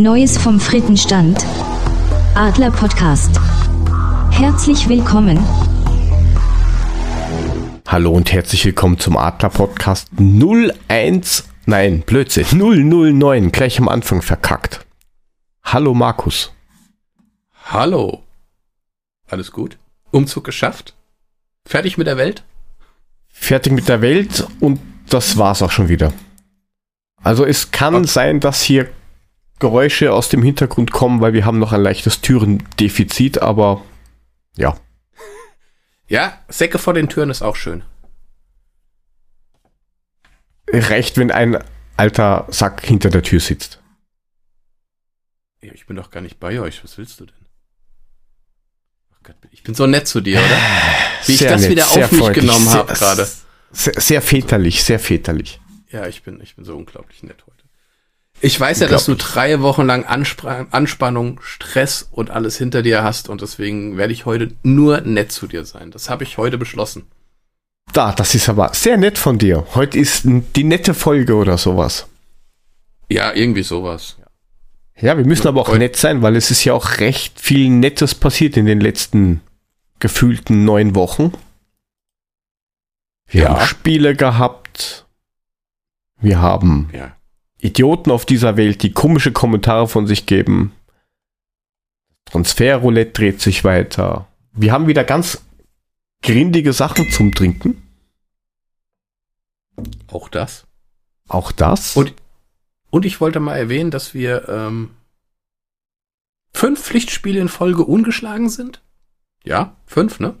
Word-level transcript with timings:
Neues 0.00 0.38
vom 0.38 0.58
Frittenstand. 0.58 1.44
Adler 2.34 2.70
Podcast. 2.70 3.38
Herzlich 4.30 4.88
willkommen. 4.88 5.38
Hallo 7.86 8.12
und 8.12 8.32
herzlich 8.32 8.64
willkommen 8.64 8.98
zum 8.98 9.18
Adler 9.18 9.50
Podcast 9.50 10.08
01, 10.18 11.44
nein, 11.66 12.00
Blödsinn, 12.00 12.46
009, 12.46 13.52
gleich 13.52 13.78
am 13.78 13.90
Anfang 13.90 14.22
verkackt. 14.22 14.86
Hallo 15.64 15.92
Markus. 15.92 16.50
Hallo. 17.66 18.22
Alles 19.28 19.52
gut? 19.52 19.76
Umzug 20.12 20.44
geschafft? 20.44 20.94
Fertig 21.66 21.98
mit 21.98 22.06
der 22.06 22.16
Welt? 22.16 22.42
Fertig 23.28 23.74
mit 23.74 23.86
der 23.86 24.00
Welt 24.00 24.48
und 24.60 24.80
das 25.10 25.36
war's 25.36 25.60
auch 25.60 25.70
schon 25.70 25.90
wieder. 25.90 26.14
Also 27.22 27.44
es 27.44 27.70
kann 27.70 27.94
okay. 27.94 28.06
sein, 28.06 28.40
dass 28.40 28.62
hier 28.62 28.88
Geräusche 29.60 30.12
aus 30.12 30.28
dem 30.28 30.42
Hintergrund 30.42 30.90
kommen, 30.90 31.20
weil 31.20 31.32
wir 31.32 31.44
haben 31.44 31.58
noch 31.58 31.72
ein 31.72 31.80
leichtes 31.80 32.20
Türendefizit, 32.20 33.40
aber 33.40 33.82
ja. 34.56 34.76
Ja, 36.08 36.42
Säcke 36.48 36.78
vor 36.78 36.92
den 36.94 37.08
Türen 37.08 37.30
ist 37.30 37.40
auch 37.40 37.54
schön. 37.54 37.84
Reicht, 40.72 41.18
wenn 41.18 41.30
ein 41.30 41.62
alter 41.96 42.46
Sack 42.50 42.84
hinter 42.84 43.10
der 43.10 43.22
Tür 43.22 43.38
sitzt. 43.38 43.80
Ich 45.60 45.86
bin 45.86 45.94
doch 45.94 46.10
gar 46.10 46.20
nicht 46.20 46.40
bei 46.40 46.58
euch. 46.60 46.82
Was 46.82 46.98
willst 46.98 47.20
du 47.20 47.26
denn? 47.26 47.34
Ich 49.52 49.62
bin 49.62 49.74
so 49.74 49.86
nett 49.86 50.08
zu 50.08 50.20
dir, 50.20 50.38
oder? 50.38 50.48
Wie 51.26 51.36
sehr 51.36 51.48
ich 51.48 51.52
das 51.52 51.60
nett, 51.62 51.70
wieder 51.70 51.86
auf 51.86 52.12
mich 52.12 52.32
genommen 52.32 52.70
habe 52.70 52.92
gerade. 52.94 53.28
Sehr, 53.72 54.00
sehr 54.00 54.22
väterlich, 54.22 54.82
sehr 54.82 54.98
väterlich. 54.98 55.60
Ja, 55.90 56.06
ich 56.06 56.22
bin, 56.22 56.40
ich 56.40 56.56
bin 56.56 56.64
so 56.64 56.76
unglaublich 56.76 57.22
nett 57.22 57.44
heute. 57.46 57.59
Ich 58.42 58.58
weiß 58.58 58.80
ja, 58.80 58.88
dass 58.88 59.04
du 59.04 59.14
drei 59.14 59.60
Wochen 59.60 59.84
lang 59.84 60.04
Anspr 60.04 60.66
Anspannung, 60.70 61.40
Stress 61.42 62.08
und 62.10 62.30
alles 62.30 62.56
hinter 62.56 62.82
dir 62.82 63.02
hast 63.02 63.28
und 63.28 63.42
deswegen 63.42 63.98
werde 63.98 64.12
ich 64.12 64.24
heute 64.24 64.52
nur 64.62 65.02
nett 65.02 65.30
zu 65.30 65.46
dir 65.46 65.64
sein. 65.64 65.90
Das 65.90 66.08
habe 66.08 66.24
ich 66.24 66.38
heute 66.38 66.56
beschlossen. 66.56 67.04
Da, 67.92 68.12
das 68.12 68.34
ist 68.34 68.48
aber 68.48 68.72
sehr 68.72 68.96
nett 68.96 69.18
von 69.18 69.38
dir. 69.38 69.66
Heute 69.74 69.98
ist 69.98 70.22
die 70.24 70.64
nette 70.64 70.94
Folge 70.94 71.34
oder 71.34 71.58
sowas. 71.58 72.06
Ja, 73.10 73.32
irgendwie 73.34 73.64
sowas. 73.64 74.16
Ja, 75.00 75.16
wir 75.16 75.26
müssen 75.26 75.48
aber 75.48 75.60
auch 75.62 75.76
nett 75.76 75.96
sein, 75.96 76.22
weil 76.22 76.36
es 76.36 76.50
ist 76.50 76.64
ja 76.64 76.72
auch 76.72 76.98
recht 76.98 77.40
viel 77.40 77.68
Nettes 77.68 78.14
passiert 78.14 78.56
in 78.56 78.66
den 78.66 78.80
letzten 78.80 79.40
gefühlten 79.98 80.64
neun 80.64 80.94
Wochen. 80.94 81.32
Wir 83.26 83.42
ja. 83.42 83.48
haben 83.50 83.66
Spiele 83.66 84.14
gehabt. 84.14 85.06
Wir 86.20 86.40
haben 86.40 86.90
ja. 86.92 87.16
Idioten 87.62 88.10
auf 88.10 88.24
dieser 88.24 88.56
Welt, 88.56 88.82
die 88.82 88.92
komische 88.92 89.32
Kommentare 89.32 89.88
von 89.88 90.06
sich 90.06 90.26
geben. 90.26 90.72
Transferroulette 92.26 93.12
dreht 93.12 93.40
sich 93.40 93.64
weiter. 93.64 94.26
Wir 94.52 94.72
haben 94.72 94.86
wieder 94.86 95.04
ganz 95.04 95.42
grindige 96.22 96.72
Sachen 96.72 97.10
zum 97.10 97.34
Trinken. 97.34 97.82
Auch 100.08 100.28
das. 100.28 100.66
Auch 101.28 101.52
das. 101.52 101.96
Und, 101.96 102.14
und 102.90 103.04
ich 103.04 103.20
wollte 103.20 103.40
mal 103.40 103.56
erwähnen, 103.56 103.90
dass 103.90 104.14
wir 104.14 104.48
ähm, 104.48 104.90
fünf 106.52 106.82
Pflichtspiele 106.82 107.40
in 107.40 107.48
Folge 107.48 107.84
ungeschlagen 107.84 108.48
sind. 108.48 108.82
Ja, 109.44 109.76
fünf, 109.86 110.20
ne? 110.20 110.34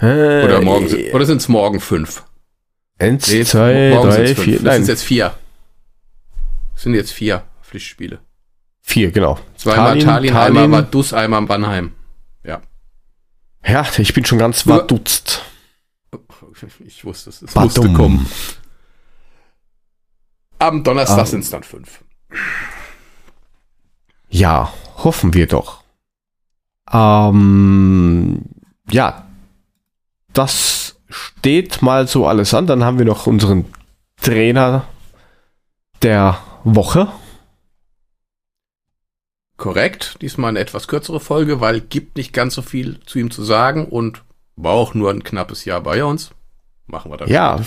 Äh, 0.00 0.44
oder 0.44 0.60
morgen, 0.60 0.86
oder 1.12 1.26
sind 1.26 1.38
es 1.38 1.48
morgen 1.48 1.80
fünf? 1.80 2.24
Eins, 2.98 3.28
nee, 3.28 3.44
zwei, 3.44 3.98
drei, 4.02 4.34
vier. 4.34 4.56
Nein. 4.56 4.64
Das 4.64 4.76
sind 4.76 4.88
jetzt 4.88 5.04
vier. 5.04 5.34
Sind 6.80 6.94
jetzt 6.94 7.12
vier 7.12 7.42
Pflichtspiele. 7.62 8.20
Vier, 8.80 9.10
genau. 9.10 9.38
Zweimal 9.54 9.88
Tallinn, 9.88 10.06
Tallinn, 10.06 10.32
Tallinn. 10.32 10.56
einmal 10.56 10.82
Vaduz, 10.82 11.12
einmal 11.12 11.42
Bannheim. 11.42 11.92
Ja. 12.42 12.62
Ja, 13.66 13.86
ich 13.98 14.14
bin 14.14 14.24
schon 14.24 14.38
ganz 14.38 14.62
verdutzt. 14.62 15.42
Ich 16.84 17.04
wusste 17.06 17.30
es. 17.30 17.40
Es 17.40 17.54
musste 17.54 17.90
kommen. 17.94 18.26
Am 20.58 20.84
Donnerstag 20.84 21.20
ah. 21.20 21.24
sind 21.24 21.40
es 21.40 21.48
dann 21.48 21.62
fünf. 21.62 22.04
Ja, 24.28 24.70
hoffen 24.96 25.32
wir 25.32 25.46
doch. 25.46 25.82
Ähm, 26.92 28.42
ja, 28.90 29.26
das 30.34 30.96
steht 31.08 31.80
mal 31.80 32.08
so 32.08 32.26
alles 32.26 32.52
an. 32.52 32.66
Dann 32.66 32.84
haben 32.84 32.98
wir 32.98 33.06
noch 33.06 33.26
unseren 33.26 33.64
Trainer 34.20 34.86
der 36.02 36.38
Woche. 36.64 37.12
Korrekt. 39.56 40.16
Diesmal 40.22 40.50
eine 40.50 40.58
etwas 40.58 40.88
kürzere 40.88 41.20
Folge, 41.20 41.60
weil 41.60 41.80
gibt 41.80 42.16
nicht 42.16 42.32
ganz 42.32 42.54
so 42.54 42.62
viel 42.62 43.00
zu 43.06 43.18
ihm 43.18 43.30
zu 43.30 43.42
sagen 43.44 43.86
und 43.86 44.22
war 44.56 44.72
auch 44.72 44.94
nur 44.94 45.10
ein 45.10 45.24
knappes 45.24 45.64
Jahr 45.64 45.82
bei 45.82 46.04
uns. 46.04 46.30
Machen 46.86 47.10
wir 47.10 47.18
dann. 47.18 47.28
Ja, 47.28 47.60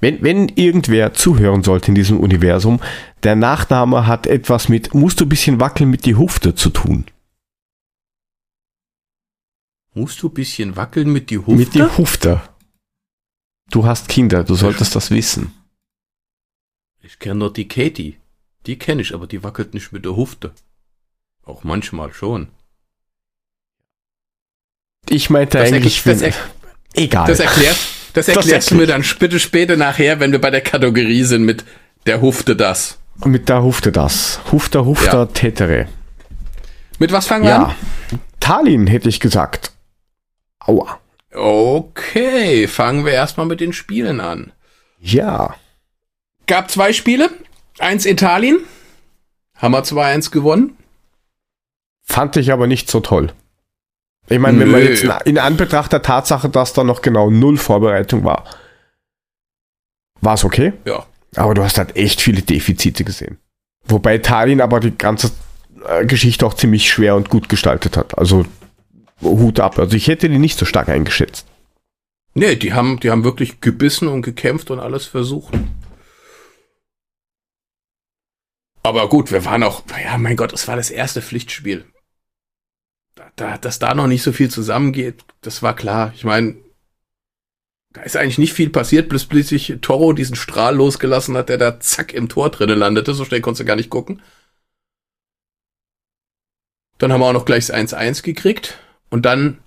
wenn, 0.00 0.22
wenn 0.22 0.48
irgendwer 0.50 1.14
zuhören 1.14 1.62
sollte 1.62 1.88
in 1.88 1.94
diesem 1.94 2.20
Universum, 2.20 2.80
der 3.22 3.34
Nachname 3.34 4.06
hat 4.06 4.26
etwas 4.26 4.68
mit, 4.68 4.94
musst 4.94 5.20
du 5.20 5.24
ein 5.24 5.28
bisschen 5.28 5.58
wackeln 5.58 5.90
mit 5.90 6.04
die 6.04 6.16
Hufte 6.16 6.54
zu 6.54 6.70
tun. 6.70 7.06
Musst 9.94 10.22
du 10.22 10.28
ein 10.28 10.34
bisschen 10.34 10.76
wackeln 10.76 11.10
mit 11.10 11.30
die 11.30 11.38
Hufte? 11.38 11.54
Mit 11.54 11.74
die 11.74 11.82
Hufte. 11.82 12.42
Du 13.70 13.86
hast 13.86 14.08
Kinder, 14.08 14.44
du 14.44 14.54
solltest 14.54 14.94
das 14.94 15.10
wissen. 15.10 15.54
Ich 17.06 17.20
kenne 17.20 17.36
nur 17.36 17.52
die 17.52 17.68
Katie. 17.68 18.16
Die 18.66 18.78
kenne 18.78 19.00
ich, 19.00 19.14
aber 19.14 19.28
die 19.28 19.44
wackelt 19.44 19.74
nicht 19.74 19.92
mit 19.92 20.04
der 20.04 20.16
Hufte. 20.16 20.50
Auch 21.44 21.62
manchmal 21.62 22.12
schon. 22.12 22.48
Ich 25.08 25.30
meinte 25.30 25.58
das 25.58 25.72
eigentlich, 25.72 26.02
das 26.02 26.20
er, 26.20 26.32
egal. 26.94 27.28
Das 27.28 27.38
erklärt, 27.38 27.76
das 28.12 28.26
erklärst 28.26 28.52
das 28.52 28.66
du 28.66 28.74
mir 28.74 28.88
dann 28.88 29.04
bitte 29.20 29.38
später 29.38 29.76
nachher, 29.76 30.18
wenn 30.18 30.32
wir 30.32 30.40
bei 30.40 30.50
der 30.50 30.62
Kategorie 30.62 31.22
sind 31.22 31.44
mit 31.44 31.64
der 32.06 32.20
Hufte 32.20 32.56
das. 32.56 32.98
Mit 33.24 33.48
der 33.48 33.62
Hufte 33.62 33.92
das. 33.92 34.40
Hufter, 34.50 34.84
Hufter, 34.84 35.18
ja. 35.18 35.26
Tetere. 35.26 35.86
Mit 36.98 37.12
was 37.12 37.28
fangen 37.28 37.44
wir 37.44 37.50
ja. 37.50 37.64
an? 37.66 37.74
Tallinn 38.40 38.88
hätte 38.88 39.08
ich 39.08 39.20
gesagt. 39.20 39.70
Aua. 40.58 40.98
Okay, 41.32 42.66
fangen 42.66 43.04
wir 43.04 43.12
erstmal 43.12 43.46
mit 43.46 43.60
den 43.60 43.72
Spielen 43.72 44.18
an. 44.18 44.50
Ja. 45.00 45.54
Gab 46.46 46.70
zwei 46.70 46.92
Spiele. 46.92 47.30
Eins 47.78 48.06
Italien. 48.06 48.58
Haben 49.56 49.72
wir 49.72 49.82
2-1 49.82 50.30
gewonnen. 50.30 50.76
Fand 52.02 52.36
ich 52.36 52.52
aber 52.52 52.66
nicht 52.66 52.90
so 52.90 53.00
toll. 53.00 53.32
Ich 54.28 54.38
meine, 54.38 54.58
wenn 54.60 54.70
man 54.70 54.82
jetzt 54.82 55.04
in 55.24 55.38
Anbetracht 55.38 55.92
der 55.92 56.02
Tatsache, 56.02 56.48
dass 56.48 56.72
da 56.72 56.82
noch 56.84 57.00
genau 57.00 57.30
null 57.30 57.56
Vorbereitung 57.56 58.24
war, 58.24 58.44
war 60.20 60.34
es 60.34 60.44
okay. 60.44 60.72
Ja. 60.84 61.06
Aber 61.36 61.54
du 61.54 61.62
hast 61.62 61.78
halt 61.78 61.96
echt 61.96 62.20
viele 62.20 62.42
Defizite 62.42 63.04
gesehen. 63.04 63.38
Wobei 63.84 64.16
Italien 64.16 64.60
aber 64.60 64.80
die 64.80 64.96
ganze 64.96 65.30
äh, 65.86 66.04
Geschichte 66.06 66.44
auch 66.44 66.54
ziemlich 66.54 66.90
schwer 66.90 67.14
und 67.14 67.28
gut 67.30 67.48
gestaltet 67.48 67.96
hat. 67.96 68.18
Also 68.18 68.46
Hut 69.22 69.60
ab. 69.60 69.78
Also 69.78 69.96
ich 69.96 70.08
hätte 70.08 70.28
die 70.28 70.38
nicht 70.38 70.58
so 70.58 70.64
stark 70.64 70.88
eingeschätzt. 70.88 71.46
Nee, 72.34 72.56
die 72.56 72.72
haben, 72.72 73.00
die 73.00 73.10
haben 73.10 73.24
wirklich 73.24 73.60
gebissen 73.60 74.08
und 74.08 74.22
gekämpft 74.22 74.70
und 74.70 74.80
alles 74.80 75.06
versucht. 75.06 75.54
Aber 78.86 79.08
gut, 79.08 79.32
wir 79.32 79.44
waren 79.44 79.64
auch, 79.64 79.82
ja, 80.00 80.16
mein 80.16 80.36
Gott, 80.36 80.52
es 80.52 80.68
war 80.68 80.76
das 80.76 80.90
erste 80.90 81.20
Pflichtspiel. 81.20 81.84
Da, 83.16 83.32
da, 83.34 83.58
dass 83.58 83.80
da 83.80 83.94
noch 83.94 84.06
nicht 84.06 84.22
so 84.22 84.30
viel 84.30 84.48
zusammengeht, 84.48 85.24
das 85.40 85.60
war 85.60 85.74
klar. 85.74 86.12
Ich 86.14 86.22
meine, 86.22 86.54
da 87.92 88.02
ist 88.02 88.16
eigentlich 88.16 88.38
nicht 88.38 88.52
viel 88.52 88.70
passiert, 88.70 89.08
bis 89.08 89.24
plötzlich 89.24 89.78
Toro 89.80 90.12
diesen 90.12 90.36
Strahl 90.36 90.76
losgelassen 90.76 91.36
hat, 91.36 91.48
der 91.48 91.58
da 91.58 91.80
zack 91.80 92.12
im 92.12 92.28
Tor 92.28 92.50
drinnen 92.50 92.78
landete. 92.78 93.12
So 93.12 93.24
schnell 93.24 93.40
konntest 93.40 93.62
du 93.62 93.64
gar 93.64 93.74
nicht 93.74 93.90
gucken. 93.90 94.22
Dann 96.98 97.12
haben 97.12 97.20
wir 97.20 97.26
auch 97.26 97.32
noch 97.32 97.44
gleich 97.44 97.66
das 97.66 97.76
1-1 97.76 98.22
gekriegt. 98.22 98.78
Und 99.10 99.26
dann, 99.26 99.58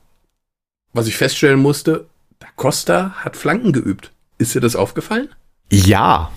was 0.93 1.07
ich 1.07 1.17
feststellen 1.17 1.59
musste, 1.59 2.07
Da 2.39 2.47
Costa 2.55 3.15
hat 3.17 3.35
Flanken 3.35 3.73
geübt. 3.73 4.13
Ist 4.37 4.55
dir 4.55 4.61
das 4.61 4.77
aufgefallen? 4.77 5.27
Ja. 5.69 6.31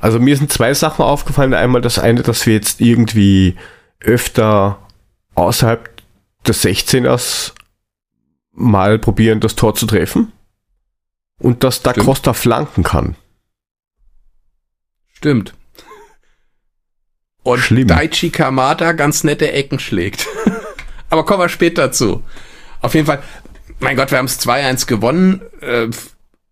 Also 0.00 0.20
mir 0.20 0.36
sind 0.36 0.52
zwei 0.52 0.74
Sachen 0.74 1.04
aufgefallen. 1.04 1.54
Einmal 1.54 1.80
das 1.80 1.98
eine, 1.98 2.22
dass 2.22 2.46
wir 2.46 2.54
jetzt 2.54 2.80
irgendwie 2.80 3.56
öfter 4.00 4.78
außerhalb 5.34 5.90
des 6.46 6.64
16ers 6.64 7.52
mal 8.52 8.98
probieren, 8.98 9.40
das 9.40 9.56
Tor 9.56 9.74
zu 9.74 9.86
treffen. 9.86 10.32
Und 11.40 11.62
dass 11.62 11.82
Da 11.82 11.92
Costa 11.92 12.32
flanken 12.32 12.82
kann. 12.82 13.14
Stimmt. 15.12 15.54
Und 17.42 17.60
Schlimm. 17.60 17.88
Daichi 17.88 18.30
Kamada 18.30 18.92
ganz 18.92 19.24
nette 19.24 19.52
Ecken 19.52 19.78
schlägt. 19.78 20.26
Aber 21.10 21.24
kommen 21.24 21.40
wir 21.40 21.48
später 21.48 21.92
zu. 21.92 22.22
Auf 22.80 22.94
jeden 22.94 23.06
Fall, 23.06 23.22
mein 23.80 23.96
Gott, 23.96 24.10
wir 24.10 24.18
haben 24.18 24.26
es 24.26 24.40
2-1 24.40 24.86
gewonnen. 24.86 25.40
Äh, 25.60 25.88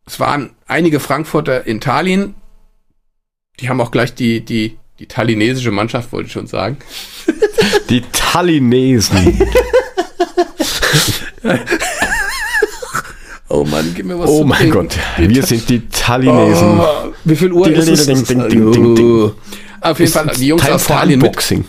es 0.06 0.20
waren 0.20 0.54
einige 0.66 1.00
Frankfurter 1.00 1.66
in 1.66 1.78
Italien. 1.78 2.34
Die 3.60 3.68
haben 3.68 3.80
auch 3.80 3.90
gleich 3.90 4.14
die, 4.14 4.40
die 4.40 4.76
die 4.98 5.06
tallinesische 5.06 5.70
Mannschaft, 5.70 6.10
wollte 6.12 6.26
ich 6.26 6.32
schon 6.32 6.46
sagen. 6.46 6.78
Die 7.90 8.02
Tallinesen. 8.12 9.40
oh 13.48 13.64
Mann, 13.64 13.92
gib 13.94 14.06
mir 14.06 14.18
was 14.18 14.30
Oh 14.30 14.40
zu 14.40 14.46
mein 14.46 14.58
trinken. 14.58 14.88
Gott, 14.88 14.98
wir 15.18 15.42
sind 15.42 15.68
die 15.68 15.86
Tallinesen. 15.88 16.80
Oh, 16.80 17.12
wie 17.24 17.36
viel 17.36 17.52
Uhr 17.52 17.66
Ding, 17.66 17.76
ist 17.76 17.88
es? 17.88 18.06
ding, 18.06 18.24
ding, 18.24 18.48
ding, 18.48 18.72
ding, 18.72 18.94
ding. 18.94 19.32
Auf 19.80 19.98
jeden 19.98 20.12
Fall, 20.12 20.32
die 20.36 20.46
Jungs 20.48 20.62
Time 20.62 20.74
aus 20.74 20.88
mit. 20.88 21.14
Unboxing. 21.14 21.64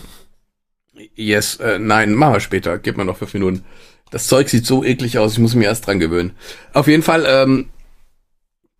Yes, 1.15 1.57
äh, 1.57 1.79
nein, 1.79 2.13
machen 2.13 2.33
wir 2.33 2.39
später. 2.39 2.77
Gib 2.77 2.97
mir 2.97 3.05
noch 3.05 3.17
fünf 3.17 3.33
Minuten. 3.33 3.63
Das 4.11 4.27
Zeug 4.27 4.49
sieht 4.49 4.65
so 4.65 4.83
eklig 4.83 5.17
aus, 5.17 5.33
ich 5.33 5.39
muss 5.39 5.55
mich 5.55 5.65
erst 5.65 5.85
dran 5.85 5.99
gewöhnen. 5.99 6.31
Auf 6.73 6.87
jeden 6.87 7.03
Fall, 7.03 7.25
ähm, 7.27 7.67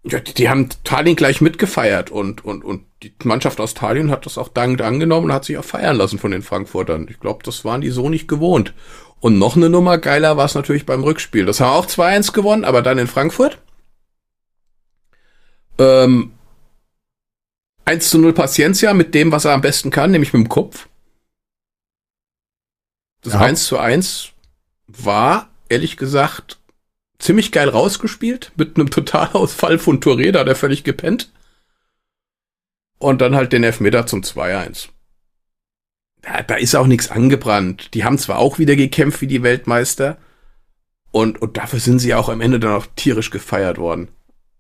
ja, 0.09 0.19
die, 0.19 0.33
die 0.33 0.50
haben 0.50 0.69
Tallinn 0.83 1.15
gleich 1.15 1.42
mitgefeiert 1.42 2.12
und, 2.12 2.44
und, 2.44 2.63
und 2.63 2.83
die 3.04 3.13
Mannschaft 3.24 3.59
aus 3.59 3.74
Tallinn 3.74 4.12
hat 4.12 4.25
das 4.25 4.38
auch 4.38 4.48
dankend 4.48 4.81
angenommen 4.81 5.27
und 5.27 5.33
hat 5.33 5.45
sich 5.45 5.57
auch 5.57 5.65
feiern 5.65 5.98
lassen 5.98 6.19
von 6.19 6.31
den 6.31 6.42
Frankfurtern. 6.42 7.07
Ich 7.09 7.19
glaube, 7.19 7.44
das 7.44 7.63
waren 7.63 7.81
die 7.81 7.89
so 7.89 8.09
nicht 8.09 8.27
gewohnt. 8.27 8.74
Und 9.19 9.39
noch 9.39 9.56
eine 9.56 9.69
Nummer 9.69 9.98
geiler 9.98 10.38
war 10.38 10.45
es 10.45 10.56
natürlich 10.56 10.86
beim 10.86 11.04
Rückspiel. 11.04 11.45
Das 11.45 11.59
haben 11.59 11.71
wir 11.71 11.75
auch 11.75 11.88
2-1 11.88 12.33
gewonnen, 12.33 12.65
aber 12.65 12.81
dann 12.81 12.98
in 12.98 13.07
Frankfurt. 13.07 13.59
Ähm, 15.80 16.31
1 17.86 18.10
zu 18.10 18.19
0 18.19 18.33
Paciencia 18.33 18.94
mit 18.94 19.15
dem, 19.15 19.31
was 19.31 19.45
er 19.45 19.53
am 19.53 19.62
besten 19.62 19.92
kann, 19.92 20.12
nämlich 20.12 20.33
mit 20.33 20.44
dem 20.44 20.50
Kopf. 20.50 20.88
Das 23.21 23.33
Ja. 23.33 23.39
1 23.42 23.65
zu 23.65 23.77
1 23.77 24.30
war, 24.88 25.50
ehrlich 25.69 25.98
gesagt, 25.98 26.60
ziemlich 27.19 27.51
geil 27.51 27.69
rausgespielt, 27.69 28.51
mit 28.55 28.77
einem 28.77 28.89
Totalausfall 28.91 29.79
von 29.79 29.99
Touré, 29.99 30.31
da 30.31 30.39
hat 30.39 30.47
er 30.47 30.55
völlig 30.55 30.83
gepennt. 30.83 31.31
Und 32.99 33.21
dann 33.21 33.35
halt 33.35 33.53
den 33.53 33.63
Elfmeter 33.63 34.07
zum 34.07 34.21
2-1. 34.21 34.89
Da, 36.21 36.41
da 36.41 36.55
ist 36.55 36.75
auch 36.75 36.87
nichts 36.87 37.11
angebrannt. 37.11 37.93
Die 37.93 38.03
haben 38.03 38.17
zwar 38.17 38.39
auch 38.39 38.57
wieder 38.57 38.75
gekämpft 38.75 39.21
wie 39.21 39.27
die 39.27 39.43
Weltmeister. 39.43 40.17
Und, 41.11 41.41
und 41.41 41.57
dafür 41.57 41.79
sind 41.79 41.99
sie 41.99 42.15
auch 42.15 42.29
am 42.29 42.41
Ende 42.41 42.59
dann 42.59 42.73
auch 42.73 42.87
tierisch 42.95 43.29
gefeiert 43.29 43.77
worden. 43.77 44.09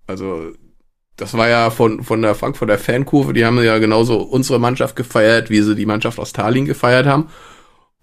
Also, 0.05 0.53
das 1.17 1.33
war 1.33 1.49
ja 1.49 1.71
von, 1.71 2.03
von 2.03 2.21
der 2.21 2.35
Frankfurter 2.35 2.77
Fankurve, 2.77 3.33
die 3.33 3.45
haben 3.45 3.61
ja 3.61 3.79
genauso 3.79 4.21
unsere 4.21 4.59
Mannschaft 4.59 4.95
gefeiert, 4.95 5.49
wie 5.49 5.61
sie 5.61 5.75
die 5.75 5.87
Mannschaft 5.87 6.19
aus 6.19 6.31
Tallinn 6.31 6.65
gefeiert 6.65 7.07
haben. 7.07 7.29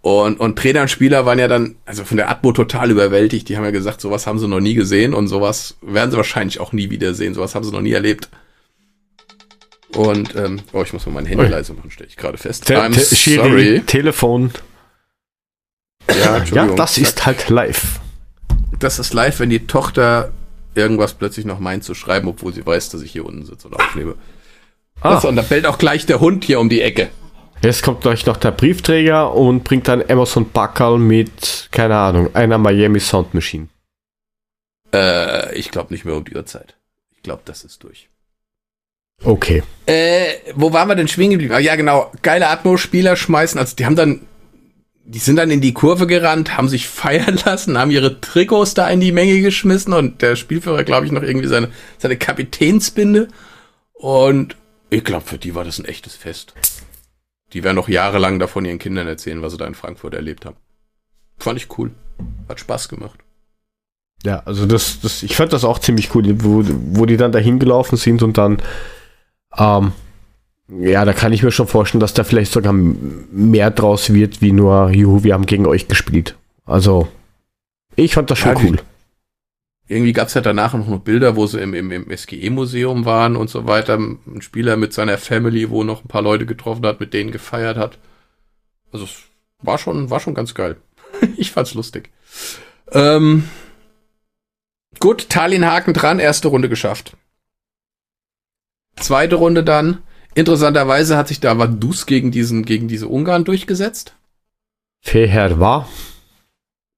Und, 0.05 0.39
und 0.39 0.59
Trainer 0.59 0.83
und 0.83 0.91
Spieler 0.91 1.25
waren 1.25 1.39
ja 1.39 1.49
dann, 1.49 1.77
also 1.87 2.05
von 2.05 2.19
der 2.19 2.29
Atmo 2.29 2.53
total 2.53 2.91
überwältigt. 2.91 3.49
Die 3.49 3.57
haben 3.57 3.65
ja 3.65 3.71
gesagt, 3.71 4.03
sowas 4.03 4.27
haben 4.27 4.39
sie 4.39 4.47
noch 4.47 4.61
nie 4.61 4.75
gesehen 4.75 5.15
und 5.15 5.29
sowas 5.29 5.79
werden 5.81 6.11
sie 6.11 6.19
wahrscheinlich 6.19 6.61
auch 6.61 6.73
nie 6.75 6.91
wieder 6.91 7.15
sehen. 7.15 7.33
Sowas 7.33 7.55
haben 7.55 7.65
sie 7.65 7.73
noch 7.73 7.81
nie 7.81 7.93
erlebt. 7.93 8.29
Und, 9.97 10.37
ähm, 10.37 10.61
oh, 10.75 10.83
ich 10.83 10.93
muss 10.93 11.07
mal 11.07 11.13
mein 11.13 11.25
Handy 11.25 11.45
Ui. 11.45 11.51
leise 11.51 11.73
machen, 11.73 11.91
stelle 11.91 12.11
ich 12.11 12.19
gerade 12.19 12.37
fest. 12.37 12.67
Te 12.67 12.77
I'm 12.79 12.93
te 12.93 13.17
Schiri, 13.17 13.37
sorry. 13.49 13.83
Telefon. 13.87 14.51
Ja, 16.11 16.45
Ja, 16.53 16.67
das 16.67 16.99
ist 16.99 17.25
halt 17.25 17.49
live. 17.49 18.01
das 18.79 18.99
ist 18.99 19.15
live, 19.15 19.41
wenn 19.41 19.49
die 19.49 19.67
Tochter 19.67 20.33
irgendwas 20.75 21.15
plötzlich 21.15 21.47
noch 21.47 21.61
meint 21.61 21.83
zu 21.83 21.95
schreiben, 21.95 22.29
obwohl 22.29 22.53
sie 22.53 22.67
weiß, 22.67 22.91
dass 22.91 23.01
ich 23.01 23.13
hier 23.13 23.25
unten 23.25 23.47
sitze 23.47 23.69
und 23.69 23.75
aufnehme. 23.81 24.17
Ah, 25.01 25.15
Achso, 25.17 25.29
und 25.29 25.37
da 25.37 25.43
bellt 25.43 25.65
auch 25.65 25.79
gleich 25.79 26.05
der 26.05 26.21
Hund 26.21 26.45
hier 26.45 26.61
um 26.61 26.69
die 26.69 26.83
Ecke. 26.83 27.09
Jetzt 27.65 27.83
kommt 27.83 28.03
gleich 28.03 28.27
noch 28.27 28.37
der 28.37 28.53
Briefträger 28.53 29.35
und 29.35 29.65
bringt 29.65 29.89
dann 29.89 30.03
Amazon 30.09 30.51
Backerl 30.51 30.99
mit, 30.99 31.69
keine 31.71 31.97
Ahnung, 31.97 32.35
einer 32.35 32.59
Miami 32.59 33.01
Sound 33.01 33.35
Machine. 33.35 33.69
Äh, 34.95 35.55
ich 35.57 35.71
glaube 35.71 35.93
nicht 35.93 36.05
mehr 36.05 36.17
um 36.17 36.25
die 36.25 36.35
Uhrzeit. 36.35 36.77
Ich 37.15 37.23
glaube, 37.23 37.43
das 37.45 37.65
ist 37.65 37.83
durch. 37.83 38.09
Okay. 39.23 39.63
Äh, 39.87 40.35
wo 40.55 40.73
waren 40.73 40.89
wir 40.89 40.95
denn 40.95 41.09
schwingen 41.09 41.33
geblieben? 41.33 41.55
Ah, 41.55 41.59
Ja, 41.59 41.77
genau. 41.77 42.13
Geile 42.23 42.49
Atmo-Spieler 42.49 43.17
schmeißen. 43.17 43.59
Also, 43.59 43.77
die 43.77 43.87
haben 43.87 43.97
dann, 43.97 44.21
die 45.05 45.19
sind 45.19 45.37
dann 45.37 45.51
in 45.51 45.61
die 45.61 45.73
Kurve 45.73 46.07
gerannt, 46.07 46.57
haben 46.57 46.69
sich 46.69 46.89
feiern 46.89 47.39
lassen, 47.45 47.79
haben 47.79 47.91
ihre 47.91 48.21
Trikots 48.21 48.75
da 48.75 48.89
in 48.89 49.01
die 49.01 49.13
Menge 49.13 49.41
geschmissen 49.41 49.93
und 49.93 50.21
der 50.23 50.37
Spielführer, 50.37 50.85
glaube 50.85 51.07
ich, 51.07 51.13
noch 51.13 51.23
irgendwie 51.23 51.49
seine, 51.49 51.71
seine 51.99 52.17
Kapitänsbinde. 52.17 53.29
Und 53.93 54.57
ich 54.91 55.05
glaube, 55.05 55.25
für 55.25 55.39
die 55.39 55.55
war 55.55 55.65
das 55.65 55.79
ein 55.79 55.87
echtes 55.87 56.15
Fest. 56.15 56.53
Die 57.55 57.63
werden 57.63 57.77
noch 57.77 57.89
jahrelang 57.89 58.39
davon 58.39 58.65
ihren 58.65 58.81
Kindern 58.81 59.07
erzählen, 59.07 59.41
was 59.41 59.53
sie 59.53 59.59
da 59.59 59.67
in 59.67 59.75
Frankfurt 59.75 60.15
erlebt 60.15 60.45
haben. 60.45 60.57
Fand 61.39 61.57
ich 61.57 61.79
cool. 61.79 61.93
Hat 62.49 62.61
Spaß 62.61 62.89
gemacht. 62.89 63.21
Ja, 64.25 64.43
also 64.45 64.67
das, 64.67 65.01
das, 65.01 65.23
ich 65.23 65.37
fand 65.37 65.53
das 65.53 65.65
auch 65.65 65.79
ziemlich 65.79 66.15
cool, 66.15 66.25
wo, 66.43 66.65
wo 66.65 67.07
die 67.07 67.17
dann 67.17 67.33
dahin 67.33 67.59
gelaufen 67.59 67.97
sind 67.97 68.23
und 68.23 68.39
dann, 68.39 68.59
ähm, 69.57 69.93
ja, 70.69 71.05
da 71.05 71.13
kann 71.13 71.33
ich 71.33 71.43
mir 71.43 71.51
schon 71.51 71.67
vorstellen, 71.67 72.01
dass 72.01 72.15
da 72.15 72.25
vielleicht 72.25 72.53
sogar 72.53 72.73
mehr 72.73 73.71
draus 73.71 74.13
wird, 74.13 74.41
wie 74.41 74.53
nur, 74.53 74.91
juhu, 74.91 75.23
wir 75.25 75.35
haben 75.35 75.47
gegen 75.47 75.67
euch 75.67 75.89
gespielt. 75.89 76.37
Also, 76.65 77.09
ich 77.97 78.15
fand 78.15 78.31
das 78.31 78.39
schon 78.39 78.57
Ja, 78.57 78.63
cool. 78.65 78.79
Irgendwie 79.87 80.15
gab's 80.15 80.35
ja 80.35 80.41
danach 80.41 80.73
noch 80.73 80.89
noch 80.89 81.01
Bilder, 81.01 81.37
wo 81.37 81.47
sie 81.47 81.61
im, 81.61 81.75
im, 81.75 81.91
im 81.91 82.17
SGE-Museum 82.17 83.05
waren 83.05 83.37
und 83.37 83.51
so 83.51 83.67
weiter. 83.67 83.99
Ein 83.99 84.41
Spieler 84.41 84.77
mit 84.77 84.95
seiner 84.95 85.19
Family, 85.19 85.69
wo 85.69 85.85
noch 85.85 86.05
ein 86.05 86.09
paar 86.09 86.23
Leute 86.23 86.47
getroffen 86.47 86.87
hat, 86.87 87.01
mit 87.01 87.13
denen 87.13 87.33
gefeiert 87.33 87.77
hat. 87.77 87.99
Also 88.93 89.05
es 89.05 89.25
war 89.61 89.77
schon, 89.77 90.09
war 90.09 90.21
schon 90.21 90.35
ganz 90.35 90.55
geil. 90.55 90.77
ich 91.37 91.53
fand's 91.53 91.75
lustig. 91.75 92.11
Ähm, 92.93 93.49
gut, 95.01 95.29
Tallinn 95.29 95.67
Haken 95.67 95.93
dran, 95.93 96.19
erste 96.19 96.49
Runde 96.49 96.71
geschafft. 96.71 97.17
Zweite 98.97 99.37
Runde 99.37 99.65
dann. 99.65 100.03
Interessanterweise 100.35 101.17
hat 101.17 101.29
sich 101.29 101.41
da 101.41 101.59
Vaduz 101.59 102.07
gegen 102.07 102.31
diesen, 102.31 102.65
gegen 102.65 102.89
diese 102.89 103.09
Ungarn 103.09 103.45
durchgesetzt. 103.45 104.15
Fair 105.01 105.61
war. 105.61 105.89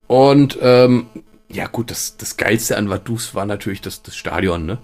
Und 0.07 0.57
ähm, 0.61 1.07
ja 1.49 1.67
gut, 1.67 1.91
das, 1.91 2.17
das 2.17 2.37
Geilste 2.37 2.77
an 2.77 2.89
Vaduz 2.89 3.33
war 3.33 3.45
natürlich 3.45 3.81
das, 3.81 4.01
das 4.01 4.15
Stadion, 4.15 4.65
ne? 4.65 4.79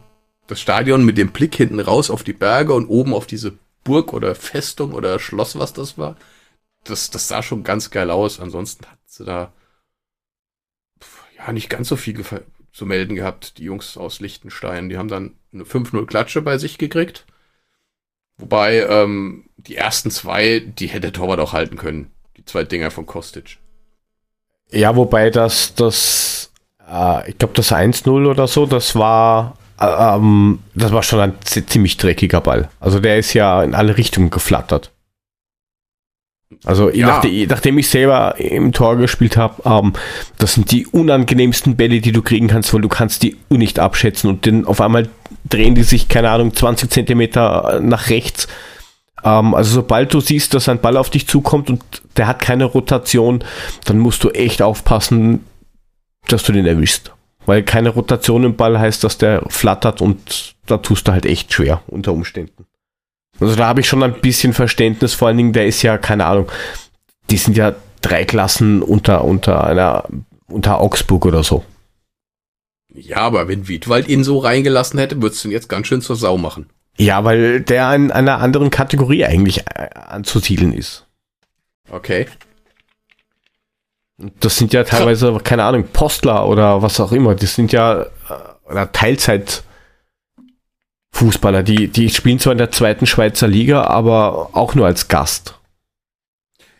Das 0.48 0.60
Stadion 0.60 1.06
mit 1.06 1.18
dem 1.18 1.32
Blick 1.32 1.56
hinten 1.56 1.80
raus 1.80 2.10
auf 2.10 2.24
die 2.24 2.34
Berge 2.34 2.74
und 2.74 2.88
oben 2.88 3.14
auf 3.14 3.28
diese 3.28 3.58
Burg 3.84 4.14
oder 4.14 4.36
Festung 4.36 4.94
oder 4.94 5.20
Schloss, 5.20 5.58
was 5.58 5.74
das 5.74 5.98
war. 5.98 6.18
Das, 6.84 7.10
das 7.10 7.28
sah 7.28 7.42
schon 7.44 7.64
ganz 7.64 7.92
geil 7.92 8.12
aus. 8.12 8.40
Ansonsten 8.40 8.86
hat 8.86 9.00
sie 9.06 9.24
da 9.24 9.54
pf, 11.02 11.24
ja 11.38 11.52
nicht 11.54 11.70
ganz 11.70 11.88
so 11.88 11.96
viel 11.96 12.24
zu 12.74 12.86
melden 12.86 13.16
gehabt, 13.16 13.58
die 13.58 13.64
Jungs 13.64 13.96
aus 13.98 14.20
Liechtenstein. 14.20 14.90
Die 14.90 14.98
haben 14.98 15.08
dann 15.08 15.36
eine 15.54 15.64
5-0 15.64 16.06
Klatsche 16.06 16.42
bei 16.42 16.58
sich 16.58 16.78
gekriegt. 16.78 17.26
Wobei 18.38 18.80
ähm, 18.80 19.50
die 19.58 19.76
ersten 19.76 20.12
zwei, 20.12 20.60
die 20.60 20.88
hätte 20.88 21.12
Torwart 21.12 21.40
auch 21.40 21.54
halten 21.54 21.78
können. 21.78 22.12
Die 22.36 22.46
zwei 22.46 22.64
Dinger 22.64 22.92
von 22.92 23.06
Kostic. 23.06 23.60
Ja, 24.72 24.96
wobei 24.96 25.30
das, 25.30 25.76
das, 25.76 26.43
äh, 26.92 27.30
ich 27.30 27.38
glaube, 27.38 27.54
das 27.56 27.72
1-0 27.72 28.28
oder 28.30 28.48
so, 28.48 28.66
das 28.66 28.96
war, 28.96 29.58
äh, 29.80 29.86
ähm, 29.86 30.60
das 30.76 30.92
war 30.92 31.04
schon 31.04 31.20
ein 31.20 31.34
zi- 31.44 31.66
ziemlich 31.66 31.98
dreckiger 31.98 32.42
Ball. 32.42 32.70
Also 32.80 33.00
der 33.00 33.18
ist 33.18 33.34
ja 33.34 33.64
in 33.64 33.76
alle 33.76 33.98
Richtungen 33.98 34.30
geflattert. 34.30 34.92
Also 36.66 36.90
Ja. 36.92 37.08
nachdem, 37.08 37.48
nachdem 37.50 37.78
ich 37.80 37.90
selber 37.90 38.36
im 38.40 38.72
Tor 38.72 38.96
gespielt 38.96 39.38
habe, 39.38 39.62
ähm, 39.66 39.94
das 40.38 40.54
sind 40.54 40.72
die 40.72 40.86
unangenehmsten 40.86 41.76
Bälle, 41.76 42.00
die 42.00 42.12
du 42.12 42.22
kriegen 42.22 42.48
kannst, 42.48 42.74
weil 42.74 42.82
du 42.82 42.90
kannst 42.90 43.24
die 43.24 43.38
nicht 43.50 43.80
abschätzen 43.80 44.30
und 44.30 44.46
dann 44.46 44.66
auf 44.66 44.80
einmal 44.80 45.10
drehen 45.50 45.76
die 45.76 45.84
sich, 45.84 46.08
keine 46.10 46.30
Ahnung, 46.30 46.56
20 46.56 46.90
Zentimeter 46.92 47.80
nach 47.82 48.10
rechts. 48.10 48.48
Ähm, 49.24 49.56
also 49.56 49.74
sobald 49.74 50.14
du 50.14 50.20
siehst, 50.22 50.54
dass 50.54 50.70
ein 50.70 50.80
Ball 50.80 50.96
auf 50.96 51.10
dich 51.10 51.28
zukommt 51.28 51.70
und 51.72 51.82
der 52.18 52.28
hat 52.28 52.40
keine 52.40 52.66
Rotation, 52.66 53.44
dann 53.86 53.98
musst 53.98 54.24
du 54.24 54.30
echt 54.30 54.62
aufpassen, 54.62 55.44
dass 56.28 56.44
du 56.44 56.52
den 56.52 56.66
erwischst. 56.66 57.12
Weil 57.46 57.64
keine 57.64 57.90
Rotation 57.90 58.44
im 58.44 58.56
Ball 58.56 58.80
heißt, 58.80 59.04
dass 59.04 59.18
der 59.18 59.44
flattert 59.50 60.02
und 60.02 60.56
da 60.66 60.78
tust 60.78 61.08
du 61.08 61.12
halt 61.12 61.26
echt 61.26 61.52
schwer 61.52 61.82
unter 61.88 62.14
Umständen. 62.14 62.66
Also 63.40 63.56
da 63.56 63.68
habe 63.68 63.82
ich 63.82 63.88
schon 63.88 64.04
ein 64.04 64.22
bisschen 64.22 64.54
Verständnis, 64.54 65.14
vor 65.14 65.28
allen 65.28 65.38
Dingen, 65.38 65.54
der 65.54 65.68
ist 65.68 65.82
ja, 65.82 65.98
keine 65.98 66.26
Ahnung, 66.26 66.50
die 67.30 67.38
sind 67.38 67.58
ja 67.58 67.76
drei 68.02 68.26
Klassen 68.26 68.82
unter, 68.82 69.24
unter 69.24 69.64
einer, 69.66 70.06
unter 70.48 70.80
Augsburg 70.80 71.26
oder 71.26 71.44
so. 71.44 71.64
Ja, 72.94 73.18
aber 73.18 73.48
wenn 73.48 73.68
Wiedwald 73.68 74.08
ihn 74.08 74.24
so 74.24 74.38
reingelassen 74.38 75.00
hätte, 75.00 75.22
würdest 75.22 75.44
du 75.44 75.48
ihn 75.48 75.54
jetzt 75.54 75.68
ganz 75.68 75.88
schön 75.88 76.02
zur 76.02 76.16
Sau 76.16 76.38
machen. 76.38 76.70
Ja, 76.98 77.24
weil 77.24 77.62
der 77.62 77.94
in 77.96 78.12
einer 78.12 78.38
anderen 78.40 78.70
Kategorie 78.70 79.26
eigentlich 79.26 79.62
äh, 79.62 79.90
anzusiedeln 79.96 80.74
ist. 80.74 81.08
Okay. 81.90 82.28
Das 84.18 84.58
sind 84.58 84.74
ja 84.74 84.84
teilweise, 84.84 85.38
keine 85.44 85.64
Ahnung, 85.64 85.86
Postler 85.92 86.48
oder 86.48 86.82
was 86.82 87.00
auch 87.00 87.12
immer. 87.12 87.36
Das 87.36 87.56
sind 87.56 87.72
ja 87.72 88.04
äh, 88.70 88.88
Teilzeit 88.94 89.64
Fußballer, 91.12 91.64
die, 91.64 91.88
die 91.88 92.10
spielen 92.10 92.40
zwar 92.40 92.54
in 92.54 92.58
der 92.58 92.72
zweiten 92.72 93.06
Schweizer 93.06 93.48
Liga, 93.48 93.84
aber 93.84 94.50
auch 94.54 94.76
nur 94.76 94.86
als 94.86 95.08
Gast. 95.08 95.60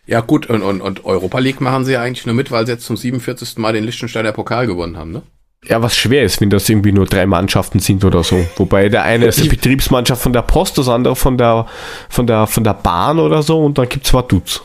Ja, 0.06 0.20
gut, 0.20 0.46
und, 0.46 0.62
und, 0.62 0.80
und 0.80 1.04
Europa 1.04 1.38
League 1.38 1.60
machen 1.60 1.84
sie 1.84 1.92
ja 1.92 2.02
eigentlich 2.02 2.26
nur 2.26 2.34
mit, 2.34 2.50
weil 2.50 2.66
sie 2.66 2.72
jetzt 2.72 2.84
zum 2.84 2.96
47. 2.96 3.58
Mal 3.58 3.72
den 3.72 3.84
Liechtensteiner 3.84 4.32
Pokal 4.32 4.66
gewonnen 4.66 4.96
haben, 4.96 5.12
ne? 5.12 5.22
ja, 5.68 5.82
was 5.82 5.96
schwer 5.96 6.24
ist, 6.24 6.40
wenn 6.40 6.50
das 6.50 6.68
irgendwie 6.68 6.92
nur 6.92 7.06
drei 7.06 7.26
Mannschaften 7.26 7.78
sind 7.78 8.04
oder 8.04 8.22
so. 8.22 8.44
Wobei 8.56 8.88
der 8.88 9.02
eine 9.02 9.26
ist 9.26 9.42
die 9.42 9.48
Betriebsmannschaft 9.56 10.22
von 10.22 10.32
der 10.32 10.42
Post, 10.42 10.78
das 10.78 10.88
andere 10.88 11.16
von 11.16 11.38
der, 11.38 11.66
von 12.08 12.26
der, 12.26 12.46
von 12.46 12.64
der 12.64 12.74
Bahn 12.74 13.18
oder 13.18 13.42
so 13.42 13.64
und 13.64 13.78
dann 13.78 13.88
gibt's 13.88 14.10
zwar 14.10 14.24
Dudes. 14.24 14.62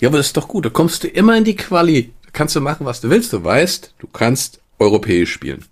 Ja, 0.00 0.08
aber 0.08 0.18
das 0.18 0.28
ist 0.28 0.36
doch 0.36 0.48
gut. 0.48 0.64
Da 0.64 0.70
kommst 0.70 1.02
du 1.04 1.08
immer 1.08 1.36
in 1.36 1.44
die 1.44 1.56
Quali. 1.56 2.12
Da 2.24 2.30
kannst 2.32 2.54
du 2.56 2.60
machen, 2.60 2.86
was 2.86 3.00
du 3.00 3.10
willst. 3.10 3.32
Du 3.32 3.42
weißt, 3.42 3.94
du 3.98 4.06
kannst 4.06 4.60
europäisch 4.78 5.32
spielen. 5.32 5.64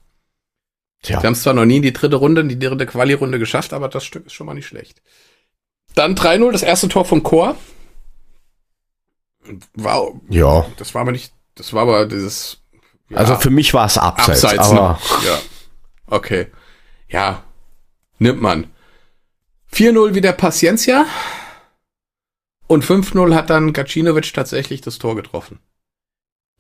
Tja. 1.02 1.22
Wir 1.22 1.26
haben 1.26 1.34
es 1.34 1.42
zwar 1.42 1.54
noch 1.54 1.64
nie 1.64 1.76
in 1.76 1.82
die 1.82 1.92
dritte 1.92 2.16
Runde, 2.16 2.40
in 2.40 2.48
die 2.48 2.58
dritte 2.58 2.86
Quali-Runde 2.86 3.38
geschafft, 3.38 3.72
aber 3.72 3.88
das 3.88 4.04
Stück 4.04 4.26
ist 4.26 4.32
schon 4.32 4.46
mal 4.46 4.54
nicht 4.54 4.66
schlecht. 4.66 5.02
Dann 5.94 6.14
3-0, 6.16 6.50
das 6.52 6.62
erste 6.62 6.88
Tor 6.88 7.04
von 7.04 7.22
Chor. 7.22 7.56
Wow. 9.74 10.16
Ja. 10.28 10.66
Das 10.76 10.94
war 10.94 11.02
aber 11.02 11.12
nicht, 11.12 11.32
das 11.54 11.72
war 11.72 11.82
aber 11.82 12.06
dieses. 12.06 12.58
ja, 13.08 13.18
Also 13.18 13.36
für 13.36 13.50
mich 13.50 13.72
war 13.74 13.86
es 13.86 13.96
abseits, 13.98 14.44
Abseits, 14.44 14.70
aber 14.70 14.98
ne? 15.22 15.26
Ja. 15.26 15.38
Okay. 16.08 16.46
Ja. 17.08 17.44
Nimmt 18.18 18.42
man. 18.42 18.66
4-0 19.72 20.14
wieder 20.14 20.32
Paciencia. 20.32 21.06
Und 22.66 22.84
5-0 22.84 23.34
hat 23.34 23.50
dann 23.50 23.72
Gacinovic 23.72 24.32
tatsächlich 24.34 24.80
das 24.80 24.98
Tor 24.98 25.14
getroffen. 25.16 25.58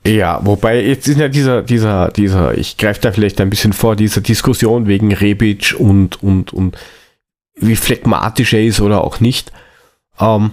Ja, 0.04 0.40
wobei 0.44 0.82
jetzt 0.82 1.08
ist 1.08 1.18
ja 1.18 1.28
dieser, 1.28 1.62
dieser, 1.62 2.10
dieser, 2.12 2.56
ich 2.56 2.76
greife 2.76 3.00
da 3.00 3.12
vielleicht 3.12 3.40
ein 3.40 3.50
bisschen 3.50 3.72
vor, 3.72 3.96
diese 3.96 4.22
Diskussion 4.22 4.86
wegen 4.86 5.12
Rebic 5.12 5.74
und, 5.76 6.22
und, 6.22 6.52
und 6.52 6.76
wie 7.56 7.74
phlegmatisch 7.74 8.52
er 8.52 8.64
ist 8.64 8.80
oder 8.80 9.02
auch 9.02 9.18
nicht. 9.18 9.50
Ähm, 10.20 10.52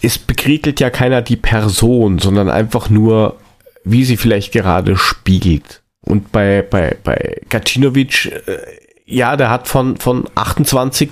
es 0.00 0.18
bekriegelt 0.18 0.80
ja 0.80 0.90
keiner 0.90 1.20
die 1.20 1.36
Person, 1.36 2.18
sondern 2.18 2.48
einfach 2.48 2.88
nur, 2.88 3.36
wie 3.84 4.04
sie 4.04 4.16
vielleicht 4.16 4.52
gerade 4.52 4.96
spiegelt. 4.96 5.82
Und 6.00 6.32
bei, 6.32 6.62
bei, 6.62 6.96
bei 7.02 7.42
Gacinovic, 7.48 8.26
äh, 8.46 8.58
ja, 9.04 9.36
der 9.36 9.50
hat 9.50 9.68
von, 9.68 9.96
von 9.96 10.28
28 10.34 11.10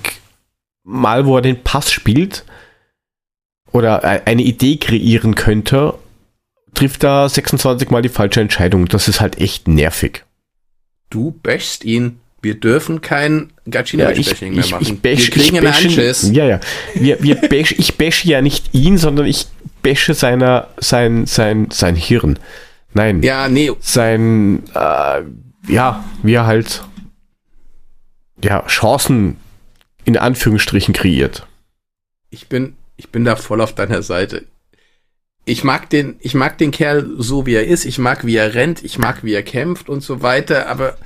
Mal, 0.85 1.27
wo 1.27 1.37
er 1.37 1.43
den 1.43 1.63
Pass 1.63 1.91
spielt, 1.91 2.45
oder 3.73 4.03
e- 4.05 4.23
eine 4.25 4.43
Idee 4.43 4.77
kreieren 4.77 5.35
könnte, 5.35 5.95
trifft 6.75 7.05
er 7.05 7.29
26 7.29 7.91
Mal 7.91 8.03
die 8.03 8.09
falsche 8.09 8.41
Entscheidung. 8.41 8.87
Das 8.87 9.09
ist 9.09 9.21
halt 9.21 9.39
echt 9.41 9.69
nervig. 9.69 10.25
Du 11.11 11.33
bashst 11.43 11.85
ihn. 11.85 12.21
Wir 12.43 12.55
dürfen 12.55 13.01
kein 13.01 13.53
Gacinovic-Bashing 13.69 14.55
mehr 14.55 14.67
machen. 14.69 14.83
ich 14.83 15.01
bash, 15.01 15.25
Wir 15.27 15.31
kriegen 15.31 15.57
ich 15.57 15.59
einen 15.59 15.67
Anschiss. 15.67 16.31
Ja, 16.33 16.45
ja. 16.45 16.61
Wir, 16.95 17.21
wir 17.23 17.35
bash, 17.37 17.73
ich 17.79 17.97
bashe 17.97 18.29
ja 18.29 18.41
nicht 18.41 18.73
ihn, 18.73 18.99
sondern 18.99 19.27
ich 19.27 19.47
bashe 19.83 20.15
seiner, 20.15 20.69
sein, 20.79 21.27
sein, 21.27 21.69
sein 21.73 21.97
Hirn. 21.97 22.39
Nein. 22.93 23.23
Ja, 23.23 23.49
nee, 23.49 23.73
Sein, 23.81 24.63
äh, 24.75 25.23
ja, 25.69 26.05
wie 26.23 26.35
er 26.35 26.47
halt, 26.47 26.85
ja, 28.45 28.65
Chancen 28.67 29.37
in 30.05 30.17
Anführungsstrichen 30.17 30.95
kreiert. 30.95 31.47
ich 32.31 32.49
bin, 32.49 32.75
ich 32.97 33.11
bin 33.11 33.25
da 33.25 33.37
voll 33.37 33.61
auf 33.61 33.75
deiner 33.75 34.03
Seite. 34.03 34.47
Ich 35.45 35.63
mag 35.63 35.89
den, 35.91 36.17
ich 36.21 36.35
mag 36.35 36.59
den 36.59 36.71
Kerl 36.71 37.09
so 37.19 37.47
wie 37.47 37.55
er 37.55 37.67
ist. 37.67 37.85
Ich 37.85 37.99
mag 37.99 38.27
wie 38.27 38.37
er 38.37 38.55
rennt. 38.55 38.83
Ich 38.83 38.99
mag 38.99 39.23
wie 39.23 39.33
er 39.33 39.43
kämpft 39.43 39.89
und 39.89 40.03
so 40.03 40.23
weiter. 40.23 40.69
Aber 40.69 40.97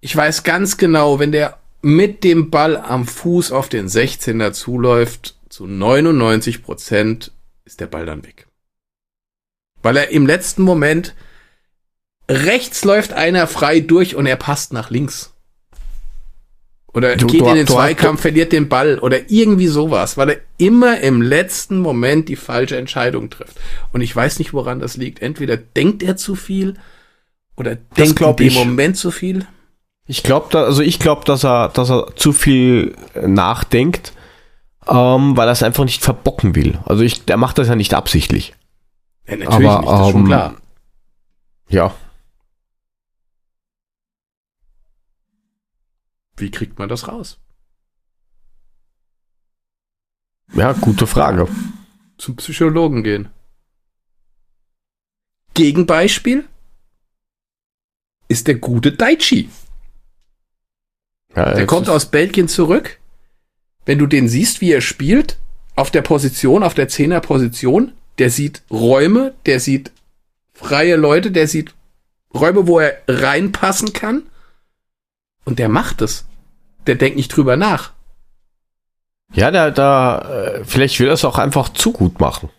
ich 0.00 0.14
weiß 0.14 0.42
ganz 0.42 0.76
genau, 0.76 1.18
wenn 1.18 1.32
der 1.32 1.58
mit 1.80 2.24
dem 2.24 2.50
Ball 2.50 2.76
am 2.76 3.06
Fuß 3.06 3.52
auf 3.52 3.68
den 3.68 3.88
16er 3.88 4.52
zuläuft, 4.52 5.36
zu 5.48 5.66
99 5.66 6.62
Prozent 6.62 7.32
ist 7.64 7.80
der 7.80 7.86
Ball 7.86 8.06
dann 8.06 8.24
weg. 8.24 8.46
Weil 9.82 9.96
er 9.96 10.10
im 10.10 10.26
letzten 10.26 10.62
Moment 10.62 11.14
rechts 12.28 12.84
läuft 12.84 13.12
einer 13.12 13.46
frei 13.46 13.80
durch 13.80 14.16
und 14.16 14.26
er 14.26 14.36
passt 14.36 14.72
nach 14.72 14.90
links. 14.90 15.33
Oder 16.94 17.16
Du- 17.16 17.26
geht 17.26 17.40
du- 17.40 17.46
in 17.48 17.54
den 17.56 17.66
du- 17.66 17.72
Zweikampf, 17.72 18.20
verliert 18.20 18.52
den 18.52 18.68
Ball 18.68 18.98
oder 19.00 19.30
irgendwie 19.30 19.66
sowas, 19.66 20.16
weil 20.16 20.30
er 20.30 20.36
immer 20.58 21.00
im 21.00 21.20
letzten 21.22 21.80
Moment 21.80 22.28
die 22.28 22.36
falsche 22.36 22.76
Entscheidung 22.76 23.30
trifft. 23.30 23.56
Und 23.92 24.00
ich 24.00 24.14
weiß 24.14 24.38
nicht, 24.38 24.52
woran 24.52 24.78
das 24.78 24.96
liegt. 24.96 25.20
Entweder 25.20 25.56
denkt 25.56 26.02
er 26.04 26.16
zu 26.16 26.36
viel 26.36 26.74
oder 27.56 27.74
denkt 27.96 28.20
in 28.20 28.36
dem 28.36 28.46
ich. 28.46 28.54
Moment 28.54 28.96
zu 28.96 29.10
viel. 29.10 29.46
Ich 30.06 30.22
glaube, 30.22 30.56
also 30.58 30.82
ich 30.82 30.98
glaube, 31.00 31.24
dass 31.24 31.44
er, 31.44 31.70
dass 31.70 31.90
er 31.90 32.14
zu 32.14 32.32
viel 32.32 32.94
äh, 33.14 33.26
nachdenkt, 33.26 34.12
ähm, 34.86 35.36
weil 35.36 35.48
er 35.48 35.52
es 35.52 35.62
einfach 35.62 35.84
nicht 35.84 36.02
verbocken 36.02 36.54
will. 36.54 36.78
Also 36.84 37.02
ich, 37.02 37.24
der 37.24 37.38
macht 37.38 37.58
das 37.58 37.68
ja 37.68 37.74
nicht 37.74 37.94
absichtlich. 37.94 38.54
Ja, 39.26 39.36
natürlich 39.36 39.66
Aber, 39.68 39.78
nicht, 39.80 39.88
das 39.90 40.00
ist 40.06 40.10
schon 40.12 40.20
ähm, 40.20 40.26
klar. 40.26 40.54
Ja. 41.70 41.94
Wie 46.36 46.50
kriegt 46.50 46.78
man 46.78 46.88
das 46.88 47.08
raus? 47.08 47.38
Ja, 50.52 50.72
gute 50.72 51.06
Frage. 51.06 51.48
Zum 52.18 52.36
Psychologen 52.36 53.02
gehen. 53.02 53.28
Gegenbeispiel 55.54 56.48
ist 58.28 58.46
der 58.48 58.56
gute 58.56 58.92
Daichi. 58.92 59.48
Ja, 61.34 61.54
Der 61.54 61.66
kommt 61.66 61.88
aus 61.88 62.10
Belgien 62.10 62.48
zurück. 62.48 62.98
Wenn 63.86 63.98
du 63.98 64.06
den 64.06 64.28
siehst, 64.28 64.60
wie 64.60 64.72
er 64.72 64.80
spielt, 64.80 65.38
auf 65.76 65.90
der 65.90 66.02
Position, 66.02 66.62
auf 66.62 66.74
der 66.74 66.88
Zehner-Position, 66.88 67.92
der 68.18 68.30
sieht 68.30 68.62
Räume, 68.70 69.34
der 69.46 69.60
sieht 69.60 69.92
freie 70.52 70.96
Leute, 70.96 71.30
der 71.30 71.48
sieht 71.48 71.74
Räume, 72.32 72.66
wo 72.66 72.78
er 72.78 73.02
reinpassen 73.08 73.92
kann. 73.92 74.22
Und 75.44 75.58
der 75.58 75.68
macht 75.68 76.02
es. 76.02 76.26
Der 76.86 76.94
denkt 76.94 77.16
nicht 77.16 77.28
drüber 77.28 77.56
nach. 77.56 77.92
Ja, 79.32 79.50
da, 79.50 79.70
da, 79.70 80.18
äh, 80.18 80.64
vielleicht 80.64 81.00
will 81.00 81.08
er 81.08 81.14
es 81.14 81.24
auch 81.24 81.38
einfach 81.38 81.70
zu 81.70 81.92
gut 81.92 82.20
machen. 82.20 82.50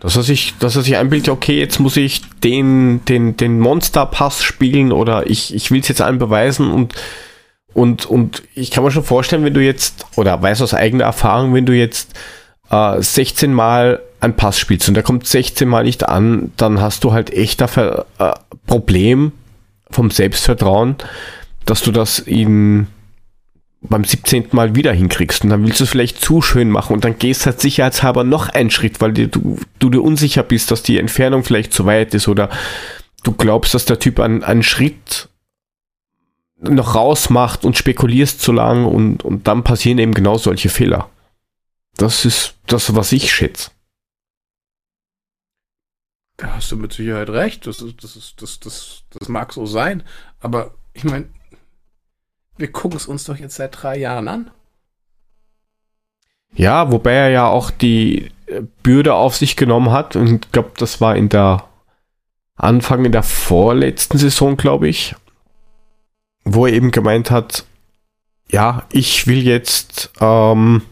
Dass 0.00 0.16
er 0.16 0.22
sich, 0.22 0.54
dass 0.58 0.76
er 0.76 0.82
sich 0.82 0.96
einbildet, 0.96 1.30
okay, 1.30 1.58
jetzt 1.58 1.78
muss 1.78 1.96
ich 1.96 2.20
den, 2.40 3.04
den, 3.06 3.36
den 3.38 3.58
Monsterpass 3.58 4.42
spielen 4.42 4.92
oder 4.92 5.30
ich, 5.30 5.54
ich 5.54 5.70
will 5.70 5.80
es 5.80 5.88
jetzt 5.88 6.02
allen 6.02 6.18
beweisen 6.18 6.70
und, 6.70 6.94
und, 7.72 8.04
und 8.04 8.42
ich 8.54 8.70
kann 8.70 8.84
mir 8.84 8.90
schon 8.90 9.04
vorstellen, 9.04 9.44
wenn 9.44 9.54
du 9.54 9.64
jetzt, 9.64 10.04
oder 10.16 10.42
weiß 10.42 10.60
aus 10.60 10.74
eigener 10.74 11.04
Erfahrung, 11.04 11.54
wenn 11.54 11.64
du 11.64 11.72
jetzt 11.72 12.12
äh, 12.70 13.00
16 13.00 13.54
Mal 13.54 14.02
einen 14.20 14.36
Pass 14.36 14.58
spielst 14.58 14.88
und 14.88 14.94
der 14.94 15.04
kommt 15.04 15.26
16 15.26 15.66
Mal 15.66 15.84
nicht 15.84 16.06
an, 16.06 16.52
dann 16.58 16.82
hast 16.82 17.04
du 17.04 17.12
halt 17.12 17.30
echt 17.32 17.62
ein 17.62 17.68
Ver- 17.68 18.04
äh, 18.18 18.32
Problem 18.66 19.32
vom 19.90 20.10
Selbstvertrauen, 20.10 20.96
dass 21.64 21.82
du 21.82 21.92
das 21.92 22.18
in 22.18 22.86
beim 23.80 24.04
17. 24.04 24.48
Mal 24.52 24.74
wieder 24.74 24.92
hinkriegst 24.92 25.44
und 25.44 25.50
dann 25.50 25.64
willst 25.64 25.80
du 25.80 25.84
es 25.84 25.90
vielleicht 25.90 26.20
zu 26.20 26.42
schön 26.42 26.68
machen 26.68 26.94
und 26.94 27.04
dann 27.04 27.18
gehst 27.18 27.46
halt 27.46 27.60
sicherheitshalber 27.60 28.24
noch 28.24 28.48
einen 28.48 28.70
Schritt, 28.70 29.00
weil 29.00 29.12
dir, 29.12 29.28
du, 29.28 29.58
du 29.78 29.90
dir 29.90 30.02
unsicher 30.02 30.42
bist, 30.42 30.70
dass 30.70 30.82
die 30.82 30.98
Entfernung 30.98 31.44
vielleicht 31.44 31.72
zu 31.72 31.86
weit 31.86 32.12
ist 32.14 32.26
oder 32.26 32.50
du 33.22 33.32
glaubst, 33.32 33.74
dass 33.74 33.84
der 33.84 34.00
Typ 34.00 34.18
einen, 34.18 34.42
einen 34.42 34.64
Schritt 34.64 35.28
noch 36.60 36.96
rausmacht 36.96 37.64
und 37.64 37.78
spekulierst 37.78 38.40
zu 38.40 38.50
lang 38.52 38.84
und, 38.84 39.24
und 39.24 39.46
dann 39.46 39.62
passieren 39.62 39.98
eben 39.98 40.12
genau 40.12 40.38
solche 40.38 40.70
Fehler. 40.70 41.08
Das 41.96 42.24
ist 42.24 42.54
das, 42.66 42.96
was 42.96 43.12
ich 43.12 43.32
schätze. 43.32 43.70
Da 46.38 46.54
hast 46.54 46.70
du 46.70 46.76
mit 46.76 46.92
Sicherheit 46.92 47.28
recht. 47.28 47.66
Das, 47.66 47.82
ist, 47.82 48.02
das, 48.02 48.16
ist, 48.16 48.40
das, 48.40 48.60
das, 48.60 49.02
das 49.10 49.28
mag 49.28 49.52
so 49.52 49.66
sein. 49.66 50.04
Aber 50.40 50.70
ich 50.94 51.04
meine, 51.04 51.28
wir 52.56 52.72
gucken 52.72 52.96
es 52.96 53.06
uns 53.06 53.24
doch 53.24 53.36
jetzt 53.36 53.56
seit 53.56 53.82
drei 53.82 53.98
Jahren 53.98 54.28
an. 54.28 54.50
Ja, 56.54 56.90
wobei 56.90 57.12
er 57.12 57.28
ja 57.28 57.46
auch 57.48 57.70
die 57.70 58.30
äh, 58.46 58.62
Bürde 58.82 59.14
auf 59.14 59.36
sich 59.36 59.56
genommen 59.56 59.90
hat 59.90 60.16
und 60.16 60.46
ich 60.46 60.52
glaube, 60.52 60.70
das 60.78 61.00
war 61.00 61.14
in 61.14 61.28
der 61.28 61.64
Anfang 62.56 63.04
in 63.04 63.12
der 63.12 63.22
vorletzten 63.22 64.18
Saison, 64.18 64.56
glaube 64.56 64.88
ich, 64.88 65.14
wo 66.44 66.66
er 66.66 66.72
eben 66.72 66.90
gemeint 66.90 67.30
hat, 67.30 67.64
ja, 68.50 68.84
ich 68.90 69.26
will 69.26 69.46
jetzt 69.46 70.10
ähm, 70.20 70.82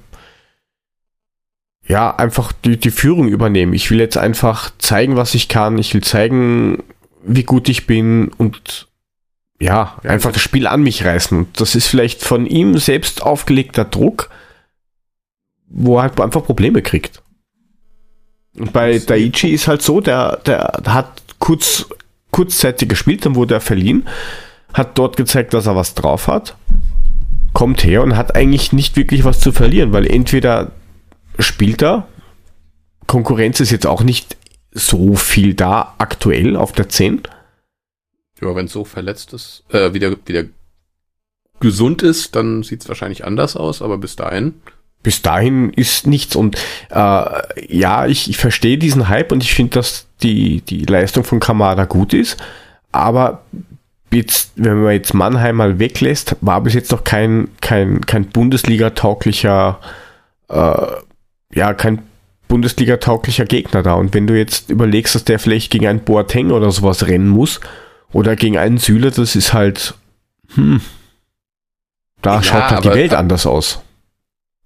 ja 1.89 2.15
einfach 2.15 2.53
die, 2.53 2.77
die 2.77 2.91
Führung 2.91 3.29
übernehmen. 3.29 3.73
Ich 3.73 3.91
will 3.91 4.01
jetzt 4.01 4.19
einfach 4.19 4.71
zeigen, 4.79 5.17
was 5.17 5.35
ich 5.35 5.49
kann. 5.49 5.79
Ich 5.79 5.95
will 5.95 6.03
zeigen, 6.03 6.83
wie 7.23 7.45
gut 7.45 7.69
ich 7.69 7.87
bin 7.87 8.29
und 8.37 8.89
ja, 9.59 9.97
einfach 10.03 10.33
das 10.33 10.43
Spiel 10.43 10.67
an 10.67 10.83
mich 10.83 11.05
reißen. 11.05 11.39
Und 11.39 11.61
das 11.61 11.75
ist 11.75 11.87
vielleicht 11.87 12.23
von 12.23 12.47
ihm 12.47 12.77
selbst 12.79 13.23
aufgelegter 13.23 13.85
Druck, 13.85 14.29
wo 15.69 15.97
er 15.97 16.03
halt 16.03 16.21
einfach 16.21 16.45
Probleme 16.45 16.83
kriegt. 16.83 17.23
Und 18.59 18.73
bei 18.73 18.99
Daichi 18.99 19.49
ist 19.49 19.69
halt 19.69 19.83
so, 19.83 20.01
der, 20.01 20.37
der 20.39 20.73
hat 20.87 21.23
kurz, 21.39 21.87
kurzzeitig 22.31 22.89
gespielt, 22.89 23.25
dann 23.25 23.35
wurde 23.35 23.55
er 23.55 23.61
verliehen, 23.61 24.07
hat 24.73 24.99
dort 24.99 25.17
gezeigt, 25.17 25.55
dass 25.55 25.67
er 25.67 25.77
was 25.77 25.95
drauf 25.95 26.27
hat, 26.27 26.57
kommt 27.53 27.85
her 27.85 28.03
und 28.03 28.17
hat 28.17 28.35
eigentlich 28.35 28.73
nicht 28.73 28.97
wirklich 28.97 29.25
was 29.25 29.41
zu 29.41 29.53
verlieren, 29.53 29.93
weil 29.93 30.07
entweder 30.07 30.73
spielt 31.39 31.83
er, 31.83 32.09
Konkurrenz 33.07 33.61
ist 33.61 33.71
jetzt 33.71 33.87
auch 33.87 34.03
nicht 34.03 34.37
so 34.73 35.15
viel 35.15 35.55
da 35.55 35.95
aktuell 35.99 36.57
auf 36.57 36.73
der 36.73 36.89
10, 36.89 37.23
Ja, 38.43 38.55
wenn 38.55 38.69
so 38.69 38.85
verletzt 38.85 39.33
ist, 39.33 39.65
äh, 39.71 39.95
wieder, 39.95 40.17
wieder 40.27 40.45
gesund 41.61 42.03
ist, 42.03 42.37
dann 42.37 42.63
sieht 42.63 42.83
es 42.83 42.89
wahrscheinlich 42.89 43.25
anders 43.25 43.57
aus, 43.57 43.81
aber 43.81 43.97
bis 43.97 44.17
dahin. 44.17 44.55
Bis 45.03 45.23
dahin 45.23 45.71
ist 45.71 46.07
nichts 46.07 46.37
und 46.37 46.57
äh, 46.91 47.75
ja, 47.75 48.07
ich, 48.07 48.29
ich 48.29 48.37
verstehe 48.37 48.77
diesen 48.77 49.09
Hype 49.09 49.33
und 49.33 49.43
ich 49.43 49.55
finde, 49.55 49.75
dass 49.75 50.07
die, 50.23 50.61
die 50.63 50.85
Leistung 50.85 51.25
von 51.25 51.41
Kamada 51.41 51.85
gut 51.85 52.13
ist, 52.13 52.37
aber 52.93 53.45
jetzt, 54.13 54.53
wenn 54.57 54.83
man 54.83 54.93
jetzt 54.93 55.15
Mannheim 55.15 55.57
mal 55.57 55.79
weglässt, 55.79 56.37
war 56.41 56.61
bis 56.61 56.75
jetzt 56.75 56.91
noch 56.91 57.05
kein, 57.05 57.49
kein, 57.61 58.05
kein 58.05 58.27
Bundesliga-tauglicher, 58.27 59.81
äh, 60.49 60.87
ja, 61.53 61.75
kein 61.75 62.03
Bundesliga-tauglicher 62.49 63.45
Gegner 63.45 63.83
da. 63.83 63.95
Und 63.95 64.15
wenn 64.15 64.27
du 64.27 64.37
jetzt 64.37 64.71
überlegst, 64.71 65.15
dass 65.15 65.25
der 65.25 65.39
vielleicht 65.39 65.71
gegen 65.71 65.87
einen 65.87 66.01
Boateng 66.01 66.51
oder 66.51 66.71
sowas 66.71 67.07
rennen 67.07 67.29
muss 67.29 67.61
oder 68.13 68.37
gegen 68.37 68.59
einen 68.59 68.79
Süle, 68.79 69.11
das 69.11 69.37
ist 69.37 69.53
halt, 69.53 69.95
hm, 70.55 70.81
da 72.23 72.37
ja, 72.37 72.43
schaut 72.43 72.63
halt 72.63 72.73
aber, 72.73 72.91
die 72.91 72.99
Welt 72.99 73.15
anders 73.15 73.47
aus. 73.47 73.81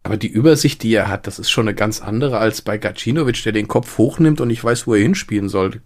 Aber 0.02 0.16
die 0.16 0.28
Übersicht, 0.28 0.82
die 0.82 0.94
er 0.94 1.08
hat, 1.08 1.26
das 1.26 1.38
ist 1.38 1.50
schon 1.50 1.68
eine 1.68 1.74
ganz 1.74 2.00
andere 2.00 2.38
als 2.38 2.62
bei 2.62 2.78
Gacinovic, 2.78 3.42
der 3.42 3.52
den 3.52 3.68
Kopf 3.68 3.98
hochnimmt 3.98 4.40
und 4.40 4.48
nicht 4.48 4.64
weiß, 4.64 4.86
wo 4.86 4.94
er 4.94 5.02
hinspielen 5.02 5.48
soll. 5.48 5.82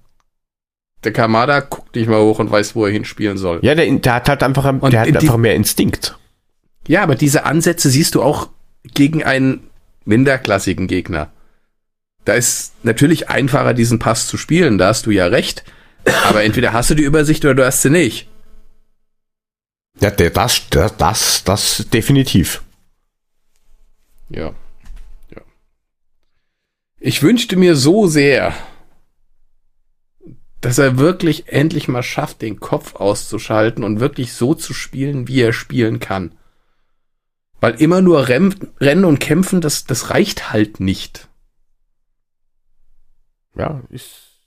Der 1.03 1.13
Kamada 1.13 1.61
guckt 1.61 1.97
nicht 1.97 2.09
mal 2.09 2.21
hoch 2.21 2.39
und 2.39 2.51
weiß, 2.51 2.75
wo 2.75 2.87
er 2.87 2.93
hinspielen 2.93 3.37
soll. 3.37 3.61
Ja, 3.63 3.75
der, 3.75 3.91
der 3.91 4.15
hat 4.15 4.29
halt 4.29 4.43
einfach, 4.43 4.63
der 4.63 5.01
hat 5.01 5.09
die, 5.09 5.17
einfach 5.17 5.37
mehr 5.37 5.55
Instinkt. 5.55 6.17
Ja, 6.87 7.03
aber 7.03 7.15
diese 7.15 7.45
Ansätze 7.45 7.91
siehst 7.91 8.15
du 8.15 8.23
auch 8.23 8.49
gegen 8.95 9.23
einen 9.23 9.69
minderklassigen 10.05 10.87
Gegner. 10.87 11.33
Da 12.25 12.35
ist 12.35 12.73
natürlich 12.85 13.29
einfacher, 13.29 13.75
diesen 13.75 13.99
Pass 13.99 14.27
zu 14.27 14.37
spielen, 14.37 14.79
da 14.79 14.89
hast 14.89 15.07
du 15.07 15.11
ja 15.11 15.27
recht. 15.27 15.65
Aber 16.25 16.43
entweder 16.43 16.73
hast 16.73 16.91
du 16.91 16.95
die 16.95 17.05
Übersicht 17.05 17.45
oder 17.45 17.55
du 17.55 17.67
hast 17.67 17.83
sie 17.83 17.91
nicht. 17.91 18.29
Ja, 20.01 20.11
das, 20.11 20.69
das, 20.71 20.97
das, 20.97 21.45
das 21.45 21.87
definitiv. 21.93 22.63
Ja. 24.29 24.55
ja. 25.31 25.43
Ich 26.99 27.23
wünschte 27.23 27.57
mir 27.57 27.77
so 27.77 28.07
sehr, 28.07 28.55
dass 30.61 30.79
er 30.79 30.99
wirklich 30.99 31.49
endlich 31.49 31.89
mal 31.89 32.03
schafft, 32.03 32.43
den 32.43 32.59
Kopf 32.59 32.97
auszuschalten 32.97 33.85
und 33.85 34.01
wirklich 34.01 34.33
so 34.33 34.55
zu 34.55 34.73
spielen, 34.73 35.29
wie 35.29 35.43
er 35.43 35.53
spielen 35.53 36.01
kann. 36.01 36.33
Weil 37.65 37.81
immer 37.81 38.03
nur 38.03 38.29
Rennen 38.29 39.05
und 39.07 39.21
Kämpfen, 39.21 39.63
das, 39.63 39.87
das 39.87 40.11
reicht 40.11 40.53
halt 40.53 40.81
nicht. 40.81 41.29
Ja, 43.57 43.81
ist. 43.89 44.43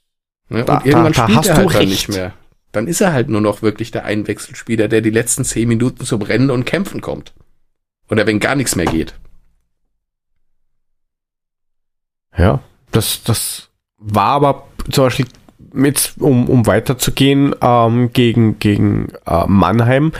Ja, 0.51 0.62
da, 0.62 0.77
und 0.77 0.86
irgendwann 0.86 1.13
da, 1.13 1.25
da 1.25 1.27
spielt 1.27 1.45
er 1.47 1.57
halt 1.57 1.74
dann 1.74 1.89
nicht 1.89 2.09
mehr. 2.09 2.33
Dann 2.71 2.86
ist 2.86 3.01
er 3.01 3.13
halt 3.13 3.27
nur 3.27 3.41
noch 3.41 3.63
wirklich 3.63 3.89
der 3.89 4.05
Einwechselspieler, 4.05 4.88
der 4.88 5.01
die 5.01 5.09
letzten 5.09 5.43
zehn 5.45 5.67
Minuten 5.67 6.05
zum 6.05 6.21
Rennen 6.21 6.51
und 6.51 6.65
Kämpfen 6.65 7.01
kommt. 7.01 7.33
Oder 8.07 8.27
wenn 8.27 8.39
gar 8.39 8.53
nichts 8.53 8.75
mehr 8.75 8.86
geht. 8.86 9.15
Ja, 12.38 12.62
das, 12.91 13.24
das 13.24 13.69
war 13.97 14.33
aber 14.33 14.67
zum 14.91 15.05
Beispiel 15.05 15.25
mit, 15.74 16.13
um, 16.19 16.47
um 16.47 16.67
weiterzugehen, 16.67 17.55
ähm, 17.62 18.13
gegen, 18.13 18.59
gegen 18.59 19.12
äh, 19.25 19.47
Mannheim, 19.47 20.12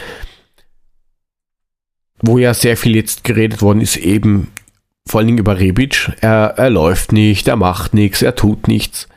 wo 2.19 2.38
ja 2.38 2.53
sehr 2.53 2.77
viel 2.77 2.95
jetzt 2.95 3.24
geredet 3.24 3.62
worden 3.62 3.81
ist, 3.81 3.97
eben 3.97 4.51
vor 5.05 5.19
allen 5.19 5.27
Dingen 5.27 5.39
über 5.39 5.59
Rebic. 5.59 6.12
Er, 6.21 6.55
er 6.57 6.69
läuft 6.69 7.12
nicht, 7.12 7.47
er 7.47 7.55
macht 7.55 7.93
nichts, 7.93 8.21
er 8.21 8.36
tut 8.36 8.67
nichts. 8.67 9.07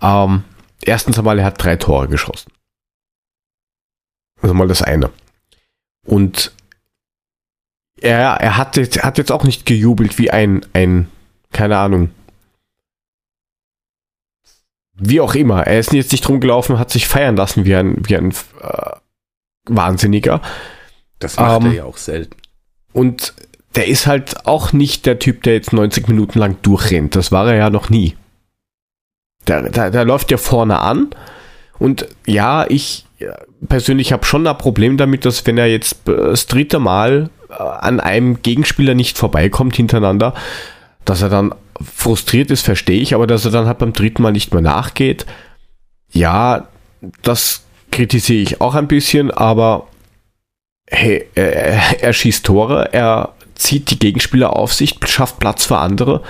Ähm, 0.00 0.44
erstens 0.82 1.18
einmal, 1.18 1.38
er 1.38 1.46
hat 1.46 1.62
drei 1.62 1.76
Tore 1.76 2.08
geschossen. 2.08 2.52
Also 4.40 4.54
mal 4.54 4.68
das 4.68 4.82
eine. 4.82 5.10
Und 6.04 6.52
er, 8.00 8.34
er 8.40 8.56
hat, 8.56 8.76
jetzt, 8.76 9.02
hat 9.02 9.18
jetzt 9.18 9.30
auch 9.30 9.44
nicht 9.44 9.64
gejubelt 9.66 10.18
wie 10.18 10.30
ein, 10.30 10.66
ein, 10.72 11.08
keine 11.52 11.78
Ahnung, 11.78 12.10
wie 14.94 15.20
auch 15.20 15.34
immer. 15.34 15.66
Er 15.66 15.78
ist 15.78 15.92
jetzt 15.92 16.12
nicht 16.12 16.28
rumgelaufen, 16.28 16.78
hat 16.78 16.90
sich 16.90 17.06
feiern 17.06 17.36
lassen 17.36 17.64
wie 17.64 17.74
ein, 17.74 17.96
wie 18.06 18.16
ein 18.16 18.32
äh, 18.60 18.96
Wahnsinniger. 19.66 20.42
Das 21.18 21.36
macht 21.36 21.62
ähm, 21.62 21.66
er 21.68 21.74
ja 21.74 21.84
auch 21.84 21.96
selten. 21.96 22.41
Und 22.92 23.34
der 23.74 23.88
ist 23.88 24.06
halt 24.06 24.46
auch 24.46 24.72
nicht 24.72 25.06
der 25.06 25.18
Typ, 25.18 25.42
der 25.44 25.54
jetzt 25.54 25.72
90 25.72 26.08
Minuten 26.08 26.38
lang 26.38 26.56
durchrennt. 26.62 27.16
Das 27.16 27.32
war 27.32 27.48
er 27.48 27.56
ja 27.56 27.70
noch 27.70 27.90
nie. 27.90 28.16
Der, 29.46 29.68
der, 29.70 29.90
der 29.90 30.04
läuft 30.04 30.30
ja 30.30 30.36
vorne 30.36 30.80
an. 30.80 31.10
Und 31.78 32.06
ja, 32.26 32.66
ich 32.68 33.06
persönlich 33.68 34.12
habe 34.12 34.24
schon 34.24 34.46
ein 34.46 34.58
Problem 34.58 34.96
damit, 34.96 35.24
dass 35.24 35.46
wenn 35.46 35.58
er 35.58 35.66
jetzt 35.66 36.00
das 36.04 36.46
dritte 36.46 36.78
Mal 36.78 37.30
äh, 37.48 37.54
an 37.54 38.00
einem 38.00 38.42
Gegenspieler 38.42 38.94
nicht 38.94 39.18
vorbeikommt 39.18 39.76
hintereinander, 39.76 40.34
dass 41.04 41.22
er 41.22 41.28
dann 41.28 41.54
frustriert 41.82 42.50
ist, 42.50 42.62
verstehe 42.62 43.00
ich, 43.00 43.14
aber 43.14 43.26
dass 43.26 43.44
er 43.44 43.50
dann 43.50 43.66
halt 43.66 43.78
beim 43.78 43.92
dritten 43.92 44.22
Mal 44.22 44.32
nicht 44.32 44.52
mehr 44.52 44.62
nachgeht, 44.62 45.26
ja, 46.10 46.68
das 47.22 47.64
kritisiere 47.90 48.42
ich 48.42 48.60
auch 48.60 48.74
ein 48.74 48.86
bisschen, 48.86 49.30
aber 49.30 49.88
hey, 50.92 51.26
er, 51.34 52.02
er 52.02 52.12
schießt 52.12 52.46
Tore, 52.46 52.92
er 52.92 53.34
zieht 53.54 53.90
die 53.90 53.98
Gegenspieler 53.98 54.56
auf 54.56 54.72
sich, 54.72 54.96
schafft 55.06 55.38
Platz 55.38 55.64
für 55.64 55.78
andere. 55.78 56.22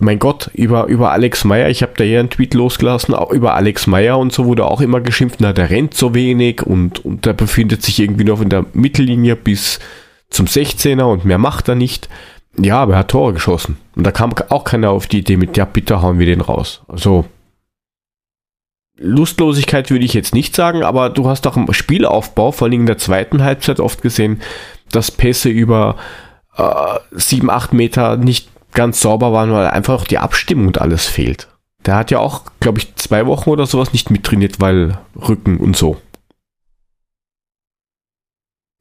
Mein 0.00 0.20
Gott, 0.20 0.50
über, 0.54 0.86
über 0.86 1.10
Alex 1.10 1.44
Meyer, 1.44 1.68
ich 1.68 1.82
habe 1.82 1.94
da 1.96 2.04
hier 2.04 2.20
einen 2.20 2.30
Tweet 2.30 2.54
losgelassen, 2.54 3.14
auch 3.14 3.32
über 3.32 3.54
Alex 3.54 3.88
Meyer 3.88 4.16
und 4.18 4.32
so 4.32 4.44
wurde 4.44 4.64
auch 4.64 4.80
immer 4.80 5.00
geschimpft, 5.00 5.40
na, 5.40 5.52
der 5.52 5.70
rennt 5.70 5.94
so 5.94 6.14
wenig 6.14 6.62
und, 6.62 7.04
und 7.04 7.26
der 7.26 7.32
befindet 7.32 7.82
sich 7.82 7.98
irgendwie 7.98 8.24
noch 8.24 8.40
in 8.40 8.48
der 8.48 8.64
Mittellinie 8.74 9.34
bis 9.34 9.80
zum 10.30 10.46
16er 10.46 11.02
und 11.02 11.24
mehr 11.24 11.38
macht 11.38 11.68
er 11.68 11.74
nicht. 11.74 12.08
Ja, 12.56 12.78
aber 12.78 12.94
er 12.94 12.98
hat 13.00 13.08
Tore 13.08 13.32
geschossen. 13.32 13.76
Und 13.96 14.04
da 14.04 14.12
kam 14.12 14.32
auch 14.50 14.64
keiner 14.64 14.90
auf 14.90 15.06
die 15.06 15.18
Idee 15.18 15.36
mit, 15.36 15.56
ja, 15.56 15.64
bitte 15.64 16.02
hauen 16.02 16.18
wir 16.18 16.26
den 16.26 16.40
raus. 16.40 16.82
Also, 16.88 17.24
Lustlosigkeit 18.98 19.90
würde 19.90 20.04
ich 20.04 20.12
jetzt 20.12 20.34
nicht 20.34 20.54
sagen, 20.54 20.82
aber 20.82 21.08
du 21.10 21.28
hast 21.28 21.46
auch 21.46 21.56
im 21.56 21.72
Spielaufbau, 21.72 22.52
vor 22.52 22.66
allem 22.66 22.80
in 22.80 22.86
der 22.86 22.98
zweiten 22.98 23.42
Halbzeit 23.42 23.80
oft 23.80 24.02
gesehen, 24.02 24.42
dass 24.90 25.10
Pässe 25.10 25.48
über 25.48 25.96
äh, 26.56 26.98
7, 27.12 27.48
8 27.48 27.72
Meter 27.72 28.16
nicht 28.16 28.48
ganz 28.72 29.00
sauber 29.00 29.32
waren, 29.32 29.52
weil 29.52 29.68
einfach 29.68 30.04
die 30.04 30.18
Abstimmung 30.18 30.66
und 30.66 30.80
alles 30.80 31.06
fehlt. 31.06 31.48
Der 31.86 31.94
hat 31.94 32.10
ja 32.10 32.18
auch, 32.18 32.42
glaube 32.60 32.78
ich, 32.78 32.94
zwei 32.96 33.26
Wochen 33.26 33.50
oder 33.50 33.66
sowas 33.66 33.92
nicht 33.92 34.10
mittrainiert, 34.10 34.60
weil 34.60 34.98
Rücken 35.16 35.58
und 35.58 35.76
so. 35.76 35.96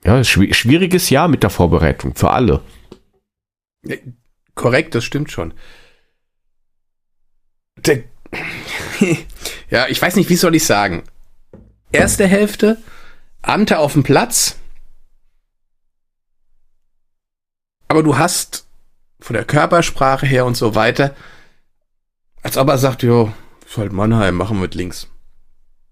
Ja, 0.03 0.23
schwieriges 0.23 1.09
Jahr 1.09 1.27
mit 1.27 1.43
der 1.43 1.49
Vorbereitung 1.49 2.15
für 2.15 2.31
alle. 2.31 2.61
Korrekt, 4.55 4.95
das 4.95 5.03
stimmt 5.03 5.31
schon. 5.31 5.53
Der, 7.77 8.03
ja, 9.69 9.87
ich 9.87 10.01
weiß 10.01 10.15
nicht, 10.15 10.29
wie 10.29 10.35
soll 10.35 10.55
ich 10.55 10.65
sagen. 10.65 11.03
Erste 11.91 12.27
Hälfte, 12.27 12.77
Ante 13.41 13.79
auf 13.79 13.93
dem 13.93 14.03
Platz. 14.03 14.57
Aber 17.87 18.03
du 18.03 18.17
hast 18.17 18.67
von 19.19 19.33
der 19.33 19.45
Körpersprache 19.45 20.25
her 20.25 20.45
und 20.45 20.57
so 20.57 20.75
weiter, 20.75 21.15
als 22.43 22.57
ob 22.57 22.67
er 22.69 22.77
sagt, 22.77 23.03
jo, 23.03 23.31
ist 23.65 23.77
halt 23.77 23.93
Mannheim, 23.93 24.35
machen 24.35 24.57
wir 24.57 24.63
mit 24.63 24.75
links. 24.75 25.07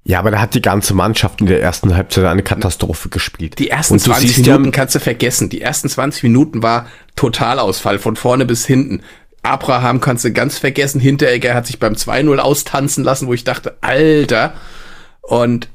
Ja, 0.07 0.19
aber 0.19 0.29
da 0.29 0.39
hat 0.39 0.53
die 0.53 0.61
ganze 0.61 0.93
Mannschaft 0.93 1.41
in 1.41 1.47
der 1.47 1.61
ersten 1.61 1.95
Halbzeit 1.95 2.25
eine 2.25 2.43
Katastrophe 2.43 3.09
gespielt. 3.09 3.57
Die 3.57 3.71
ersten 3.71 3.97
20 3.97 4.37
Minuten 4.37 4.65
ja, 4.65 4.71
kannst 4.71 4.93
du 4.93 4.99
vergessen. 4.99 5.49
Die 5.49 5.61
ersten 5.61 5.89
20 5.89 6.21
Minuten 6.21 6.61
war 6.61 6.87
Totalausfall 7.15 7.97
von 7.97 8.15
vorne 8.15 8.45
bis 8.45 8.67
hinten. 8.67 9.01
Abraham 9.45 10.01
kannst 10.01 10.25
du 10.25 10.31
ganz 10.31 10.57
vergessen. 10.57 10.99
Hinteregger 10.99 11.53
hat 11.53 11.67
sich 11.67 11.79
beim 11.79 11.93
2-0 11.93 12.37
austanzen 12.37 13.03
lassen, 13.03 13.27
wo 13.27 13.33
ich 13.33 13.43
dachte, 13.43 13.77
Alter. 13.81 14.53
Und 15.21 15.69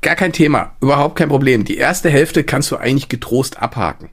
gar 0.00 0.16
kein 0.16 0.32
Thema. 0.32 0.72
Überhaupt 0.80 1.16
kein 1.16 1.28
Problem. 1.28 1.64
Die 1.64 1.76
erste 1.76 2.10
Hälfte 2.10 2.44
kannst 2.44 2.70
du 2.70 2.76
eigentlich 2.76 3.08
getrost 3.08 3.60
abhaken. 3.60 4.10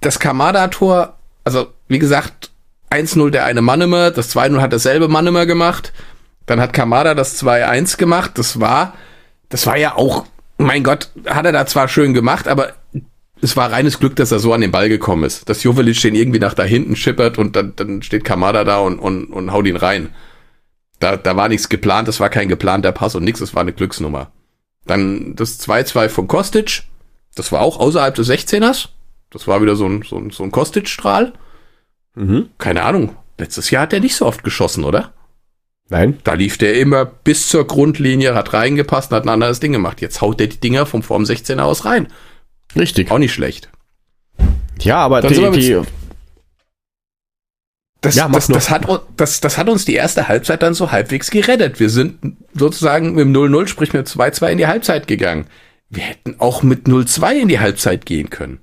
Das 0.00 0.18
Kamada-Tor, 0.18 1.18
also 1.44 1.68
wie 1.88 1.98
gesagt, 1.98 2.50
1-0 2.90 3.30
der 3.30 3.44
eine 3.44 3.62
Mannemer, 3.62 4.10
das 4.10 4.34
2-0 4.34 4.60
hat 4.60 4.72
derselbe 4.72 5.08
Mannemer 5.08 5.46
gemacht. 5.46 5.92
Dann 6.46 6.60
hat 6.60 6.72
Kamada 6.72 7.14
das 7.14 7.42
2-1 7.42 7.96
gemacht. 7.96 8.32
Das 8.34 8.60
war, 8.60 8.94
das 9.48 9.66
war 9.66 9.76
ja 9.76 9.96
auch, 9.96 10.26
mein 10.58 10.84
Gott, 10.84 11.10
hat 11.26 11.46
er 11.46 11.52
da 11.52 11.66
zwar 11.66 11.88
schön 11.88 12.14
gemacht, 12.14 12.46
aber 12.46 12.74
es 13.44 13.56
war 13.56 13.70
reines 13.70 14.00
Glück, 14.00 14.16
dass 14.16 14.32
er 14.32 14.38
so 14.38 14.52
an 14.52 14.62
den 14.62 14.70
Ball 14.70 14.88
gekommen 14.88 15.24
ist. 15.24 15.48
Dass 15.48 15.62
Jovelic 15.62 16.00
den 16.00 16.14
irgendwie 16.14 16.38
nach 16.38 16.54
da 16.54 16.62
hinten 16.64 16.96
schippert 16.96 17.38
und 17.38 17.54
dann, 17.54 17.74
dann 17.76 18.02
steht 18.02 18.24
Kamada 18.24 18.64
da 18.64 18.78
und, 18.78 18.98
und, 18.98 19.26
und 19.26 19.52
haut 19.52 19.66
ihn 19.66 19.76
rein. 19.76 20.08
Da, 20.98 21.16
da 21.16 21.36
war 21.36 21.48
nichts 21.48 21.68
geplant, 21.68 22.08
das 22.08 22.20
war 22.20 22.30
kein 22.30 22.48
geplanter 22.48 22.92
Pass 22.92 23.14
und 23.14 23.24
nichts, 23.24 23.40
das 23.40 23.54
war 23.54 23.60
eine 23.60 23.72
Glücksnummer. 23.72 24.32
Dann 24.86 25.36
das 25.36 25.60
2-2 25.60 26.08
von 26.08 26.26
Kostic. 26.26 26.84
Das 27.34 27.52
war 27.52 27.60
auch 27.60 27.78
außerhalb 27.78 28.14
des 28.14 28.30
16ers. 28.30 28.88
Das 29.30 29.46
war 29.46 29.60
wieder 29.60 29.76
so 29.76 29.86
ein, 29.86 30.02
so 30.02 30.16
ein, 30.16 30.30
so 30.30 30.42
ein 30.44 30.50
Kostic-Strahl. 30.50 31.32
Mhm. 32.14 32.48
Keine 32.58 32.84
Ahnung. 32.84 33.16
Letztes 33.38 33.70
Jahr 33.70 33.82
hat 33.82 33.92
er 33.92 34.00
nicht 34.00 34.16
so 34.16 34.24
oft 34.26 34.44
geschossen, 34.44 34.84
oder? 34.84 35.12
Nein. 35.90 36.18
Da 36.24 36.34
lief 36.34 36.56
der 36.56 36.78
immer 36.78 37.04
bis 37.04 37.48
zur 37.48 37.66
Grundlinie, 37.66 38.34
hat 38.34 38.52
reingepasst 38.52 39.10
und 39.10 39.16
hat 39.16 39.24
ein 39.24 39.30
anderes 39.30 39.60
Ding 39.60 39.72
gemacht. 39.72 40.00
Jetzt 40.00 40.20
haut 40.20 40.40
der 40.40 40.46
die 40.46 40.60
Dinger 40.60 40.86
vom 40.86 41.02
Form 41.02 41.26
16 41.26 41.60
aus 41.60 41.84
rein. 41.84 42.08
Richtig. 42.76 43.10
Auch 43.10 43.18
nicht 43.18 43.32
schlecht. 43.32 43.70
Ja, 44.80 44.96
aber 44.98 45.20
Dann 45.20 45.32
die, 45.32 45.60
die, 45.60 45.80
Das, 48.00 48.14
Ja, 48.16 48.28
das, 48.28 48.48
das, 48.48 48.70
hat, 48.70 48.86
das, 49.16 49.40
das 49.40 49.56
hat 49.58 49.68
uns 49.68 49.84
die 49.84 49.94
erste 49.94 50.28
Halbzeit 50.28 50.62
dann 50.62 50.74
so 50.74 50.90
halbwegs 50.92 51.30
gerettet. 51.30 51.80
Wir 51.80 51.90
sind 51.90 52.36
sozusagen 52.52 53.14
mit 53.14 53.24
dem 53.24 53.32
0-0, 53.32 53.66
sprich 53.68 53.92
mit 53.92 54.06
2-2 54.06 54.50
in 54.50 54.58
die 54.58 54.66
Halbzeit 54.66 55.06
gegangen. 55.06 55.46
Wir 55.88 56.02
hätten 56.02 56.36
auch 56.38 56.62
mit 56.62 56.86
0-2 56.86 57.40
in 57.40 57.48
die 57.48 57.60
Halbzeit 57.60 58.04
gehen 58.04 58.30
können. 58.30 58.60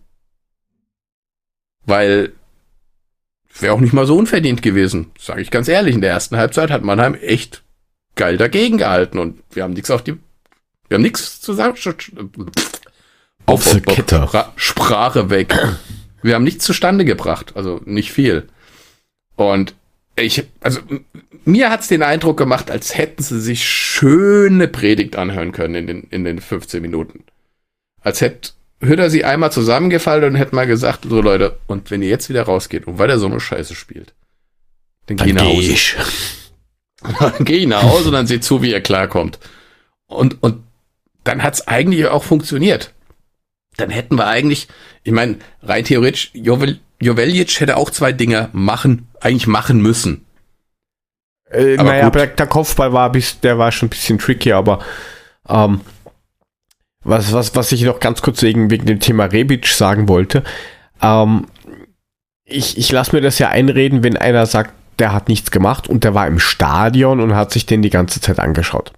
Weil 1.86 2.34
wäre 3.60 3.74
auch 3.74 3.80
nicht 3.80 3.94
mal 3.94 4.06
so 4.06 4.18
unverdient 4.18 4.62
gewesen, 4.62 5.12
sage 5.20 5.42
ich 5.42 5.52
ganz 5.52 5.68
ehrlich. 5.68 5.96
In 5.96 6.02
der 6.02 6.12
ersten 6.12 6.38
Halbzeit 6.38 6.72
hat 6.72 6.84
Mannheim 6.84 7.16
echt 7.16 7.64
geil 8.16 8.38
dagegen 8.38 8.78
gehalten 8.78 9.20
und 9.20 9.42
wir 9.52 9.64
haben 9.64 9.74
nichts 9.74 9.92
auf 9.92 10.04
die, 10.04 10.18
wir 10.88 10.96
haben 10.96 11.02
nichts 11.02 11.42
zu 11.42 11.54
sagen. 11.54 11.76
Auf 13.52 13.72
die 13.74 13.82
Kette. 13.82 14.18
Spra- 14.24 14.50
Sprache 14.56 15.30
weg. 15.30 15.56
Wir 16.22 16.36
haben 16.36 16.44
nichts 16.44 16.66
zustande 16.66 17.06
gebracht, 17.06 17.54
also 17.56 17.82
nicht 17.86 18.12
viel. 18.12 18.48
Und 19.36 19.74
ich, 20.16 20.44
also 20.60 20.82
mir 21.46 21.70
hat's 21.70 21.88
den 21.88 22.04
Eindruck 22.04 22.38
gemacht, 22.38 22.70
als 22.70 22.96
hätten 22.98 23.24
sie 23.24 23.40
sich 23.42 23.68
schöne 23.68 24.68
Predigt 24.68 25.16
anhören 25.16 25.52
können 25.52 25.76
in 25.76 25.88
den, 25.88 26.04
in 26.12 26.24
den 26.24 26.40
15 26.40 26.82
Minuten. 26.82 27.24
Als 28.02 28.22
hätte 28.22 28.52
Hütter 28.82 29.10
sie 29.10 29.26
einmal 29.26 29.52
zusammengefallen 29.52 30.24
und 30.26 30.36
hätte 30.36 30.56
mal 30.56 30.68
gesagt, 30.68 31.06
so 31.08 31.22
Leute, 31.22 31.60
und 31.68 31.92
wenn 31.92 32.02
ihr 32.02 32.10
jetzt 32.10 32.30
wieder 32.30 32.44
rausgeht 32.44 32.88
und 32.88 33.00
weiter 33.00 33.20
so 33.20 33.28
eine 33.28 33.40
Scheiße 33.40 33.76
spielt, 33.76 34.14
dann 35.08 35.18
geh 35.18 35.34
dann 35.34 35.36
nach 35.36 35.44
geh 35.52 35.58
Hause. 35.58 35.72
ich. 35.72 35.96
Dann 37.20 37.46
geh 37.46 37.56
ich 37.58 37.68
nach 37.68 37.82
Hause 37.82 38.10
und 38.10 38.14
dann 38.14 38.28
seht 38.28 38.44
zu, 38.44 38.62
wie 38.62 38.70
ihr 38.70 38.80
klarkommt. 38.82 39.40
Und, 40.06 40.44
und 40.44 40.64
dann 41.24 41.42
hat's 41.42 41.68
eigentlich 41.68 42.06
auch 42.06 42.24
funktioniert. 42.24 42.94
Dann 43.82 43.90
hätten 43.90 44.16
wir 44.16 44.28
eigentlich, 44.28 44.68
ich 45.04 45.12
meine, 45.12 45.38
rein 45.64 45.84
theoretisch, 45.84 46.32
Jovel, 46.34 46.80
Joveljic 47.02 47.60
hätte 47.60 47.78
auch 47.78 47.90
zwei 47.90 48.12
Dinge 48.12 48.50
machen, 48.54 49.08
eigentlich 49.20 49.48
machen 49.48 49.82
müssen. 49.82 50.26
Äh, 51.50 51.78
Aber 51.78 51.90
naja, 51.90 52.06
aber 52.06 52.20
der, 52.20 52.28
der 52.28 52.48
Kopfball 52.48 52.94
war 52.94 53.12
bis, 53.12 53.40
der 53.40 53.58
war 53.58 53.72
schon 53.72 53.88
ein 53.88 53.90
bisschen 53.90 54.20
tricky, 54.20 54.54
aber 54.54 54.80
ähm, 55.50 55.82
was, 57.04 57.34
was, 57.34 57.56
was 57.56 57.72
ich 57.72 57.82
noch 57.84 58.00
ganz 58.00 58.22
kurz 58.22 58.42
wegen, 58.44 58.70
wegen 58.70 58.86
dem 58.86 59.00
Thema 59.00 59.26
Rebic 59.26 59.68
sagen 59.68 60.08
wollte, 60.08 60.44
ähm, 61.02 61.48
ich, 62.46 62.78
ich 62.78 62.92
lasse 62.92 63.16
mir 63.16 63.22
das 63.22 63.40
ja 63.40 63.50
einreden, 63.50 64.04
wenn 64.04 64.16
einer 64.18 64.46
sagt, 64.46 64.74
der 65.00 65.14
hat 65.14 65.28
nichts 65.28 65.50
gemacht 65.50 65.88
und 65.88 66.04
der 66.04 66.14
war 66.14 66.28
im 66.28 66.38
Stadion 66.40 67.20
und 67.20 67.34
hat 67.36 67.52
sich 67.52 67.66
den 67.66 67.82
die 67.82 67.90
ganze 67.90 68.22
Zeit 68.22 68.40
angeschaut. 68.40 68.94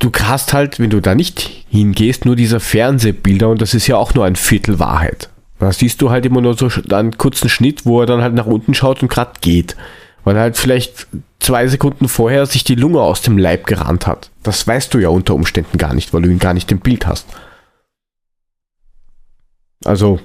Du 0.00 0.10
hast 0.12 0.52
halt, 0.54 0.80
wenn 0.80 0.90
du 0.90 1.00
da 1.00 1.14
nicht 1.14 1.66
hingehst, 1.68 2.24
nur 2.24 2.34
diese 2.34 2.58
Fernsehbilder 2.58 3.48
und 3.48 3.60
das 3.60 3.74
ist 3.74 3.86
ja 3.86 3.96
auch 3.96 4.14
nur 4.14 4.24
ein 4.24 4.34
Viertel 4.34 4.78
Wahrheit. 4.78 5.28
Da 5.58 5.70
siehst 5.72 6.00
du 6.00 6.10
halt 6.10 6.24
immer 6.24 6.40
nur 6.40 6.54
so 6.56 6.70
einen 6.90 7.18
kurzen 7.18 7.50
Schnitt, 7.50 7.84
wo 7.84 8.00
er 8.00 8.06
dann 8.06 8.22
halt 8.22 8.34
nach 8.34 8.46
unten 8.46 8.72
schaut 8.72 9.02
und 9.02 9.08
gerade 9.08 9.32
geht. 9.42 9.76
Weil 10.24 10.36
er 10.36 10.42
halt 10.42 10.56
vielleicht 10.56 11.06
zwei 11.38 11.68
Sekunden 11.68 12.08
vorher 12.08 12.46
sich 12.46 12.64
die 12.64 12.74
Lunge 12.74 13.00
aus 13.00 13.20
dem 13.20 13.36
Leib 13.36 13.66
gerannt 13.66 14.06
hat. 14.06 14.30
Das 14.42 14.66
weißt 14.66 14.92
du 14.94 14.98
ja 14.98 15.10
unter 15.10 15.34
Umständen 15.34 15.76
gar 15.76 15.92
nicht, 15.92 16.14
weil 16.14 16.22
du 16.22 16.30
ihn 16.30 16.38
gar 16.38 16.54
nicht 16.54 16.72
im 16.72 16.80
Bild 16.80 17.06
hast. 17.06 17.26
Also 19.84 20.18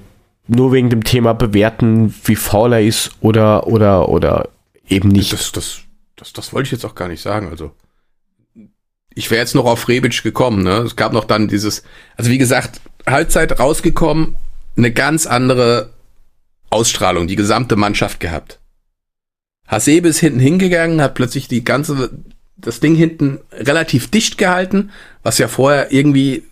nur 0.47 0.71
wegen 0.71 0.89
dem 0.89 1.03
Thema 1.03 1.33
bewerten, 1.33 2.13
wie 2.23 2.35
faul 2.37 2.73
er 2.73 2.81
ist 2.81 3.11
oder, 3.19 3.67
oder, 3.67 4.07
oder 4.07 4.49
eben 4.87 5.09
nicht. 5.09 5.33
Das, 5.33 5.51
das, 5.51 5.81
das, 6.15 6.31
das 6.31 6.53
wollte 6.53 6.67
ich 6.67 6.71
jetzt 6.71 6.85
auch 6.85 6.95
gar 6.95 7.09
nicht 7.09 7.21
sagen. 7.21 7.49
Also 7.49 7.71
ich 9.15 9.31
wäre 9.31 9.41
jetzt 9.41 9.55
noch 9.55 9.65
auf 9.65 9.87
Rebic 9.87 10.21
gekommen. 10.21 10.63
Ne? 10.63 10.79
Es 10.79 10.95
gab 10.95 11.13
noch 11.13 11.23
dann 11.23 11.47
dieses, 11.47 11.83
also 12.17 12.29
wie 12.29 12.37
gesagt, 12.37 12.81
Halbzeit 13.07 13.59
rausgekommen, 13.59 14.35
eine 14.77 14.91
ganz 14.91 15.25
andere 15.25 15.93
Ausstrahlung, 16.69 17.27
die 17.27 17.37
gesamte 17.37 17.77
Mannschaft 17.77 18.19
gehabt. 18.19 18.59
Hasebe 19.67 20.09
ist 20.09 20.19
hinten 20.19 20.39
hingegangen, 20.39 21.01
hat 21.01 21.15
plötzlich 21.15 21.47
die 21.47 21.63
ganze, 21.63 22.11
das 22.57 22.81
Ding 22.81 22.93
hinten 22.93 23.39
relativ 23.51 24.11
dicht 24.11 24.37
gehalten, 24.37 24.91
was 25.23 25.37
ja 25.37 25.47
vorher 25.47 25.91
irgendwie 25.91 26.43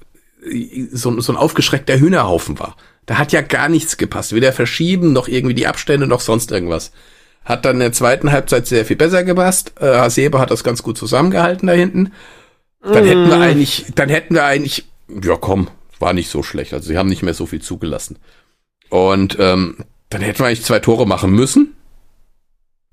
so, 0.92 1.20
so 1.20 1.34
ein 1.34 1.38
aufgeschreckter 1.38 2.00
Hühnerhaufen 2.00 2.60
war. 2.60 2.76
Da 3.06 3.18
hat 3.18 3.34
ja 3.34 3.42
gar 3.42 3.70
nichts 3.70 3.98
gepasst. 3.98 4.34
Weder 4.34 4.54
verschieben, 4.54 5.14
noch 5.14 5.28
irgendwie 5.28 5.54
die 5.54 5.68
Abstände, 5.68 6.08
noch 6.08 6.22
sonst 6.22 6.52
irgendwas. 6.52 6.92
Hat 7.44 7.66
dann 7.66 7.76
in 7.76 7.82
der 7.82 7.92
zweiten 7.92 8.32
Halbzeit 8.32 8.68
sehr 8.68 8.86
viel 8.86 8.96
besser 8.96 9.24
gepasst. 9.26 9.74
Äh, 9.80 9.98
Hasebe 9.98 10.40
hat 10.40 10.52
das 10.52 10.64
ganz 10.64 10.82
gut 10.82 10.98
zusammengehalten 10.98 11.68
da 11.68 11.74
hinten. 11.74 12.14
Dann 12.84 13.06
hätten 13.06 13.30
wir 13.30 13.40
eigentlich, 13.40 13.86
dann 13.96 14.10
hätten 14.10 14.36
wir 14.36 14.44
eigentlich, 14.44 14.86
ja 15.08 15.36
komm, 15.38 15.70
war 16.00 16.14
nicht 16.14 16.30
so 16.30 16.44
schlecht. 16.44 16.74
Also 16.74 16.88
sie 16.88 16.98
haben 16.98 17.10
nicht 17.10 17.24
mehr 17.24 17.34
so 17.34 17.46
viel 17.46 17.62
zugelassen. 17.62 18.18
Und 18.90 19.38
ähm, 19.40 19.78
dann 20.10 20.22
hätten 20.22 20.40
wir 20.40 20.48
eigentlich 20.48 20.64
zwei 20.64 20.80
Tore 20.80 21.08
machen 21.08 21.32
müssen. 21.32 21.76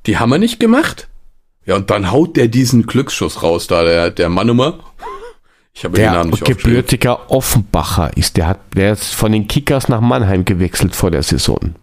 Die 0.07 0.18
haben 0.18 0.31
wir 0.31 0.38
nicht 0.38 0.61
gemacht. 0.61 1.09
Ja, 1.66 1.76
und 1.76 1.90
dann 1.90 2.11
haut 2.11 2.37
der 2.37 2.48
diesen 2.48 2.87
Glücksschuss 2.87 3.42
raus, 3.42 3.66
da 3.66 3.85
der, 3.85 4.11
der 4.11 4.29
Mannumer. 4.29 4.79
Ich 5.72 5.85
habe 5.85 5.94
den 5.94 6.03
Der 6.03 6.12
Namen 6.12 6.31
nicht 6.31 6.44
gebürtiger 6.44 7.31
Offenbacher 7.31 8.16
ist, 8.16 8.37
der 8.37 8.48
hat, 8.48 8.61
der 8.74 8.92
ist 8.94 9.14
von 9.14 9.33
den 9.33 9.46
Kickers 9.46 9.88
nach 9.88 10.00
Mannheim 10.00 10.44
gewechselt 10.44 10.96
vor 10.96 11.11
der 11.11 11.22
Saison. 11.22 11.74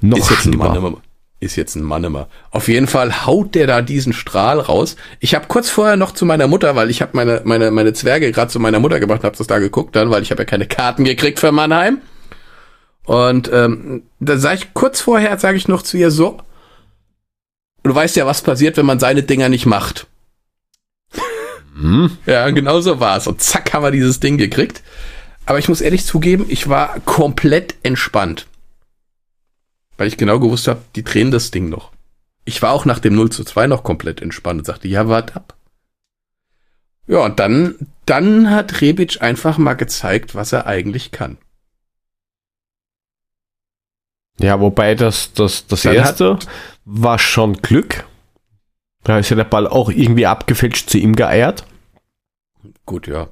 Noch 0.00 0.18
Ist 0.18 0.30
jetzt 0.30 0.46
ein 0.46 0.52
schlimmer. 0.54 1.00
Ist 1.40 1.54
jetzt 1.54 1.76
ein 1.76 1.82
Mannemer. 1.82 2.28
Auf 2.50 2.66
jeden 2.66 2.88
Fall 2.88 3.24
haut 3.24 3.54
der 3.54 3.68
da 3.68 3.80
diesen 3.80 4.12
Strahl 4.12 4.58
raus. 4.58 4.96
Ich 5.20 5.36
habe 5.36 5.46
kurz 5.46 5.70
vorher 5.70 5.96
noch 5.96 6.12
zu 6.12 6.26
meiner 6.26 6.48
Mutter, 6.48 6.74
weil 6.74 6.90
ich 6.90 7.00
habe 7.00 7.12
meine, 7.14 7.42
meine, 7.44 7.70
meine 7.70 7.92
Zwerge 7.92 8.32
gerade 8.32 8.50
zu 8.50 8.58
meiner 8.58 8.80
Mutter 8.80 8.98
gebracht, 8.98 9.22
habe 9.22 9.36
das 9.36 9.46
da 9.46 9.60
geguckt 9.60 9.94
dann, 9.94 10.10
weil 10.10 10.22
ich 10.22 10.32
habe 10.32 10.42
ja 10.42 10.46
keine 10.46 10.66
Karten 10.66 11.04
gekriegt 11.04 11.38
für 11.38 11.52
Mannheim. 11.52 12.00
Und 13.04 13.50
ähm, 13.52 14.02
da 14.18 14.36
sage 14.36 14.56
ich 14.56 14.74
kurz 14.74 15.00
vorher, 15.00 15.38
sage 15.38 15.56
ich 15.56 15.68
noch 15.68 15.82
zu 15.82 15.96
ihr 15.96 16.10
so, 16.10 16.38
du 17.84 17.94
weißt 17.94 18.16
ja, 18.16 18.26
was 18.26 18.42
passiert, 18.42 18.76
wenn 18.76 18.86
man 18.86 18.98
seine 18.98 19.22
Dinger 19.22 19.48
nicht 19.48 19.64
macht. 19.64 20.08
Hm? 21.80 22.18
Ja, 22.26 22.50
genau 22.50 22.80
so 22.80 22.98
war 22.98 23.16
es. 23.16 23.28
Und 23.28 23.40
zack, 23.40 23.72
haben 23.72 23.84
wir 23.84 23.92
dieses 23.92 24.18
Ding 24.18 24.38
gekriegt. 24.38 24.82
Aber 25.46 25.58
ich 25.58 25.68
muss 25.68 25.80
ehrlich 25.80 26.04
zugeben, 26.04 26.46
ich 26.48 26.68
war 26.68 27.00
komplett 27.00 27.76
entspannt. 27.82 28.46
Weil 29.98 30.08
ich 30.08 30.16
genau 30.16 30.38
gewusst 30.38 30.68
habe, 30.68 30.80
die 30.96 31.04
drehen 31.04 31.30
das 31.30 31.50
Ding 31.50 31.68
noch. 31.68 31.92
Ich 32.46 32.62
war 32.62 32.72
auch 32.72 32.86
nach 32.86 33.00
dem 33.00 33.14
0 33.14 33.30
zu 33.30 33.44
2 33.44 33.66
noch 33.66 33.82
komplett 33.82 34.22
entspannt 34.22 34.60
und 34.60 34.64
sagte, 34.64 34.88
ja, 34.88 35.08
wart 35.08 35.36
ab. 35.36 35.54
Ja, 37.06 37.24
und 37.24 37.38
dann, 37.38 37.74
dann 38.06 38.50
hat 38.50 38.80
Rebic 38.80 39.20
einfach 39.20 39.58
mal 39.58 39.74
gezeigt, 39.74 40.34
was 40.34 40.52
er 40.52 40.66
eigentlich 40.66 41.10
kann. 41.10 41.36
Ja, 44.38 44.60
wobei 44.60 44.94
das, 44.94 45.32
das, 45.32 45.66
das 45.66 45.82
Dann 45.82 45.94
erste 45.94 46.38
war 46.84 47.18
schon 47.18 47.54
Glück. 47.54 48.04
Da 49.02 49.18
ist 49.18 49.30
ja 49.30 49.36
der 49.36 49.44
Ball 49.44 49.66
auch 49.66 49.90
irgendwie 49.90 50.26
abgefälscht 50.26 50.88
zu 50.88 50.98
ihm 50.98 51.16
geeiert. 51.16 51.64
Gut, 52.86 53.06
ja. 53.06 53.28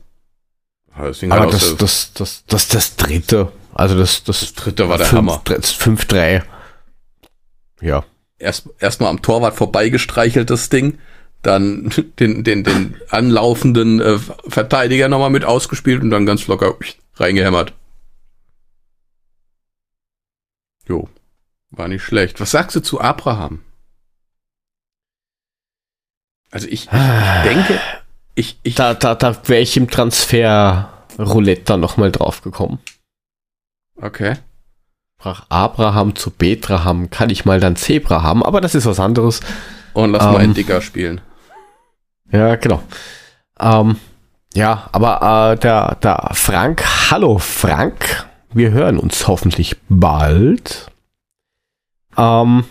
Deswegen 0.98 1.32
Aber 1.32 1.46
das, 1.46 1.76
das, 1.76 2.12
das, 2.14 2.44
das, 2.46 2.68
das 2.68 2.96
dritte, 2.96 3.52
also 3.74 3.98
das, 3.98 4.24
das, 4.24 4.54
dritte 4.54 4.88
war 4.88 4.96
der 4.98 5.12
Hammer. 5.12 5.42
das 5.44 5.74
5-3. 5.78 6.42
Ja. 7.80 8.04
erst 8.38 8.68
erstmal 8.78 9.10
am 9.10 9.22
Torwart 9.22 9.54
vorbeigestreichelt 9.54 10.50
das 10.50 10.68
Ding, 10.68 10.98
dann 11.42 11.90
den 12.18 12.44
den 12.44 12.64
den 12.64 12.96
anlaufenden 13.10 14.00
äh, 14.00 14.18
Verteidiger 14.48 15.08
nochmal 15.08 15.30
mit 15.30 15.44
ausgespielt 15.44 16.02
und 16.02 16.10
dann 16.10 16.26
ganz 16.26 16.46
locker 16.46 16.74
reingehämmert. 17.16 17.72
Jo, 20.88 21.08
war 21.70 21.88
nicht 21.88 22.02
schlecht. 22.02 22.40
Was 22.40 22.52
sagst 22.52 22.76
du 22.76 22.80
zu 22.80 23.00
Abraham? 23.00 23.60
Also 26.50 26.68
ich, 26.68 26.84
ich 26.84 27.42
denke, 27.42 27.80
ich 28.34 28.58
ich 28.62 28.74
Da, 28.76 28.94
da, 28.94 29.14
da 29.14 29.48
wäre 29.48 29.60
ich 29.62 29.76
im 29.76 29.90
Transfer 29.90 31.04
Roulette 31.18 31.64
dann 31.64 31.80
nochmal 31.80 32.12
drauf 32.12 32.42
gekommen. 32.42 32.78
okay. 34.00 34.36
Sprach 35.18 35.46
Abraham 35.48 36.14
zu 36.14 36.30
Betraham, 36.30 37.08
kann 37.10 37.30
ich 37.30 37.44
mal 37.44 37.58
dann 37.58 37.74
Zebra 37.76 38.22
haben, 38.22 38.42
aber 38.42 38.60
das 38.60 38.74
ist 38.74 38.86
was 38.86 39.00
anderes. 39.00 39.40
Und 39.94 40.12
lass 40.12 40.22
mal 40.22 40.34
Ähm. 40.34 40.40
einen 40.40 40.54
Dicker 40.54 40.80
spielen. 40.82 41.20
Ja, 42.30 42.56
genau. 42.56 42.82
Ähm, 43.58 43.96
ja, 44.54 44.88
aber 44.92 45.52
äh, 45.52 45.58
der, 45.58 45.94
der 45.96 46.30
Frank, 46.34 46.84
hallo 47.10 47.38
Frank, 47.38 48.26
wir 48.52 48.70
hören 48.72 48.98
uns 48.98 49.26
hoffentlich 49.26 49.76
bald. 49.88 50.90
Ähm, 52.18 52.64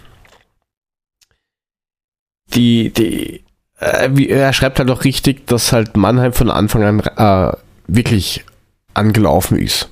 die, 2.54 2.92
die, 2.92 3.44
äh, 3.80 4.10
wie, 4.12 4.30
er 4.30 4.54
schreibt 4.54 4.80
halt 4.80 4.92
auch 4.92 5.04
richtig, 5.04 5.48
dass 5.48 5.72
halt 5.72 5.98
Mannheim 5.98 6.34
von 6.34 6.52
Anfang 6.52 6.84
an 6.84 7.00
äh, 7.00 7.58
wirklich 7.88 8.46
angelaufen 8.94 9.58
ist. 9.58 9.90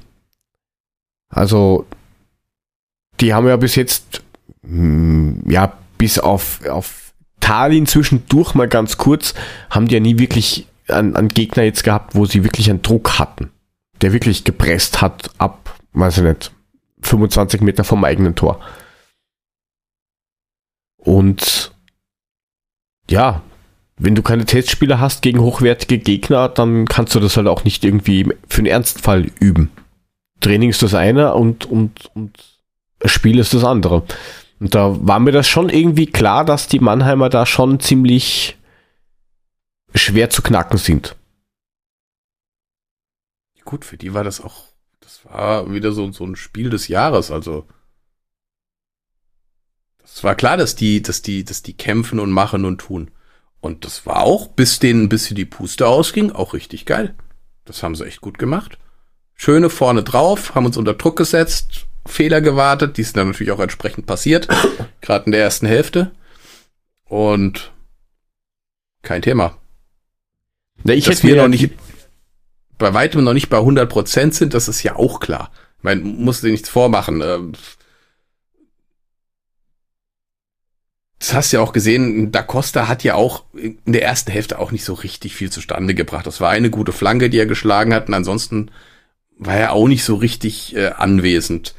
Also, 1.29 1.85
die 3.19 3.33
haben 3.33 3.47
ja 3.47 3.57
bis 3.57 3.75
jetzt, 3.75 4.23
mh, 4.63 5.51
ja, 5.51 5.73
bis 5.97 6.19
auf, 6.19 6.65
auf 6.67 7.13
Tallinn 7.39 7.85
zwischendurch 7.85 8.55
mal 8.55 8.67
ganz 8.67 8.97
kurz, 8.97 9.33
haben 9.69 9.87
die 9.87 9.95
ja 9.95 9.99
nie 9.99 10.17
wirklich 10.17 10.67
einen, 10.87 11.15
einen 11.15 11.29
Gegner 11.29 11.63
jetzt 11.63 11.83
gehabt, 11.83 12.15
wo 12.15 12.25
sie 12.25 12.43
wirklich 12.43 12.69
einen 12.69 12.81
Druck 12.81 13.19
hatten, 13.19 13.51
der 14.01 14.13
wirklich 14.13 14.43
gepresst 14.43 15.01
hat 15.01 15.31
ab, 15.37 15.77
weiß 15.93 16.17
ich 16.17 16.23
nicht, 16.23 16.51
25 17.01 17.61
Meter 17.61 17.83
vom 17.83 18.03
eigenen 18.03 18.35
Tor. 18.35 18.59
Und 20.97 21.73
ja, 23.09 23.41
wenn 23.97 24.15
du 24.15 24.21
keine 24.21 24.45
Testspieler 24.45 24.99
hast 24.99 25.21
gegen 25.21 25.39
hochwertige 25.39 25.99
Gegner, 25.99 26.49
dann 26.49 26.85
kannst 26.85 27.13
du 27.13 27.19
das 27.19 27.37
halt 27.37 27.47
auch 27.47 27.63
nicht 27.63 27.83
irgendwie 27.83 28.27
für 28.47 28.59
einen 28.59 28.67
Ernstfall 28.67 29.29
üben. 29.39 29.71
Training 30.39 30.69
ist 30.69 30.81
das 30.81 30.93
eine 30.93 31.35
und, 31.35 31.65
und, 31.65 32.09
und 32.15 32.52
Spiel 33.05 33.39
ist 33.39 33.53
das 33.53 33.63
andere. 33.63 34.03
Und 34.59 34.75
da 34.75 34.95
war 35.05 35.19
mir 35.19 35.31
das 35.31 35.47
schon 35.47 35.69
irgendwie 35.69 36.07
klar, 36.07 36.45
dass 36.45 36.67
die 36.67 36.79
Mannheimer 36.79 37.29
da 37.29 37.45
schon 37.45 37.79
ziemlich 37.79 38.57
schwer 39.93 40.29
zu 40.29 40.41
knacken 40.41 40.77
sind. 40.77 41.15
Gut, 43.65 43.85
für 43.85 43.97
die 43.97 44.13
war 44.13 44.23
das 44.23 44.41
auch, 44.41 44.65
das 44.99 45.25
war 45.25 45.71
wieder 45.71 45.91
so, 45.93 46.11
so 46.11 46.25
ein 46.25 46.35
Spiel 46.35 46.69
des 46.69 46.87
Jahres, 46.87 47.31
also. 47.31 47.67
Es 50.03 50.23
war 50.23 50.35
klar, 50.35 50.57
dass 50.57 50.75
die, 50.75 51.01
dass 51.01 51.21
die, 51.21 51.43
dass 51.43 51.63
die 51.63 51.75
kämpfen 51.75 52.19
und 52.19 52.31
machen 52.31 52.65
und 52.65 52.79
tun. 52.79 53.09
Und 53.61 53.85
das 53.85 54.05
war 54.05 54.21
auch, 54.21 54.47
bis 54.47 54.79
denen 54.79 55.03
ein 55.03 55.09
bisschen 55.09 55.35
die 55.35 55.45
Puste 55.45 55.87
ausging, 55.87 56.31
auch 56.31 56.53
richtig 56.53 56.85
geil. 56.85 57.15
Das 57.65 57.81
haben 57.81 57.95
sie 57.95 58.05
echt 58.05 58.21
gut 58.21 58.37
gemacht. 58.37 58.77
Schöne 59.33 59.69
vorne 59.69 60.03
drauf, 60.03 60.53
haben 60.53 60.65
uns 60.65 60.77
unter 60.77 60.93
Druck 60.93 61.15
gesetzt, 61.15 61.87
Fehler 62.05 62.41
gewartet, 62.41 62.97
die 62.97 63.03
sind 63.03 63.17
dann 63.17 63.27
natürlich 63.27 63.51
auch 63.51 63.59
entsprechend 63.59 64.05
passiert, 64.05 64.47
gerade 65.01 65.25
in 65.25 65.31
der 65.31 65.41
ersten 65.41 65.65
Hälfte. 65.65 66.11
Und 67.05 67.71
kein 69.01 69.21
Thema. 69.21 69.57
Ja, 70.83 70.93
ich 70.93 71.05
Dass 71.05 71.17
hätte 71.17 71.27
wir 71.27 71.35
mir 71.35 71.41
noch 71.43 71.49
nicht 71.49 71.71
bei 72.77 72.93
weitem 72.93 73.23
noch 73.23 73.33
nicht 73.33 73.49
bei 73.49 73.57
100 73.57 73.89
Prozent 73.89 74.35
sind, 74.35 74.53
das 74.53 74.67
ist 74.67 74.83
ja 74.83 74.95
auch 74.95 75.19
klar. 75.19 75.51
Musst 75.81 76.41
du 76.43 76.47
dir 76.47 76.51
nichts 76.51 76.69
vormachen. 76.69 77.21
ähm, 77.21 77.53
Das 81.19 81.33
hast 81.33 81.53
du 81.53 81.57
ja 81.57 81.63
auch 81.63 81.71
gesehen, 81.71 82.33
Da 82.33 82.41
Costa 82.41 82.89
hat 82.89 83.03
ja 83.05 83.15
auch 83.15 83.45
in 83.53 83.77
der 83.85 84.03
ersten 84.03 84.31
Hälfte 84.31 84.59
auch 84.59 84.71
nicht 84.71 84.83
so 84.83 84.93
richtig 84.93 85.35
viel 85.35 85.49
zustande 85.49 85.93
gebracht. 85.93 86.27
Das 86.27 86.41
war 86.41 86.49
eine 86.49 86.69
gute 86.69 86.91
Flanke, 86.91 87.29
die 87.29 87.37
er 87.39 87.45
geschlagen 87.45 87.93
hat, 87.93 88.09
und 88.09 88.13
ansonsten 88.13 88.71
war 89.37 89.55
er 89.55 89.71
auch 89.71 89.87
nicht 89.87 90.03
so 90.03 90.15
richtig 90.15 90.75
äh, 90.75 90.87
anwesend. 90.89 91.75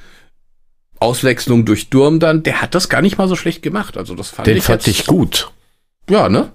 Auswechslung 1.01 1.65
durch 1.65 1.91
Durm 1.91 2.21
dann, 2.21 2.43
der 2.43 2.63
hat 2.63 2.75
das 2.75 2.89
gar 2.89 3.03
nicht 3.03 3.19
mal 3.19 3.29
so 3.29 3.37
schlecht 3.37 3.63
gemacht. 3.63 3.97
Also 3.97 4.15
das 4.15 4.31
fand 4.31 4.47
den 4.47 4.57
ich 4.57 4.65
fand 4.65 4.87
jetzt, 4.87 5.01
ich 5.01 5.07
gut. 5.07 5.51
Ja, 6.09 6.29
ne? 6.29 6.53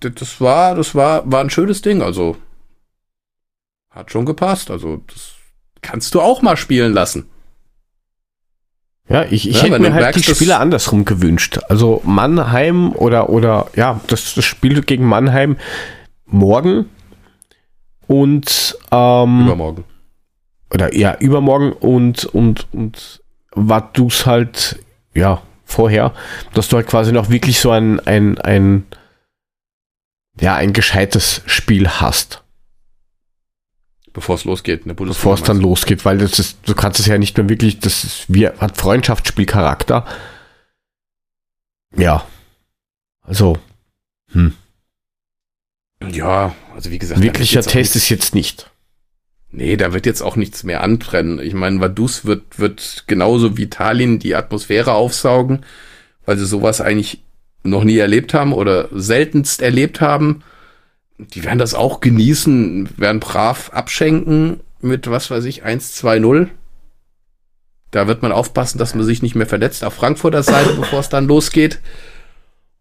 Das 0.00 0.40
war, 0.40 0.74
das 0.74 0.94
war, 0.94 1.30
war 1.30 1.40
ein 1.40 1.50
schönes 1.50 1.82
Ding. 1.82 2.02
Also 2.02 2.36
hat 3.90 4.10
schon 4.10 4.24
gepasst. 4.24 4.70
Also 4.70 5.02
das 5.06 5.32
kannst 5.80 6.14
du 6.14 6.20
auch 6.20 6.42
mal 6.42 6.56
spielen 6.56 6.92
lassen. 6.92 7.28
Ja, 9.08 9.24
ich, 9.24 9.48
ich 9.48 9.56
Ja, 9.56 9.64
hätte 9.64 9.80
mir 9.80 9.92
halt 9.92 10.16
die 10.16 10.22
Spieler 10.22 10.60
andersrum 10.60 11.04
gewünscht. 11.04 11.58
Also 11.68 12.00
Mannheim 12.04 12.92
oder, 12.92 13.28
oder 13.28 13.68
ja, 13.74 14.00
das, 14.06 14.34
das 14.34 14.44
Spiel 14.44 14.82
gegen 14.82 15.06
Mannheim 15.06 15.56
morgen 16.24 16.88
und 18.06 18.78
ähm, 18.90 19.42
Übermorgen. 19.46 19.84
oder 20.72 20.94
ja, 20.96 21.16
übermorgen 21.18 21.72
und, 21.72 22.24
und, 22.26 22.66
und 22.72 23.21
Vaduz 23.54 24.26
halt, 24.26 24.78
ja, 25.14 25.42
vorher, 25.64 26.14
dass 26.54 26.68
du 26.68 26.76
halt 26.76 26.86
quasi 26.86 27.12
noch 27.12 27.30
wirklich 27.30 27.60
so 27.60 27.70
ein, 27.70 28.00
ein, 28.00 28.38
ein, 28.38 28.86
ja, 30.40 30.54
ein 30.54 30.72
gescheites 30.72 31.42
Spiel 31.46 31.88
hast, 31.88 32.42
Bevor 34.12 34.34
es 34.34 34.44
losgeht 34.44 34.84
Bundesliga. 34.94 35.20
bevor 35.20 35.34
es 35.34 35.42
dann 35.42 35.58
losgeht, 35.58 36.04
weil 36.04 36.18
das 36.18 36.38
ist, 36.38 36.58
du 36.66 36.74
kannst 36.74 37.00
es 37.00 37.06
ja 37.06 37.16
nicht 37.16 37.36
mehr 37.36 37.48
wirklich, 37.48 37.80
das 37.80 38.04
ist, 38.04 38.24
wie, 38.28 38.46
hat 38.46 38.76
Freundschaftsspielcharakter. 38.76 40.06
Ja. 41.96 42.26
Also, 43.22 43.58
hm. 44.32 44.54
du? 46.00 46.08
Ja, 46.08 46.54
also 46.74 46.90
wie 46.90 46.98
gesagt. 46.98 47.22
wirklicher 47.22 47.62
Test 47.62 47.96
ist 47.96 48.08
jetzt 48.10 48.34
nicht. 48.34 48.70
Nee, 49.54 49.76
da 49.76 49.92
wird 49.92 50.06
jetzt 50.06 50.22
auch 50.22 50.36
nichts 50.36 50.64
mehr 50.64 50.82
antrennen. 50.82 51.38
Ich 51.38 51.52
meine, 51.52 51.78
Vaduz 51.78 52.24
wird, 52.24 52.58
wird 52.58 53.04
genauso 53.06 53.58
wie 53.58 53.68
Tallinn 53.68 54.18
die 54.18 54.34
Atmosphäre 54.34 54.94
aufsaugen, 54.94 55.66
weil 56.24 56.38
sie 56.38 56.46
sowas 56.46 56.80
eigentlich 56.80 57.22
noch 57.62 57.84
nie 57.84 57.98
erlebt 57.98 58.32
haben 58.32 58.54
oder 58.54 58.88
seltenst 58.92 59.60
erlebt 59.60 60.00
haben. 60.00 60.42
Die 61.18 61.44
werden 61.44 61.58
das 61.58 61.74
auch 61.74 62.00
genießen, 62.00 62.88
werden 62.96 63.20
brav 63.20 63.70
abschenken 63.74 64.60
mit, 64.80 65.10
was 65.10 65.30
weiß 65.30 65.44
ich, 65.44 65.64
1-2-0. 65.64 66.48
Da 67.90 68.06
wird 68.06 68.22
man 68.22 68.32
aufpassen, 68.32 68.78
dass 68.78 68.94
man 68.94 69.04
sich 69.04 69.20
nicht 69.20 69.34
mehr 69.34 69.46
verletzt 69.46 69.84
auf 69.84 69.92
Frankfurter 69.92 70.42
Seite, 70.42 70.72
bevor 70.74 71.00
es 71.00 71.10
dann 71.10 71.28
losgeht. 71.28 71.80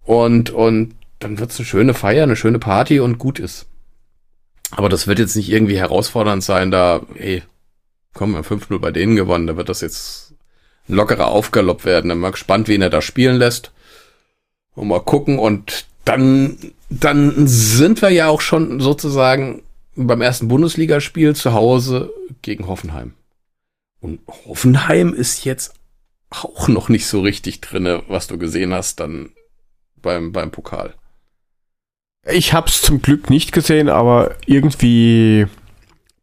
Und, 0.03 0.49
und 0.51 0.95
dann 1.19 1.37
wird's 1.37 1.59
eine 1.59 1.65
schöne 1.65 1.93
Feier, 1.93 2.23
eine 2.23 2.37
schöne 2.37 2.59
Party 2.59 3.01
und 3.01 3.19
gut 3.19 3.39
ist. 3.39 3.67
Aber 4.71 4.89
das 4.89 5.07
wird 5.07 5.19
jetzt 5.19 5.35
nicht 5.35 5.49
irgendwie 5.49 5.77
herausfordernd 5.77 6.43
sein, 6.43 6.71
da, 6.71 7.01
ey, 7.15 7.43
komm, 8.13 8.31
wir 8.31 8.37
haben 8.37 8.45
5-0 8.45 8.79
bei 8.79 8.91
denen 8.91 9.15
gewonnen, 9.15 9.47
da 9.47 9.57
wird 9.57 9.69
das 9.69 9.81
jetzt 9.81 10.33
ein 10.87 10.95
lockerer 10.95 11.27
Aufgalopp 11.27 11.85
werden. 11.85 12.09
Dann 12.09 12.19
mal 12.19 12.31
gespannt, 12.31 12.67
wen 12.67 12.81
er 12.81 12.89
da 12.89 13.01
spielen 13.01 13.37
lässt. 13.37 13.71
Und 14.73 14.87
mal 14.87 15.01
gucken. 15.01 15.39
Und 15.39 15.85
dann, 16.05 16.57
dann 16.89 17.47
sind 17.47 18.01
wir 18.01 18.09
ja 18.09 18.29
auch 18.29 18.41
schon 18.41 18.79
sozusagen 18.79 19.63
beim 19.95 20.21
ersten 20.21 20.47
Bundesligaspiel 20.47 21.35
zu 21.35 21.53
Hause 21.53 22.11
gegen 22.41 22.67
Hoffenheim. 22.67 23.13
Und 23.99 24.19
Hoffenheim 24.47 25.13
ist 25.13 25.45
jetzt 25.45 25.73
auch 26.29 26.67
noch 26.67 26.89
nicht 26.89 27.07
so 27.07 27.21
richtig 27.21 27.61
drinne, 27.61 28.03
was 28.07 28.27
du 28.27 28.37
gesehen 28.37 28.73
hast 28.73 28.99
dann 28.99 29.31
beim, 30.01 30.31
beim 30.31 30.49
Pokal. 30.49 30.95
Ich 32.25 32.53
habe 32.53 32.67
es 32.67 32.81
zum 32.81 33.01
Glück 33.01 33.29
nicht 33.29 33.51
gesehen, 33.51 33.89
aber 33.89 34.35
irgendwie 34.45 35.47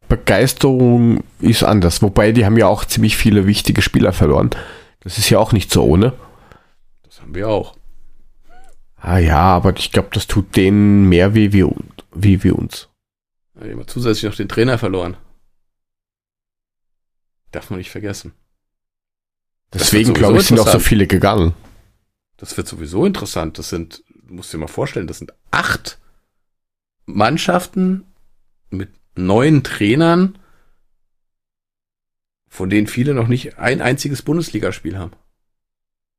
Begeisterung 0.07 1.23
ist 1.39 1.63
anders. 1.63 2.01
Wobei 2.01 2.31
die 2.31 2.45
haben 2.45 2.57
ja 2.57 2.67
auch 2.67 2.85
ziemlich 2.85 3.17
viele 3.17 3.45
wichtige 3.45 3.81
Spieler 3.81 4.13
verloren. 4.13 4.49
Das 5.01 5.17
ist 5.17 5.29
ja 5.29 5.39
auch 5.39 5.51
nicht 5.51 5.71
so 5.71 5.83
ohne. 5.83 6.13
Das 7.03 7.21
haben 7.21 7.35
wir 7.35 7.49
auch. 7.49 7.75
Ah 8.97 9.17
ja, 9.17 9.39
aber 9.39 9.75
ich 9.77 9.91
glaube, 9.91 10.09
das 10.13 10.27
tut 10.27 10.55
denen 10.55 11.07
mehr 11.07 11.33
weh 11.33 11.53
wie, 11.53 11.65
wie, 12.13 12.43
wie 12.43 12.51
uns. 12.51 12.89
Da 13.53 13.61
haben 13.61 13.77
wir 13.77 13.87
zusätzlich 13.87 14.29
noch 14.29 14.35
den 14.35 14.49
Trainer 14.49 14.77
verloren. 14.77 15.17
Darf 17.51 17.69
man 17.69 17.79
nicht 17.79 17.91
vergessen. 17.91 18.33
Deswegen 19.73 20.13
glaube 20.13 20.39
ich, 20.39 20.47
sind 20.47 20.59
auch 20.59 20.67
so 20.67 20.79
viele 20.79 21.07
gegangen. 21.07 21.53
Das 22.37 22.57
wird 22.57 22.67
sowieso 22.67 23.05
interessant. 23.05 23.57
Das 23.57 23.69
sind, 23.69 24.03
musst 24.29 24.53
dir 24.53 24.57
mal 24.57 24.67
vorstellen, 24.67 25.07
das 25.07 25.19
sind 25.19 25.33
acht 25.51 25.97
Mannschaften 27.05 28.05
mit 28.69 28.89
neun 29.15 29.63
Trainern, 29.63 30.37
von 32.47 32.69
denen 32.69 32.87
viele 32.87 33.13
noch 33.13 33.27
nicht 33.27 33.57
ein 33.57 33.81
einziges 33.81 34.21
Bundesligaspiel 34.21 34.97
haben. 34.97 35.13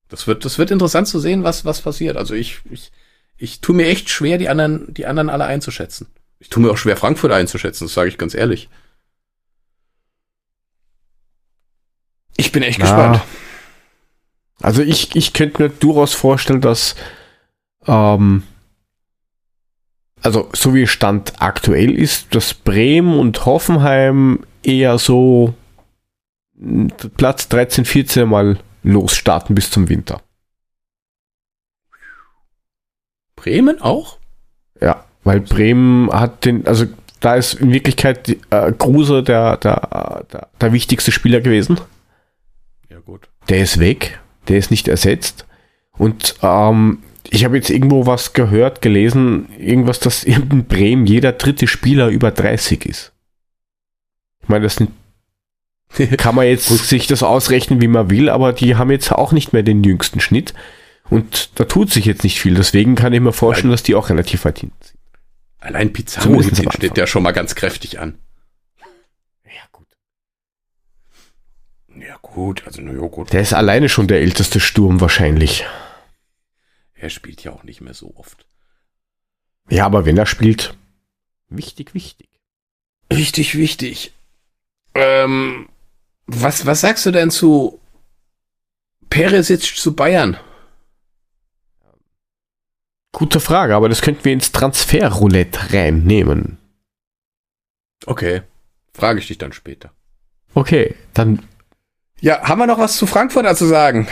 Das 0.08 0.26
wird, 0.26 0.44
das 0.44 0.58
wird 0.58 0.70
interessant 0.70 1.08
zu 1.08 1.20
sehen, 1.20 1.44
was, 1.44 1.64
was 1.64 1.80
passiert. 1.80 2.16
Also 2.16 2.34
ich, 2.34 2.60
ich, 2.70 2.90
ich 3.36 3.60
tue 3.60 3.76
mir 3.76 3.86
echt 3.86 4.10
schwer, 4.10 4.38
die 4.38 4.48
anderen, 4.48 4.92
die 4.92 5.06
anderen 5.06 5.30
alle 5.30 5.44
einzuschätzen. 5.44 6.08
Ich 6.38 6.48
tue 6.48 6.62
mir 6.62 6.70
auch 6.70 6.78
schwer, 6.78 6.96
Frankfurt 6.96 7.32
einzuschätzen, 7.32 7.84
das 7.84 7.94
sage 7.94 8.08
ich 8.08 8.18
ganz 8.18 8.34
ehrlich. 8.34 8.68
Ich 12.36 12.52
bin 12.52 12.62
echt 12.62 12.78
Na, 12.78 12.84
gespannt. 12.86 13.22
Also 14.60 14.82
ich, 14.82 15.14
ich 15.14 15.32
könnte 15.32 15.62
mir 15.62 15.68
durchaus 15.68 16.14
vorstellen, 16.14 16.60
dass 16.60 16.96
ähm, 17.86 18.42
also 20.22 20.50
so 20.52 20.74
wie 20.74 20.86
Stand 20.86 21.34
aktuell 21.40 21.94
ist, 21.94 22.34
dass 22.34 22.54
Bremen 22.54 23.18
und 23.18 23.46
Hoffenheim 23.46 24.40
eher 24.62 24.98
so 24.98 25.54
m, 26.60 26.92
Platz 27.16 27.48
13, 27.48 27.84
14 27.84 28.28
mal 28.28 28.58
losstarten 28.82 29.54
bis 29.54 29.70
zum 29.70 29.88
Winter. 29.88 30.20
Bremen 33.36 33.80
auch? 33.80 34.18
Ja, 34.80 35.04
weil 35.24 35.40
Bremen 35.40 36.12
hat 36.12 36.44
den, 36.44 36.66
also 36.66 36.86
da 37.20 37.34
ist 37.34 37.54
in 37.54 37.72
Wirklichkeit 37.72 38.28
äh, 38.50 38.72
Kruse 38.72 39.22
der, 39.22 39.56
der, 39.58 40.24
der, 40.32 40.48
der 40.60 40.72
wichtigste 40.72 41.12
Spieler 41.12 41.40
gewesen. 41.40 41.80
Ja, 42.88 42.98
gut. 42.98 43.28
Der 43.48 43.62
ist 43.62 43.78
weg, 43.78 44.20
der 44.48 44.58
ist 44.58 44.70
nicht 44.70 44.88
ersetzt. 44.88 45.46
Und 45.92 46.36
ähm, 46.42 47.02
ich 47.30 47.44
habe 47.44 47.56
jetzt 47.56 47.70
irgendwo 47.70 48.06
was 48.06 48.32
gehört, 48.32 48.82
gelesen, 48.82 49.48
irgendwas, 49.58 50.00
dass 50.00 50.24
in 50.24 50.64
Bremen 50.66 51.06
jeder 51.06 51.32
dritte 51.32 51.66
Spieler 51.66 52.08
über 52.08 52.30
30 52.30 52.84
ist. 52.86 53.12
Ich 54.42 54.48
meine, 54.48 54.64
das 54.64 54.76
sind, 54.76 54.90
kann 56.18 56.34
man 56.34 56.46
jetzt 56.46 56.66
sich 56.66 57.06
das 57.06 57.22
ausrechnen, 57.22 57.80
wie 57.80 57.88
man 57.88 58.10
will, 58.10 58.28
aber 58.28 58.52
die 58.52 58.76
haben 58.76 58.90
jetzt 58.90 59.12
auch 59.12 59.32
nicht 59.32 59.52
mehr 59.52 59.62
den 59.62 59.84
jüngsten 59.84 60.20
Schnitt. 60.20 60.54
Und 61.08 61.58
da 61.58 61.64
tut 61.64 61.90
sich 61.90 62.04
jetzt 62.04 62.22
nicht 62.22 62.40
viel. 62.40 62.54
Deswegen 62.54 62.94
kann 62.94 63.12
ich 63.12 63.20
mir 63.20 63.32
vorstellen, 63.32 63.72
dass 63.72 63.82
die 63.82 63.96
auch 63.96 64.10
relativ 64.10 64.44
weit 64.44 64.60
hinten 64.60 64.76
sind. 64.80 64.98
Allein 65.58 65.92
Pizarro 65.92 66.34
Anfang. 66.34 66.70
steht 66.72 66.96
ja 66.96 67.06
schon 67.06 67.22
mal 67.22 67.32
ganz 67.32 67.54
kräftig 67.54 67.98
an. 67.98 68.18
Ja, 69.44 69.62
gut. 69.72 69.88
Ja 71.96 72.16
gut, 72.22 72.62
also 72.64 72.80
na 72.80 72.92
ja 72.92 73.08
gut. 73.08 73.32
Der 73.32 73.40
ist 73.40 73.52
alleine 73.52 73.88
schon 73.88 74.06
der 74.06 74.20
älteste 74.20 74.60
Sturm 74.60 75.00
wahrscheinlich. 75.00 75.66
Er 77.00 77.08
spielt 77.08 77.42
ja 77.42 77.52
auch 77.52 77.62
nicht 77.62 77.80
mehr 77.80 77.94
so 77.94 78.12
oft. 78.16 78.44
Ja, 79.70 79.86
aber 79.86 80.04
wenn 80.04 80.18
er 80.18 80.26
spielt, 80.26 80.74
wichtig, 81.48 81.94
wichtig. 81.94 82.28
Wichtig, 83.08 83.56
wichtig. 83.56 84.12
Ähm, 84.94 85.68
was, 86.26 86.66
was 86.66 86.82
sagst 86.82 87.06
du 87.06 87.10
denn 87.10 87.30
zu 87.30 87.80
Peresic 89.08 89.62
zu 89.62 89.96
Bayern? 89.96 90.36
Gute 93.12 93.40
Frage, 93.40 93.74
aber 93.74 93.88
das 93.88 94.02
könnten 94.02 94.24
wir 94.24 94.32
ins 94.32 94.52
Transferroulette 94.52 95.72
reinnehmen. 95.72 96.58
Okay, 98.06 98.42
frage 98.92 99.20
ich 99.20 99.26
dich 99.26 99.38
dann 99.38 99.52
später. 99.52 99.90
Okay, 100.54 100.94
dann 101.14 101.42
Ja, 102.20 102.42
haben 102.42 102.58
wir 102.58 102.66
noch 102.66 102.78
was 102.78 102.96
zu 102.98 103.06
Frankfurter 103.06 103.56
zu 103.56 103.66
sagen? 103.66 104.06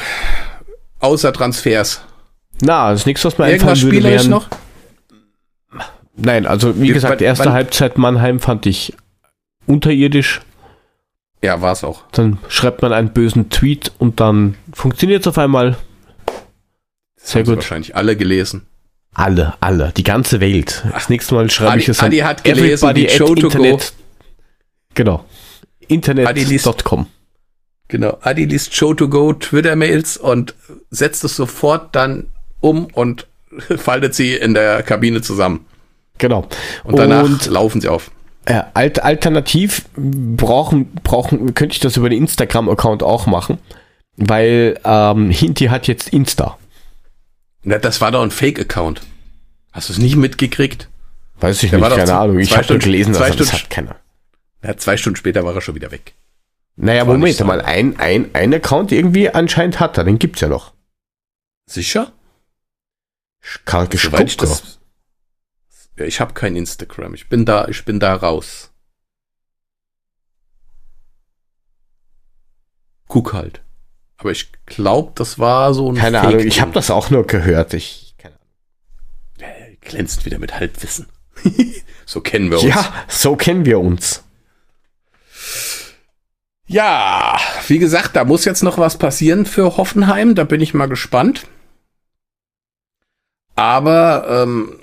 Außer 1.01 1.33
Transfers. 1.35 2.01
Na, 2.60 2.90
das 2.90 3.00
ist 3.00 3.06
nichts, 3.06 3.24
was 3.24 3.38
mir 3.38 3.46
Irgendwas 3.50 3.78
einfallen 3.78 3.92
würde. 3.92 4.08
Wären, 4.08 4.30
noch? 4.30 4.48
Nein, 6.16 6.46
also 6.46 6.80
wie 6.80 6.88
gesagt, 6.88 7.22
erste 7.22 7.52
Halbzeit 7.52 7.96
Mannheim 7.98 8.40
fand 8.40 8.66
ich 8.66 8.94
unterirdisch. 9.66 10.40
Ja, 11.42 11.60
war's 11.60 11.84
auch. 11.84 12.02
Dann 12.10 12.38
schreibt 12.48 12.82
man 12.82 12.92
einen 12.92 13.10
bösen 13.10 13.48
Tweet 13.50 13.92
und 13.98 14.18
dann 14.18 14.56
funktioniert 14.72 15.20
es 15.20 15.28
auf 15.28 15.38
einmal. 15.38 15.76
Das 17.20 17.30
Sehr 17.30 17.44
gut. 17.44 17.56
wahrscheinlich 17.56 17.94
alle 17.94 18.16
gelesen. 18.16 18.66
Alle, 19.14 19.54
alle, 19.60 19.92
die 19.96 20.02
ganze 20.02 20.40
Welt. 20.40 20.84
Das 20.92 21.08
nächste 21.08 21.34
Mal 21.36 21.48
schreibe 21.50 21.72
Adi- 21.72 21.80
ich 21.82 21.88
es 21.88 22.00
an 22.00 22.06
Adi 22.06 22.18
hat 22.18 22.42
gelesen, 22.44 22.94
die 22.94 23.08
Show 23.08 23.34
to 23.34 23.48
go. 23.48 23.58
Internet. 23.58 23.92
Genau. 24.94 25.24
Adi 25.88 26.44
liest- 26.44 26.66
Internet.com. 26.66 27.06
Genau. 27.86 28.18
Adi 28.20 28.44
liest 28.44 28.74
Show 28.74 28.94
to 28.94 29.08
go 29.08 29.32
Twitter-Mails 29.32 30.16
und 30.16 30.54
setzt 30.90 31.22
es 31.24 31.36
sofort 31.36 31.94
dann 31.94 32.26
um 32.60 32.86
und 32.86 33.26
faltet 33.76 34.14
sie 34.14 34.34
in 34.34 34.54
der 34.54 34.82
Kabine 34.82 35.20
zusammen. 35.22 35.66
Genau. 36.18 36.48
Und 36.84 36.98
danach 36.98 37.24
Und 37.24 37.46
laufen 37.46 37.80
sie 37.80 37.88
auf. 37.88 38.10
äh, 38.46 38.62
alt, 38.74 39.02
alternativ 39.02 39.84
brauchen, 39.96 40.92
brauchen, 41.04 41.54
könnte 41.54 41.74
ich 41.74 41.80
das 41.80 41.96
über 41.96 42.08
den 42.10 42.18
Instagram-Account 42.22 43.02
auch 43.02 43.26
machen, 43.26 43.58
weil 44.16 44.78
ähm, 44.84 45.30
Hinti 45.30 45.66
hat 45.66 45.86
jetzt 45.86 46.08
Insta. 46.10 46.58
Na, 47.62 47.78
das 47.78 48.00
war 48.00 48.10
doch 48.10 48.22
ein 48.22 48.30
Fake-Account. 48.30 49.02
Hast 49.72 49.88
du 49.88 49.92
es 49.92 49.98
nicht 49.98 50.16
mitgekriegt? 50.16 50.88
Weiß 51.40 51.62
ich 51.62 51.70
Der 51.70 51.78
nicht, 51.78 51.90
keine 51.94 52.14
Ahnung. 52.14 52.38
Ich 52.40 52.52
habe 52.54 52.64
Stunden- 52.64 52.82
gelesen, 52.82 53.14
zwei 53.14 53.28
dass 53.28 53.36
er 53.36 53.36
das 53.38 53.48
Stunden- 53.48 53.62
hat 53.64 53.70
keiner. 53.70 53.96
Ja, 54.64 54.76
zwei 54.76 54.96
Stunden 54.96 55.16
später 55.16 55.44
war 55.44 55.54
er 55.54 55.60
schon 55.60 55.76
wieder 55.76 55.92
weg. 55.92 56.14
Naja, 56.74 57.04
Moment 57.04 57.34
so. 57.36 57.44
mal, 57.44 57.60
ein, 57.60 57.98
ein, 58.00 58.30
ein 58.34 58.52
Account 58.54 58.90
irgendwie 58.90 59.30
anscheinend 59.30 59.78
hat 59.78 59.98
er, 59.98 60.04
den 60.04 60.18
gibt's 60.18 60.40
ja 60.40 60.48
noch. 60.48 60.72
Sicher? 61.66 62.10
Karl 63.64 63.88
Soweit 63.92 64.29
ich 64.29 64.37
das. 64.37 64.79
Ja, 65.96 66.05
ich 66.05 66.20
habe 66.20 66.35
kein 66.35 66.57
Instagram. 66.57 67.14
Ich 67.14 67.29
bin 67.29 67.44
da, 67.44 67.66
ich 67.68 67.85
bin 67.85 67.98
da 67.98 68.14
raus. 68.14 68.70
Guck 73.09 73.33
halt. 73.33 73.62
Aber 74.18 74.31
ich 74.31 74.51
glaube, 74.66 75.12
das 75.14 75.38
war 75.38 75.72
so 75.74 75.90
ein 75.90 75.96
Keine 75.96 76.20
Fake 76.20 76.35
Ahnung, 76.35 76.46
ich 76.46 76.61
habe 76.61 76.72
das 76.72 76.90
auch 76.90 77.11
nur 77.11 77.27
gehört. 77.27 77.72
Ich, 77.74 78.14
keine 78.18 78.35
Ahnung. 78.35 79.77
Glänzt 79.81 80.24
wieder 80.24 80.38
mit 80.38 80.55
Halbwissen. 80.55 81.07
so 82.07 82.20
kennen 82.20 82.51
wir 82.51 82.59
uns. 82.59 82.68
Ja, 82.68 82.92
so 83.09 83.37
kennen 83.37 83.64
wir 83.64 83.81
uns. 83.81 84.24
Ja, 86.66 87.38
wie 87.66 87.79
gesagt, 87.79 88.14
da 88.14 88.24
muss 88.24 88.44
jetzt 88.44 88.62
noch 88.62 88.77
was 88.77 88.98
passieren 88.98 89.46
für 89.46 89.79
Hoffenheim. 89.79 90.35
Da 90.35 90.44
bin 90.44 90.61
ich 90.61 90.74
mal 90.74 90.88
gespannt. 90.88 91.46
Aber 93.58 94.24
ähm, 94.28 94.78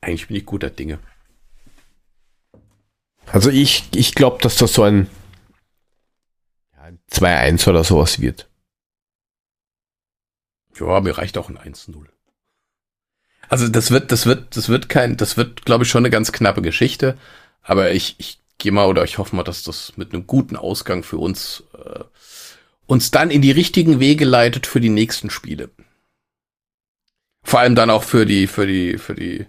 eigentlich 0.00 0.28
bin 0.28 0.36
ich 0.36 0.46
guter 0.46 0.70
Dinge. 0.70 1.00
Also 3.26 3.50
ich, 3.50 3.88
ich 3.92 4.14
glaube, 4.14 4.40
dass 4.40 4.54
das 4.54 4.72
so 4.72 4.84
ein, 4.84 5.10
ja, 6.76 6.82
ein 6.82 7.00
2-1 7.10 7.68
oder 7.68 7.82
sowas 7.82 8.20
wird. 8.20 8.48
Ja, 10.78 11.00
mir 11.00 11.18
reicht 11.18 11.38
auch 11.38 11.48
ein 11.48 11.58
1-0. 11.58 12.06
Also 13.48 13.66
das 13.66 13.90
wird, 13.90 14.12
das 14.12 14.24
wird, 14.24 14.56
das 14.56 14.68
wird 14.68 14.88
kein, 14.88 15.16
das 15.16 15.36
wird, 15.36 15.64
glaube 15.64 15.82
ich, 15.82 15.90
schon 15.90 16.02
eine 16.02 16.10
ganz 16.10 16.30
knappe 16.30 16.62
Geschichte. 16.62 17.18
Aber 17.62 17.90
ich, 17.90 18.14
ich 18.18 18.38
gehe 18.58 18.70
mal 18.70 18.86
oder 18.86 19.02
ich 19.02 19.18
hoffe 19.18 19.34
mal, 19.34 19.42
dass 19.42 19.64
das 19.64 19.96
mit 19.96 20.12
einem 20.12 20.28
guten 20.28 20.54
Ausgang 20.54 21.02
für 21.02 21.18
uns 21.18 21.64
äh, 21.84 22.04
uns 22.86 23.10
dann 23.10 23.32
in 23.32 23.42
die 23.42 23.50
richtigen 23.50 23.98
Wege 23.98 24.24
leitet 24.24 24.68
für 24.68 24.80
die 24.80 24.88
nächsten 24.88 25.30
Spiele. 25.30 25.70
Vor 27.44 27.60
allem 27.60 27.74
dann 27.74 27.90
auch 27.90 28.02
für 28.02 28.26
die, 28.26 28.46
für 28.46 28.66
die, 28.66 28.98
für 28.98 29.14
die 29.14 29.46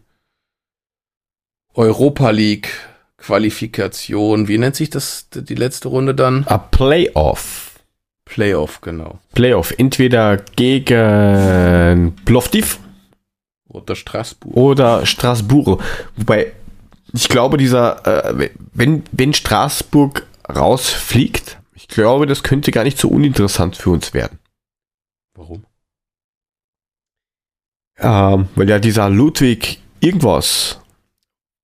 Europa 1.73 2.29
League 2.29 2.69
Qualifikation. 3.17 4.47
Wie 4.47 4.57
nennt 4.57 4.75
sich 4.75 4.89
das, 4.89 5.29
die 5.33 5.55
letzte 5.55 5.87
Runde 5.87 6.13
dann? 6.13 6.45
A 6.47 6.57
Playoff. 6.57 7.71
Playoff, 8.25 8.81
genau. 8.81 9.19
Playoff. 9.33 9.73
Entweder 9.77 10.37
gegen 10.55 12.15
Plovdiv 12.25 12.79
Oder 13.67 13.95
Straßburg. 13.95 14.55
oder 14.55 15.05
Straßburg. 15.05 15.81
Wobei, 16.17 16.51
ich 17.13 17.29
glaube, 17.29 17.57
dieser, 17.57 18.05
äh, 18.05 18.49
wenn, 18.73 19.03
wenn 19.11 19.33
Straßburg 19.33 20.25
rausfliegt, 20.53 21.59
ich 21.73 21.87
glaube, 21.87 22.25
das 22.25 22.43
könnte 22.43 22.71
gar 22.71 22.83
nicht 22.83 22.97
so 22.97 23.07
uninteressant 23.09 23.75
für 23.75 23.91
uns 23.91 24.13
werden. 24.13 24.39
Warum? 25.35 25.65
Ähm, 27.97 28.49
weil 28.55 28.69
ja 28.69 28.79
dieser 28.79 29.09
Ludwig 29.09 29.79
irgendwas 29.99 30.79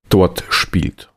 dort 0.09 0.43
spielt. 0.49 1.09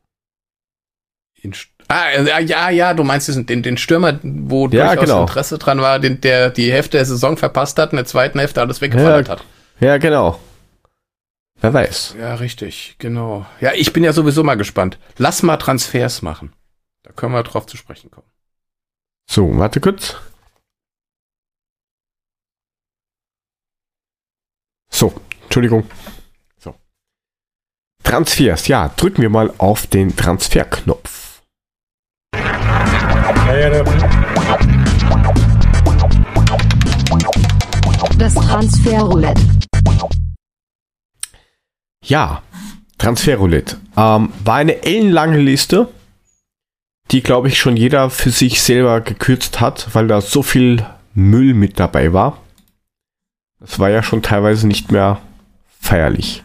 Ah, 1.88 2.18
ja, 2.22 2.38
ja, 2.38 2.70
ja, 2.70 2.94
du 2.94 3.04
meinst 3.04 3.28
den, 3.28 3.62
den 3.62 3.76
Stürmer, 3.76 4.18
wo 4.22 4.68
Ja, 4.68 4.88
durchaus 4.94 5.04
genau. 5.04 5.20
Interesse 5.22 5.58
dran 5.58 5.80
war, 5.80 5.98
den, 5.98 6.20
der 6.20 6.48
die 6.50 6.72
Hälfte 6.72 6.96
der 6.96 7.04
Saison 7.04 7.36
verpasst 7.36 7.78
hat 7.78 7.90
und 7.92 7.98
in 7.98 8.04
der 8.04 8.06
zweiten 8.06 8.38
Hälfte 8.38 8.60
alles 8.62 8.80
weggefallen 8.80 9.26
Ja. 9.26 9.30
hat. 9.32 9.44
Ja, 9.80 9.98
genau. 9.98 10.40
Wer 11.60 11.74
weiß. 11.74 12.16
Ja, 12.18 12.34
richtig, 12.36 12.96
genau. 12.98 13.44
Ja, 13.60 13.72
ich 13.74 13.92
bin 13.92 14.02
ja 14.02 14.12
sowieso 14.12 14.42
mal 14.42 14.54
gespannt. 14.56 14.98
Lass 15.18 15.42
mal 15.42 15.56
Transfers 15.58 16.22
machen. 16.22 16.52
Da 17.02 17.12
können 17.12 17.32
wir 17.34 17.42
drauf 17.42 17.66
zu 17.66 17.76
sprechen 17.76 18.10
kommen. 18.10 18.26
So, 19.30 19.56
warte 19.58 19.80
kurz. 19.80 20.16
So, 24.94 25.12
Entschuldigung. 25.42 25.82
So. 26.56 26.72
Transfers, 28.04 28.68
ja, 28.68 28.88
drücken 28.90 29.22
wir 29.22 29.28
mal 29.28 29.52
auf 29.58 29.88
den 29.88 30.14
Transferknopf. 30.14 31.42
Das 38.16 38.34
Transferroulette. 38.34 39.42
Ja, 42.04 42.42
Transferroulette. 42.96 43.78
Ähm, 43.96 44.32
war 44.44 44.54
eine 44.54 44.84
ellenlange 44.84 45.38
Liste, 45.40 45.88
die, 47.10 47.20
glaube 47.20 47.48
ich, 47.48 47.58
schon 47.58 47.76
jeder 47.76 48.10
für 48.10 48.30
sich 48.30 48.62
selber 48.62 49.00
gekürzt 49.00 49.60
hat, 49.60 49.92
weil 49.92 50.06
da 50.06 50.20
so 50.20 50.44
viel 50.44 50.86
Müll 51.14 51.52
mit 51.54 51.80
dabei 51.80 52.12
war. 52.12 52.43
Das 53.60 53.78
war 53.78 53.90
ja 53.90 54.02
schon 54.02 54.22
teilweise 54.22 54.66
nicht 54.66 54.90
mehr 54.92 55.20
feierlich. 55.80 56.42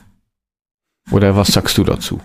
Oder 1.11 1.35
was 1.35 1.49
sagst 1.49 1.77
du 1.77 1.83
dazu? 1.83 2.21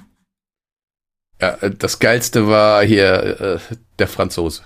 Ja, 1.40 1.56
äh, 1.60 1.70
das 1.70 1.98
Geilste 1.98 2.46
war 2.48 2.84
hier 2.84 3.40
äh, 3.40 3.74
der 3.98 4.08
Franzose. 4.08 4.62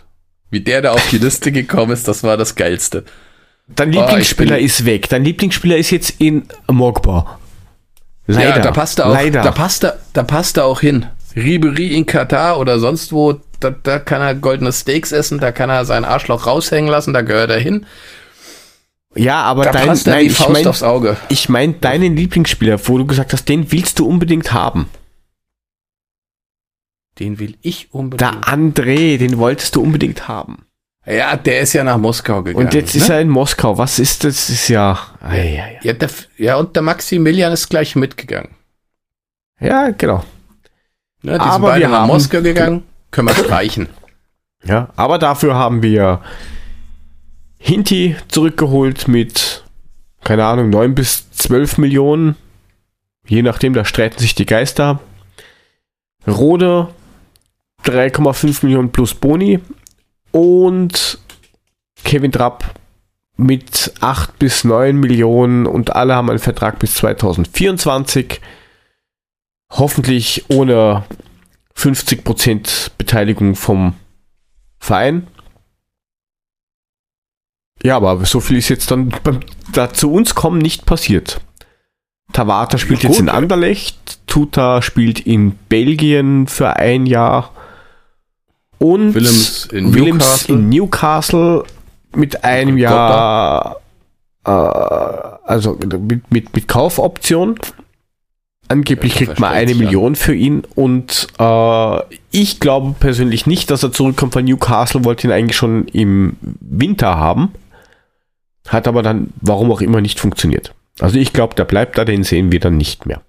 Wie 0.50 0.60
der 0.60 0.82
da 0.82 0.92
auf 0.92 1.08
die 1.10 1.18
Liste 1.18 1.52
gekommen 1.52 1.92
ist, 1.92 2.08
das 2.08 2.22
war 2.22 2.36
das 2.36 2.54
Geilste. 2.54 3.04
Dein 3.68 3.88
Oh, 3.88 3.92
ich 3.92 3.96
Lieblingsspieler 4.00 4.56
bin- 4.56 4.64
ist 4.64 4.84
weg. 4.84 5.08
Dein 5.08 5.24
Lieblingsspieler 5.24 5.76
ist 5.76 5.90
jetzt 5.90 6.20
in 6.20 6.48
Mogba. 6.70 7.38
Leider. 8.26 8.56
Ja, 8.56 8.58
da 8.62 8.70
passt 8.72 8.98
er 8.98 9.06
auch, 9.06 9.12
Leider. 9.14 9.42
da 9.42 9.50
passt 9.52 9.84
er, 9.84 9.98
da 10.12 10.22
passt 10.22 10.56
er 10.56 10.64
auch 10.64 10.80
hin. 10.80 11.06
Ribery 11.36 11.94
in 11.94 12.04
Katar 12.06 12.58
oder 12.58 12.78
sonst 12.78 13.12
wo, 13.12 13.40
da, 13.60 13.70
da 13.70 13.98
kann 13.98 14.20
er 14.22 14.34
goldene 14.34 14.72
Steaks 14.72 15.12
essen, 15.12 15.38
da 15.38 15.52
kann 15.52 15.70
er 15.70 15.84
sein 15.84 16.04
Arschloch 16.04 16.46
raushängen 16.46 16.90
lassen, 16.90 17.12
da 17.14 17.22
gehört 17.22 17.50
er 17.50 17.58
hin. 17.60 17.86
Ja, 19.14 19.42
aber 19.42 19.64
Da 19.64 19.72
dein, 19.72 19.98
nein, 20.06 20.26
ich 20.26 20.32
Faust 20.36 20.50
meine 20.50 20.68
aufs 20.70 20.82
Auge. 20.82 21.16
ich 21.28 21.48
mein 21.48 21.80
deinen 21.80 22.16
Lieblingsspieler, 22.16 22.78
wo 22.88 22.98
du 22.98 23.06
gesagt 23.06 23.32
hast, 23.32 23.48
den 23.48 23.72
willst 23.72 23.98
du 23.98 24.06
unbedingt 24.06 24.52
haben. 24.52 24.88
Den 27.18 27.38
will 27.38 27.56
ich 27.62 27.92
unbedingt. 27.92 28.20
Der 28.20 28.40
André, 28.42 29.18
den 29.18 29.38
wolltest 29.38 29.74
du 29.74 29.82
unbedingt 29.82 30.28
haben. 30.28 30.64
Ja, 31.04 31.36
der 31.36 31.60
ist 31.60 31.72
ja 31.72 31.82
nach 31.84 31.96
Moskau 31.96 32.42
gegangen. 32.42 32.66
Und 32.66 32.74
jetzt 32.74 32.94
ne? 32.94 33.00
ist 33.00 33.08
er 33.08 33.20
in 33.20 33.28
Moskau. 33.28 33.78
Was 33.78 33.98
ist 33.98 34.24
das? 34.24 34.34
das 34.46 34.50
ist 34.50 34.68
ja. 34.68 34.98
Ei, 35.20 35.38
ei, 35.40 35.62
ei. 35.62 35.78
ja, 35.82 35.92
der, 35.94 36.10
ja, 36.36 36.56
und 36.56 36.76
der 36.76 36.82
Maximilian 36.82 37.52
ist 37.52 37.68
gleich 37.70 37.96
mitgegangen. 37.96 38.50
Ja, 39.58 39.90
genau. 39.90 40.22
Ne, 41.22 41.32
die 41.32 41.40
Aber 41.40 41.52
sind 41.52 41.62
beide 41.62 41.80
wir 41.80 41.88
nach 41.88 41.98
haben- 42.00 42.06
Moskau 42.08 42.42
gegangen. 42.42 42.84
Können 43.10 43.28
wir 43.28 43.34
streichen. 43.34 43.88
Ja, 44.64 44.90
aber 44.96 45.18
dafür 45.18 45.54
haben 45.54 45.82
wir 45.82 46.20
Hinti 47.58 48.16
zurückgeholt 48.28 49.08
mit, 49.08 49.64
keine 50.22 50.44
Ahnung, 50.44 50.70
9 50.70 50.94
bis 50.94 51.30
12 51.32 51.78
Millionen. 51.78 52.36
Je 53.26 53.42
nachdem, 53.42 53.74
da 53.74 53.84
streiten 53.84 54.18
sich 54.18 54.34
die 54.34 54.46
Geister. 54.46 55.00
Rode 56.26 56.88
3,5 57.84 58.64
Millionen 58.64 58.90
plus 58.90 59.14
Boni. 59.14 59.60
Und 60.30 61.18
Kevin 62.04 62.32
Trapp 62.32 62.74
mit 63.36 63.92
8 64.00 64.38
bis 64.38 64.64
9 64.64 64.96
Millionen 64.96 65.66
und 65.66 65.94
alle 65.94 66.14
haben 66.14 66.30
einen 66.30 66.38
Vertrag 66.38 66.78
bis 66.78 66.94
2024. 66.94 68.40
Hoffentlich 69.70 70.44
ohne 70.48 71.04
50% 71.76 72.90
Beteiligung 72.98 73.54
vom 73.54 73.94
Verein. 74.80 75.26
Ja, 77.82 77.96
aber 77.96 78.24
so 78.24 78.40
viel 78.40 78.58
ist 78.58 78.68
jetzt 78.68 78.90
dann 78.90 79.12
beim, 79.22 79.40
da 79.72 79.92
zu 79.92 80.12
uns 80.12 80.34
kommen 80.34 80.58
nicht 80.58 80.84
passiert. 80.86 81.40
Tawata 82.32 82.76
spielt 82.78 83.02
Ja, 83.02 83.08
jetzt 83.10 83.20
in 83.20 83.28
Anderlecht, 83.28 84.18
Tuta 84.26 84.82
spielt 84.82 85.20
in 85.20 85.52
Belgien 85.68 86.46
für 86.46 86.76
ein 86.76 87.06
Jahr 87.06 87.52
und 88.78 89.14
Willems 89.14 89.66
in 89.72 89.94
Willems 89.94 90.48
Newcastle. 90.48 90.54
in 90.54 90.68
Newcastle 90.68 91.64
mit 92.14 92.44
einem 92.44 92.76
Gott, 92.76 92.82
Jahr, 92.82 93.76
äh, 94.44 94.50
also 94.50 95.78
mit, 96.00 96.30
mit, 96.30 96.54
mit 96.54 96.68
Kaufoption. 96.68 97.58
Angeblich 98.70 99.14
Ja, 99.18 99.26
kriegt 99.26 99.40
man 99.40 99.52
eine 99.52 99.72
ja. 99.72 99.78
Million 99.78 100.14
für 100.14 100.34
ihn 100.34 100.62
und 100.74 101.28
äh, 101.38 101.98
ich 102.30 102.60
glaube 102.60 102.94
persönlich 103.00 103.46
nicht, 103.46 103.70
dass 103.70 103.82
er 103.82 103.92
zurückkommt 103.92 104.34
von 104.34 104.44
Newcastle, 104.44 105.04
wollte 105.06 105.26
ihn 105.26 105.32
eigentlich 105.32 105.56
schon 105.56 105.88
im 105.88 106.36
Winter 106.42 107.16
haben. 107.16 107.52
Hat 108.68 108.86
aber 108.88 109.02
dann, 109.02 109.32
warum 109.40 109.70
auch 109.72 109.80
immer, 109.80 110.00
nicht 110.00 110.20
funktioniert. 110.20 110.74
Also 111.00 111.18
ich 111.18 111.32
glaube, 111.32 111.54
der 111.54 111.64
bleibt 111.64 111.96
da, 111.98 112.04
den 112.04 112.24
sehen 112.24 112.52
wir 112.52 112.60
dann 112.60 112.76
nicht 112.76 113.06
mehr. 113.06 113.22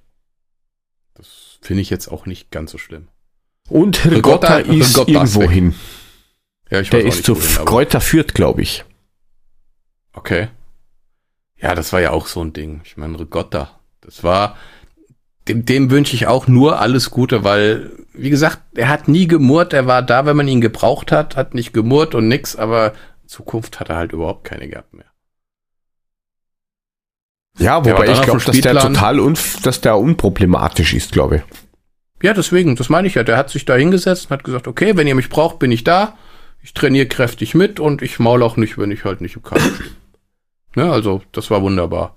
Das 1.16 1.60
finde 1.62 1.82
ich 1.82 1.90
jetzt 1.90 2.08
auch 2.08 2.26
nicht 2.26 2.52
ganz 2.52 2.72
so 2.72 2.78
schlimm. 2.78 3.08
Und 3.70 4.04
Rigotta 4.06 4.58
Rigotta- 4.58 4.74
ist 4.74 4.98
Rigotta 4.98 5.24
ist 5.24 5.36
irgendwo 5.36 5.42
weg. 5.42 5.50
hin. 5.52 5.76
Ja, 6.72 6.80
ich 6.82 6.90
Der 6.90 7.00
weiß 7.00 7.06
auch 7.14 7.18
ist 7.18 7.26
zu 7.26 7.36
wohin, 7.36 7.66
Kräuter 7.66 8.02
führt, 8.02 8.34
glaube 8.34 8.62
ich. 8.62 8.84
Okay. 10.14 10.48
Ja, 11.58 11.76
das 11.76 11.94
war 11.94 12.02
ja 12.02 12.12
auch 12.12 12.28
so 12.28 12.42
ein 12.44 12.54
Ding. 12.54 12.82
Ich 12.86 12.98
meine, 12.98 13.20
Rigotta. 13.20 13.80
Das 14.02 14.24
war, 14.24 14.58
dem, 15.48 15.66
dem 15.66 15.90
wünsche 15.92 16.16
ich 16.16 16.26
auch 16.28 16.48
nur 16.48 16.80
alles 16.80 17.12
Gute, 17.12 17.44
weil, 17.44 17.92
wie 18.14 18.30
gesagt, 18.30 18.60
er 18.76 18.90
hat 18.90 19.08
nie 19.08 19.28
gemurrt. 19.28 19.74
Er 19.74 19.86
war 19.86 20.02
da, 20.02 20.26
wenn 20.26 20.38
man 20.38 20.48
ihn 20.48 20.62
gebraucht 20.62 21.12
hat, 21.12 21.36
hat 21.36 21.54
nicht 21.54 21.74
gemurrt 21.74 22.16
und 22.16 22.28
nix, 22.28 22.56
aber 22.56 22.94
Zukunft 23.28 23.80
hat 23.80 23.90
er 23.90 23.98
halt 23.98 24.14
überhaupt 24.14 24.44
keine 24.46 24.68
gehabt 24.70 24.94
mehr. 24.94 25.06
Ja, 27.60 27.84
wobei 27.86 28.08
ich 28.12 28.22
glaube, 28.22 28.42
dass 28.44 28.60
der 28.60 28.76
total 28.76 29.20
unf 29.20 29.62
dass 29.62 29.82
der 29.82 29.98
unproblematisch 29.98 30.94
ist, 30.94 31.12
glaube 31.12 31.38
ich. 31.38 31.42
Ja, 32.22 32.34
deswegen, 32.34 32.76
das 32.76 32.90
meine 32.90 33.08
ich 33.08 33.16
ja. 33.16 33.24
Der 33.24 33.38
hat 33.38 33.50
sich 33.50 33.66
da 33.66 33.76
hingesetzt 33.76 34.26
und 34.26 34.32
hat 34.32 34.44
gesagt, 34.44 34.68
okay, 34.68 34.98
wenn 34.98 35.08
ihr 35.08 35.16
mich 35.16 35.30
braucht, 35.30 35.60
bin 35.60 35.72
ich 35.72 35.84
da. 35.84 36.18
Ich 36.62 36.74
trainiere 36.74 37.06
kräftig 37.06 37.56
mit 37.56 37.80
und 37.80 38.02
ich 38.02 38.20
maul 38.20 38.44
auch 38.44 38.58
nicht, 38.58 38.78
wenn 38.78 38.92
ich 38.92 39.06
halt 39.06 39.22
nicht 39.22 39.36
im 39.36 39.44
Kader 39.44 39.62
stehe. 39.62 39.90
Ne, 40.76 40.92
also, 40.92 41.24
das 41.32 41.50
war 41.50 41.64
wunderbar. 41.64 42.16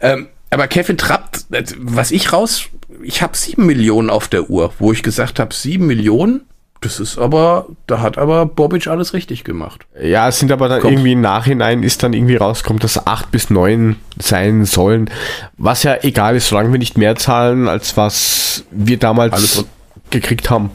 Ähm, 0.00 0.26
aber 0.50 0.66
Kevin 0.66 0.98
Trapp, 0.98 1.38
äh, 1.52 1.62
was 1.78 2.10
ich 2.10 2.32
raus, 2.32 2.68
ich 3.00 3.22
habe 3.22 3.36
sieben 3.36 3.64
Millionen 3.64 4.10
auf 4.10 4.26
der 4.26 4.50
Uhr, 4.50 4.74
wo 4.80 4.92
ich 4.92 5.04
gesagt 5.04 5.38
habe, 5.38 5.54
sieben 5.54 5.86
Millionen, 5.86 6.44
das 6.82 7.00
ist 7.00 7.16
aber, 7.18 7.66
da 7.86 8.00
hat 8.00 8.18
aber 8.18 8.44
Bobic 8.44 8.86
alles 8.88 9.14
richtig 9.14 9.44
gemacht. 9.44 9.86
Ja, 10.00 10.28
es 10.28 10.38
sind 10.38 10.52
aber 10.52 10.68
dann 10.68 10.80
Kommt. 10.80 10.92
irgendwie 10.92 11.12
im 11.12 11.20
Nachhinein 11.22 11.82
ist 11.82 12.02
dann 12.02 12.12
irgendwie 12.12 12.36
rauskommt, 12.36 12.84
dass 12.84 13.06
acht 13.06 13.30
bis 13.30 13.48
neun 13.50 13.96
sein 14.18 14.64
sollen. 14.66 15.08
Was 15.56 15.82
ja 15.84 15.96
egal 16.02 16.36
ist, 16.36 16.48
solange 16.48 16.70
wir 16.72 16.78
nicht 16.78 16.98
mehr 16.98 17.16
zahlen, 17.16 17.68
als 17.68 17.96
was 17.96 18.64
wir 18.70 18.98
damals 18.98 19.32
Alles 19.32 19.64
gekriegt 20.10 20.50
haben. 20.50 20.70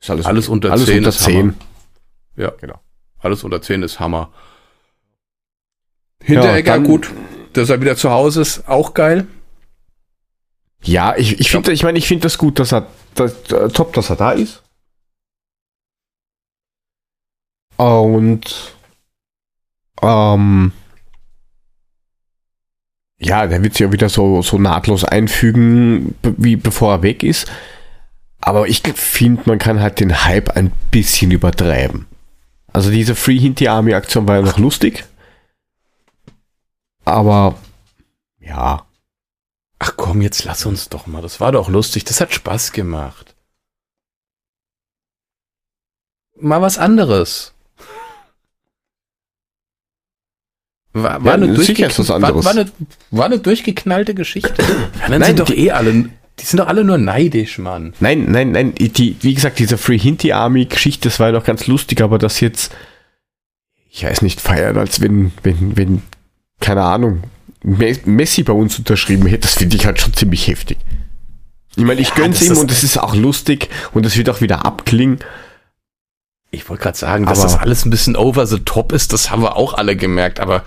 Ist 0.00 0.10
Alles 0.10 0.48
unter 0.48 0.72
alles 0.72 0.86
10 0.86 0.98
unter 0.98 1.08
ist 1.10 1.20
10. 1.20 1.54
Ja, 2.36 2.52
Genau. 2.60 2.80
Alles 3.18 3.44
unter 3.44 3.62
10 3.62 3.82
ist 3.82 3.98
Hammer. 4.00 4.30
Hinteregger, 6.22 6.74
dann- 6.74 6.84
gut, 6.84 7.10
dass 7.52 7.70
er 7.70 7.80
wieder 7.80 7.96
zu 7.96 8.10
Hause 8.10 8.42
ist, 8.42 8.68
auch 8.68 8.94
geil. 8.94 9.26
Ja, 10.82 11.14
ich, 11.16 11.40
ich 11.40 11.50
finde, 11.50 11.72
ich 11.72 11.82
meine, 11.82 11.98
ich 11.98 12.06
finde 12.06 12.22
das 12.22 12.38
gut, 12.38 12.58
dass 12.58 12.72
er, 12.72 12.86
dass, 13.14 13.32
äh, 13.50 13.68
top, 13.70 13.92
dass 13.94 14.10
er 14.10 14.16
da 14.16 14.32
ist. 14.32 14.62
Und 17.76 18.74
ähm, 20.02 20.72
ja, 23.18 23.46
der 23.46 23.62
wird 23.62 23.74
sich 23.74 23.80
ja 23.80 23.92
wieder 23.92 24.08
so, 24.08 24.42
so 24.42 24.58
nahtlos 24.58 25.04
einfügen, 25.04 26.14
wie 26.22 26.56
bevor 26.56 26.92
er 26.92 27.02
weg 27.02 27.22
ist. 27.22 27.50
Aber 28.40 28.68
ich 28.68 28.82
finde, 28.94 29.42
man 29.46 29.58
kann 29.58 29.80
halt 29.80 30.00
den 30.00 30.24
Hype 30.24 30.50
ein 30.56 30.72
bisschen 30.90 31.30
übertreiben. 31.30 32.06
Also 32.72 32.90
diese 32.90 33.14
Free 33.14 33.38
Hinty 33.38 33.68
Army 33.68 33.94
Aktion 33.94 34.28
war 34.28 34.36
ja 34.36 34.42
noch 34.42 34.58
lustig. 34.58 35.04
Aber 37.04 37.56
ja, 38.38 38.86
Ach 39.78 39.92
komm, 39.96 40.22
jetzt 40.22 40.44
lass 40.44 40.64
uns 40.64 40.88
doch 40.88 41.06
mal. 41.06 41.22
Das 41.22 41.40
war 41.40 41.52
doch 41.52 41.68
lustig. 41.68 42.04
Das 42.04 42.20
hat 42.20 42.32
Spaß 42.32 42.72
gemacht. 42.72 43.34
Mal 46.38 46.62
was 46.62 46.78
anderes. 46.78 47.54
War, 51.02 51.24
war, 51.24 51.38
Ja, 51.38 51.44
eine, 51.44 51.56
sicher 51.62 51.86
ist 51.88 51.98
was 51.98 52.06
durchgekn- 52.08 52.08
war, 52.22 52.28
anderes. 52.28 52.44
war, 52.44 52.52
eine, 52.52 52.66
war 53.10 53.24
eine 53.26 53.38
durchgeknallte 53.38 54.14
Geschichte. 54.14 54.54
Ja, 54.58 55.08
dann 55.08 55.20
Nein, 55.20 55.22
sind 55.24 55.40
doch 55.40 55.46
die- 55.46 55.66
eh 55.66 55.70
alle, 55.72 55.92
die 56.38 56.44
sind 56.44 56.58
doch 56.58 56.68
alle 56.68 56.84
nur 56.84 56.98
neidisch, 56.98 57.58
Mann. 57.58 57.92
Nein, 58.00 58.26
nein, 58.30 58.52
nein, 58.52 58.74
die, 58.74 59.16
wie 59.20 59.34
gesagt, 59.34 59.58
diese 59.58 59.78
Free 59.78 59.98
Hinty 59.98 60.32
Army 60.32 60.64
Geschichte, 60.66 61.08
das 61.08 61.18
war 61.20 61.28
ja 61.28 61.32
noch 61.32 61.44
ganz 61.44 61.66
lustig, 61.66 62.00
aber 62.02 62.18
das 62.18 62.40
jetzt, 62.40 62.72
ich 63.90 64.04
weiß 64.04 64.22
nicht, 64.22 64.40
feiern, 64.40 64.76
als 64.76 65.00
wenn, 65.00 65.32
wenn, 65.42 65.76
wenn, 65.76 66.02
keine 66.60 66.82
Ahnung, 66.82 67.22
Me- 67.62 67.98
Messi 68.04 68.42
bei 68.42 68.52
uns 68.52 68.78
unterschrieben 68.78 69.26
hätte, 69.26 69.42
das 69.42 69.54
finde 69.54 69.76
ich 69.76 69.86
halt 69.86 70.00
schon 70.00 70.12
ziemlich 70.14 70.46
heftig. 70.46 70.78
Ich 71.76 71.84
meine, 71.84 72.00
ich 72.00 72.08
Ja, 72.10 72.14
gönn's 72.16 72.40
ihm 72.42 72.56
und 72.56 72.70
es 72.70 72.82
ist 72.84 72.96
auch 72.98 73.14
lustig 73.14 73.68
und 73.92 74.06
es 74.06 74.16
wird 74.16 74.30
auch 74.30 74.40
wieder 74.40 74.64
abklingen. 74.64 75.18
Ich 76.50 76.68
wollte 76.70 76.84
gerade 76.84 76.96
sagen, 76.96 77.26
dass 77.26 77.40
Aber- 77.40 77.48
das 77.52 77.58
alles 77.58 77.84
ein 77.84 77.90
bisschen 77.90 78.16
over 78.16 78.46
the 78.46 78.60
top 78.60 78.92
ist, 78.92 79.12
das 79.12 79.30
haben 79.30 79.42
wir 79.42 79.56
auch 79.56 79.74
alle 79.74 79.96
gemerkt, 79.96 80.38
aber 80.40 80.64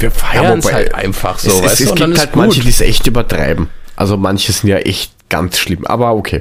wir 0.00 0.08
Ja, 0.08 0.14
feiern 0.14 0.58
es 0.58 0.64
wobei, 0.64 0.74
halt 0.74 0.94
einfach 0.94 1.38
so, 1.38 1.50
es, 1.50 1.62
weißt 1.62 1.72
es, 1.74 1.80
es 1.90 1.94
gibt 1.94 2.08
ist 2.10 2.18
halt 2.18 2.36
manche, 2.36 2.60
die 2.60 2.68
es 2.68 2.80
echt 2.80 3.06
übertreiben. 3.06 3.68
Also 3.96 4.16
manche 4.16 4.52
sind 4.52 4.68
ja 4.68 4.78
echt 4.78 5.12
ganz 5.28 5.58
schlimm, 5.58 5.86
aber 5.86 6.14
okay. 6.14 6.40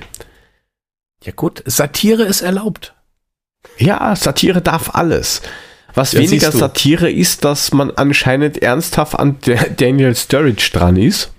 ja 1.23 1.31
gut, 1.35 1.63
Satire 1.65 2.23
ist 2.23 2.41
erlaubt. 2.41 2.93
Ja, 3.77 4.15
Satire 4.15 4.61
darf 4.61 4.93
alles. 4.95 5.41
Was 5.95 6.13
Ja, 6.13 6.19
weniger. 6.21 6.51
Satire 6.51 7.09
ist, 7.11 7.45
dass 7.45 7.71
man 7.71 7.91
anscheinend 7.91 8.61
ernsthaft 8.61 9.17
an 9.17 9.39
der 9.45 9.69
Daniel 9.69 10.15
Sturridge 10.15 10.69
dran 10.73 10.95
ist. 10.97 11.31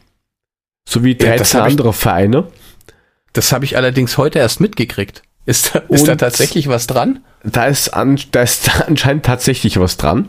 So 0.89 1.03
wie 1.03 1.13
Ja, 1.13 1.37
das 1.37 1.51
13 1.51 1.61
hab 1.61 1.67
ich- 1.69 1.73
andere 1.73 1.93
Vereine. 1.93 2.49
Das 3.33 3.51
habe 3.53 3.65
ich 3.65 3.77
allerdings 3.77 4.17
heute 4.17 4.39
erst 4.39 4.61
mitgekriegt. 4.61 5.23
Ist 5.45 5.75
da, 5.75 5.81
ist 5.89 6.07
da 6.07 6.15
tatsächlich 6.15 6.69
was 6.69 6.87
dran? 6.87 7.25
Da 7.43 7.67
ist, 7.67 7.89
an, 7.91 8.19
da 8.31 8.43
ist 8.43 8.71
anscheinend 8.87 9.27
tatsächlich 9.27 9.79
was 9.81 9.97
dran. 9.97 10.29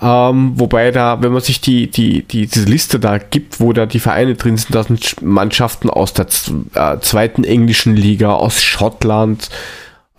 Ähm, 0.00 0.52
wobei 0.56 0.90
da, 0.90 1.22
wenn 1.22 1.32
man 1.32 1.40
sich 1.40 1.60
die, 1.60 1.90
die, 1.90 2.22
die, 2.22 2.46
diese 2.46 2.66
Liste 2.66 3.00
da 3.00 3.16
gibt, 3.16 3.60
wo 3.60 3.72
da 3.72 3.86
die 3.86 4.00
Vereine 4.00 4.34
drin 4.34 4.58
sind, 4.58 4.74
da 4.74 4.82
sind 4.82 5.22
Mannschaften 5.22 5.88
aus 5.88 6.12
der 6.12 6.26
äh, 6.74 7.00
zweiten 7.00 7.44
englischen 7.44 7.96
Liga, 7.96 8.34
aus 8.34 8.62
Schottland, 8.62 9.48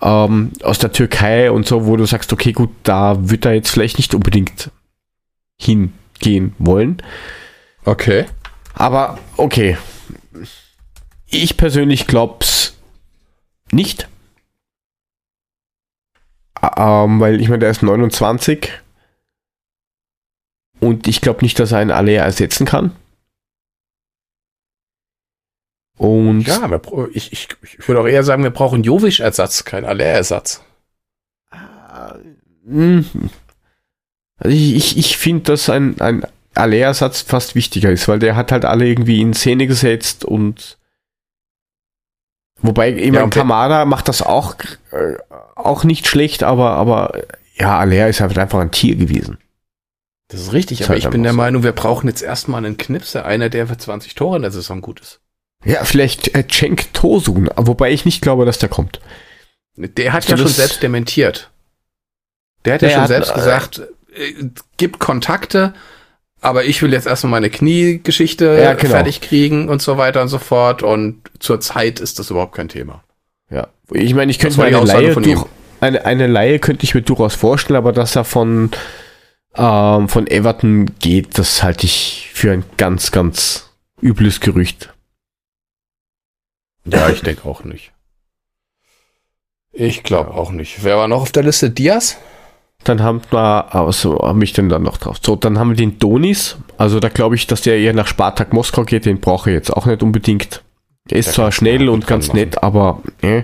ähm, 0.01 0.51
aus 0.63 0.79
der 0.79 0.91
Türkei 0.91 1.51
und 1.51 1.67
so, 1.67 1.85
wo 1.85 1.95
du 1.95 2.05
sagst, 2.05 2.33
okay, 2.33 2.53
gut, 2.53 2.71
da 2.83 3.29
wird 3.29 3.45
er 3.45 3.53
jetzt 3.53 3.69
vielleicht 3.69 3.97
nicht 3.97 4.15
unbedingt 4.15 4.71
hingehen 5.59 6.55
wollen. 6.57 6.97
Okay. 7.85 8.25
Aber 8.73 9.19
okay. 9.37 9.77
Ich 11.27 11.57
persönlich 11.57 12.07
glaub's 12.07 12.77
nicht. 13.71 14.07
Ähm, 16.77 17.19
weil 17.19 17.41
ich 17.41 17.49
meine, 17.49 17.59
der 17.59 17.69
ist 17.69 17.83
29. 17.83 18.71
Und 20.87 21.07
ich 21.07 21.21
glaube 21.21 21.41
nicht, 21.43 21.59
dass 21.59 21.71
er 21.73 21.79
einen 21.79 21.91
Alea 21.91 22.23
ersetzen 22.23 22.65
kann. 22.65 22.91
Und 25.97 26.41
Ja, 26.47 26.69
ich, 27.11 27.33
ich, 27.33 27.49
ich 27.61 27.87
würde 27.87 28.01
auch 28.01 28.07
eher 28.07 28.23
sagen, 28.23 28.43
wir 28.43 28.51
brauchen 28.51 28.83
Jovic-Ersatz, 28.83 29.65
kein 29.65 29.83
Aller-Ersatz. 29.83 30.61
äh, 31.51 32.13
Hm. 32.69 33.05
Also 34.37 34.55
ich, 34.55 34.75
ich, 34.75 34.97
ich 34.97 35.17
finde, 35.17 35.43
dass 35.45 35.69
ein, 35.69 35.99
ein 35.99 36.25
Alea-Satz 36.53 37.21
fast 37.21 37.55
wichtiger 37.55 37.89
ist, 37.91 38.07
weil 38.07 38.19
der 38.19 38.35
hat 38.35 38.51
halt 38.51 38.65
alle 38.65 38.87
irgendwie 38.87 39.21
in 39.21 39.33
Szene 39.33 39.67
gesetzt 39.67 40.23
und 40.25 40.77
wobei, 42.61 42.93
ich 42.93 43.05
Ja, 43.07 43.13
meine, 43.13 43.29
Kamada 43.29 43.85
macht 43.85 44.07
das 44.07 44.21
auch, 44.21 44.55
äh, 44.91 45.15
auch 45.55 45.83
nicht 45.83 46.07
schlecht, 46.07 46.43
aber, 46.43 46.71
aber 46.71 47.13
ja, 47.55 47.79
Alea 47.79 48.07
ist 48.07 48.19
halt 48.21 48.37
einfach 48.37 48.59
ein 48.59 48.71
Tier 48.71 48.95
gewesen. 48.95 49.39
Das 50.29 50.41
ist 50.41 50.53
richtig, 50.53 50.83
aber 50.83 50.97
ich 50.97 51.09
bin 51.09 51.23
der 51.23 51.31
so. 51.31 51.37
Meinung, 51.37 51.63
wir 51.63 51.71
brauchen 51.71 52.07
jetzt 52.07 52.21
erstmal 52.21 52.63
einen 52.65 52.77
Knipse, 52.77 53.23
einer, 53.25 53.49
der 53.49 53.67
für 53.67 53.77
20 53.77 54.13
Tore 54.15 54.35
in 54.35 54.41
der 54.41 54.51
Saison 54.51 54.81
gut 54.81 54.99
ist. 54.99 55.19
Ja, 55.63 55.83
vielleicht 55.85 56.35
äh, 56.35 56.45
Cenk 56.47 56.93
Tosun, 56.93 57.49
wobei 57.55 57.91
ich 57.91 58.05
nicht 58.05 58.21
glaube, 58.21 58.45
dass 58.45 58.59
der 58.59 58.69
kommt. 58.69 58.99
Der 59.75 60.13
hat 60.13 60.23
So, 60.23 60.31
ja 60.31 60.37
schon 60.37 60.47
selbst 60.47 60.83
dementiert. 60.83 61.49
Der 62.65 62.75
hat 62.75 62.81
ja 62.81 62.87
Der 62.89 62.93
schon 62.93 63.01
hat, 63.03 63.07
selbst 63.09 63.31
äh, 63.31 63.35
gesagt, 63.35 63.81
äh, 64.13 64.33
gibt 64.77 64.99
Kontakte, 64.99 65.73
aber 66.41 66.65
ich 66.65 66.81
will 66.81 66.93
jetzt 66.93 67.07
erstmal 67.07 67.31
meine 67.31 67.49
Kniegeschichte 67.49 68.59
Ja, 68.61 68.73
genau. 68.73 68.91
fertig 68.91 69.21
kriegen 69.21 69.69
und 69.69 69.81
so 69.81 69.97
weiter 69.97 70.21
und 70.21 70.27
so 70.27 70.39
fort. 70.39 70.83
Und 70.83 71.21
zur 71.39 71.59
Zeit 71.61 71.99
ist 71.99 72.19
das 72.19 72.29
überhaupt 72.29 72.55
kein 72.55 72.69
Thema. 72.69 73.03
Ja, 73.49 73.67
ich 73.93 74.13
meine, 74.13 74.29
ich 74.29 74.39
könnte 74.39 74.57
mir 74.59 74.65
eine 74.65 74.81
Laie, 74.81 75.13
durch, 75.13 75.45
eine, 75.79 76.05
eine 76.05 76.27
Laie 76.27 76.59
könnte 76.59 76.83
ich 76.83 76.93
mir 76.93 77.01
durchaus 77.01 77.33
vorstellen, 77.35 77.77
aber 77.77 77.93
dass 77.93 78.15
er 78.15 78.23
von, 78.25 78.71
ähm, 79.57 80.09
von 80.09 80.27
Everton 80.27 80.91
geht, 80.99 81.37
das 81.37 81.63
halte 81.63 81.85
ich 81.85 82.29
für 82.33 82.51
ein 82.51 82.63
ganz, 82.77 83.11
ganz 83.11 83.69
übles 84.01 84.39
Gerücht. 84.39 84.93
Ja, 86.85 87.09
ich 87.09 87.21
denke 87.21 87.45
auch 87.47 87.63
nicht. 87.63 87.91
Ich 89.73 90.03
glaube 90.03 90.33
auch 90.33 90.51
nicht. 90.51 90.83
Wer 90.83 90.97
war 90.97 91.07
noch 91.07 91.21
auf 91.21 91.31
der 91.31 91.43
Liste? 91.43 91.69
Diaz? 91.69 92.17
Dann 92.83 93.01
haben 93.01 93.21
wir, 93.31 93.75
also 93.75 94.19
habe 94.19 94.43
ich 94.43 94.53
denn 94.53 94.69
dann 94.69 94.83
noch 94.83 94.97
drauf. 94.97 95.17
So, 95.21 95.35
dann 95.35 95.59
haben 95.59 95.69
wir 95.69 95.75
den 95.75 95.99
Donis. 95.99 96.57
Also 96.77 96.99
da 96.99 97.09
glaube 97.09 97.35
ich, 97.35 97.47
dass 97.47 97.61
der 97.61 97.77
eher 97.77 97.93
nach 97.93 98.07
Spartak 98.07 98.53
Moskau 98.53 98.83
geht. 98.85 99.05
Den 99.05 99.19
brauche 99.19 99.49
ich 99.49 99.55
jetzt 99.55 99.71
auch 99.71 99.85
nicht 99.85 100.03
unbedingt. 100.03 100.63
Er 101.09 101.17
ist 101.17 101.27
Der 101.27 101.33
zwar 101.33 101.51
schnell 101.51 101.89
und 101.89 102.07
ganz 102.07 102.29
ranmachen. 102.29 102.49
nett, 102.49 102.63
aber 102.63 103.01
äh. 103.21 103.43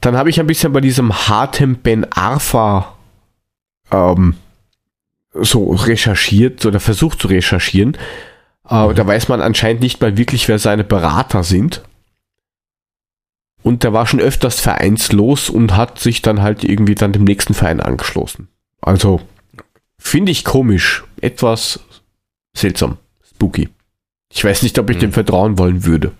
dann 0.00 0.16
habe 0.16 0.30
ich 0.30 0.38
ein 0.40 0.46
bisschen 0.46 0.72
bei 0.72 0.80
diesem 0.80 1.12
hartem 1.28 1.76
Ben 1.76 2.10
Arfa 2.12 2.94
ähm, 3.90 4.36
so 5.34 5.72
recherchiert 5.72 6.64
oder 6.66 6.80
versucht 6.80 7.20
zu 7.20 7.28
recherchieren. 7.28 7.96
Äh, 8.68 8.86
Mhm. 8.88 8.94
Da 8.94 9.06
weiß 9.06 9.28
man 9.28 9.40
anscheinend 9.42 9.82
nicht 9.82 10.00
mal 10.00 10.16
wirklich, 10.16 10.48
wer 10.48 10.58
seine 10.58 10.84
Berater 10.84 11.42
sind. 11.44 11.82
Und 13.62 13.82
der 13.82 13.92
war 13.92 14.06
schon 14.06 14.20
öfters 14.20 14.60
vereinslos 14.60 15.48
und 15.50 15.76
hat 15.76 15.98
sich 15.98 16.20
dann 16.22 16.42
halt 16.42 16.64
irgendwie 16.64 16.94
dann 16.94 17.12
dem 17.12 17.24
nächsten 17.24 17.54
Verein 17.54 17.80
angeschlossen. 17.80 18.48
Also 18.82 19.20
finde 19.98 20.32
ich 20.32 20.44
komisch, 20.44 21.04
etwas 21.20 21.80
seltsam, 22.54 22.98
spooky. 23.26 23.70
Ich 24.30 24.44
weiß 24.44 24.62
nicht, 24.62 24.78
ob 24.78 24.90
ich 24.90 24.96
Hm. 24.96 25.00
dem 25.00 25.12
vertrauen 25.12 25.58
wollen 25.58 25.84
würde. 25.84 26.12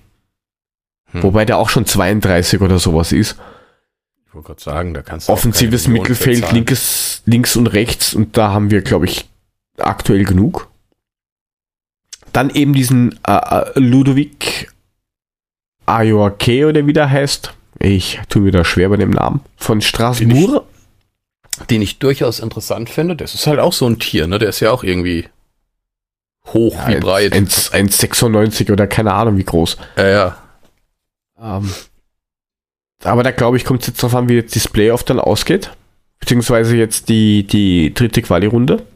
Hm. 1.12 1.22
Wobei 1.22 1.44
der 1.44 1.58
auch 1.58 1.68
schon 1.68 1.84
32 1.84 2.60
oder 2.62 2.78
sowas 2.78 3.12
ist. 3.12 3.36
Ich 4.34 4.36
wollte 4.36 4.48
gerade 4.48 4.62
sagen, 4.62 4.94
da 4.94 5.02
kannst 5.02 5.28
du 5.28 5.32
auch 5.32 5.36
Offensives 5.36 5.86
Mittelfeld, 5.86 6.50
linkes, 6.50 7.22
links 7.24 7.54
und 7.54 7.68
rechts 7.68 8.14
und 8.14 8.36
da 8.36 8.50
haben 8.50 8.72
wir, 8.72 8.82
glaube 8.82 9.04
ich, 9.04 9.30
aktuell 9.78 10.24
genug. 10.24 10.68
Dann 12.32 12.50
eben 12.50 12.72
diesen 12.72 13.16
äh, 13.28 13.32
äh, 13.32 13.78
Ludovic 13.78 14.72
Ayoake 15.86 16.66
oder 16.66 16.84
wie 16.84 16.92
der 16.92 17.10
heißt. 17.10 17.54
Ich 17.78 18.18
tue 18.28 18.42
mir 18.42 18.50
da 18.50 18.64
schwer 18.64 18.88
bei 18.88 18.96
dem 18.96 19.10
Namen. 19.10 19.40
Von 19.56 19.80
Straßburg. 19.80 20.64
Den 21.70 21.80
ich 21.80 22.00
durchaus 22.00 22.40
interessant 22.40 22.90
finde. 22.90 23.14
Das 23.14 23.34
ist 23.34 23.46
halt 23.46 23.60
auch 23.60 23.72
so 23.72 23.86
ein 23.86 24.00
Tier, 24.00 24.26
ne? 24.26 24.40
Der 24.40 24.48
ist 24.48 24.58
ja 24.58 24.72
auch 24.72 24.82
irgendwie 24.82 25.28
hoch 26.48 26.76
wie 26.88 26.96
breit. 26.96 27.34
1,96 27.34 28.72
oder 28.72 28.88
keine 28.88 29.12
Ahnung 29.14 29.36
wie 29.38 29.44
groß. 29.44 29.76
ja, 29.96 30.08
ja. 30.08 30.38
Ähm, 31.40 31.70
aber 33.04 33.22
da 33.22 33.30
glaube 33.30 33.56
ich, 33.56 33.64
kommt 33.64 33.82
es 33.82 33.88
jetzt 33.88 34.02
darauf 34.02 34.14
an, 34.14 34.28
wie 34.28 34.34
jetzt 34.34 34.56
das 34.56 34.68
Playoff 34.68 35.04
dann 35.04 35.20
ausgeht. 35.20 35.70
Beziehungsweise 36.20 36.76
jetzt 36.76 37.08
die, 37.08 37.46
die 37.46 37.92
dritte 37.92 38.22
Quali-Runde. 38.22 38.86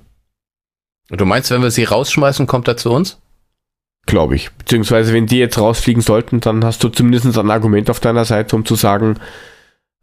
Und 1.10 1.20
du 1.20 1.24
meinst, 1.24 1.50
wenn 1.50 1.62
wir 1.62 1.70
sie 1.70 1.84
rausschmeißen, 1.84 2.46
kommt 2.46 2.68
er 2.68 2.76
zu 2.76 2.90
uns? 2.90 3.18
Glaube 4.06 4.36
ich. 4.36 4.50
Beziehungsweise, 4.52 5.12
wenn 5.12 5.26
die 5.26 5.38
jetzt 5.38 5.58
rausfliegen 5.58 6.02
sollten, 6.02 6.40
dann 6.40 6.64
hast 6.64 6.82
du 6.82 6.88
zumindest 6.88 7.36
ein 7.36 7.50
Argument 7.50 7.90
auf 7.90 8.00
deiner 8.00 8.24
Seite, 8.24 8.56
um 8.56 8.64
zu 8.64 8.74
sagen, 8.74 9.18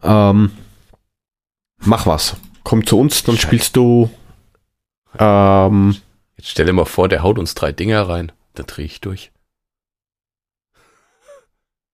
ähm, 0.04 0.52
mach 1.80 2.06
was. 2.06 2.38
Komm 2.64 2.86
zu 2.86 3.00
uns, 3.00 3.24
dann 3.24 3.36
Scheiße. 3.36 3.48
spielst 3.48 3.76
du 3.76 4.10
ähm, 5.20 5.96
Jetzt 6.38 6.50
stell 6.50 6.66
dir 6.66 6.74
mal 6.74 6.86
vor, 6.86 7.08
der 7.08 7.24
haut 7.24 7.40
uns 7.40 7.56
drei 7.56 7.72
Dinger 7.72 8.08
rein. 8.08 8.32
Dann 8.56 8.66
drehe 8.68 8.86
ich 8.86 9.02
durch. 9.02 9.32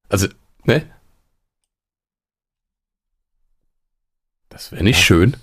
Also, 0.10 0.28
ne? 0.66 0.84
Das 4.62 4.72
wäre 4.72 4.84
nicht 4.84 5.00
Ja. 5.00 5.04
schön. 5.06 5.38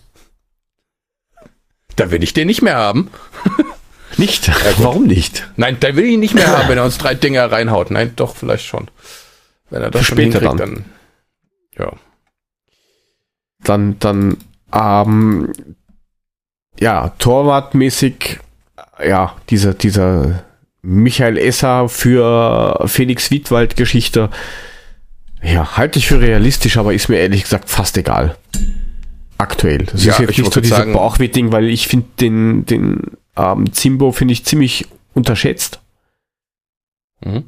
Da 1.97 2.13
will 2.13 2.23
ich 2.23 2.33
den 2.35 2.47
nicht 2.47 2.63
mehr 2.63 2.77
haben. 2.77 3.11
nicht. 4.17 4.49
Warum 4.79 5.07
nicht? 5.09 5.51
Nein, 5.57 5.79
da 5.81 5.97
will 5.97 6.05
ich 6.05 6.13
ihn 6.13 6.21
nicht 6.21 6.35
mehr 6.35 6.47
haben, 6.47 6.69
wenn 6.69 6.79
er 6.79 6.85
uns 6.85 6.99
drei 6.99 7.15
Dinger 7.15 7.51
reinhaut. 7.51 7.91
Nein, 7.91 8.13
doch, 8.15 8.37
vielleicht 8.37 8.65
schon. 8.65 8.89
Wenn 9.71 9.83
er 9.83 9.91
das 9.91 10.07
Für 10.07 10.13
später 10.13 10.39
hinkriegt, 10.39 10.61
dann. 10.61 10.85
Ja. 11.77 11.93
Dann, 13.65 13.99
dann, 13.99 14.37
ähm, 14.73 15.53
ja, 16.79 17.09
torwartmäßig, 17.19 18.39
ja, 19.05 19.35
dieser, 19.51 19.75
dieser 19.75 20.45
Michael 20.83 21.39
Esser 21.39 21.89
für 21.89 22.85
Felix 22.87 23.33
Wiedwald 23.33 23.75
Geschichte, 23.75 24.31
ja, 25.43 25.77
halte 25.77 25.99
ich 25.99 26.07
für 26.07 26.21
realistisch, 26.21 26.77
aber 26.77 26.95
ist 26.95 27.09
mir 27.09 27.19
ehrlich 27.19 27.43
gesagt 27.43 27.69
fast 27.69 27.97
egal. 27.99 28.37
Aktuell. 29.39 29.85
Das 29.85 30.05
Ja, 30.05 30.13
ist 30.13 30.19
jetzt 30.19 30.31
ich 30.33 30.39
nicht 30.39 30.53
so 30.53 30.61
dieses 30.61 30.93
Bauchweh-Ding, 30.93 31.53
weil 31.53 31.69
ich 31.69 31.87
finde 31.89 32.07
den, 32.21 32.67
den 32.67 33.03
ähm, 33.37 33.73
Zimbo 33.73 34.13
finde 34.13 34.33
ich 34.33 34.45
ziemlich 34.45 34.87
unterschätzt. 35.15 35.81
Mhm. 37.25 37.45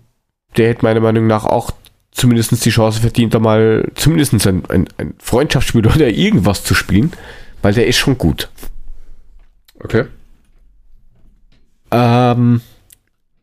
Der 0.57 0.69
hätte 0.69 0.85
meiner 0.85 1.01
Meinung 1.01 1.27
nach 1.27 1.45
auch 1.45 1.73
zumindest 2.13 2.65
die 2.65 2.71
Chance 2.71 3.01
verdient, 3.01 3.35
da 3.35 3.39
mal 3.39 3.91
zumindest 3.95 4.47
ein, 4.47 4.65
ein, 4.69 4.89
ein 4.99 5.15
Freundschaftsspiel 5.19 5.87
oder 5.87 6.09
irgendwas 6.09 6.65
zu 6.65 6.75
spielen, 6.75 7.13
weil 7.63 7.75
der 7.75 7.87
ist 7.87 7.99
schon 7.99 8.19
gut. 8.19 8.49
Okay. 9.83 10.05
Ähm, 11.91 12.61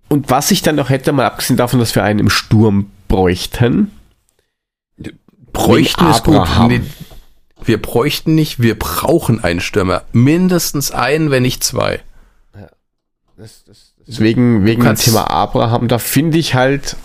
und 0.10 0.30
was 0.30 0.52
ich 0.52 0.62
dann 0.62 0.76
noch 0.76 0.90
hätte, 0.90 1.12
mal 1.12 1.26
abgesehen 1.26 1.58
davon, 1.58 1.80
dass 1.80 1.96
wir 1.96 2.04
einen 2.04 2.20
im 2.20 2.30
Sturm 2.30 2.92
bräuchten, 3.08 3.92
Bräuchten 5.58 6.10
ist 6.12 6.24
gut. 6.24 6.48
Nee, 6.68 6.82
wir 7.68 7.82
bräuchten 7.82 8.36
nicht, 8.36 8.62
wir 8.62 8.78
brauchen 8.78 9.44
einen 9.44 9.60
Stürmer. 9.60 10.04
Mindestens 10.12 10.92
einen, 10.92 11.32
wenn 11.32 11.44
nicht 11.44 11.64
zwei. 11.64 12.02
deswegen 14.08 14.66
wegen 14.66 14.84
dem 14.84 14.96
Thema 14.96 15.30
Abraham, 15.30 15.88
da 15.88 16.00
finde 16.00 16.38
ich 16.38 16.56
halt, 16.56 16.96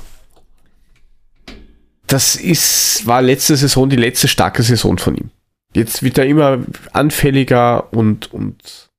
das 2.07 2.37
ist, 2.37 3.07
war 3.07 3.23
letzte 3.23 3.57
Saison 3.57 3.89
die 3.89 3.97
letzte 3.97 4.29
starke 4.29 4.63
Saison 4.63 4.99
von 4.99 5.17
ihm. 5.17 5.31
Jetzt 5.75 6.03
wird 6.03 6.19
er 6.19 6.27
immer 6.27 6.59
anfälliger 6.93 7.93
und, 7.93 8.33
und 8.33 8.91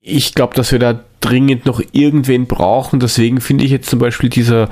ich 0.00 0.34
glaube, 0.34 0.54
dass 0.54 0.72
wir 0.72 0.78
da 0.78 1.02
dringend 1.20 1.64
noch 1.64 1.80
irgendwen 1.92 2.46
brauchen. 2.46 3.00
Deswegen 3.00 3.40
finde 3.40 3.64
ich 3.64 3.70
jetzt 3.70 3.88
zum 3.88 3.98
Beispiel 3.98 4.28
diese 4.28 4.68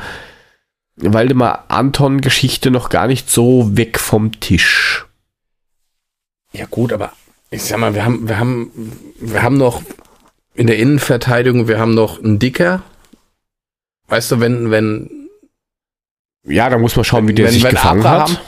Waldemar 0.97 1.67
Anton-Geschichte 1.69 2.71
noch 2.71 2.91
gar 2.91 3.07
nicht 3.07 3.31
so 3.31 3.77
weg 3.77 3.99
vom 3.99 4.41
Tisch. 4.41 5.07
Ja 6.53 6.67
gut, 6.67 6.93
aber 6.93 7.13
ich 7.51 7.63
sag 7.63 7.79
mal, 7.79 7.95
wir 7.95 8.05
haben, 8.05 8.29
wir 8.29 8.39
haben, 8.39 8.71
wir 9.21 9.43
haben 9.43 9.57
noch 9.57 9.83
in 10.55 10.67
der 10.67 10.79
Innenverteidigung, 10.79 11.69
wir 11.69 11.79
haben 11.79 11.95
noch 11.95 12.23
einen 12.23 12.39
Dicker. 12.39 12.83
Weißt 14.09 14.33
du, 14.33 14.41
wenn, 14.41 14.71
wenn, 14.71 15.29
Ja, 16.45 16.69
da 16.69 16.79
muss 16.79 16.97
man 16.97 17.05
schauen, 17.05 17.29
wie 17.29 17.35
der 17.35 17.47
wenn, 17.47 17.55
sich 17.55 17.63
wenn 17.63 17.71
gefangen 17.71 18.05
Abraham, 18.05 18.37
hat. 18.37 18.41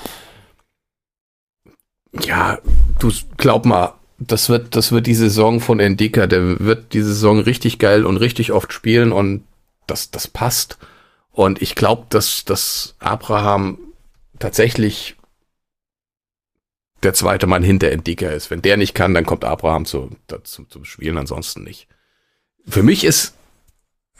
Ja, 2.24 2.58
du 2.98 3.10
glaub 3.36 3.64
mal, 3.64 3.94
das 4.18 4.48
wird, 4.48 4.76
das 4.76 4.92
wird 4.92 5.06
die 5.06 5.14
Saison 5.14 5.60
von 5.60 5.80
Endika, 5.80 6.26
der 6.26 6.60
wird 6.60 6.92
die 6.92 7.02
Saison 7.02 7.40
richtig 7.40 7.78
geil 7.78 8.04
und 8.04 8.16
richtig 8.16 8.52
oft 8.52 8.72
spielen 8.72 9.12
und 9.12 9.44
das, 9.86 10.10
das 10.10 10.28
passt. 10.28 10.78
Und 11.30 11.62
ich 11.62 11.74
glaube, 11.74 12.06
dass, 12.10 12.44
dass 12.44 12.94
Abraham 12.98 13.78
tatsächlich 14.38 15.16
der 17.02 17.14
zweite 17.14 17.46
Mann 17.46 17.62
hinter 17.62 17.90
Endika 17.90 18.28
ist. 18.28 18.50
Wenn 18.50 18.62
der 18.62 18.76
nicht 18.76 18.94
kann, 18.94 19.14
dann 19.14 19.26
kommt 19.26 19.44
Abraham 19.44 19.84
zu, 19.86 20.10
dazu, 20.26 20.64
zum 20.64 20.84
Spielen, 20.84 21.18
ansonsten 21.18 21.62
nicht. 21.64 21.88
Für 22.66 22.82
mich 22.82 23.04
ist 23.04 23.34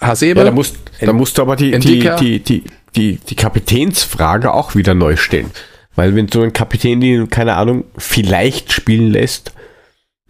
Hasebe, 0.00 0.40
Ja, 0.40 0.46
da 0.46 0.50
musst, 0.52 0.76
da 1.00 1.12
musst 1.12 1.38
du 1.38 1.42
aber 1.42 1.56
die, 1.56 1.70
die, 1.70 1.74
Endika. 1.74 2.16
die, 2.16 2.40
die, 2.40 2.64
die, 2.96 3.16
die 3.18 3.36
Kapitänsfrage 3.36 4.52
auch 4.52 4.74
wieder 4.74 4.94
neu 4.94 5.16
stellen. 5.16 5.50
Weil 5.94 6.14
wenn 6.16 6.26
du 6.26 6.42
einen 6.42 6.52
Kapitän, 6.52 7.00
den, 7.00 7.28
keine 7.28 7.54
Ahnung, 7.56 7.84
vielleicht 7.96 8.72
spielen 8.72 9.10
lässt, 9.10 9.52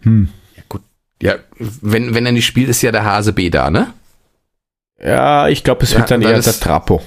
Hm. 0.01 0.27
Ja, 0.57 0.63
gut. 0.67 0.81
Ja, 1.21 1.35
wenn, 1.57 2.13
wenn 2.13 2.25
er 2.25 2.33
nicht 2.33 2.45
spielt, 2.45 2.67
ist 2.67 2.81
ja 2.81 2.91
der 2.91 3.05
Hase 3.05 3.31
B 3.31 3.49
da, 3.49 3.69
ne? 3.69 3.93
Ja, 5.01 5.47
ich 5.47 5.63
glaube, 5.63 5.83
es 5.83 5.93
Ja, 5.93 5.99
wird 5.99 6.11
dann 6.11 6.21
eher 6.21 6.39
der 6.41 6.59
Trapo. 6.59 7.01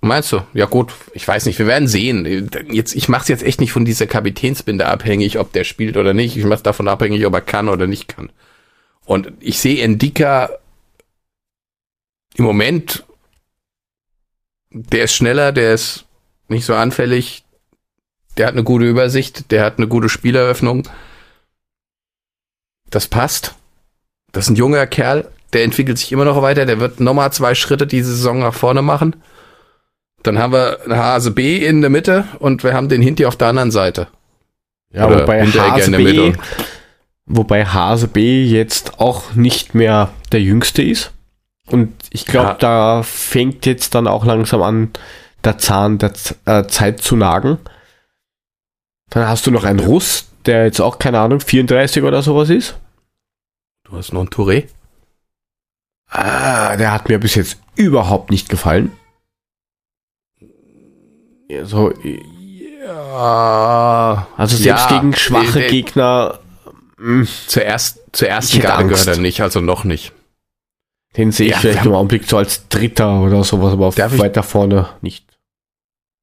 Meinst 0.00 0.30
du? 0.30 0.40
Ja 0.54 0.66
gut, 0.66 0.92
ich 1.12 1.26
weiß 1.26 1.46
nicht, 1.46 1.58
wir 1.58 1.66
werden 1.66 1.88
sehen. 1.88 2.50
Jetzt, 2.70 2.94
ich 2.94 3.08
mache 3.08 3.22
es 3.22 3.28
jetzt 3.28 3.42
echt 3.42 3.60
nicht 3.60 3.72
von 3.72 3.84
dieser 3.84 4.06
Kapitänsbinde 4.06 4.86
abhängig, 4.86 5.38
ob 5.38 5.52
der 5.52 5.64
spielt 5.64 5.96
oder 5.96 6.14
nicht. 6.14 6.36
Ich 6.36 6.44
mache 6.44 6.54
es 6.54 6.62
davon 6.62 6.86
abhängig, 6.86 7.26
ob 7.26 7.34
er 7.34 7.40
kann 7.40 7.68
oder 7.68 7.86
nicht 7.86 8.06
kann. 8.08 8.30
Und 9.04 9.32
ich 9.40 9.58
sehe 9.58 9.82
Endika 9.82 10.50
im 12.36 12.44
Moment, 12.44 13.04
der 14.70 15.04
ist 15.04 15.14
schneller, 15.14 15.50
der 15.50 15.74
ist 15.74 16.04
nicht 16.46 16.64
so 16.64 16.74
anfällig, 16.74 17.44
der 18.36 18.46
hat 18.46 18.54
eine 18.54 18.62
gute 18.62 18.84
Übersicht, 18.84 19.50
der 19.50 19.64
hat 19.64 19.78
eine 19.78 19.88
gute 19.88 20.08
Spieleröffnung. 20.08 20.88
Das 22.90 23.08
passt. 23.08 23.56
Das 24.30 24.44
ist 24.44 24.50
ein 24.50 24.56
junger 24.56 24.86
Kerl, 24.86 25.28
der 25.52 25.64
entwickelt 25.64 25.98
sich 25.98 26.12
immer 26.12 26.24
noch 26.24 26.40
weiter, 26.42 26.66
der 26.66 26.78
wird 26.78 27.00
nochmal 27.00 27.32
zwei 27.32 27.54
Schritte 27.54 27.86
diese 27.86 28.14
Saison 28.14 28.38
nach 28.38 28.54
vorne 28.54 28.82
machen. 28.82 29.16
Dann 30.28 30.38
haben 30.38 30.52
wir 30.52 30.78
Hase 30.90 31.30
B 31.30 31.56
in 31.64 31.80
der 31.80 31.88
Mitte 31.88 32.24
und 32.38 32.62
wir 32.62 32.74
haben 32.74 32.90
den 32.90 33.00
Hinti 33.00 33.24
auf 33.24 33.36
der 33.36 33.48
anderen 33.48 33.70
Seite. 33.70 34.08
Ja, 34.92 35.06
Oder 35.06 35.22
wobei 35.22 35.42
Hase 35.46 35.86
in 35.86 35.92
der 35.92 35.98
B, 35.98 36.32
wobei 37.24 37.64
Hase 37.64 38.08
B 38.08 38.44
jetzt 38.44 39.00
auch 39.00 39.32
nicht 39.34 39.74
mehr 39.74 40.10
der 40.32 40.42
Jüngste 40.42 40.82
ist. 40.82 41.12
Und 41.66 41.94
ich 42.10 42.26
glaube, 42.26 42.48
Ja. 42.48 42.54
da 42.54 43.02
fängt 43.02 43.64
jetzt 43.64 43.94
dann 43.94 44.06
auch 44.06 44.26
langsam 44.26 44.60
an, 44.60 44.90
der 45.44 45.56
Zahn 45.56 45.96
der 45.96 46.12
Z 46.12 46.36
äh, 46.44 46.66
Zeit 46.66 47.00
zu 47.00 47.16
nagen. 47.16 47.56
Dann 49.08 49.26
hast 49.28 49.46
du 49.46 49.50
noch 49.50 49.64
einen 49.64 49.80
Russ, 49.80 50.26
der 50.44 50.64
jetzt 50.64 50.80
auch, 50.80 50.98
keine 50.98 51.20
Ahnung, 51.20 51.40
34 51.40 52.02
oder 52.02 52.22
sowas 52.22 52.50
ist. 52.50 52.76
Du 53.84 53.96
hast 53.96 54.12
noch 54.12 54.20
einen 54.20 54.28
Touré. 54.28 54.66
Ah, 56.10 56.76
der 56.76 56.92
hat 56.92 57.08
mir 57.08 57.18
bis 57.18 57.34
jetzt 57.34 57.58
überhaupt 57.76 58.30
nicht 58.30 58.50
gefallen. 58.50 58.92
Ja, 61.48 61.64
so, 61.64 61.92
Ja. 62.84 64.26
also 64.36 64.56
selbst 64.56 64.90
Ja, 64.90 64.98
gegen 65.00 65.14
schwache 65.16 65.64
äh, 65.64 65.70
Gegner, 65.70 66.38
mm, 66.98 67.24
Zuerst, 67.46 68.00
zur 68.12 68.28
ersten 68.28 68.56
Ich 68.58 68.62
Garde 68.62 68.88
gehört 68.88 69.06
er 69.06 69.16
nicht, 69.18 69.40
also 69.40 69.60
noch 69.60 69.84
nicht. 69.84 70.12
den 71.16 71.32
sehe 71.32 71.46
ich 71.46 71.52
Ja, 71.52 71.58
vielleicht 71.58 71.86
im 71.86 71.94
Augenblick 71.94 72.28
so 72.28 72.36
als 72.36 72.68
Dritter 72.68 73.20
oder 73.22 73.42
sowas, 73.44 73.72
aber 73.72 73.88
ich- 73.88 74.18
weiter 74.18 74.42
vorne 74.42 74.88
nicht. 75.00 75.24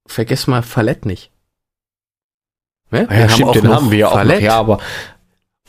Vergiss 0.08 0.46
mal 0.48 0.62
Fallett 0.62 1.06
nicht. 1.06 1.32
Ne? 2.92 3.08
Ja, 3.10 3.28
stimmt, 3.30 3.56
den 3.56 3.68
haben 3.68 3.90
wir 3.90 3.98
ja 3.98 4.08
auch 4.08 4.12
noch. 4.12 4.18
Fallett. 4.20 4.42
Ja, 4.42 4.60
aber, 4.60 4.80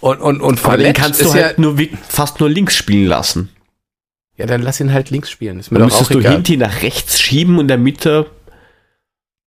Und, 0.00 0.20
und, 0.20 0.40
und 0.42 0.42
aber 0.42 0.52
den 0.52 0.59
Fallett 0.59 0.96
kannst 0.96 1.22
du 1.22 1.28
ja, 1.28 1.44
halt 1.46 1.59
nur 1.59 1.78
wie- 1.78 1.96
fast 2.07 2.40
nur 2.40 2.50
links 2.50 2.76
spielen 2.76 3.07
lassen. 3.09 3.48
ja, 4.36 4.44
dann 4.44 4.61
lass 4.61 4.78
ihn 4.80 4.92
halt 4.92 5.09
links 5.09 5.30
spielen. 5.30 5.59
Ist 5.59 5.70
mir 5.72 5.78
Dann 5.78 5.88
doch 5.88 5.94
auch 5.96 6.00
müsstest 6.00 6.14
du 6.14 6.20
egal. 6.20 6.32
Hinti 6.34 6.59
nach 6.59 6.82
rechts 6.82 7.18
schieben 7.20 7.54
und 7.54 7.62
in 7.62 7.68
der 7.68 7.78
Mitte. 7.78 8.30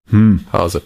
Hm. 0.09 0.45
Hause. 0.51 0.81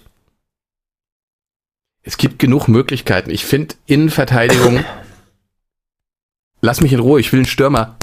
Es 2.03 2.17
gibt 2.17 2.39
genug 2.39 2.67
Möglichkeiten. 2.67 3.29
Ich 3.29 3.45
finde 3.45 3.75
Innenverteidigung. 3.85 4.83
lass 6.63 6.81
mich 6.81 6.93
in 6.93 6.99
Ruhe, 6.99 7.19
ich 7.19 7.31
will 7.31 7.39
einen 7.39 7.45
Stürmer. 7.45 7.97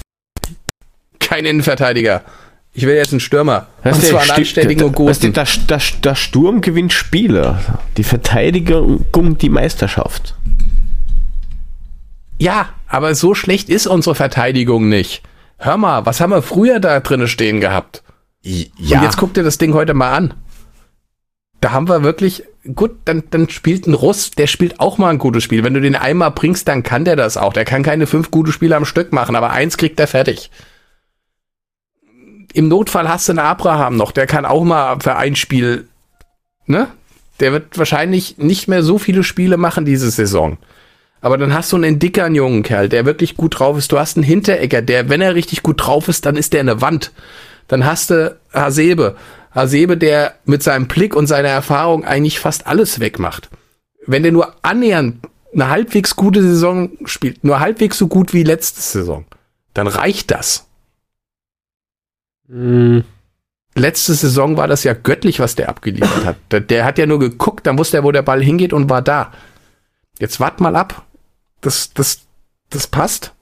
Kein 1.19 1.45
Innenverteidiger. 1.45 2.23
Ich 2.73 2.85
will 2.85 2.95
jetzt 2.95 3.11
einen 3.11 3.19
Stürmer. 3.19 3.67
Weißt 3.83 3.99
und 3.99 4.05
zwar 4.05 4.21
einen 4.21 4.31
anständigen 4.31 4.85
und 4.85 4.95
guten. 4.95 5.33
der, 5.33 5.47
der, 5.67 5.81
der 6.03 6.15
Sturm 6.15 6.61
gewinnt 6.61 6.93
Spiele. 6.93 7.59
Die 7.97 8.03
Verteidigung 8.03 9.37
die 9.37 9.49
Meisterschaft. 9.49 10.35
Ja, 12.37 12.69
aber 12.87 13.13
so 13.13 13.35
schlecht 13.35 13.69
ist 13.69 13.87
unsere 13.87 14.15
Verteidigung 14.15 14.87
nicht. 14.87 15.21
Hör 15.57 15.77
mal, 15.77 16.05
was 16.05 16.21
haben 16.21 16.31
wir 16.31 16.41
früher 16.41 16.79
da 16.79 16.99
drinne 17.01 17.27
stehen 17.27 17.59
gehabt? 17.59 18.03
Ja, 18.41 18.97
Und 18.97 19.03
jetzt 19.03 19.17
guck 19.17 19.33
dir 19.33 19.43
das 19.43 19.57
Ding 19.57 19.73
heute 19.73 19.93
mal 19.93 20.13
an. 20.13 20.33
Da 21.61 21.71
haben 21.71 21.87
wir 21.87 22.03
wirklich, 22.03 22.43
gut, 22.75 22.91
dann, 23.05 23.23
dann 23.29 23.47
spielt 23.49 23.87
ein 23.87 23.93
Russ, 23.93 24.31
der 24.31 24.47
spielt 24.47 24.79
auch 24.79 24.97
mal 24.97 25.09
ein 25.09 25.19
gutes 25.19 25.43
Spiel. 25.43 25.63
Wenn 25.63 25.75
du 25.75 25.81
den 25.81 25.95
einmal 25.95 26.31
bringst, 26.31 26.67
dann 26.67 26.81
kann 26.81 27.05
der 27.05 27.15
das 27.15 27.37
auch. 27.37 27.53
Der 27.53 27.65
kann 27.65 27.83
keine 27.83 28.07
fünf 28.07 28.31
gute 28.31 28.51
Spiele 28.51 28.75
am 28.75 28.85
Stück 28.85 29.13
machen, 29.13 29.35
aber 29.35 29.51
eins 29.51 29.77
kriegt 29.77 29.99
er 29.99 30.07
fertig. 30.07 30.49
Im 32.53 32.67
Notfall 32.67 33.07
hast 33.07 33.27
du 33.27 33.33
einen 33.33 33.39
Abraham 33.39 33.95
noch, 33.95 34.11
der 34.11 34.25
kann 34.25 34.45
auch 34.45 34.63
mal 34.63 34.99
für 34.99 35.15
ein 35.15 35.35
Spiel, 35.35 35.87
ne? 36.65 36.87
Der 37.39 37.53
wird 37.53 37.77
wahrscheinlich 37.77 38.37
nicht 38.37 38.67
mehr 38.67 38.83
so 38.83 38.97
viele 38.97 39.23
Spiele 39.23 39.57
machen 39.57 39.85
diese 39.85 40.11
Saison. 40.11 40.57
Aber 41.21 41.37
dann 41.37 41.53
hast 41.53 41.71
du 41.71 41.77
einen 41.77 41.99
dickeren 41.99 42.35
jungen 42.35 42.63
Kerl, 42.63 42.89
der 42.89 43.05
wirklich 43.05 43.37
gut 43.37 43.59
drauf 43.59 43.77
ist. 43.77 43.91
Du 43.91 43.99
hast 43.99 44.17
einen 44.17 44.23
Hinteregger, 44.23 44.81
der, 44.81 45.09
wenn 45.09 45.21
er 45.21 45.35
richtig 45.35 45.63
gut 45.63 45.85
drauf 45.85 46.07
ist, 46.07 46.25
dann 46.25 46.35
ist 46.35 46.53
der 46.53 46.59
eine 46.61 46.81
Wand. 46.81 47.11
Dann 47.67 47.85
hast 47.85 48.09
du 48.09 48.37
Hasebe. 48.53 49.15
Hasebe, 49.53 49.97
der 49.97 50.35
mit 50.45 50.63
seinem 50.63 50.87
Blick 50.87 51.15
und 51.15 51.27
seiner 51.27 51.49
Erfahrung 51.49 52.05
eigentlich 52.05 52.39
fast 52.39 52.67
alles 52.67 52.99
wegmacht. 52.99 53.49
Wenn 54.05 54.23
der 54.23 54.31
nur 54.31 54.55
annähernd 54.63 55.27
eine 55.53 55.69
halbwegs 55.69 56.15
gute 56.15 56.41
Saison 56.41 56.91
spielt, 57.05 57.43
nur 57.43 57.59
halbwegs 57.59 57.97
so 57.97 58.07
gut 58.07 58.33
wie 58.33 58.43
letzte 58.43 58.81
Saison, 58.81 59.25
dann 59.73 59.87
reicht 59.87 60.31
das. 60.31 60.67
Hm, 62.47 63.03
Letzte 63.75 64.13
Saison 64.13 64.57
war 64.57 64.67
das 64.67 64.83
ja 64.83 64.93
göttlich, 64.93 65.39
was 65.39 65.55
der 65.55 65.69
abgeliefert 65.69 66.25
hat. 66.25 66.37
Der, 66.51 66.59
der 66.59 66.83
hat 66.83 66.97
ja 66.97 67.05
nur 67.05 67.19
geguckt, 67.19 67.65
dann 67.65 67.77
wusste 67.77 67.97
er, 67.97 68.03
wo 68.03 68.11
der 68.11 68.21
Ball 68.21 68.43
hingeht 68.43 68.73
und 68.73 68.89
war 68.89 69.01
da. 69.01 69.31
Jetzt 70.19 70.39
wart 70.39 70.59
mal 70.59 70.75
ab. 70.75 71.05
Das, 71.61 71.93
das, 71.93 72.21
das 72.69 72.87
passt. 72.87 73.33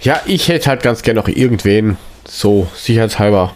Ja, 0.00 0.20
ich 0.26 0.48
hätte 0.48 0.70
halt 0.70 0.82
ganz 0.82 1.02
gerne 1.02 1.20
noch 1.20 1.28
irgendwen, 1.28 1.96
so 2.26 2.68
sicherheitshalber. 2.74 3.54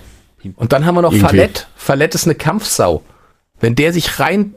Und 0.57 0.73
dann 0.73 0.87
haben 0.87 0.95
wir 0.95 1.03
noch 1.03 1.13
Irgendwie. 1.13 1.37
Fallett. 1.37 1.67
Fallett 1.77 2.15
ist 2.15 2.25
eine 2.25 2.35
Kampfsau. 2.35 3.03
Wenn 3.59 3.75
der 3.75 3.93
sich 3.93 4.21
rein, 4.21 4.55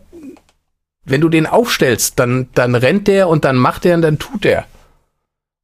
wenn 1.05 1.21
du 1.21 1.29
den 1.29 1.47
aufstellst, 1.47 2.19
dann, 2.19 2.47
dann 2.53 2.75
rennt 2.75 3.07
der 3.07 3.27
und 3.27 3.45
dann 3.45 3.55
macht 3.55 3.85
er 3.85 3.95
und 3.95 4.01
dann 4.01 4.19
tut 4.19 4.45
er. 4.45 4.65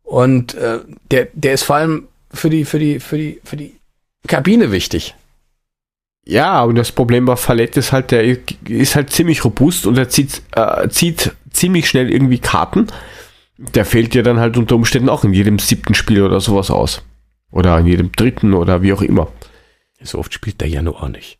Und 0.04 0.54
äh, 0.56 0.80
der, 1.12 1.28
der 1.34 1.54
ist 1.54 1.64
vor 1.64 1.76
allem 1.76 2.08
für 2.32 2.50
die, 2.50 2.66
für 2.66 2.80
die, 2.80 3.00
für 3.00 3.18
die, 3.18 3.42
für 3.44 3.58
die 3.58 3.76
Kabine 4.28 4.72
wichtig. 4.72 5.16
Ja, 6.26 6.64
und 6.64 6.76
das 6.76 6.92
Problem 6.92 7.26
bei 7.26 7.36
Fallett 7.36 7.78
ist 7.78 7.92
halt, 7.92 8.12
der 8.12 8.24
ist 8.68 8.96
halt 8.96 9.12
ziemlich 9.12 9.46
robust 9.46 9.86
und 9.86 9.98
er 9.98 10.10
zieht, 10.10 10.42
äh, 10.56 10.90
zieht 10.90 11.34
ziemlich 11.52 11.88
schnell 11.88 12.12
irgendwie 12.12 12.40
Karten. 12.40 12.88
Der 13.58 13.86
fällt 13.86 14.14
dir 14.16 14.24
dann 14.24 14.40
halt 14.40 14.58
unter 14.58 14.76
Umständen 14.76 15.10
auch 15.10 15.24
in 15.24 15.34
jedem 15.34 15.60
siebten 15.60 15.94
Spiel 15.94 16.24
oder 16.24 16.42
sowas 16.42 16.72
aus. 16.72 17.04
Oder 17.52 17.78
in 17.80 17.86
jedem 17.88 18.12
dritten 18.12 18.54
oder 18.54 18.82
wie 18.82 18.94
auch 18.94 19.02
immer. 19.02 19.32
So 20.02 20.20
oft 20.20 20.34
spielt 20.34 20.62
der 20.62 20.68
ja 20.68 20.82
nur 20.82 21.02
auch 21.02 21.10
nicht. 21.10 21.40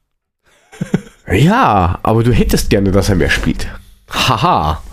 Ja, 1.28 1.98
aber 2.04 2.24
du 2.24 2.32
hättest 2.32 2.70
gerne, 2.70 2.92
dass 2.92 3.10
er 3.10 3.16
mehr 3.16 3.32
spielt. 3.32 3.68
Haha. 4.12 4.84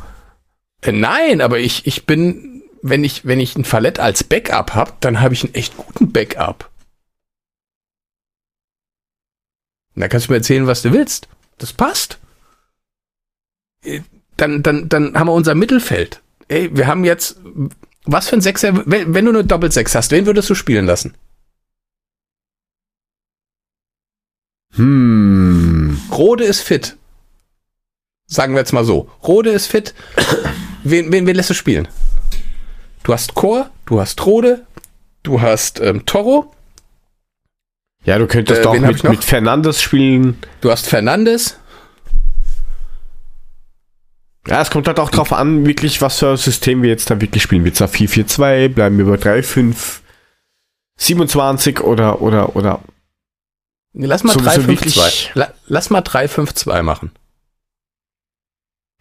Äh, 0.80 0.92
nein, 0.92 1.42
aber 1.42 1.58
ich, 1.58 1.86
ich 1.86 2.06
bin, 2.06 2.62
wenn 2.80 3.04
ich, 3.04 3.26
wenn 3.26 3.38
ich 3.38 3.54
ein 3.54 3.66
Fallett 3.66 3.98
als 3.98 4.24
Backup 4.24 4.74
hab, 4.74 4.98
dann 5.02 5.20
habe 5.20 5.34
ich 5.34 5.44
einen 5.44 5.54
echt 5.54 5.76
guten 5.76 6.10
Backup. 6.10 6.70
Da 9.94 10.08
kannst 10.08 10.28
du 10.28 10.32
mir 10.32 10.38
erzählen, 10.38 10.66
was 10.66 10.80
du 10.80 10.92
willst. 10.92 11.28
Das 11.58 11.74
passt. 11.74 12.18
Äh, 13.84 14.00
Dann, 14.38 14.62
dann, 14.62 14.88
dann 14.88 15.14
haben 15.14 15.26
wir 15.28 15.34
unser 15.34 15.54
Mittelfeld. 15.54 16.22
Ey, 16.48 16.74
wir 16.74 16.86
haben 16.86 17.04
jetzt, 17.04 17.38
was 18.04 18.28
für 18.28 18.36
ein 18.36 18.40
Sechser, 18.40 18.82
wenn, 18.86 19.14
wenn 19.14 19.24
du 19.24 19.30
eine 19.30 19.44
Doppelsechs 19.44 19.94
hast, 19.94 20.10
wen 20.10 20.26
würdest 20.26 20.50
du 20.50 20.54
spielen 20.54 20.86
lassen? 20.86 21.14
Hm. 24.74 26.00
Rode 26.10 26.44
ist 26.44 26.60
fit. 26.62 26.96
Sagen 28.26 28.54
wir 28.54 28.60
jetzt 28.60 28.72
mal 28.72 28.84
so. 28.84 29.10
Rode 29.22 29.50
ist 29.50 29.66
fit. 29.66 29.94
Wen, 30.84 31.12
wen, 31.12 31.28
wen 31.28 31.36
lässt 31.36 31.48
du 31.50 31.54
spielen? 31.54 31.86
Du 33.04 33.12
hast 33.12 33.34
Chor, 33.36 33.70
du 33.86 34.00
hast 34.00 34.26
Rode, 34.26 34.66
du 35.22 35.40
hast 35.40 35.78
ähm, 35.78 36.04
Toro, 36.06 36.52
Ja, 38.04 38.18
du 38.18 38.26
könntest 38.26 38.64
Äh, 38.66 38.74
ich 38.74 38.80
mit, 38.80 39.04
mit 39.04 39.22
Fernandes 39.22 39.80
spielen. 39.80 40.38
du 40.60 40.72
hast 40.72 40.88
Fernandes. 40.88 41.56
Ja, 44.46 44.60
es 44.60 44.70
kommt 44.70 44.88
halt 44.88 44.98
auch 44.98 45.10
drauf 45.10 45.32
an, 45.32 45.66
wirklich, 45.66 46.00
was 46.02 46.18
für 46.18 46.30
ein 46.30 46.36
System 46.36 46.82
wir 46.82 46.90
jetzt 46.90 47.10
da 47.10 47.20
wirklich 47.20 47.42
spielen. 47.42 47.64
Wird 47.64 47.80
es 47.80 47.92
4-4-2, 47.92 48.68
bleiben 48.68 48.98
wir 48.98 49.04
bei 49.04 49.14
3-5, 49.16 50.00
27 50.96 51.80
oder, 51.80 52.20
oder, 52.22 52.56
oder. 52.56 52.80
Lass 53.94 54.24
mal 54.24 54.32
Sowieso 54.32 54.62
3-5-2. 54.62 54.66
wirklich- 54.68 55.30
La, 55.34 55.52
lass 55.66 55.90
mal 55.90 56.00
3-5-2 56.00 56.82
machen. 56.82 57.10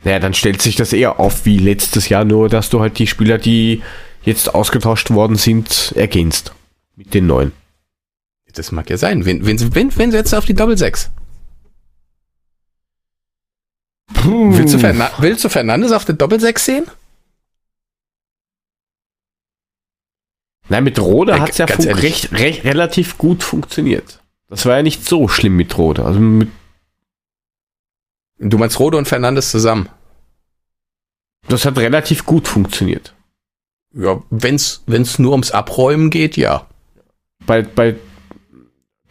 Naja, 0.03 0.19
dann 0.19 0.33
stellt 0.33 0.61
sich 0.61 0.75
das 0.75 0.93
eher 0.93 1.19
auf 1.19 1.45
wie 1.45 1.57
letztes 1.57 2.09
Jahr, 2.09 2.25
nur 2.25 2.49
dass 2.49 2.69
du 2.69 2.79
halt 2.81 2.97
die 2.99 3.07
Spieler, 3.07 3.37
die 3.37 3.81
jetzt 4.23 4.53
ausgetauscht 4.53 5.11
worden 5.11 5.35
sind, 5.37 5.93
ergänzt. 5.95 6.53
Mit 6.95 7.13
den 7.13 7.27
neuen. 7.27 7.51
Das 8.53 8.71
mag 8.71 8.89
ja 8.89 8.97
sein. 8.97 9.25
Wen, 9.25 9.45
wen, 9.45 9.73
wen, 9.75 9.95
wen 9.97 10.11
setzt 10.11 10.33
du 10.33 10.37
auf 10.37 10.45
die 10.45 10.53
Doppel-6? 14.13 14.57
Willst, 14.57 14.73
du 14.73 15.21
willst 15.21 15.43
du 15.43 15.49
Fernandes 15.49 15.91
auf 15.91 16.05
der 16.05 16.15
Doppelsechs 16.15 16.65
sehen? 16.65 16.85
Nein, 20.69 20.83
mit 20.85 20.99
Rode 20.99 21.33
Ey, 21.33 21.39
hat 21.39 21.49
es 21.49 21.57
ja 21.57 21.65
recht, 21.65 22.31
recht, 22.31 22.63
relativ 22.63 23.17
gut 23.17 23.43
funktioniert. 23.43 24.21
Das 24.47 24.65
war 24.65 24.77
ja 24.77 24.83
nicht 24.83 25.05
so 25.05 25.27
schlimm 25.27 25.55
mit 25.57 25.77
Rode. 25.77 26.05
Also 26.05 26.19
mit, 26.19 26.49
Du 28.37 28.57
meinst 28.57 28.79
Rode 28.79 28.97
und 28.97 29.07
Fernandes 29.07 29.51
zusammen? 29.51 29.89
das 31.47 31.65
hat 31.65 31.77
relativ 31.77 32.25
gut 32.25 32.47
funktioniert. 32.47 33.13
Ja, 33.93 34.21
wenn's, 34.29 34.83
wenn's 34.85 35.19
nur 35.19 35.31
ums 35.31 35.51
Abräumen 35.51 36.09
geht, 36.09 36.37
ja. 36.37 36.67
Bei, 37.45 37.61
bei 37.61 37.95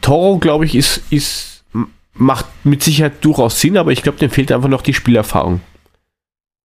Toro, 0.00 0.38
glaube 0.38 0.64
ich, 0.64 0.74
ist, 0.74 1.02
ist, 1.10 1.49
macht 2.20 2.46
mit 2.64 2.82
Sicherheit 2.82 3.24
durchaus 3.24 3.60
Sinn, 3.60 3.78
aber 3.78 3.92
ich 3.92 4.02
glaube, 4.02 4.18
dem 4.18 4.30
fehlt 4.30 4.52
einfach 4.52 4.68
noch 4.68 4.82
die 4.82 4.94
Spielerfahrung. 4.94 5.60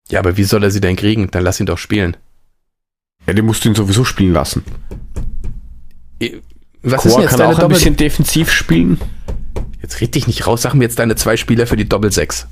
Ja, 0.08 0.18
aber 0.18 0.36
wie 0.36 0.44
soll 0.44 0.64
er 0.64 0.70
sie 0.70 0.80
denn 0.80 0.96
kriegen? 0.96 1.30
Dann 1.30 1.44
lass 1.44 1.60
ihn 1.60 1.66
doch 1.66 1.78
spielen. 1.78 2.16
Ja, 3.26 3.34
den 3.34 3.44
musst 3.44 3.64
du 3.64 3.68
ihn 3.68 3.74
sowieso 3.74 4.04
spielen 4.04 4.32
lassen. 4.32 4.64
Was 6.82 7.04
ist 7.04 7.12
Chor 7.12 7.20
denn 7.20 7.28
jetzt 7.28 7.38
kann 7.38 7.42
auch 7.42 7.58
ein 7.58 7.68
bisschen 7.68 7.96
defensiv 7.96 8.50
spielen. 8.50 9.00
Jetzt 9.80 10.00
red 10.00 10.14
dich 10.14 10.26
nicht 10.26 10.46
raus, 10.46 10.62
sag 10.62 10.74
mir 10.74 10.84
jetzt 10.84 10.98
deine 10.98 11.16
zwei 11.16 11.36
Spieler 11.36 11.66
für 11.66 11.76
die 11.76 11.88
Doppelsechs. 11.88 12.46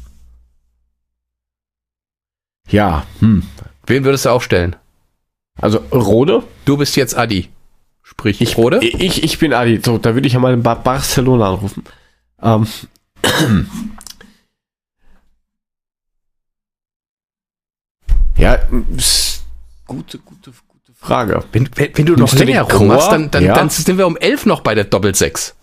Ja, 2.69 3.07
hm. 3.21 3.45
Wen 3.87 4.05
würdest 4.05 4.27
du 4.27 4.31
aufstellen? 4.31 4.77
Also 5.57 5.79
Rode? 5.93 6.45
Du 6.65 6.77
bist 6.77 6.97
jetzt 6.97 7.17
Adi. 7.17 7.49
Sprich, 8.03 8.41
Ich, 8.41 8.57
Rode? 8.57 8.81
Ich, 8.83 9.23
ich 9.23 9.39
bin 9.39 9.53
Adi. 9.53 9.81
So, 9.83 9.99
da 9.99 10.15
würde 10.15 10.27
ich 10.27 10.35
ja 10.35 10.39
mal 10.41 10.57
Barcelona 10.57 11.49
anrufen. 11.49 11.85
Ähm. 12.43 12.67
ja, 18.37 18.59
gute, 19.87 20.19
gute, 20.19 20.53
gute 20.69 20.95
Frage. 20.95 21.45
Wenn, 21.53 21.69
wenn, 21.77 21.97
wenn 21.97 22.07
du 22.07 22.13
noch 22.13 22.19
Nimmst 22.19 22.41
du 22.41 22.45
länger 22.45 22.63
rummachst, 22.63 23.13
dann, 23.13 23.31
dann, 23.31 23.45
Ja. 23.45 23.55
dann 23.55 23.69
sind 23.71 23.99
wir 23.99 24.07
um 24.07 24.17
elf 24.17 24.47
noch 24.47 24.63
bei 24.63 24.75
der 24.75 24.85
Doppelsechs. 24.85 25.55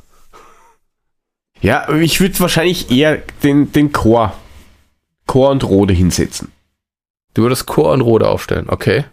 Ja, 1.61 1.89
ich 1.89 2.19
würde 2.19 2.39
wahrscheinlich 2.39 2.91
eher 2.91 3.17
den, 3.41 3.71
den 3.71 3.91
Chor, 3.91 4.38
Chor 5.25 5.49
und 5.49 5.63
Rode 5.63 5.93
hinsetzen. 5.93 6.51
Du 7.34 7.41
würdest 7.41 7.65
Chor 7.65 7.93
und 7.93 8.01
Rode 8.01 8.30
aufstellen, 8.30 8.69
okay. 8.69 9.05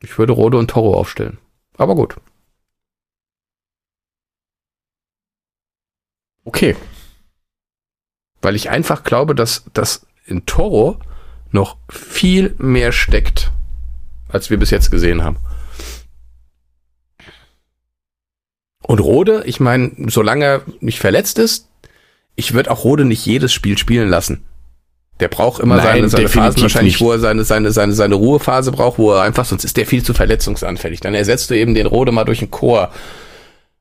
Ich 0.00 0.18
würde 0.18 0.32
Rode 0.32 0.56
und 0.58 0.70
Toro 0.70 0.98
aufstellen. 0.98 1.38
Aber 1.76 1.94
gut. 1.94 2.16
Okay. 6.44 6.76
Weil 8.42 8.56
ich 8.56 8.70
einfach 8.70 9.04
glaube, 9.04 9.34
dass, 9.34 9.64
dass 9.72 10.06
in 10.26 10.46
Toro 10.46 10.98
noch 11.50 11.76
viel 11.88 12.54
mehr 12.58 12.92
steckt, 12.92 13.52
als 14.28 14.50
wir 14.50 14.58
bis 14.58 14.70
jetzt 14.70 14.90
gesehen 14.90 15.22
haben. 15.22 15.38
Und 18.82 19.00
Rode, 19.00 19.44
ich 19.46 19.60
meine, 19.60 19.92
solange 20.08 20.44
er 20.44 20.62
nicht 20.80 20.98
verletzt 20.98 21.38
ist, 21.38 21.68
ich 22.36 22.52
würde 22.52 22.70
auch 22.70 22.84
Rode 22.84 23.04
nicht 23.04 23.24
jedes 23.24 23.52
Spiel 23.52 23.78
spielen 23.78 24.08
lassen. 24.08 24.44
Der 25.20 25.28
braucht 25.28 25.60
immer 25.60 25.76
Nein, 25.76 25.86
seine, 25.86 26.08
seine 26.08 26.28
Phasen 26.28 26.62
wahrscheinlich, 26.62 26.94
nicht. 26.94 27.00
wo 27.00 27.12
er 27.12 27.20
seine, 27.20 27.44
seine, 27.44 27.70
seine, 27.70 27.92
seine 27.92 28.16
Ruhephase 28.16 28.72
braucht, 28.72 28.98
wo 28.98 29.12
er 29.12 29.22
einfach, 29.22 29.44
sonst 29.44 29.64
ist 29.64 29.76
der 29.76 29.86
viel 29.86 30.02
zu 30.02 30.12
verletzungsanfällig. 30.12 31.00
Dann 31.00 31.14
ersetzt 31.14 31.50
du 31.50 31.56
eben 31.56 31.74
den 31.74 31.86
Rode 31.86 32.10
mal 32.10 32.24
durch 32.24 32.42
einen 32.42 32.50
Chor. 32.50 32.90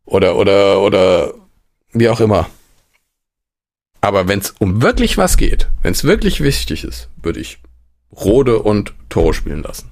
Oder, 0.05 0.35
oder, 0.35 0.81
oder 0.81 1.33
wie 1.93 2.09
auch 2.09 2.19
immer. 2.19 2.49
Aber 4.01 4.27
wenn 4.27 4.39
es 4.39 4.51
um 4.59 4.81
wirklich 4.81 5.17
was 5.17 5.37
geht, 5.37 5.69
wenn 5.81 5.93
es 5.93 6.03
wirklich 6.03 6.41
wichtig 6.41 6.83
ist, 6.83 7.09
würde 7.21 7.39
ich 7.39 7.59
Rode 8.11 8.59
und 8.59 8.93
Toro 9.09 9.33
spielen 9.33 9.63
lassen. 9.63 9.89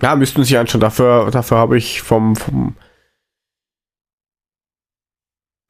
Ja, 0.00 0.16
müssten 0.16 0.42
Sie 0.44 0.56
anschauen. 0.56 0.80
Dafür, 0.80 1.30
dafür 1.30 1.58
habe 1.58 1.78
ich 1.78 2.02
vom, 2.02 2.34
vom 2.34 2.76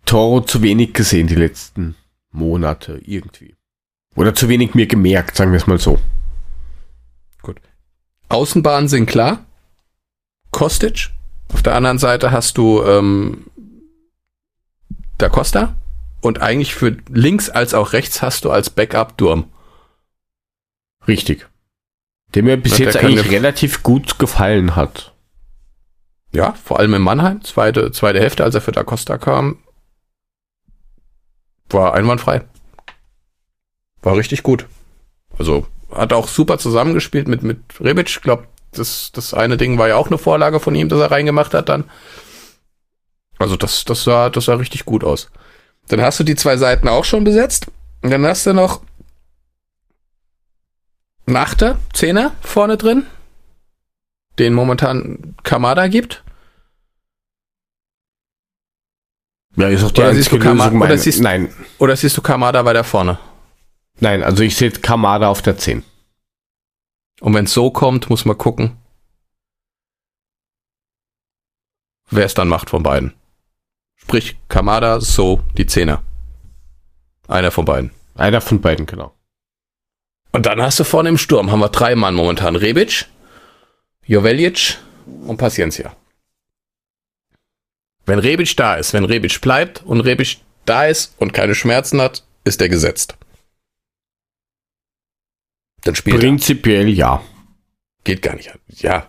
Toro 0.07 0.41
zu 0.41 0.63
wenig 0.63 0.95
gesehen 0.95 1.27
die 1.27 1.35
letzten 1.35 1.97
Monate 2.31 3.01
irgendwie. 3.05 3.57
Oder 4.15 4.35
zu 4.35 4.49
wenig 4.49 4.75
mir 4.75 4.87
gemerkt, 4.87 5.37
sagen 5.37 5.53
wir 5.53 5.59
es 5.59 5.67
mal 5.67 5.79
so. 5.79 5.99
Außenbahnen 8.33 8.89
sind 8.89 9.05
klar. 9.05 9.45
Kostic. 10.53 11.11
Auf 11.53 11.63
der 11.63 11.75
anderen 11.75 11.99
Seite 11.99 12.31
hast 12.31 12.59
du 12.59 12.83
ähm, 12.83 13.47
Da 15.19 15.29
Costa. 15.29 15.75
Und 16.21 16.41
eigentlich 16.41 16.75
für 16.75 16.97
links 17.09 17.51
als 17.51 17.75
auch 17.75 17.93
rechts 17.93 18.23
hast 18.23 18.45
du 18.45 18.51
als 18.51 18.71
Backup 18.71 19.19
Durm. 19.19 19.51
Richtig. 21.09 21.49
Der 22.35 22.45
mir 22.45 22.57
bis 22.57 22.77
der 22.77 22.87
jetzt 22.87 22.97
eigentlich 22.97 23.31
relativ 23.31 23.83
gut 23.83 24.19
gefallen 24.19 24.77
hat. 24.77 25.13
Ja, 26.33 26.53
vor 26.53 26.79
allem 26.79 26.95
in 26.95 27.03
Mannheim, 27.03 27.43
zweite, 27.43 27.91
zweite 27.93 28.21
Hälfte, 28.21 28.45
als 28.45 28.55
er 28.55 28.61
für 28.61 28.73
Da 28.73 28.85
Costa 28.85 29.19
kam, 29.19 29.59
war 31.69 31.95
einwandfrei. 31.95 32.43
War 34.01 34.17
richtig 34.17 34.43
gut. 34.43 34.67
Also 35.39 35.67
hat 35.91 36.13
auch 36.13 36.29
super 36.29 36.59
zusammengespielt 36.59 37.29
mit, 37.29 37.43
mit 37.43 37.59
Rebic. 37.81 38.23
Glaube, 38.23 38.47
das, 38.73 39.11
das 39.13 39.35
eine 39.35 39.57
Ding 39.57 39.79
war 39.79 39.89
ja 39.89 39.97
auch 39.97 40.09
eine 40.09 40.19
Vorlage 40.19 40.61
von 40.61 40.75
ihm, 40.75 40.89
das 40.89 41.01
er 41.01 41.11
reingemacht 41.11 41.55
hat 41.55 41.69
dann. 41.69 41.85
Also 43.39 43.57
das, 43.57 43.85
das, 43.85 44.05
sah, 44.05 44.31
das 44.31 44.45
sah 44.47 44.55
richtig 44.55 44.85
gut 44.85 45.05
aus. 45.05 45.31
Dann 45.89 46.01
hast 46.01 46.21
du 46.21 46.25
die 46.25 46.37
zwei 46.37 46.57
Seiten 46.57 46.89
auch 46.89 47.05
schon 47.05 47.25
besetzt. 47.25 47.67
Und 48.03 48.11
dann 48.11 48.25
hast 48.27 48.47
du 48.47 48.53
noch 48.53 48.83
einen 51.27 51.37
Achter, 51.37 51.79
Zehner 51.93 52.33
vorne 52.41 52.77
drin, 52.77 53.07
den 54.39 54.55
momentan 54.55 55.35
Kamada 55.43 55.87
gibt. 55.89 56.23
Ja, 59.57 59.69
ist 59.69 59.85
auch 59.85 59.91
die 59.91 60.01
Oder 60.01 60.15
siehst 60.15 60.33
du 60.33 60.39
Kama- 60.39 60.65
Lösung. 60.67 60.81
oder 60.81 60.97
siehst- 60.99 61.21
nein, 61.21 61.53
Oder 61.79 61.95
siehst 61.97 62.17
du 62.17 62.23
Kamada 62.23 62.65
weiter 62.65 62.85
vorne? 62.85 63.19
nein, 64.01 64.23
also 64.23 64.43
ich 64.43 64.57
sehe 64.57 64.71
Kamada 64.71 65.29
auf 65.29 65.43
der 65.43 65.59
10. 65.59 65.85
Und 67.23 67.35
wenn 67.35 67.45
es 67.45 67.53
so 67.53 67.71
kommt, 67.71 68.11
muss 68.11 68.25
man 68.25 68.37
gucken, 68.37 68.77
wer 72.11 72.27
es 72.27 72.35
dann 72.35 72.49
macht 72.49 72.69
von 72.69 72.83
beiden. 72.83 73.15
Sprich, 73.95 74.37
Kamada, 74.49 75.01
so, 75.01 75.41
die 75.57 75.67
Zehner. 75.67 76.03
Einer 77.29 77.53
von 77.53 77.65
beiden. 77.65 77.93
Einer 78.17 78.41
von 78.41 78.61
beiden, 78.61 78.87
genau. 78.87 79.15
Und 80.33 80.47
dann 80.47 80.61
hast 80.61 80.81
du 80.81 80.85
vorne 80.85 81.11
im 81.11 81.17
Sturm, 81.17 81.53
haben 81.53 81.61
wir 81.61 81.69
drei 81.69 81.95
Mann 81.95 82.17
momentan. 82.17 82.57
Rebic, 82.57 83.07
Joveljic 84.05 84.79
und 85.25 85.37
Paciencia. 85.37 85.95
Wenn 88.05 88.19
Rebic 88.19 88.57
da 88.57 88.75
ist, 88.75 88.95
wenn 88.95 89.05
Rebic 89.05 89.41
bleibt 89.41 89.85
und 89.85 90.01
Rebic 90.01 90.39
da 90.65 90.87
ist 90.87 91.15
und 91.21 91.33
keine 91.33 91.55
Schmerzen 91.55 92.01
hat, 92.01 92.25
ist 92.43 92.61
er 92.61 92.69
gesetzt. 92.69 93.17
Dann 95.85 95.95
spielt 95.95 96.17
er. 96.17 96.21
Prinzipiell 96.21 96.89
ja. 96.89 97.23
Geht 98.05 98.23
gar 98.23 98.35
nicht. 98.35 98.53
Ja. 98.69 99.09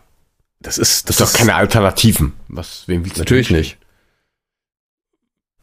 Das 0.59 0.77
ist, 0.77 1.09
das 1.09 1.17
Das 1.17 1.27
ist 1.27 1.33
doch 1.33 1.39
keine 1.39 1.55
Alternativen. 1.55 2.33
Was, 2.47 2.87
wem 2.87 3.03
willst 3.03 3.17
du 3.17 3.21
Natürlich 3.21 3.49
nicht. 3.49 3.77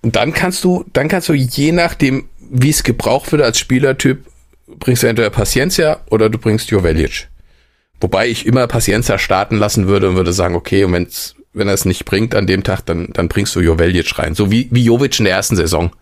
Und 0.03 0.17
dann 0.17 0.33
kannst 0.33 0.65
du, 0.65 0.85
dann 0.93 1.09
kannst 1.09 1.29
du 1.29 1.35
je 1.35 1.73
nachdem, 1.73 2.29
wie 2.39 2.71
es 2.71 2.83
gebraucht 2.83 3.33
wird 3.33 3.43
als 3.43 3.59
Spielertyp, 3.59 4.27
bringst 4.67 5.03
du 5.03 5.07
entweder 5.07 5.31
Paciencia 5.31 6.01
oder 6.11 6.31
du 6.31 6.39
bringst 6.39 6.71
Joveljic. 6.71 7.29
Wobei 8.01 8.29
ich 8.29 8.47
immer 8.47 8.67
Paciencia 8.67 9.19
starten 9.19 9.57
lassen 9.57 9.87
würde 9.87 10.09
und 10.09 10.17
würde 10.17 10.33
sagen, 10.33 10.55
okay, 10.55 10.85
und 10.85 10.93
wenn's, 10.93 11.35
wenn 11.53 11.69
er 11.69 11.75
es 11.75 11.85
nicht 11.85 12.05
bringt 12.05 12.35
an 12.35 12.47
dem 12.47 12.63
Tag, 12.63 12.83
dann, 12.83 13.09
dann 13.13 13.29
bringst 13.29 13.55
du 13.57 13.61
Joveljic 13.61 14.19
rein. 14.19 14.35
So 14.35 14.51
wie, 14.51 14.69
wie 14.71 14.85
Jovic 14.85 15.19
in 15.19 15.25
der 15.25 15.35
ersten 15.35 15.57
Saison. 15.57 15.93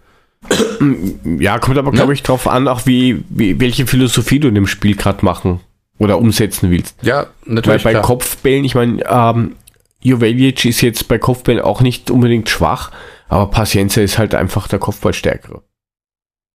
Ja, 1.39 1.59
kommt 1.59 1.77
aber, 1.79 1.91
Ne? 1.91 1.97
glaube 1.97 2.15
ich, 2.15 2.23
drauf 2.23 2.47
an, 2.47 2.69
auch 2.69 2.87
wie, 2.87 3.25
wie, 3.29 3.59
welche 3.61 3.87
Philosophie 3.87 4.39
du 4.39 4.49
in 4.49 4.55
dem 4.55 4.67
Spiel 4.67 4.95
gerade 4.97 5.25
machen 5.25 5.61
oder 5.99 6.19
umsetzen 6.19 6.71
willst. 6.71 6.95
Ja, 7.03 7.27
Weil 7.45 7.55
natürlich. 7.55 7.83
bei 7.85 7.91
klar. 7.91 8.03
Kopfbällen, 8.03 8.65
ich 8.65 8.75
meine, 8.75 9.03
ähm, 9.09 9.57
Joveljic 10.01 10.65
ist 10.65 10.81
jetzt 10.81 11.09
bei 11.09 11.19
Kopfbällen 11.19 11.61
auch 11.63 11.81
nicht 11.81 12.11
unbedingt 12.11 12.49
schwach, 12.49 12.93
aber 13.29 13.51
Paciencia 13.51 14.03
ist 14.03 14.19
halt 14.19 14.35
einfach 14.35 14.69
der 14.69 14.79
Kopfballstärkere. 14.79 15.63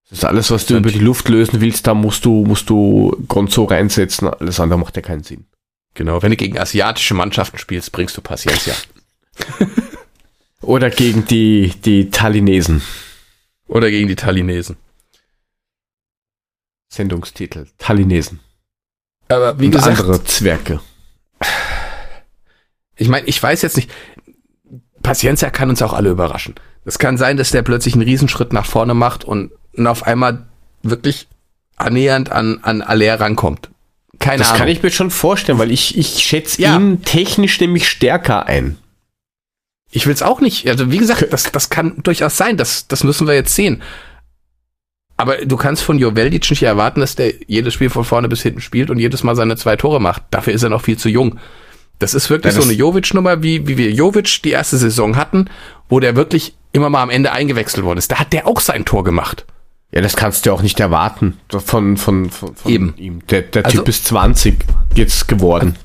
Das 0.09 0.19
ist 0.19 0.25
alles, 0.25 0.49
was 0.51 0.65
du 0.65 0.77
über 0.77 0.91
die 0.91 0.99
Luft 0.99 1.27
lösen 1.27 1.59
willst, 1.59 1.85
da 1.87 1.93
musst 1.93 2.23
du, 2.25 2.45
musst 2.45 2.69
du 2.69 3.15
Gonzo 3.27 3.65
reinsetzen, 3.65 4.27
alles 4.29 4.59
andere 4.59 4.79
macht 4.79 4.95
ja 4.95 5.01
keinen 5.01 5.23
Sinn. 5.23 5.45
Genau, 5.95 6.21
wenn 6.23 6.31
du 6.31 6.37
gegen 6.37 6.57
asiatische 6.57 7.13
Mannschaften 7.13 7.57
spielst, 7.57 7.91
bringst 7.91 8.15
du 8.15 8.21
Paciencia. 8.21 8.73
Oder 10.61 10.89
gegen 10.89 11.25
die, 11.25 11.73
die 11.83 12.09
Tallinesen. 12.09 12.81
Oder 13.67 13.89
gegen 13.89 14.07
die 14.07 14.15
Tallinesen. 14.15 14.77
Sendungstitel. 16.89 17.67
Tallinesen. 17.77 18.39
Aber 19.29 19.59
wie 19.59 19.65
Und 19.65 19.71
gesagt, 19.71 19.99
andere 19.99 20.23
Zwerge. 20.25 20.79
ich 22.95 23.07
meine, 23.07 23.25
ich 23.27 23.41
weiß 23.41 23.61
jetzt 23.63 23.77
nicht, 23.77 23.89
Paciencia 25.01 25.49
kann 25.49 25.69
uns 25.69 25.81
auch 25.81 25.93
alle 25.93 26.09
überraschen. 26.09 26.55
Es 26.85 26.99
kann 26.99 27.17
sein, 27.17 27.37
dass 27.37 27.51
der 27.51 27.61
plötzlich 27.63 27.93
einen 27.95 28.03
Riesenschritt 28.03 28.53
nach 28.53 28.65
vorne 28.65 28.93
macht 28.93 29.23
und, 29.23 29.51
und 29.73 29.87
auf 29.87 30.03
einmal 30.03 30.45
wirklich 30.81 31.27
annähernd 31.77 32.31
an, 32.31 32.59
an 32.61 32.81
Aller 32.81 33.19
rankommt. 33.19 33.69
Keine 34.19 34.39
das 34.39 34.49
Ahnung. 34.49 34.59
kann 34.59 34.67
ich 34.67 34.83
mir 34.83 34.91
schon 34.91 35.09
vorstellen, 35.09 35.57
weil 35.57 35.71
ich, 35.71 35.97
ich 35.97 36.19
schätze 36.23 36.61
Ja. 36.61 36.75
ihn 36.75 37.01
technisch 37.03 37.59
nämlich 37.59 37.89
stärker 37.89 38.45
ein. 38.45 38.77
Ich 39.95 40.07
will 40.07 40.13
es 40.13 40.23
auch 40.23 40.41
nicht. 40.41 40.67
Also 40.67 40.91
wie 40.91 40.97
gesagt, 40.97 41.25
das, 41.31 41.51
das 41.51 41.69
kann 41.69 42.01
durchaus 42.03 42.35
sein. 42.37 42.57
Das, 42.57 42.87
das 42.87 43.03
müssen 43.03 43.27
wir 43.27 43.35
jetzt 43.35 43.53
sehen. 43.55 43.81
Aber 45.15 45.37
du 45.45 45.57
kannst 45.57 45.83
von 45.83 45.99
Joveljic 45.99 46.49
nicht 46.49 46.63
erwarten, 46.63 46.99
dass 46.99 47.15
der 47.15 47.33
jedes 47.47 47.73
Spiel 47.75 47.89
von 47.91 48.03
vorne 48.03 48.27
bis 48.27 48.41
hinten 48.41 48.61
spielt 48.61 48.89
und 48.89 48.97
jedes 48.97 49.23
Mal 49.23 49.35
seine 49.35 49.55
zwei 49.55 49.75
Tore 49.75 50.01
macht. 50.01 50.23
Dafür 50.31 50.53
ist 50.53 50.63
er 50.63 50.69
noch 50.69 50.81
viel 50.81 50.97
zu 50.97 51.07
jung. 51.09 51.37
Das 51.99 52.15
ist 52.15 52.29
wirklich 52.31 52.53
Ja, 52.53 52.59
so 52.59 52.61
das- 52.61 52.69
eine 52.69 52.77
Jovic-Nummer, 52.77 53.43
wie, 53.43 53.67
wie 53.67 53.77
wir 53.77 53.91
Jovic 53.91 54.41
die 54.43 54.49
erste 54.49 54.77
Saison 54.77 55.15
hatten, 55.15 55.45
wo 55.87 55.99
der 55.99 56.15
wirklich 56.15 56.55
immer 56.71 56.89
mal 56.89 57.03
am 57.03 57.11
Ende 57.11 57.31
eingewechselt 57.31 57.85
worden 57.85 57.99
ist. 57.99 58.11
Da 58.11 58.15
hat 58.19 58.33
der 58.33 58.47
auch 58.47 58.59
sein 58.59 58.83
Tor 58.85 59.03
gemacht. 59.03 59.45
Ja, 59.91 60.01
das 60.01 60.15
kannst 60.15 60.47
du 60.47 60.51
auch 60.51 60.63
nicht 60.63 60.79
erwarten 60.79 61.37
von, 61.49 61.61
von, 61.97 61.97
von, 61.97 62.55
von 62.55 62.71
Eben. 62.71 62.93
ihm. 62.97 63.19
Der, 63.27 63.43
der 63.43 63.65
Also- 63.65 63.77
Typ 63.77 63.89
ist 63.89 64.05
20 64.07 64.55
jetzt 64.95 65.27
geworden. 65.27 65.75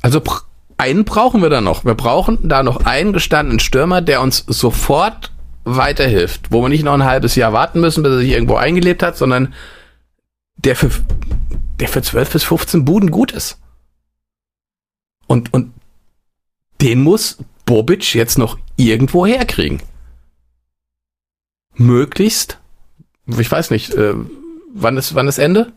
Also 0.00 0.20
pr- 0.20 0.42
einen 0.78 1.04
brauchen 1.04 1.42
wir 1.42 1.50
da 1.50 1.60
noch. 1.60 1.84
Wir 1.84 1.94
brauchen 1.94 2.48
da 2.48 2.62
noch 2.62 2.84
einen 2.84 3.12
gestandenen 3.12 3.60
Stürmer, 3.60 4.02
der 4.02 4.20
uns 4.20 4.44
sofort 4.46 5.32
weiterhilft, 5.64 6.52
wo 6.52 6.62
wir 6.62 6.68
nicht 6.68 6.84
noch 6.84 6.94
ein 6.94 7.04
halbes 7.04 7.34
Jahr 7.34 7.52
warten 7.52 7.80
müssen, 7.80 8.02
bis 8.02 8.12
er 8.12 8.18
sich 8.18 8.30
irgendwo 8.30 8.56
eingelebt 8.56 9.02
hat, 9.02 9.16
sondern 9.16 9.54
der 10.56 10.76
für, 10.76 10.90
der 11.80 11.88
für 11.88 12.02
12 12.02 12.30
bis 12.30 12.44
15 12.44 12.84
Buden 12.84 13.10
gut 13.10 13.32
ist. 13.32 13.58
Und, 15.26 15.52
und 15.52 15.72
den 16.80 17.02
muss 17.02 17.38
Bobic 17.64 18.14
jetzt 18.14 18.38
noch 18.38 18.58
irgendwo 18.76 19.26
herkriegen. 19.26 19.82
Möglichst, 21.74 22.58
ich 23.26 23.50
weiß 23.50 23.70
nicht, 23.70 23.92
äh, 23.94 24.14
wann 24.72 24.96
ist, 24.96 25.14
wann 25.14 25.28
ist 25.28 25.38
Ende? 25.38 25.72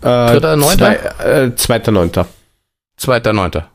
Äh, 0.00 0.32
Dritter, 0.32 0.56
Neunter? 0.56 0.76
Zwei, 0.76 1.24
äh, 1.24 1.54
zweiter, 1.54 1.92
neunter. 1.92 2.26
Zweiter 2.96 3.32
Neunter. 3.32 3.70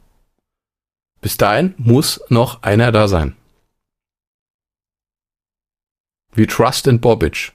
Bis 1.21 1.37
dahin 1.37 1.75
muss 1.77 2.19
noch 2.29 2.63
einer 2.63 2.91
da 2.91 3.07
sein. 3.07 3.35
We 6.33 6.47
trust 6.47 6.87
in 6.87 6.99
Bobic. 6.99 7.51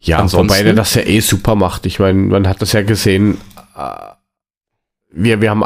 Ja, 0.00 0.18
Ansonsten- 0.18 0.50
wobei 0.50 0.62
der 0.62 0.74
das 0.74 0.94
ja 0.94 1.02
eh 1.02 1.20
super 1.20 1.54
macht. 1.54 1.86
Ich 1.86 1.98
meine, 2.00 2.18
man 2.18 2.48
hat 2.48 2.60
das 2.60 2.72
ja 2.72 2.82
gesehen. 2.82 3.40
Äh, 3.76 4.12
wir, 5.12 5.40
wir 5.40 5.50
haben, 5.50 5.64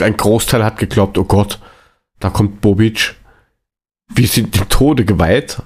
ein 0.00 0.16
Großteil 0.16 0.64
hat 0.64 0.78
geglaubt, 0.78 1.16
oh 1.18 1.24
Gott, 1.24 1.60
da 2.18 2.30
kommt 2.30 2.60
Bobic. 2.60 3.14
Wir 4.08 4.26
sind 4.26 4.56
dem 4.56 4.68
Tode 4.68 5.04
geweiht. 5.04 5.62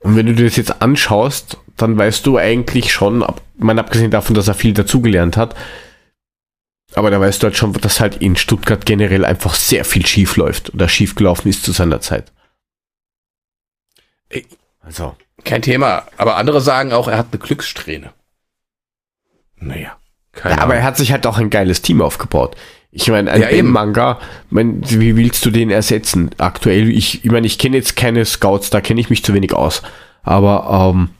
Und 0.00 0.16
wenn 0.16 0.26
du 0.26 0.34
dir 0.34 0.44
das 0.44 0.56
jetzt 0.56 0.82
anschaust, 0.82 1.56
dann 1.76 1.96
weißt 1.96 2.26
du 2.26 2.36
eigentlich 2.38 2.92
schon, 2.92 3.22
ab, 3.22 3.40
mal 3.56 3.78
abgesehen 3.78 4.10
davon, 4.10 4.34
dass 4.34 4.48
er 4.48 4.54
viel 4.54 4.74
dazugelernt 4.74 5.36
hat, 5.36 5.54
aber 6.94 7.10
da 7.10 7.20
weißt 7.20 7.42
du 7.42 7.46
halt 7.46 7.56
schon, 7.56 7.72
dass 7.74 8.00
halt 8.00 8.16
in 8.16 8.36
Stuttgart 8.36 8.86
generell 8.86 9.24
einfach 9.24 9.54
sehr 9.54 9.84
viel 9.84 10.06
schief 10.06 10.36
läuft 10.36 10.72
oder 10.74 10.88
schief 10.88 11.14
gelaufen 11.14 11.48
ist 11.48 11.64
zu 11.64 11.72
seiner 11.72 12.00
Zeit. 12.00 12.32
Also. 14.80 15.16
Kein 15.44 15.62
Thema. 15.62 16.04
Aber 16.16 16.36
andere 16.36 16.60
sagen 16.60 16.92
auch, 16.92 17.08
er 17.08 17.18
hat 17.18 17.28
eine 17.30 17.38
Glückssträhne. 17.38 18.12
Naja. 19.56 19.96
Keine 20.32 20.56
Ja, 20.56 20.62
aber 20.62 20.76
er 20.76 20.82
hat 20.82 20.96
sich 20.96 21.12
halt 21.12 21.26
auch 21.26 21.36
ein 21.36 21.50
geiles 21.50 21.82
Team 21.82 22.00
aufgebaut. 22.00 22.56
Ich 22.90 23.08
meine, 23.08 23.30
ein 23.30 23.42
Ja, 23.42 23.48
Ben 23.48 23.58
eben. 23.58 23.70
Manga, 23.70 24.18
mein, 24.48 24.80
wie 24.88 25.14
willst 25.16 25.44
du 25.44 25.50
den 25.50 25.70
ersetzen? 25.70 26.30
Aktuell, 26.38 26.88
ich, 26.88 27.24
ich 27.24 27.30
meine, 27.30 27.46
ich 27.46 27.58
kenne 27.58 27.76
jetzt 27.76 27.96
keine 27.96 28.24
Scouts, 28.24 28.70
da 28.70 28.80
kenne 28.80 29.00
ich 29.00 29.10
mich 29.10 29.22
zu 29.22 29.34
wenig 29.34 29.52
aus. 29.52 29.82
Aber 30.22 30.94
ähm, 30.94 31.10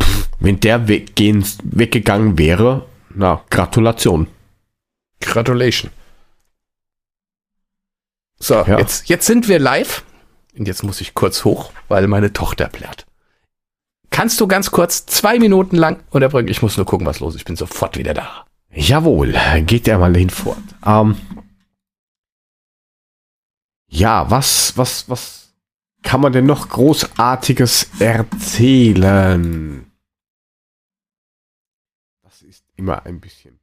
pff, 0.00 0.28
wenn 0.38 0.60
der 0.60 0.86
weggehen, 0.86 1.44
weggegangen 1.64 2.38
wäre, 2.38 2.86
na, 3.16 3.42
Gratulation. 3.50 4.28
Gratulation. 5.20 5.90
So, 8.38 8.54
Ja. 8.66 8.78
jetzt, 8.78 9.08
jetzt 9.08 9.26
sind 9.26 9.48
wir 9.48 9.58
live. 9.58 10.04
Und 10.58 10.68
jetzt 10.68 10.82
muss 10.84 11.00
ich 11.00 11.14
kurz 11.14 11.44
hoch, 11.44 11.72
weil 11.88 12.06
meine 12.06 12.32
Tochter 12.32 12.68
plärt. 12.68 13.06
Kannst 14.10 14.40
du 14.40 14.46
ganz 14.46 14.70
kurz 14.70 15.04
zwei 15.06 15.38
Minuten 15.38 15.76
lang 15.76 16.02
unterbringen? 16.10 16.48
Ich 16.48 16.62
muss 16.62 16.76
nur 16.76 16.86
gucken, 16.86 17.06
was 17.06 17.20
los 17.20 17.34
ist. 17.34 17.40
Ich 17.40 17.44
bin 17.44 17.56
sofort 17.56 17.98
wieder 17.98 18.14
da. 18.14 18.46
Jawohl, 18.70 19.34
geht 19.66 19.88
er 19.88 19.98
mal 19.98 20.14
hinfort. 20.16 20.58
Ähm, 20.84 21.16
ja, 23.88 24.30
was, 24.30 24.76
was, 24.76 25.08
was 25.08 25.52
kann 26.02 26.20
man 26.20 26.32
denn 26.32 26.46
noch 26.46 26.68
Großartiges 26.68 27.90
erzählen? 27.98 29.85
Immer 32.76 33.06
ein 33.06 33.20
bisschen. 33.20 33.58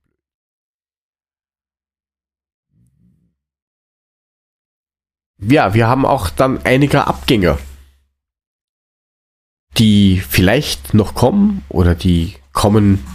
Ja, 5.39 5.73
wir 5.73 5.87
haben 5.87 6.05
auch 6.05 6.29
dann 6.29 6.63
einige 6.63 7.05
Abgänge, 7.05 7.57
die 9.77 10.19
vielleicht 10.21 10.93
noch 10.93 11.15
kommen 11.15 11.63
oder 11.69 11.95
die 11.95 12.35
kommen 12.53 13.05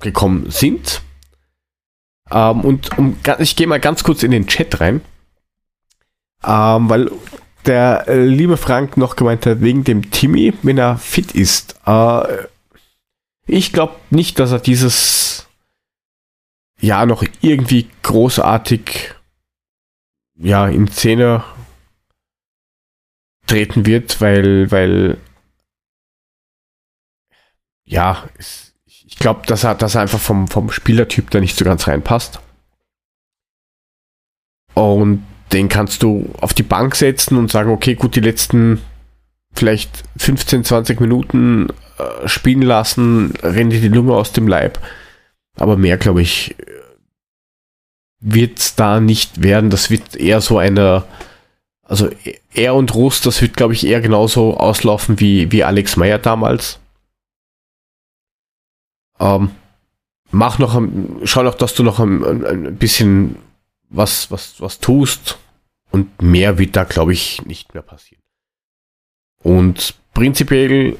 gekommen 0.00 0.50
sind. 0.50 1.02
Ähm, 2.30 2.60
und 2.62 2.96
um, 2.98 3.16
ich 3.38 3.56
gehe 3.56 3.66
mal 3.66 3.80
ganz 3.80 4.02
kurz 4.02 4.22
in 4.22 4.30
den 4.30 4.46
Chat 4.46 4.80
rein, 4.80 5.02
ähm, 6.42 6.88
weil 6.88 7.10
der 7.66 8.08
äh, 8.08 8.24
liebe 8.24 8.56
Frank 8.56 8.96
noch 8.96 9.16
gemeint 9.16 9.46
hat, 9.46 9.60
wegen 9.60 9.84
dem 9.84 10.10
Timmy, 10.10 10.54
wenn 10.62 10.78
er 10.78 10.96
fit 10.96 11.32
ist. 11.32 11.76
Äh, 11.86 12.46
ich 13.46 13.72
glaube 13.72 13.96
nicht, 14.10 14.38
dass 14.38 14.52
er 14.52 14.60
dieses 14.60 15.46
Jahr 16.80 17.06
noch 17.06 17.24
irgendwie 17.40 17.88
großartig 18.02 19.14
ja, 20.36 20.68
in 20.68 20.88
Szene 20.88 21.44
treten 23.46 23.86
wird, 23.86 24.20
weil, 24.20 24.70
weil 24.70 25.18
ja, 27.84 28.28
es, 28.38 28.74
ich 28.86 29.16
glaube, 29.16 29.46
dass 29.46 29.64
er, 29.64 29.74
dass 29.74 29.94
er 29.94 30.02
einfach 30.02 30.20
vom, 30.20 30.48
vom 30.48 30.70
Spielertyp 30.70 31.30
da 31.30 31.40
nicht 31.40 31.56
so 31.56 31.64
ganz 31.64 31.86
reinpasst. 31.86 32.40
Und 34.72 35.24
den 35.52 35.68
kannst 35.68 36.02
du 36.02 36.34
auf 36.40 36.52
die 36.52 36.62
Bank 36.62 36.96
setzen 36.96 37.36
und 37.36 37.50
sagen, 37.50 37.70
okay, 37.70 37.94
gut, 37.94 38.16
die 38.16 38.20
letzten 38.20 38.82
vielleicht 39.54 40.02
15, 40.16 40.64
20 40.64 41.00
Minuten 41.00 41.68
äh, 41.98 42.28
spielen 42.28 42.62
lassen, 42.62 43.34
rennt 43.42 43.72
dir 43.72 43.80
die 43.80 43.88
Lunge 43.88 44.14
aus 44.14 44.32
dem 44.32 44.48
Leib. 44.48 44.78
Aber 45.56 45.76
mehr, 45.76 45.98
glaube 45.98 46.22
ich, 46.22 46.56
wird 48.20 48.58
es 48.58 48.74
da 48.74 49.00
nicht 49.00 49.42
werden. 49.42 49.70
Das 49.70 49.90
wird 49.90 50.16
eher 50.16 50.40
so 50.40 50.58
eine, 50.58 51.04
also 51.82 52.10
er 52.52 52.74
und 52.74 52.94
Rust, 52.94 53.26
das 53.26 53.42
wird, 53.42 53.56
glaube 53.56 53.74
ich, 53.74 53.86
eher 53.86 54.00
genauso 54.00 54.56
auslaufen 54.56 55.20
wie, 55.20 55.52
wie 55.52 55.62
Alex 55.62 55.96
Meyer 55.96 56.18
damals. 56.18 56.80
Ähm, 59.20 59.50
mach 60.30 60.58
noch, 60.58 60.80
schau 61.24 61.42
noch, 61.42 61.54
dass 61.54 61.74
du 61.74 61.82
noch 61.82 62.00
ein, 62.00 62.24
ein, 62.24 62.66
ein 62.66 62.76
bisschen 62.76 63.36
was, 63.90 64.30
was, 64.30 64.60
was 64.60 64.80
tust 64.80 65.38
und 65.90 66.20
mehr 66.20 66.58
wird 66.58 66.74
da, 66.74 66.84
glaube 66.84 67.12
ich, 67.12 67.44
nicht 67.44 67.74
mehr 67.74 67.82
passieren. 67.82 68.22
Und 69.42 69.94
prinzipiell 70.14 70.96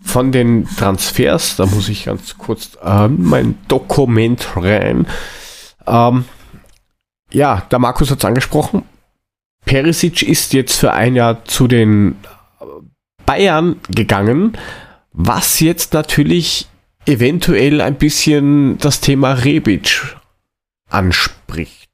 von 0.00 0.32
den 0.32 0.66
Transfers, 0.76 1.56
da 1.56 1.66
muss 1.66 1.88
ich 1.88 2.04
ganz 2.04 2.38
kurz 2.38 2.78
ähm, 2.82 3.16
mein 3.20 3.58
Dokument 3.68 4.56
rein. 4.56 5.06
Ähm, 5.86 6.24
ja, 7.32 7.62
der 7.70 7.78
Markus 7.78 8.10
hat 8.10 8.18
es 8.18 8.24
angesprochen. 8.24 8.84
Perisic 9.64 10.22
ist 10.22 10.52
jetzt 10.54 10.78
für 10.78 10.92
ein 10.92 11.14
Jahr 11.14 11.44
zu 11.44 11.68
den 11.68 12.16
äh, 12.60 12.64
Bayern 13.26 13.80
gegangen, 13.88 14.56
was 15.12 15.60
jetzt 15.60 15.92
natürlich 15.92 16.68
eventuell 17.06 17.80
ein 17.80 17.96
bisschen 17.96 18.78
das 18.78 19.00
Thema 19.00 19.32
Rebic 19.32 20.16
anspricht. 20.88 21.90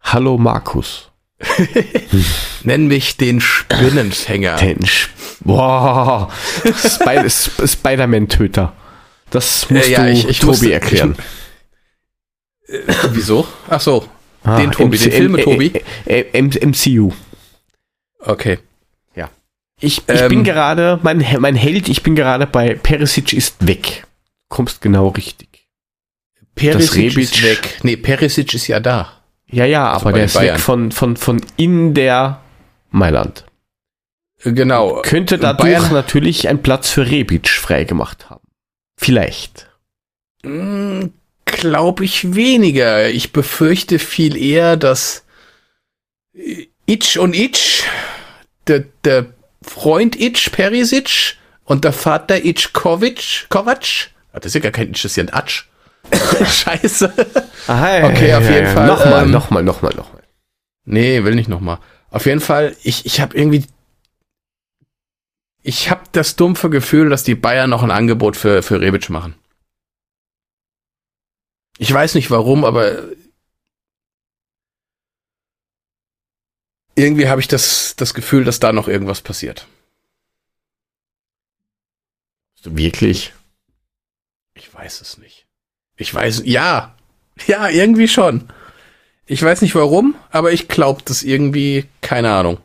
Hallo 0.00 0.38
Markus. 0.38 1.11
Nenn 2.64 2.86
mich 2.86 3.16
den 3.16 3.40
Spinnenfänger. 3.40 4.56
Den 4.56 4.78
Sch- 4.80 5.08
Boah, 5.40 6.30
Spy 6.64 7.18
Sp- 7.28 7.66
Spider-Man-Töter. 7.66 8.72
Das 9.30 9.68
musst 9.70 9.88
Äh, 9.88 9.92
ja, 9.92 10.04
du 10.04 10.10
ich- 10.12 10.28
ich 10.28 10.38
Tobi 10.38 10.50
musste- 10.50 10.72
erklären. 10.72 11.16
Wieso? 13.10 13.46
Ach 13.68 13.80
so. 13.80 14.08
Ah, 14.44 14.58
den 14.60 14.72
Tobi, 14.72 14.98
den 14.98 15.12
Film 15.12 15.32
mit 15.32 15.44
Tobi? 15.44 15.72
Äh, 16.06 16.20
äh, 16.32 16.66
MCU. 16.66 17.12
Okay. 18.20 18.58
Ich, 19.84 19.98
ich 19.98 20.20
Ähm. 20.20 20.28
bin 20.28 20.44
gerade, 20.44 21.00
mein, 21.02 21.26
mein 21.40 21.56
Held, 21.56 21.88
ich 21.88 22.04
bin 22.04 22.14
gerade 22.14 22.46
bei 22.46 22.74
Perisic 22.76 23.32
ist 23.32 23.66
weg. 23.66 24.04
Kommst 24.48 24.80
genau 24.80 25.08
richtig. 25.08 25.48
Perisic 26.54 27.16
ist 27.16 27.42
weg. 27.42 27.80
Nee, 27.82 27.96
Perisic 27.96 28.54
ist 28.54 28.68
ja 28.68 28.78
da. 28.78 29.21
Ja, 29.52 29.64
ja, 29.66 29.86
aber 29.88 30.04
bei 30.04 30.12
der 30.12 30.24
ist 30.24 30.34
Bayern. 30.34 30.54
weg 30.56 30.60
von, 30.62 30.92
von, 30.92 31.16
von 31.16 31.40
in 31.56 31.94
der 31.94 32.40
Mailand. 32.90 33.44
Genau. 34.44 35.02
Könnte 35.02 35.38
dadurch 35.38 35.68
Bayern- 35.78 35.92
natürlich 35.92 36.48
ein 36.48 36.62
Platz 36.62 36.90
für 36.90 37.06
Rebic 37.06 37.48
freigemacht 37.48 38.28
haben. 38.30 38.44
Vielleicht. 38.96 39.68
Glaube 41.44 42.04
ich 42.04 42.34
weniger. 42.34 43.08
Ich 43.10 43.32
befürchte 43.32 43.98
viel 43.98 44.36
eher, 44.36 44.76
dass 44.76 45.24
Itch 46.86 47.18
und 47.18 47.34
Itch, 47.36 47.84
der, 48.66 48.84
der 49.04 49.26
Freund 49.62 50.18
Itch, 50.20 50.50
Perisic 50.50 51.36
und 51.64 51.84
der 51.84 51.92
Vater 51.92 52.44
Itch 52.44 52.72
Kovic, 52.72 53.46
Kovac, 53.50 54.10
ah, 54.32 54.40
das 54.40 54.46
ist 54.46 54.54
ja 54.54 54.60
gar 54.60 54.72
kein 54.72 54.88
Itch, 54.90 55.02
das 55.02 55.12
ist 55.12 55.16
ja 55.16 55.24
ein 55.24 55.32
Atsch. 55.32 55.66
Scheiße. 56.44 57.12
Aha, 57.66 58.06
Okay, 58.06 58.34
auf 58.34 58.48
jeden 58.48 58.66
Fall, 58.66 58.86
Nochmal, 58.86 59.24
ähm, 59.24 59.30
nochmal, 59.30 59.62
nochmal, 59.62 59.94
nochmal. 59.94 60.22
Nee, 60.84 61.24
will 61.24 61.34
nicht 61.34 61.48
nochmal. 61.48 61.78
Auf 62.10 62.26
jeden 62.26 62.40
Fall, 62.40 62.76
ich, 62.82 63.06
ich 63.06 63.20
habe 63.20 63.36
irgendwie. 63.36 63.66
Ich 65.62 65.90
habe 65.90 66.02
das 66.12 66.34
dumpfe 66.36 66.70
Gefühl, 66.70 67.08
dass 67.08 67.22
die 67.22 67.36
Bayern 67.36 67.70
noch 67.70 67.82
ein 67.82 67.92
Angebot 67.92 68.36
für, 68.36 68.62
für 68.62 68.80
Rebic 68.80 69.08
machen. 69.10 69.34
Ich 71.78 71.92
weiß 71.92 72.14
nicht 72.16 72.30
warum, 72.30 72.64
aber 72.64 72.98
irgendwie 76.94 77.28
habe 77.28 77.40
ich 77.40 77.48
das, 77.48 77.94
das 77.96 78.12
Gefühl, 78.12 78.44
dass 78.44 78.60
da 78.60 78.72
noch 78.72 78.88
irgendwas 78.88 79.20
passiert. 79.20 79.66
Wirklich? 82.64 83.32
Ich 84.54 84.72
weiß 84.72 85.00
es 85.00 85.18
nicht. 85.18 85.41
Ich 86.02 86.12
weiß, 86.12 86.42
ja, 86.44 86.94
ja, 87.46 87.68
irgendwie 87.68 88.08
schon. 88.08 88.48
Ich 89.24 89.40
weiß 89.40 89.62
nicht 89.62 89.74
warum, 89.76 90.16
aber 90.30 90.52
ich 90.52 90.66
glaube 90.66 91.02
das 91.04 91.22
irgendwie, 91.22 91.84
keine 92.00 92.32
Ahnung. 92.32 92.58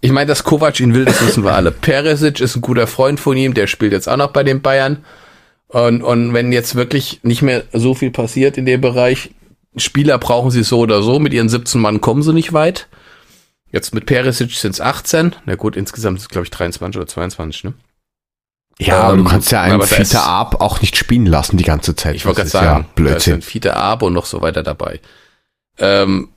Ich 0.00 0.12
meine, 0.12 0.26
dass 0.26 0.44
Kovac 0.44 0.78
ihn 0.78 0.94
will, 0.94 1.04
das 1.04 1.20
wissen 1.26 1.42
wir 1.42 1.54
alle. 1.54 1.70
Peresic 1.72 2.40
ist 2.40 2.54
ein 2.54 2.60
guter 2.60 2.86
Freund 2.86 3.18
von 3.18 3.36
ihm, 3.36 3.54
der 3.54 3.66
spielt 3.66 3.92
jetzt 3.92 4.08
auch 4.08 4.16
noch 4.16 4.32
bei 4.32 4.44
den 4.44 4.62
Bayern. 4.62 5.04
Und, 5.66 6.02
und 6.02 6.32
wenn 6.32 6.52
jetzt 6.52 6.76
wirklich 6.76 7.18
nicht 7.24 7.42
mehr 7.42 7.64
so 7.72 7.94
viel 7.94 8.12
passiert 8.12 8.56
in 8.56 8.66
dem 8.66 8.80
Bereich, 8.80 9.30
Spieler 9.76 10.16
brauchen 10.18 10.52
sie 10.52 10.62
so 10.62 10.78
oder 10.78 11.02
so, 11.02 11.18
mit 11.18 11.34
ihren 11.34 11.48
17 11.48 11.80
Mann 11.80 12.00
kommen 12.00 12.22
sie 12.22 12.32
nicht 12.32 12.52
weit. 12.52 12.86
Jetzt 13.72 13.92
mit 13.92 14.06
Peresic 14.06 14.52
sind 14.52 14.72
es 14.72 14.80
18. 14.80 15.34
Na 15.44 15.56
gut, 15.56 15.76
insgesamt 15.76 16.18
ist 16.18 16.22
es, 16.22 16.28
glaube 16.28 16.44
ich, 16.44 16.50
23 16.52 16.96
oder 16.96 17.08
22, 17.08 17.64
ne? 17.64 17.74
Ja, 18.80 19.00
aber 19.02 19.14
Ähm, 19.14 19.24
du 19.24 19.30
kannst 19.30 19.50
ja 19.50 19.62
einen 19.62 19.82
Fiete 19.82 20.20
Ab 20.22 20.60
auch 20.60 20.80
nicht 20.80 20.96
spielen 20.96 21.26
lassen 21.26 21.56
die 21.56 21.64
ganze 21.64 21.96
Zeit. 21.96 22.14
Ich 22.14 22.24
wollte 22.24 22.38
gerade 22.38 22.50
sagen, 22.50 22.82
Ja 22.84 22.88
Blödsinn. 22.94 23.32
da 23.32 23.38
ist 23.38 23.44
ein 23.44 23.48
Fiete 23.48 23.98
und 24.00 24.12
noch 24.12 24.26
so 24.26 24.40
weiter 24.40 24.62
dabei. 24.62 25.00
Ähm, 25.78 26.28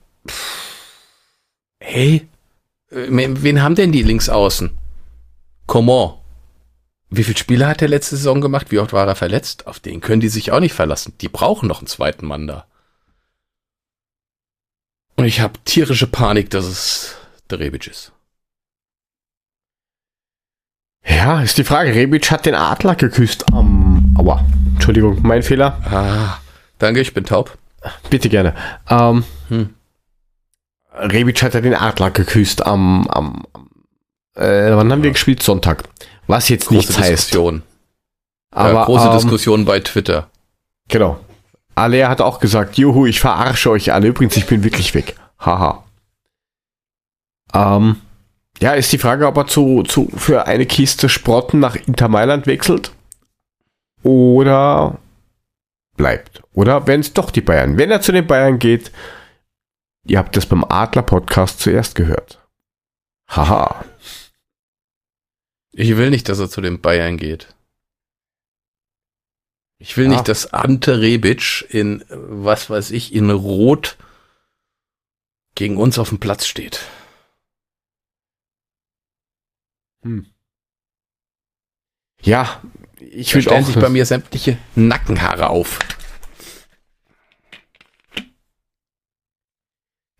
hey, 1.80 2.28
äh, 2.90 3.06
wen 3.08 3.62
haben 3.62 3.74
denn 3.74 3.92
die 3.92 4.02
links 4.02 4.28
außen? 4.28 4.76
Coman. 5.66 6.14
Wie 7.10 7.24
viele 7.24 7.36
Spiele 7.38 7.66
hat 7.68 7.82
er 7.82 7.88
letzte 7.88 8.16
Saison 8.16 8.40
gemacht? 8.40 8.70
Wie 8.70 8.78
oft 8.78 8.92
war 8.92 9.06
er 9.06 9.14
verletzt? 9.14 9.66
Auf 9.66 9.80
den 9.80 10.00
können 10.00 10.20
die 10.20 10.28
sich 10.30 10.50
auch 10.50 10.60
nicht 10.60 10.72
verlassen. 10.72 11.12
Die 11.20 11.28
brauchen 11.28 11.68
noch 11.68 11.78
einen 11.78 11.86
zweiten 11.86 12.26
Mann 12.26 12.46
da. 12.46 12.66
Und 15.16 15.26
ich 15.26 15.40
habe 15.40 15.58
tierische 15.64 16.06
Panik, 16.06 16.48
dass 16.50 16.64
es 16.64 17.14
der 17.50 17.60
Rebic 17.60 17.86
ist. 17.86 18.12
Ja, 21.04 21.40
ist 21.42 21.58
die 21.58 21.64
Frage. 21.64 21.94
Rebic 21.94 22.30
hat 22.30 22.46
den 22.46 22.54
Adler 22.54 22.94
geküsst 22.94 23.52
am. 23.52 24.14
Aua. 24.16 24.44
Entschuldigung, 24.74 25.18
mein 25.22 25.42
Fehler. 25.42 25.78
Ah, 25.90 26.38
danke, 26.78 27.00
ich 27.00 27.12
bin 27.12 27.24
taub. 27.24 27.56
Bitte 28.10 28.28
gerne. 28.28 28.54
Ähm, 28.88 29.24
Hm. 29.48 29.70
Rebic 30.94 31.42
hat 31.42 31.54
ja 31.54 31.60
den 31.60 31.74
Adler 31.74 32.10
geküsst 32.10 32.64
am. 32.64 33.06
am, 33.08 33.44
äh, 34.34 34.70
wann 34.76 34.92
haben 34.92 35.02
wir 35.02 35.10
gespielt? 35.10 35.42
Sonntag. 35.42 35.84
Was 36.26 36.48
jetzt 36.48 36.66
Große 36.68 36.76
nichts 36.76 36.98
heißt. 36.98 37.10
Diskussion. 37.12 37.62
Aber 38.50 38.72
ja, 38.72 38.84
große 38.84 39.06
ähm, 39.08 39.12
Diskussion 39.14 39.64
bei 39.64 39.80
Twitter. 39.80 40.28
Genau. 40.88 41.18
Alea 41.74 42.08
hat 42.08 42.20
auch 42.20 42.38
gesagt, 42.38 42.76
juhu, 42.76 43.06
ich 43.06 43.18
verarsche 43.20 43.70
euch 43.70 43.92
alle. 43.92 44.08
Übrigens, 44.08 44.36
ich 44.36 44.46
bin 44.46 44.62
wirklich 44.62 44.94
weg. 44.94 45.16
Haha. 45.40 45.82
Ähm, 47.54 47.96
ja, 48.62 48.74
ist 48.74 48.92
die 48.92 48.98
Frage, 48.98 49.26
ob 49.26 49.36
er 49.36 49.46
zu, 49.46 49.82
zu, 49.82 50.08
für 50.16 50.46
eine 50.46 50.66
Kiste 50.66 51.08
Sprotten 51.08 51.58
nach 51.60 51.74
Inter 51.74 52.08
Mailand 52.08 52.46
wechselt. 52.46 52.92
Oder 54.02 54.98
bleibt. 55.96 56.42
Oder 56.54 56.86
wenn 56.86 57.00
es 57.00 57.12
doch 57.12 57.30
die 57.30 57.40
Bayern. 57.40 57.76
Wenn 57.78 57.90
er 57.90 58.00
zu 58.00 58.12
den 58.12 58.26
Bayern 58.26 58.58
geht, 58.58 58.92
ihr 60.06 60.18
habt 60.18 60.36
das 60.36 60.46
beim 60.46 60.64
Adler 60.64 61.02
Podcast 61.02 61.60
zuerst 61.60 61.94
gehört. 61.94 62.40
Haha. 63.28 63.84
Ich 65.72 65.96
will 65.96 66.10
nicht, 66.10 66.28
dass 66.28 66.38
er 66.38 66.50
zu 66.50 66.60
den 66.60 66.80
Bayern 66.80 67.16
geht. 67.16 67.54
Ich 69.78 69.96
will 69.96 70.04
Ja. 70.04 70.10
nicht, 70.12 70.28
dass 70.28 70.52
Ante 70.52 71.00
Rebic 71.00 71.66
in, 71.70 72.04
was 72.08 72.70
weiß 72.70 72.90
ich, 72.92 73.12
in 73.14 73.30
Rot 73.30 73.96
gegen 75.56 75.76
uns 75.76 75.98
auf 75.98 76.10
dem 76.10 76.20
Platz 76.20 76.46
steht. 76.46 76.80
Ja, 82.22 82.60
ich 82.98 83.34
will 83.34 83.42
stellen 83.42 83.64
sich 83.64 83.74
bei 83.76 83.88
mir 83.88 84.06
sämtliche 84.06 84.58
Nackenhaare 84.74 85.50
auf. 85.50 85.78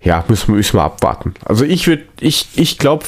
Ja, 0.00 0.24
müssen 0.28 0.48
wir, 0.48 0.56
müssen 0.56 0.76
wir 0.76 0.82
abwarten. 0.82 1.34
Also 1.44 1.64
ich 1.64 1.86
würde, 1.86 2.06
ich, 2.20 2.48
ich 2.58 2.78
glaube, 2.78 3.06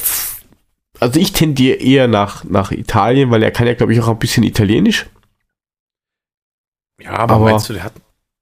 also 0.99 1.19
ich 1.19 1.33
tendiere 1.33 1.77
eher 1.77 2.07
nach, 2.07 2.45
nach 2.45 2.71
Italien, 2.71 3.31
weil 3.31 3.43
er 3.43 3.51
kann 3.51 3.67
ja, 3.67 3.73
glaube 3.73 3.93
ich, 3.93 3.99
auch 4.01 4.07
ein 4.07 4.19
bisschen 4.19 4.43
Italienisch. 4.43 5.05
Ja, 7.01 7.11
aber, 7.11 7.35
Aber- 7.35 7.51
meinst 7.51 7.67
du, 7.67 7.73
der 7.73 7.83
hat, 7.83 7.93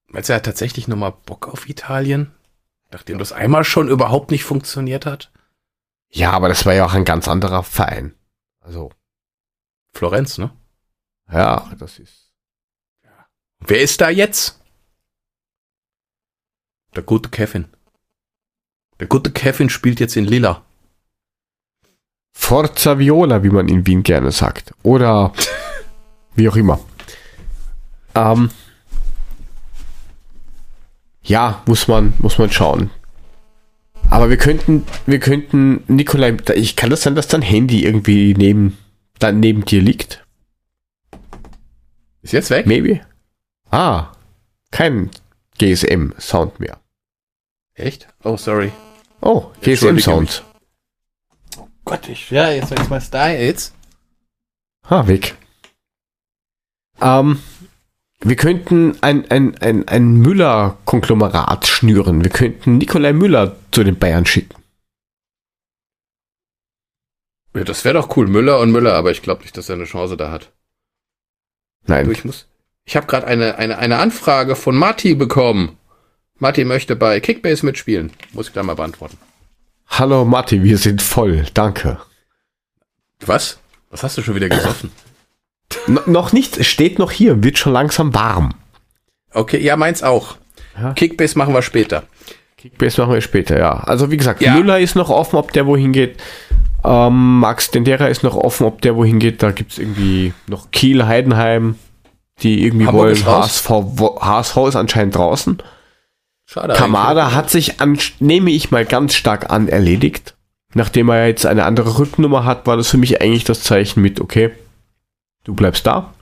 meinst 0.07 0.29
du, 0.29 0.33
er 0.33 0.37
hat 0.37 0.45
tatsächlich 0.45 0.87
nochmal 0.87 1.13
Bock 1.25 1.47
auf 1.47 1.67
Italien? 1.67 2.31
Nachdem 2.91 3.17
das 3.17 3.31
einmal 3.31 3.63
schon 3.63 3.87
überhaupt 3.89 4.29
nicht 4.29 4.43
funktioniert 4.43 5.07
hat? 5.07 5.31
Ja, 6.11 6.29
aber 6.31 6.47
das 6.47 6.63
war 6.67 6.75
ja 6.75 6.85
auch 6.85 6.93
ein 6.93 7.05
ganz 7.05 7.27
anderer 7.27 7.63
Verein. 7.63 8.13
Also, 8.63 8.91
Florenz, 9.93 10.37
ne? 10.37 10.51
ja, 11.31 11.69
das 11.77 11.99
ist. 11.99 12.31
Wer 13.59 13.81
ist 13.81 13.99
da 13.99 14.09
jetzt? 14.09 14.59
Der 16.95 17.03
gute 17.03 17.29
Kevin. 17.29 17.67
Der 18.99 19.07
gute 19.07 19.31
Kevin 19.31 19.69
spielt 19.69 19.99
jetzt 19.99 20.15
in 20.15 20.25
Lilla. 20.25 20.63
Forza 22.33 22.99
Viola, 22.99 23.43
wie 23.43 23.49
man 23.49 23.67
in 23.67 23.85
Wien 23.85 24.03
gerne 24.03 24.31
sagt. 24.31 24.73
Oder 24.83 25.33
wie 26.35 26.47
auch 26.47 26.55
immer. 26.55 26.79
Ähm, 28.15 28.49
ja, 31.23 31.61
muss 31.65 31.87
man, 31.87 32.13
muss 32.19 32.37
man 32.37 32.51
schauen. 32.51 32.91
Aber 34.13 34.29
wir 34.29 34.37
könnten, 34.37 34.85
wir 35.07 35.19
könnten, 35.19 35.83
Nikolai, 35.87 36.37
ich 36.53 36.75
kann 36.75 36.91
das 36.91 37.01
sein, 37.01 37.15
dass 37.15 37.27
dein 37.27 37.41
Handy 37.41 37.83
irgendwie 37.83 38.35
neben, 38.35 38.77
da 39.17 39.31
neben 39.31 39.65
dir 39.65 39.81
liegt? 39.81 40.23
Ist 42.21 42.31
jetzt 42.31 42.51
weg? 42.51 42.67
Maybe? 42.67 43.01
Ah, 43.71 44.11
kein 44.69 45.09
GSM-Sound 45.57 46.59
mehr. 46.59 46.79
Echt? 47.73 48.07
Oh, 48.23 48.37
sorry. 48.37 48.71
Oh, 49.19 49.49
GSM-Sound. 49.61 50.43
Gott, 51.83 52.07
ich, 52.07 52.29
ja, 52.29 52.51
jetzt, 52.51 52.69
jetzt 52.69 52.91
mal 52.91 53.01
da 53.09 53.31
jetzt. 53.31 53.73
Ah, 54.83 55.07
weg. 55.07 55.35
Ähm, 57.01 57.39
wir 58.23 58.35
könnten 58.35 58.97
ein, 59.01 59.29
ein, 59.29 59.57
ein, 59.59 59.87
ein 59.87 60.13
Müller-Konglomerat 60.17 61.67
schnüren. 61.67 62.23
Wir 62.23 62.31
könnten 62.31 62.77
Nikolai 62.77 63.13
Müller 63.13 63.55
zu 63.71 63.83
den 63.83 63.97
Bayern 63.97 64.25
schicken. 64.25 64.55
Ja, 67.53 67.63
das 67.63 67.85
wäre 67.85 67.95
doch 67.95 68.15
cool, 68.17 68.27
Müller 68.27 68.59
und 68.59 68.71
Müller, 68.71 68.93
aber 68.93 69.11
ich 69.11 69.21
glaube 69.21 69.43
nicht, 69.43 69.55
dass 69.57 69.69
er 69.69 69.75
eine 69.75 69.85
Chance 69.85 70.17
da 70.17 70.31
hat. 70.31 70.51
Du, 71.85 71.91
Nein. 71.93 72.09
ich 72.09 72.25
muss. 72.25 72.47
Ich 72.85 72.95
habe 72.95 73.07
gerade 73.07 73.27
eine, 73.27 73.57
eine, 73.57 73.77
eine 73.77 73.99
Anfrage 73.99 74.55
von 74.55 74.75
Marty 74.75 75.15
bekommen. 75.15 75.77
Marty 76.39 76.65
möchte 76.65 76.95
bei 76.95 77.19
Kickbase 77.19 77.65
mitspielen. 77.65 78.11
Muss 78.31 78.47
ich 78.47 78.53
da 78.53 78.63
mal 78.63 78.75
beantworten. 78.75 79.17
Hallo 79.87 80.25
Matti, 80.25 80.63
wir 80.63 80.77
sind 80.77 81.01
voll. 81.01 81.45
Danke. 81.53 81.99
Was? 83.19 83.59
Was 83.89 84.03
hast 84.03 84.17
du 84.17 84.23
schon 84.23 84.35
wieder 84.35 84.49
gesoffen? 84.49 84.91
N 85.87 85.99
noch 86.05 86.33
nicht, 86.33 86.63
steht 86.65 86.99
noch 86.99 87.11
hier, 87.11 87.43
wird 87.43 87.57
schon 87.57 87.73
langsam 87.73 88.13
warm. 88.13 88.53
Okay, 89.33 89.59
ja, 89.59 89.75
meins 89.75 90.03
auch. 90.03 90.35
Ja. 90.79 90.93
Kickbase 90.93 91.37
machen 91.37 91.53
wir 91.53 91.61
später. 91.61 92.03
Kickbase 92.57 93.01
machen 93.01 93.13
wir 93.13 93.21
später, 93.21 93.57
ja. 93.59 93.71
Also 93.79 94.09
wie 94.11 94.17
gesagt, 94.17 94.41
Ja. 94.41 94.53
Müller 94.55 94.79
ist 94.79 94.95
noch 94.95 95.09
offen, 95.09 95.35
ob 95.37 95.51
der 95.53 95.65
wohin 95.65 95.91
geht. 95.91 96.17
Ähm, 96.83 97.39
Max 97.39 97.71
Dendera 97.71 98.07
ist 98.07 98.23
noch 98.23 98.35
offen, 98.35 98.65
ob 98.65 98.81
der 98.81 98.95
wohin 98.95 99.19
geht. 99.19 99.41
Da 99.43 99.51
gibt 99.51 99.71
es 99.73 99.77
irgendwie 99.79 100.33
noch 100.47 100.71
Kiel, 100.71 101.05
Heidenheim, 101.05 101.75
die 102.41 102.65
irgendwie 102.65 102.87
Hamburg 102.87 103.03
wollen. 103.03 103.13
ist. 103.13 103.25
HSV, 103.25 103.69
HSV 104.19 104.57
ist 104.69 104.75
anscheinend 104.75 105.15
draußen. 105.15 105.61
Schade. 106.45 106.73
Kamada 106.73 107.23
eigentlich. 107.23 107.35
hat 107.35 107.49
sich, 107.49 107.81
an, 107.81 107.97
nehme 108.19 108.51
ich 108.51 108.71
mal 108.71 108.85
ganz 108.85 109.15
stark 109.15 109.49
an, 109.49 109.67
erledigt. 109.69 110.35
Nachdem 110.73 111.09
er 111.09 111.27
jetzt 111.27 111.45
eine 111.45 111.65
andere 111.65 111.99
Rücknummer 111.99 112.45
hat, 112.45 112.65
war 112.67 112.77
das 112.77 112.89
für 112.89 112.97
mich 112.97 113.21
eigentlich 113.21 113.43
das 113.43 113.61
Zeichen 113.63 114.01
mit, 114.01 114.19
okay, 114.19 114.51
du 115.43 115.53
bleibst 115.53 115.85
da. 115.85 116.13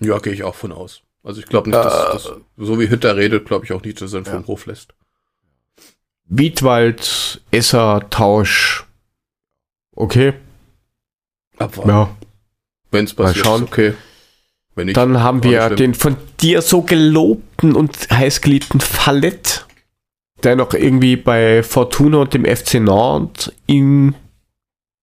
Ja, 0.00 0.18
gehe 0.18 0.32
ich 0.32 0.42
auch 0.42 0.54
von 0.54 0.72
aus. 0.72 1.02
Also 1.22 1.40
ich 1.40 1.46
glaube 1.46 1.70
nicht, 1.70 1.78
dass, 1.82 1.94
Äh. 2.08 2.12
dass 2.12 2.32
so 2.56 2.78
wie 2.80 2.88
Hütter 2.90 3.16
redet, 3.16 3.46
glaube 3.46 3.64
ich 3.64 3.72
auch 3.72 3.82
nicht, 3.82 4.00
dass 4.00 4.12
er 4.12 4.20
ihn 4.20 4.24
vom 4.26 4.46
Hof 4.46 4.66
lässt. 4.66 4.92
Wiedwald, 6.26 7.42
Esser, 7.50 8.06
Tausch. 8.10 8.84
Okay, 9.96 10.34
Abwarten. 11.58 11.88
ja. 11.90 12.16
Wenn 12.90 13.04
es 13.04 13.14
passiert, 13.14 13.44
schauen. 13.44 13.62
ist 13.64 13.68
okay. 13.68 13.94
Wenn 14.74 14.86
nicht, 14.86 14.96
Dann 14.96 15.20
haben 15.20 15.42
wir 15.44 15.70
den 15.70 15.94
von 15.94 16.16
dir 16.40 16.62
so 16.62 16.82
gelobten 16.82 17.76
und 17.76 18.10
heißgeliebten 18.10 18.80
Fallett, 18.80 19.66
der 20.42 20.56
noch 20.56 20.74
irgendwie 20.74 21.16
bei 21.16 21.62
Fortuna 21.62 22.18
und 22.18 22.34
dem 22.34 22.44
FC 22.44 22.74
Nantes 22.80 23.52
in 23.66 24.16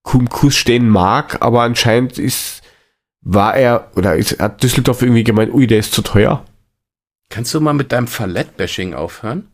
Kumkus 0.02 0.56
stehen 0.56 0.88
mag, 0.88 1.40
aber 1.40 1.62
anscheinend 1.62 2.18
ist, 2.18 2.61
war 3.22 3.56
er, 3.56 3.90
oder 3.96 4.16
ist, 4.16 4.38
hat 4.40 4.62
Düsseldorf 4.62 5.02
irgendwie 5.02 5.24
gemeint, 5.24 5.52
ui, 5.54 5.66
der 5.66 5.78
ist 5.78 5.92
zu 5.92 6.02
teuer. 6.02 6.44
Kannst 7.28 7.54
du 7.54 7.60
mal 7.60 7.72
mit 7.72 7.92
deinem 7.92 8.06
Fallett-Bashing 8.08 8.94
aufhören? 8.94 9.48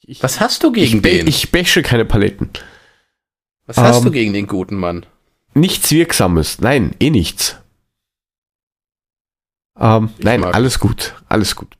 Ich, 0.00 0.22
Was 0.22 0.40
hast 0.40 0.62
du 0.62 0.72
gegen 0.72 0.98
ich, 0.98 1.02
den? 1.02 1.26
ich 1.26 1.50
bäsche 1.50 1.82
keine 1.82 2.04
Paletten. 2.04 2.50
Was 3.66 3.78
hast 3.78 3.98
ähm, 3.98 4.04
du 4.04 4.10
gegen 4.10 4.32
den 4.32 4.46
guten 4.46 4.76
Mann? 4.76 5.06
Nichts 5.54 5.90
Wirksames. 5.90 6.60
Nein, 6.60 6.94
eh 7.00 7.10
nichts. 7.10 7.56
Ähm, 9.78 10.10
nein, 10.18 10.40
mag- 10.40 10.54
alles 10.54 10.78
gut. 10.78 11.14
Alles 11.28 11.56
gut. 11.56 11.74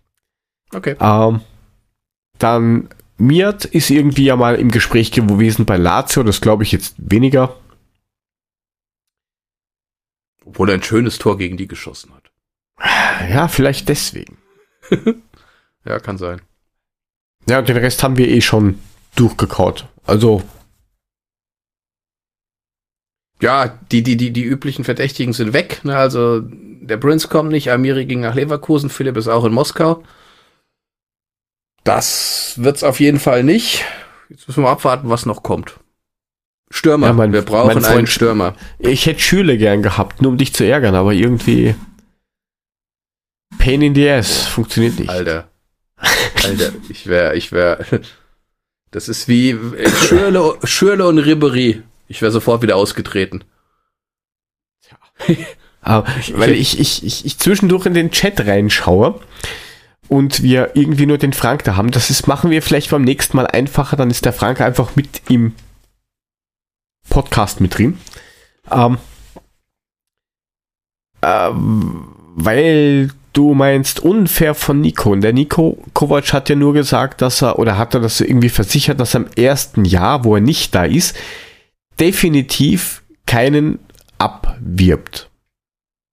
Okay. 0.72 0.96
Ähm, 1.00 1.40
dann 2.38 2.88
Miat 3.18 3.64
ist 3.64 3.90
irgendwie 3.90 4.24
ja 4.24 4.36
mal 4.36 4.56
im 4.56 4.70
Gespräch 4.70 5.10
gewesen 5.12 5.64
bei 5.66 5.76
Lazio, 5.76 6.22
das 6.22 6.40
glaube 6.40 6.64
ich 6.64 6.72
jetzt 6.72 6.94
weniger. 6.98 7.56
Obwohl 10.46 10.70
er 10.70 10.76
ein 10.76 10.82
schönes 10.82 11.18
Tor 11.18 11.36
gegen 11.36 11.56
die 11.56 11.68
geschossen 11.68 12.12
hat. 12.14 12.30
Ja, 13.30 13.48
vielleicht 13.48 13.88
deswegen. 13.88 14.38
Ja, 15.84 16.00
kann 16.00 16.18
sein. 16.18 16.42
Ja, 17.48 17.60
und 17.60 17.68
den 17.68 17.76
Rest 17.76 18.02
haben 18.02 18.16
wir 18.16 18.26
eh 18.26 18.40
schon 18.40 18.80
durchgekaut. 19.14 19.86
Also, 20.04 20.42
Ja, 23.40 23.68
die, 23.92 24.02
die, 24.02 24.16
die, 24.16 24.32
die 24.32 24.42
üblichen 24.42 24.84
Verdächtigen 24.84 25.32
sind 25.32 25.52
weg. 25.52 25.84
Ne? 25.84 25.96
Also 25.96 26.40
der 26.42 26.96
Prince 26.96 27.28
kommt 27.28 27.50
nicht, 27.50 27.70
Amiri 27.70 28.06
ging 28.06 28.20
nach 28.20 28.34
Leverkusen, 28.34 28.90
Philipp 28.90 29.16
ist 29.16 29.28
auch 29.28 29.44
in 29.44 29.52
Moskau. 29.52 30.02
Das 31.84 32.54
wird's 32.56 32.82
auf 32.82 32.98
jeden 32.98 33.20
Fall 33.20 33.44
nicht. 33.44 33.84
Jetzt 34.28 34.48
müssen 34.48 34.64
wir 34.64 34.70
abwarten, 34.70 35.08
was 35.08 35.26
noch 35.26 35.42
kommt. 35.42 35.78
Stürmer. 36.70 37.06
Ja, 37.08 37.12
mein- 37.12 37.32
wir 37.32 37.42
brauchen 37.42 37.68
mein 37.68 37.76
einen 37.78 37.84
Freund- 37.84 38.08
Stürmer. 38.08 38.54
ich 38.78 39.06
hätte 39.06 39.20
Schüle 39.20 39.56
gern 39.58 39.82
gehabt, 39.82 40.20
nur 40.22 40.32
um 40.32 40.38
dich 40.38 40.52
zu 40.52 40.64
ärgern, 40.64 40.94
aber 40.94 41.12
irgendwie 41.12 41.74
Pain 43.58 43.82
in 43.82 43.94
the 43.94 44.08
ass, 44.10 44.46
funktioniert 44.46 44.98
nicht. 44.98 45.08
Alter. 45.08 45.48
Alter, 46.44 46.72
ich 46.88 47.06
wäre, 47.06 47.36
ich 47.36 47.52
wäre. 47.52 47.84
Das 48.92 49.08
ist 49.08 49.28
wie 49.28 49.50
äh, 49.50 49.90
Schürle, 49.90 50.56
Schürle 50.64 51.06
und 51.06 51.18
Ribery. 51.18 51.82
Ich 52.08 52.22
wäre 52.22 52.30
sofort 52.32 52.62
wieder 52.62 52.76
ausgetreten. 52.76 53.44
Aber, 55.82 56.06
weil 56.34 56.52
ich, 56.52 56.78
ich, 56.78 57.04
ich, 57.04 57.26
ich 57.26 57.38
zwischendurch 57.38 57.84
in 57.86 57.94
den 57.94 58.10
Chat 58.10 58.40
reinschaue 58.40 59.20
und 60.08 60.42
wir 60.42 60.70
irgendwie 60.74 61.04
nur 61.06 61.18
den 61.18 61.32
Frank 61.32 61.64
da 61.64 61.76
haben. 61.76 61.90
Das 61.90 62.10
ist, 62.10 62.26
machen 62.26 62.50
wir 62.50 62.62
vielleicht 62.62 62.90
beim 62.90 63.02
nächsten 63.02 63.36
Mal 63.36 63.46
einfacher, 63.46 63.96
dann 63.96 64.10
ist 64.10 64.24
der 64.24 64.32
Frank 64.32 64.60
einfach 64.60 64.96
mit 64.96 65.20
im 65.28 65.52
Podcast 67.08 67.60
mit 67.60 67.76
drin. 67.76 67.98
Ähm, 68.70 68.98
ähm, 71.22 72.08
weil 72.34 73.10
du 73.32 73.54
meinst 73.54 74.00
unfair 74.00 74.54
von 74.54 74.80
Nico. 74.80 75.12
Und 75.12 75.20
der 75.20 75.32
Nico 75.32 75.78
Kovac 75.92 76.32
hat 76.32 76.48
ja 76.48 76.56
nur 76.56 76.72
gesagt, 76.72 77.22
dass 77.22 77.42
er, 77.42 77.58
oder 77.58 77.76
hat 77.78 77.94
er 77.94 78.00
das 78.00 78.20
irgendwie 78.20 78.48
versichert, 78.48 79.00
dass 79.00 79.14
er 79.14 79.22
im 79.22 79.30
ersten 79.36 79.84
Jahr, 79.84 80.24
wo 80.24 80.36
er 80.36 80.40
nicht 80.40 80.74
da 80.74 80.84
ist, 80.84 81.16
definitiv 81.98 83.02
keinen 83.26 83.78
abwirbt. 84.18 85.30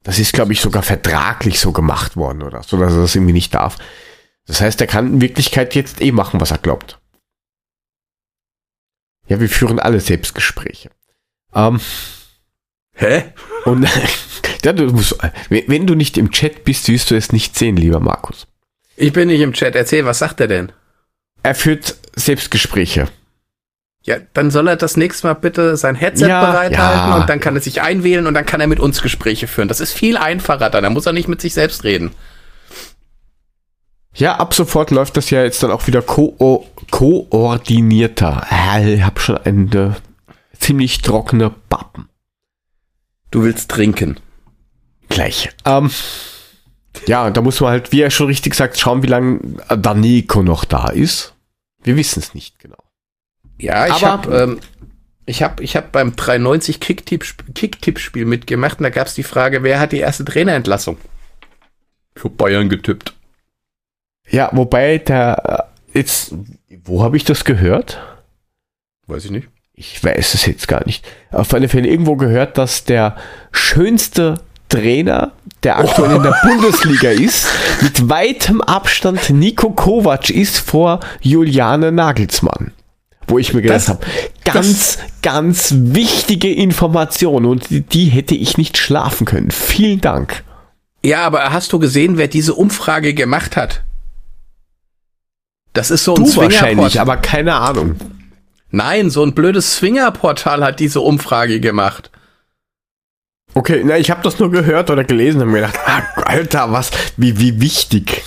Das 0.03 0.19
ist, 0.19 0.33
glaube 0.33 0.51
ich, 0.51 0.59
sogar 0.59 0.83
vertraglich 0.83 1.59
so 1.59 1.71
gemacht 1.71 2.17
worden 2.17 2.43
oder 2.43 2.63
so, 2.63 2.77
dass 2.77 2.93
er 2.93 3.01
das 3.01 3.15
irgendwie 3.15 3.33
nicht 3.33 3.53
darf. 3.53 3.77
Das 4.45 4.59
heißt, 4.59 4.81
er 4.81 4.87
kann 4.87 5.13
in 5.13 5.21
Wirklichkeit 5.21 5.75
jetzt 5.75 6.01
eh 6.01 6.11
machen, 6.11 6.41
was 6.41 6.51
er 6.51 6.57
glaubt. 6.57 6.99
Ja, 9.27 9.39
wir 9.39 9.49
führen 9.49 9.79
alle 9.79 9.99
Selbstgespräche. 9.99 10.89
Ähm, 11.55 11.79
Hä? 12.95 13.23
und 13.65 13.87
ja, 14.63 14.73
du 14.73 14.85
musst, 14.85 15.17
wenn 15.49 15.87
du 15.87 15.95
nicht 15.95 16.17
im 16.17 16.31
Chat 16.31 16.63
bist, 16.63 16.87
wirst 16.89 17.11
du 17.11 17.15
es 17.15 17.31
nicht 17.31 17.57
sehen, 17.57 17.77
lieber 17.77 17.99
Markus. 17.99 18.47
Ich 18.95 19.13
bin 19.13 19.27
nicht 19.29 19.41
im 19.41 19.53
Chat. 19.53 19.75
Erzähl, 19.75 20.05
was 20.05 20.19
sagt 20.19 20.39
er 20.39 20.47
denn? 20.47 20.71
Er 21.41 21.55
führt 21.55 21.97
Selbstgespräche. 22.15 23.07
Ja, 24.05 24.17
dann 24.33 24.51
soll 24.51 24.67
er 24.67 24.75
das 24.75 24.97
nächste 24.97 25.27
Mal 25.27 25.33
bitte 25.33 25.77
sein 25.77 25.95
Headset 25.95 26.27
Ja, 26.27 26.51
bereithalten 26.51 27.11
ja. 27.11 27.15
und 27.15 27.29
dann 27.29 27.39
kann 27.39 27.55
er 27.55 27.61
sich 27.61 27.81
einwählen 27.81 28.27
und 28.27 28.33
dann 28.33 28.45
kann 28.45 28.59
er 28.59 28.67
mit 28.67 28.81
uns 28.81 29.01
Gespräche 29.01 29.47
führen. 29.47 29.69
Das 29.69 29.79
ist 29.79 29.93
viel 29.93 30.17
einfacher 30.17 30.69
dann. 30.69 30.83
Da 30.83 30.89
muss 30.89 31.05
er 31.05 31.13
nicht 31.13 31.29
mit 31.29 31.39
sich 31.39 31.53
selbst 31.53 31.85
reden. 31.85 32.11
Ja, 34.13 34.35
ab 34.35 34.53
sofort 34.53 34.91
läuft 34.91 35.17
das 35.17 35.29
ja 35.29 35.43
jetzt 35.43 35.63
dann 35.63 35.71
auch 35.71 35.87
wieder 35.87 36.01
ko 36.01 36.35
koordinierter. 36.93 38.45
Äh, 38.51 38.93
ich 38.93 39.01
habe 39.01 39.19
schon 39.19 39.37
eine 39.37 39.95
ziemlich 40.59 41.01
trockene 41.01 41.49
Pappen. 41.49 42.07
Du 43.31 43.41
willst 43.41 43.71
trinken. 43.71 44.19
Gleich. 45.09 45.49
Ähm, 45.65 45.89
ja, 47.07 47.31
da 47.31 47.41
muss 47.41 47.59
man 47.61 47.71
halt, 47.71 47.91
wie 47.91 48.01
er 48.01 48.11
schon 48.11 48.27
richtig 48.27 48.53
sagt, 48.53 48.79
schauen, 48.79 49.01
wie 49.01 49.07
lange 49.07 49.39
Daniko 49.75 50.43
noch 50.43 50.65
da 50.65 50.89
ist. 50.89 51.33
Wir 51.83 51.95
wissen 51.95 52.19
es 52.19 52.35
nicht 52.35 52.59
genau. 52.59 52.77
Ja, 53.57 53.87
ich 53.87 54.05
habe 54.05 54.35
ähm, 54.35 54.59
ich 55.25 55.41
hab, 55.41 55.61
ich 55.61 55.75
hab 55.75 55.91
beim 55.91 56.15
390 56.15 56.79
Kicktipp- 56.79 57.53
Kicktipp-Spiel 57.55 58.25
mitgemacht 58.25 58.77
und 58.77 58.83
da 58.83 58.91
gab 58.91 59.07
es 59.07 59.15
die 59.15 59.23
Frage, 59.23 59.63
wer 59.63 59.79
hat 59.79 59.93
die 59.93 59.99
erste 59.99 60.25
Trainerentlassung? 60.25 60.97
Für 62.15 62.29
Bayern 62.29 62.69
getippt. 62.69 63.15
Ja, 64.29 64.51
wobei 64.53 64.99
der 64.99 65.69
äh, 65.93 65.97
jetzt, 65.97 66.35
wo 66.83 67.03
habe 67.03 67.17
ich 67.17 67.23
das 67.23 67.43
gehört? 67.43 67.99
Weiß 69.07 69.25
ich 69.25 69.31
nicht. 69.31 69.47
Ich 69.75 70.03
weiß 70.03 70.35
es 70.35 70.45
jetzt 70.45 70.67
gar 70.67 70.85
nicht. 70.85 71.05
Auf 71.31 71.53
alle 71.53 71.67
Fälle 71.67 71.87
irgendwo 71.87 72.15
gehört, 72.15 72.57
dass 72.57 72.83
der 72.83 73.15
schönste 73.51 74.35
Trainer, 74.69 75.31
der 75.63 75.79
aktuell 75.79 76.15
in 76.15 76.23
der 76.23 76.35
Bundesliga 76.43 77.09
ist, 77.09 77.47
mit 77.81 78.07
weitem 78.07 78.61
Abstand 78.61 79.29
Nico 79.31 79.71
Kovac 79.71 80.29
ist 80.29 80.59
vor 80.59 80.99
Juliane 81.21 81.91
Nagelsmann. 81.91 82.71
Wo 83.27 83.39
ich 83.39 83.53
mir 83.53 83.61
gedacht 83.61 83.87
habe, 83.87 84.05
ganz, 84.43 84.99
ganz 85.21 85.73
wichtige 85.75 86.53
Information 86.53 87.45
und 87.45 87.69
die, 87.69 87.81
die 87.81 88.05
hätte 88.05 88.35
ich 88.35 88.57
nicht 88.57 88.77
schlafen 88.77 89.25
können. 89.25 89.49
Vielen 89.49 90.01
Dank. 90.01 90.43
Ja, 91.03 91.25
aber 91.25 91.51
hast 91.51 91.73
du 91.73 91.79
gesehen, 91.79 92.17
wer 92.17 92.27
diese 92.27 92.53
Umfrage 92.53 93.13
gemacht 93.13 93.57
hat? 93.57 93.83
Das 95.73 95.91
ist 95.91 96.03
so 96.03 96.15
ein 96.15 96.23
Du 96.23 96.35
wahrscheinlich, 96.35 97.01
aber 97.01 97.17
keine 97.17 97.55
Ahnung. 97.55 97.95
Nein, 98.69 99.09
so 99.09 99.23
ein 99.23 99.33
blödes 99.33 99.75
Swingerportal 99.75 100.63
hat 100.63 100.79
diese 100.79 101.01
Umfrage 101.01 101.59
gemacht. 101.59 102.11
Okay, 103.55 103.83
na, 103.85 103.97
ich 103.97 104.09
habe 104.09 104.23
das 104.23 104.39
nur 104.39 104.49
gehört 104.49 104.89
oder 104.89 105.03
gelesen 105.03 105.41
und 105.41 105.49
mir 105.49 105.61
gedacht, 105.61 105.79
ah, 105.85 106.01
Alter, 106.23 106.71
was, 106.71 106.91
wie, 107.17 107.39
wie 107.39 107.61
wichtig. 107.61 108.23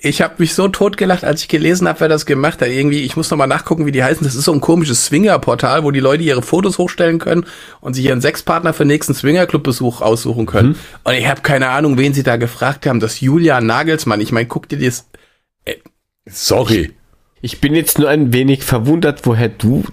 Ich 0.00 0.22
habe 0.22 0.34
mich 0.38 0.54
so 0.54 0.68
totgelacht, 0.68 1.24
als 1.24 1.42
ich 1.42 1.48
gelesen 1.48 1.88
habe, 1.88 1.98
wer 2.00 2.08
das 2.08 2.24
gemacht 2.24 2.62
hat. 2.62 2.68
Irgendwie, 2.68 3.00
ich 3.02 3.16
muss 3.16 3.30
noch 3.32 3.38
mal 3.38 3.48
nachgucken, 3.48 3.84
wie 3.84 3.90
die 3.90 4.04
heißen. 4.04 4.22
Das 4.24 4.36
ist 4.36 4.44
so 4.44 4.52
ein 4.52 4.60
komisches 4.60 5.06
Swinger-Portal, 5.06 5.82
wo 5.82 5.90
die 5.90 5.98
Leute 5.98 6.22
ihre 6.22 6.42
Fotos 6.42 6.78
hochstellen 6.78 7.18
können 7.18 7.46
und 7.80 7.94
sich 7.94 8.04
ihren 8.04 8.20
Sexpartner 8.20 8.72
für 8.72 8.84
den 8.84 8.88
nächsten 8.88 9.12
Swinger-Club-Besuch 9.14 10.00
aussuchen 10.00 10.46
können. 10.46 10.76
Und 11.02 11.14
ich 11.14 11.26
habe 11.26 11.40
keine 11.40 11.70
Ahnung, 11.70 11.98
wen 11.98 12.14
sie 12.14 12.22
da 12.22 12.36
gefragt 12.36 12.86
haben. 12.86 13.00
Das 13.00 13.20
Julian 13.20 13.66
Nagelsmann. 13.66 14.20
Ich 14.20 14.30
meine, 14.30 14.46
guck 14.46 14.68
dir 14.68 14.78
das. 14.78 15.08
Sorry. 16.30 16.92
Ich 17.40 17.60
bin 17.60 17.74
jetzt 17.74 17.98
nur 17.98 18.08
ein 18.08 18.32
wenig 18.32 18.64
verwundert, 18.64 19.24
woher 19.26 19.48
du 19.48 19.84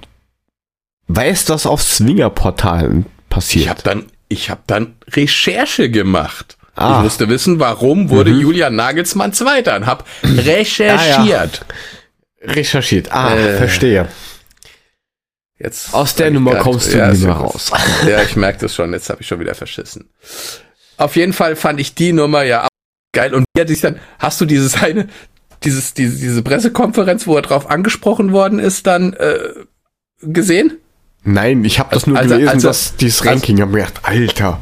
weißt, 1.08 1.50
was 1.50 1.66
auf 1.66 1.82
Swinger-Portalen 1.84 3.06
passiert. 3.30 3.64
Ich 3.66 3.70
habe 3.70 3.82
dann, 3.84 4.06
ich 4.30 4.50
habe 4.50 4.62
dann 4.68 4.96
Recherche 5.10 5.90
gemacht. 5.92 6.58
Ah. 6.76 6.98
Ich 6.98 7.04
musste 7.04 7.30
wissen, 7.30 7.60
warum 7.60 8.10
wurde 8.10 8.32
Mhm. 8.32 8.40
Julian 8.42 8.76
Nagelsmann 8.76 9.32
Zweiter 9.34 9.76
und 9.78 9.86
hab 9.86 10.06
recherchiert. 10.24 11.66
Recherchiert. 12.42 13.12
Ah, 13.12 13.36
Äh. 13.36 13.58
verstehe. 13.58 14.08
Jetzt 15.58 15.94
Aus 15.94 16.16
der 16.16 16.28
hab 16.28 16.34
Nummer 16.34 16.52
grad- 16.52 16.64
kommst 16.64 16.94
du 16.94 16.98
Ja, 16.98 17.12
nicht 17.12 17.24
mehr 17.24 17.32
raus. 17.34 17.72
Ja, 18.08 18.22
ich 18.24 18.36
merke 18.36 18.60
das 18.60 18.76
schon. 18.76 18.92
Jetzt 18.92 19.10
habe 19.10 19.22
ich 19.22 19.28
schon 19.28 19.40
wieder 19.40 19.56
verschissen. 19.56 20.10
Auf 20.98 21.16
jeden 21.16 21.34
Fall 21.34 21.56
fand 21.56 21.80
ich 21.80 21.96
die 21.96 22.12
Nummer 22.12 22.44
ja 22.44 22.64
auch 22.66 22.70
geil. 23.14 23.34
Und 23.34 23.46
wie 23.56 23.62
hat 23.62 23.70
sich 23.70 23.80
dann, 23.82 24.00
hast 24.20 24.42
du 24.42 24.46
dieses 24.46 24.76
eine, 24.82 25.08
dieses, 25.66 25.94
diese, 25.94 26.18
diese 26.18 26.42
Pressekonferenz, 26.44 27.28
wo 27.28 27.36
er 27.36 27.42
drauf 27.42 27.70
angesprochen 27.70 28.32
worden 28.32 28.60
ist, 28.60 28.88
dann 28.88 29.14
äh, 29.14 29.38
gesehen? 30.22 30.78
Nein, 31.24 31.66
ich 31.66 31.80
habe 31.80 31.94
das 31.94 32.06
nur 32.08 32.18
Also- 32.18 32.36
gelesen, 32.36 32.50
also- 32.54 32.68
dass 32.68 32.96
dieses 32.96 33.26
Ranking. 33.26 33.58
Ich 33.58 33.62
habe 33.62 33.72
mir 33.72 33.80
gedacht, 33.80 34.00
Alter. 34.04 34.60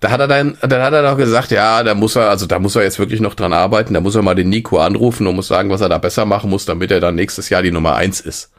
Da 0.00 0.10
hat 0.10 0.20
er 0.20 0.28
dann, 0.28 0.56
dann 0.60 0.80
hat 0.82 0.92
er 0.92 1.02
doch 1.02 1.16
gesagt, 1.16 1.50
ja, 1.50 1.82
da 1.82 1.94
muss 1.94 2.14
er, 2.14 2.30
also 2.30 2.46
da 2.46 2.60
muss 2.60 2.76
er 2.76 2.82
jetzt 2.84 3.00
wirklich 3.00 3.20
noch 3.20 3.34
dran 3.34 3.52
arbeiten, 3.52 3.94
da 3.94 4.00
muss 4.00 4.14
er 4.14 4.22
mal 4.22 4.36
den 4.36 4.48
Nico 4.48 4.78
anrufen 4.78 5.26
und 5.26 5.34
muss 5.34 5.48
sagen, 5.48 5.70
was 5.70 5.80
er 5.80 5.88
da 5.88 5.98
besser 5.98 6.24
machen 6.24 6.50
muss, 6.50 6.64
damit 6.66 6.92
er 6.92 7.00
dann 7.00 7.16
nächstes 7.16 7.48
Jahr 7.48 7.62
die 7.62 7.72
Nummer 7.72 7.96
eins 7.96 8.20
ist. 8.20 8.50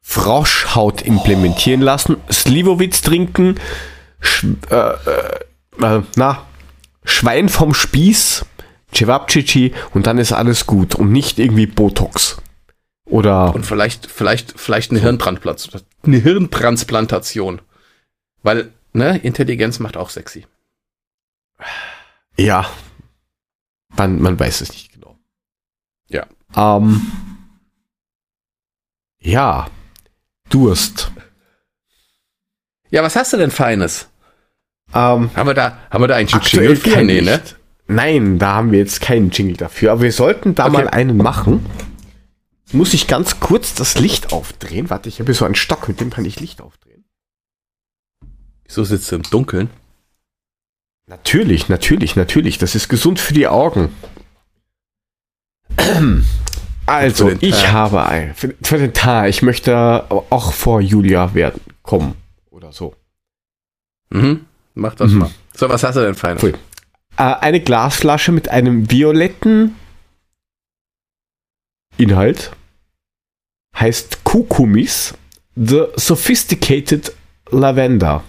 Froschhaut 0.00 1.02
implementieren 1.02 1.80
lassen, 1.80 2.16
Slivovitz 2.32 3.02
trinken, 3.02 3.54
Sch 4.20 4.44
äh, 4.70 4.74
äh, 4.76 6.02
na, 6.16 6.42
Schwein 7.04 7.48
vom 7.48 7.72
Spieß, 7.72 8.44
Cevapcici 8.94 9.72
und 9.94 10.06
dann 10.06 10.18
ist 10.18 10.32
alles 10.32 10.66
gut 10.66 10.94
und 10.94 11.12
nicht 11.12 11.38
irgendwie 11.38 11.66
Botox. 11.66 12.40
Oder 13.04 13.54
Und 13.54 13.66
vielleicht, 13.66 14.06
vielleicht, 14.06 14.58
vielleicht 14.58 14.90
eine 14.92 15.00
Hirntransplantation. 15.00 15.82
Eine 16.04 16.18
Hirntransplantation. 16.18 17.60
Weil, 18.42 18.72
ne, 18.92 19.18
Intelligenz 19.18 19.80
macht 19.80 19.96
auch 19.96 20.10
sexy. 20.10 20.46
ja, 22.36 22.70
man, 23.96 24.20
man 24.20 24.38
weiß 24.38 24.60
es 24.60 24.70
nicht 24.72 24.92
genau. 24.92 25.18
Ja. 26.08 26.26
Ähm, 26.56 27.10
ja, 29.20 29.68
Durst. 30.48 31.10
Ja, 32.90 33.02
was 33.02 33.16
hast 33.16 33.32
du 33.32 33.36
denn 33.36 33.50
Feines? 33.50 34.08
Ähm, 34.94 35.30
Haben 35.34 35.46
wir 35.48 35.54
da, 35.54 35.78
haben 35.90 36.02
wir 36.02 36.08
da 36.08 36.16
eigentlich 36.16 36.56
einen 36.56 36.74
Jingle 36.74 37.04
Nee, 37.04 37.20
ne? 37.20 37.40
Nein, 37.90 38.38
da 38.38 38.54
haben 38.54 38.70
wir 38.72 38.78
jetzt 38.78 39.00
keinen 39.00 39.30
Jingle 39.30 39.56
dafür, 39.56 39.92
aber 39.92 40.02
wir 40.02 40.12
sollten 40.12 40.54
da 40.54 40.64
Okay. 40.66 40.72
mal 40.72 40.88
einen 40.88 41.16
machen. 41.16 41.66
Muss 42.72 42.94
ich 42.94 43.08
ganz 43.08 43.40
kurz 43.40 43.74
das 43.74 43.98
Licht 43.98 44.32
aufdrehen? 44.32 44.90
Warte, 44.90 45.08
ich 45.08 45.18
habe 45.18 45.26
hier 45.26 45.34
so 45.34 45.44
einen 45.44 45.56
Stock, 45.56 45.88
mit 45.88 46.00
dem 46.00 46.10
kann 46.10 46.24
ich 46.24 46.38
Licht 46.38 46.60
aufdrehen. 46.60 47.04
Wieso 48.64 48.84
sitzt 48.84 49.10
du 49.10 49.16
im 49.16 49.22
Dunkeln? 49.24 49.70
Natürlich, 51.06 51.68
natürlich, 51.68 52.14
natürlich. 52.14 52.58
Das 52.58 52.76
ist 52.76 52.88
gesund 52.88 53.18
für 53.18 53.34
die 53.34 53.48
Augen. 53.48 53.88
Also, 56.86 57.28
Für 57.28 57.36
ich 57.40 57.68
habe 57.70 58.04
ein. 58.06 58.34
Für, 58.34 58.52
für 58.62 58.78
den 58.78 58.92
Tag. 58.92 59.28
Ich 59.28 59.42
möchte 59.42 60.06
auch 60.10 60.52
vor 60.52 60.80
Julia 60.80 61.34
werden. 61.34 61.60
Kommen. 61.84 62.14
Oder 62.50 62.72
so. 62.72 62.96
Mhm. 64.08 64.44
Mach 64.74 64.96
das 64.96 65.12
Mhm. 65.12 65.18
mal. 65.18 65.30
So, 65.54 65.68
was 65.68 65.84
hast 65.84 65.94
du 65.94 66.00
denn 66.00 66.16
Feines? 66.16 66.42
Cool. 66.42 66.54
Äh, 67.20 67.36
eine 67.42 67.60
Glasflasche 67.60 68.32
mit 68.32 68.48
einem 68.48 68.90
violetten 68.90 69.76
Inhalt. 71.98 72.52
Heißt 73.78 74.24
Kukumis. 74.24 75.12
The 75.54 75.88
Sophisticated 75.96 77.12
Lavender. 77.50 78.24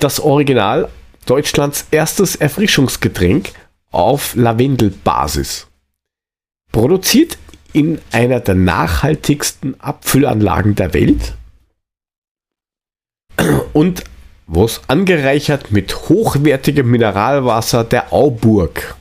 Das 0.00 0.20
Original 0.20 0.88
Deutschlands 1.26 1.86
erstes 1.90 2.36
Erfrischungsgetränk 2.36 3.52
auf 3.90 4.34
Lavendelbasis. 4.34 5.66
Produziert 6.72 7.36
in 7.74 8.00
einer 8.10 8.40
der 8.40 8.54
nachhaltigsten 8.54 9.78
Abfüllanlagen 9.80 10.76
der 10.76 10.94
Welt 10.94 11.34
und 13.74 14.04
was 14.46 14.88
angereichert 14.88 15.70
mit 15.70 16.08
hochwertigem 16.08 16.90
Mineralwasser 16.90 17.84
der 17.84 18.12
Auburg. 18.12 18.94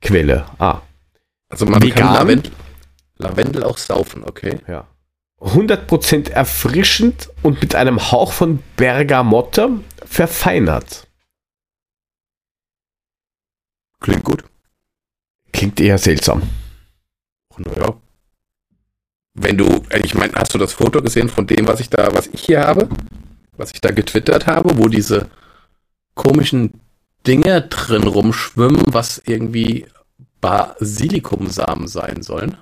Quelle. 0.00 0.46
Ah, 0.58 0.80
Also 1.48 1.66
man 1.66 1.82
Vegan? 1.82 1.96
kann 2.04 2.14
Lavendel, 2.14 2.52
Lavendel 3.18 3.62
auch 3.64 3.78
saufen, 3.78 4.22
okay? 4.24 4.60
ja. 4.68 4.86
100% 5.40 6.30
erfrischend 6.30 7.28
und 7.42 7.60
mit 7.60 7.74
einem 7.74 8.10
Hauch 8.10 8.32
von 8.32 8.62
Bergamotte 8.76 9.68
verfeinert. 10.06 11.06
Klingt 14.00 14.24
gut. 14.24 14.44
Klingt 15.52 15.78
eher 15.80 15.98
seltsam. 15.98 16.42
Naja. 17.58 17.94
Wenn 19.34 19.58
du, 19.58 19.82
ich 20.02 20.14
meine, 20.14 20.32
hast 20.34 20.54
du 20.54 20.58
das 20.58 20.72
Foto 20.72 21.02
gesehen 21.02 21.28
von 21.28 21.46
dem, 21.46 21.66
was 21.66 21.80
ich 21.80 21.90
da, 21.90 22.14
was 22.14 22.28
ich 22.28 22.40
hier 22.40 22.60
habe? 22.62 22.88
Was 23.56 23.72
ich 23.72 23.80
da 23.80 23.90
getwittert 23.90 24.46
habe, 24.46 24.78
wo 24.78 24.88
diese 24.88 25.28
komischen 26.14 26.80
Dinge 27.26 27.62
drin 27.62 28.04
rumschwimmen, 28.04 28.82
was 28.86 29.22
irgendwie 29.26 29.86
Basilikumsamen 30.40 31.88
sein 31.88 32.22
sollen? 32.22 32.56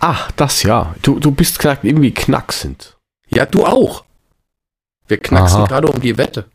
Ah, 0.00 0.28
das 0.36 0.62
ja. 0.62 0.94
Du, 1.02 1.18
du 1.18 1.30
bist 1.30 1.58
gerade 1.58 1.86
irgendwie 1.86 2.12
knacksend. 2.12 2.96
Ja, 3.28 3.46
du 3.46 3.64
auch. 3.64 4.04
Wir 5.06 5.18
knacksen 5.18 5.60
Aha. 5.60 5.66
gerade 5.66 5.88
um 5.88 6.00
die 6.00 6.16
Wette. 6.18 6.46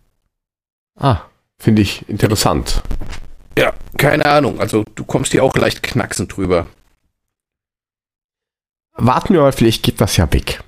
Ah, 0.95 1.21
finde 1.57 1.81
ich 1.81 2.07
interessant. 2.09 2.81
Ja, 3.57 3.73
keine 3.97 4.25
Ahnung. 4.25 4.59
Also 4.59 4.83
du 4.95 5.03
kommst 5.03 5.31
hier 5.31 5.43
auch 5.43 5.55
leicht 5.55 5.83
knacksend 5.83 6.35
drüber. 6.35 6.67
Warten 8.93 9.33
wir 9.33 9.41
mal, 9.41 9.51
vielleicht 9.51 9.83
geht 9.83 10.01
das 10.01 10.17
ja 10.17 10.31
weg. 10.33 10.61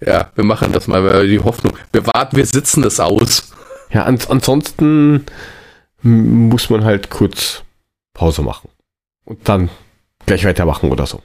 Ja, 0.00 0.30
wir 0.34 0.44
machen 0.44 0.72
das 0.72 0.86
mal, 0.88 1.02
weil 1.04 1.26
die 1.28 1.40
Hoffnung. 1.40 1.72
Wir 1.92 2.06
warten, 2.06 2.36
wir 2.36 2.46
sitzen 2.46 2.84
es 2.84 3.00
aus. 3.00 3.52
Ja, 3.90 4.04
an, 4.04 4.18
ansonsten 4.28 5.24
muss 6.02 6.68
man 6.70 6.84
halt 6.84 7.08
kurz 7.10 7.62
Pause 8.14 8.42
machen. 8.42 8.68
Und 9.24 9.48
dann 9.48 9.70
gleich 10.26 10.44
weitermachen 10.44 10.90
oder 10.90 11.06
so. 11.06 11.22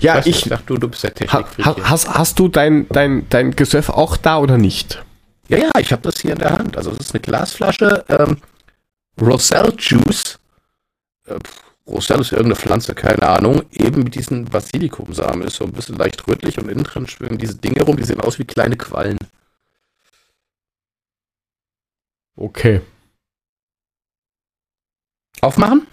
Ja, 0.00 0.16
weiß 0.16 0.26
nicht, 0.26 0.44
ich- 0.44 0.48
dachte, 0.48 0.64
du, 0.66 0.78
du 0.78 0.88
bist 0.88 1.02
der 1.04 1.10
Ha, 1.32 1.42
Technik. 1.42 1.66
ha, 1.66 1.76
hast, 1.84 2.08
hast 2.08 2.38
du 2.38 2.48
dein, 2.48 2.88
dein, 2.88 3.28
dein 3.30 3.52
Gesöff 3.56 3.88
auch 3.88 4.16
da 4.16 4.38
oder 4.38 4.58
nicht? 4.58 5.04
Ja, 5.48 5.58
ja, 5.58 5.70
ich 5.78 5.92
habe 5.92 6.02
das 6.02 6.20
hier 6.20 6.32
in 6.32 6.38
der 6.38 6.50
Hand. 6.50 6.76
Also 6.76 6.90
es 6.90 6.98
ist 6.98 7.14
eine 7.14 7.20
Glasflasche 7.20 8.04
ähm, 8.08 8.38
Roselle 9.20 9.72
Juice. 9.78 10.38
Äh, 11.26 11.38
Roselle 11.86 12.20
ist 12.20 12.32
irgendeine 12.32 12.56
Pflanze, 12.56 12.94
keine 12.94 13.28
Ahnung. 13.28 13.62
Eben 13.70 14.02
mit 14.02 14.14
diesen 14.14 14.46
Basilikumsamen. 14.46 15.46
Ist 15.46 15.56
so 15.56 15.64
ein 15.64 15.72
bisschen 15.72 15.96
leicht 15.96 16.26
rötlich 16.26 16.58
und 16.58 16.68
innen 16.68 16.84
drin 16.84 17.06
schwimmen 17.06 17.38
diese 17.38 17.56
Dinge 17.56 17.82
rum, 17.82 17.96
die 17.96 18.04
sehen 18.04 18.20
aus 18.20 18.38
wie 18.38 18.44
kleine 18.44 18.76
Quallen. 18.76 19.18
Okay. 22.34 22.82
Aufmachen? 25.40 25.86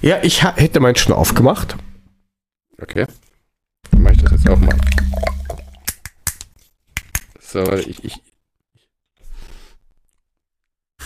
Ja, 0.00 0.22
ich 0.22 0.42
hätte 0.42 0.80
meinen 0.80 0.96
schon 0.96 1.12
aufgemacht. 1.12 1.76
Okay. 2.80 3.06
Dann 3.90 4.02
mache 4.02 4.14
ich 4.14 4.22
das 4.22 4.32
jetzt 4.32 4.48
auch 4.48 4.58
mal. 4.58 4.76
So, 7.40 7.72
ich, 7.74 8.04
ich. 8.04 8.22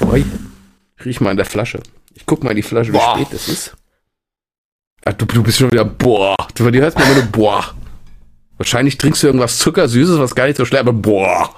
Ui. 0.00 0.24
Riech 1.04 1.20
mal 1.20 1.32
in 1.32 1.36
der 1.36 1.46
Flasche. 1.46 1.82
Ich 2.14 2.24
guck 2.26 2.42
mal 2.42 2.50
in 2.50 2.56
die 2.56 2.62
Flasche, 2.62 2.92
wie 2.92 2.96
Boah. 2.96 3.16
spät 3.18 3.32
es 3.32 3.48
ist. 3.48 3.76
Ah, 5.04 5.12
du, 5.12 5.26
du 5.26 5.42
bist 5.42 5.58
schon 5.58 5.70
wieder, 5.70 5.84
boah. 5.84 6.34
Du, 6.54 6.70
du 6.70 6.80
hörst 6.80 6.96
mir 6.96 7.04
immer 7.04 7.14
nur, 7.14 7.24
boah. 7.24 7.74
Wahrscheinlich 8.56 8.96
trinkst 8.96 9.22
du 9.22 9.26
irgendwas 9.26 9.58
Zuckersüßes, 9.58 10.18
was 10.18 10.34
gar 10.34 10.46
nicht 10.46 10.56
so 10.56 10.64
schlecht, 10.64 10.80
aber 10.80 10.92
boah. 10.92 11.54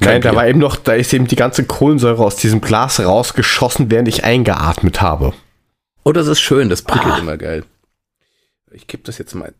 Nein, 0.00 0.22
da 0.22 0.34
war 0.34 0.46
eben 0.46 0.58
noch, 0.58 0.76
da 0.76 0.92
ist 0.94 1.12
eben 1.12 1.26
die 1.26 1.36
ganze 1.36 1.64
Kohlensäure 1.64 2.22
aus 2.24 2.36
diesem 2.36 2.60
Glas 2.60 3.00
rausgeschossen, 3.00 3.90
während 3.90 4.08
ich 4.08 4.24
eingeatmet 4.24 5.00
habe. 5.00 5.32
Oh, 6.04 6.12
das 6.12 6.26
ist 6.26 6.40
schön, 6.40 6.68
das 6.68 6.82
prickelt 6.82 7.14
Ah. 7.14 7.18
immer 7.18 7.36
geil. 7.36 7.64
Ich 8.70 8.86
kipp 8.86 9.04
das 9.04 9.18
jetzt 9.18 9.34
mal. 9.34 9.52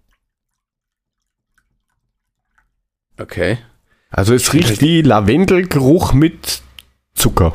Okay. 3.19 3.59
Also 4.11 4.35
es 4.35 4.53
riecht 4.53 4.81
wie 4.81 5.03
Lavendelgeruch 5.03 6.13
mit 6.13 6.63
Zucker 7.15 7.55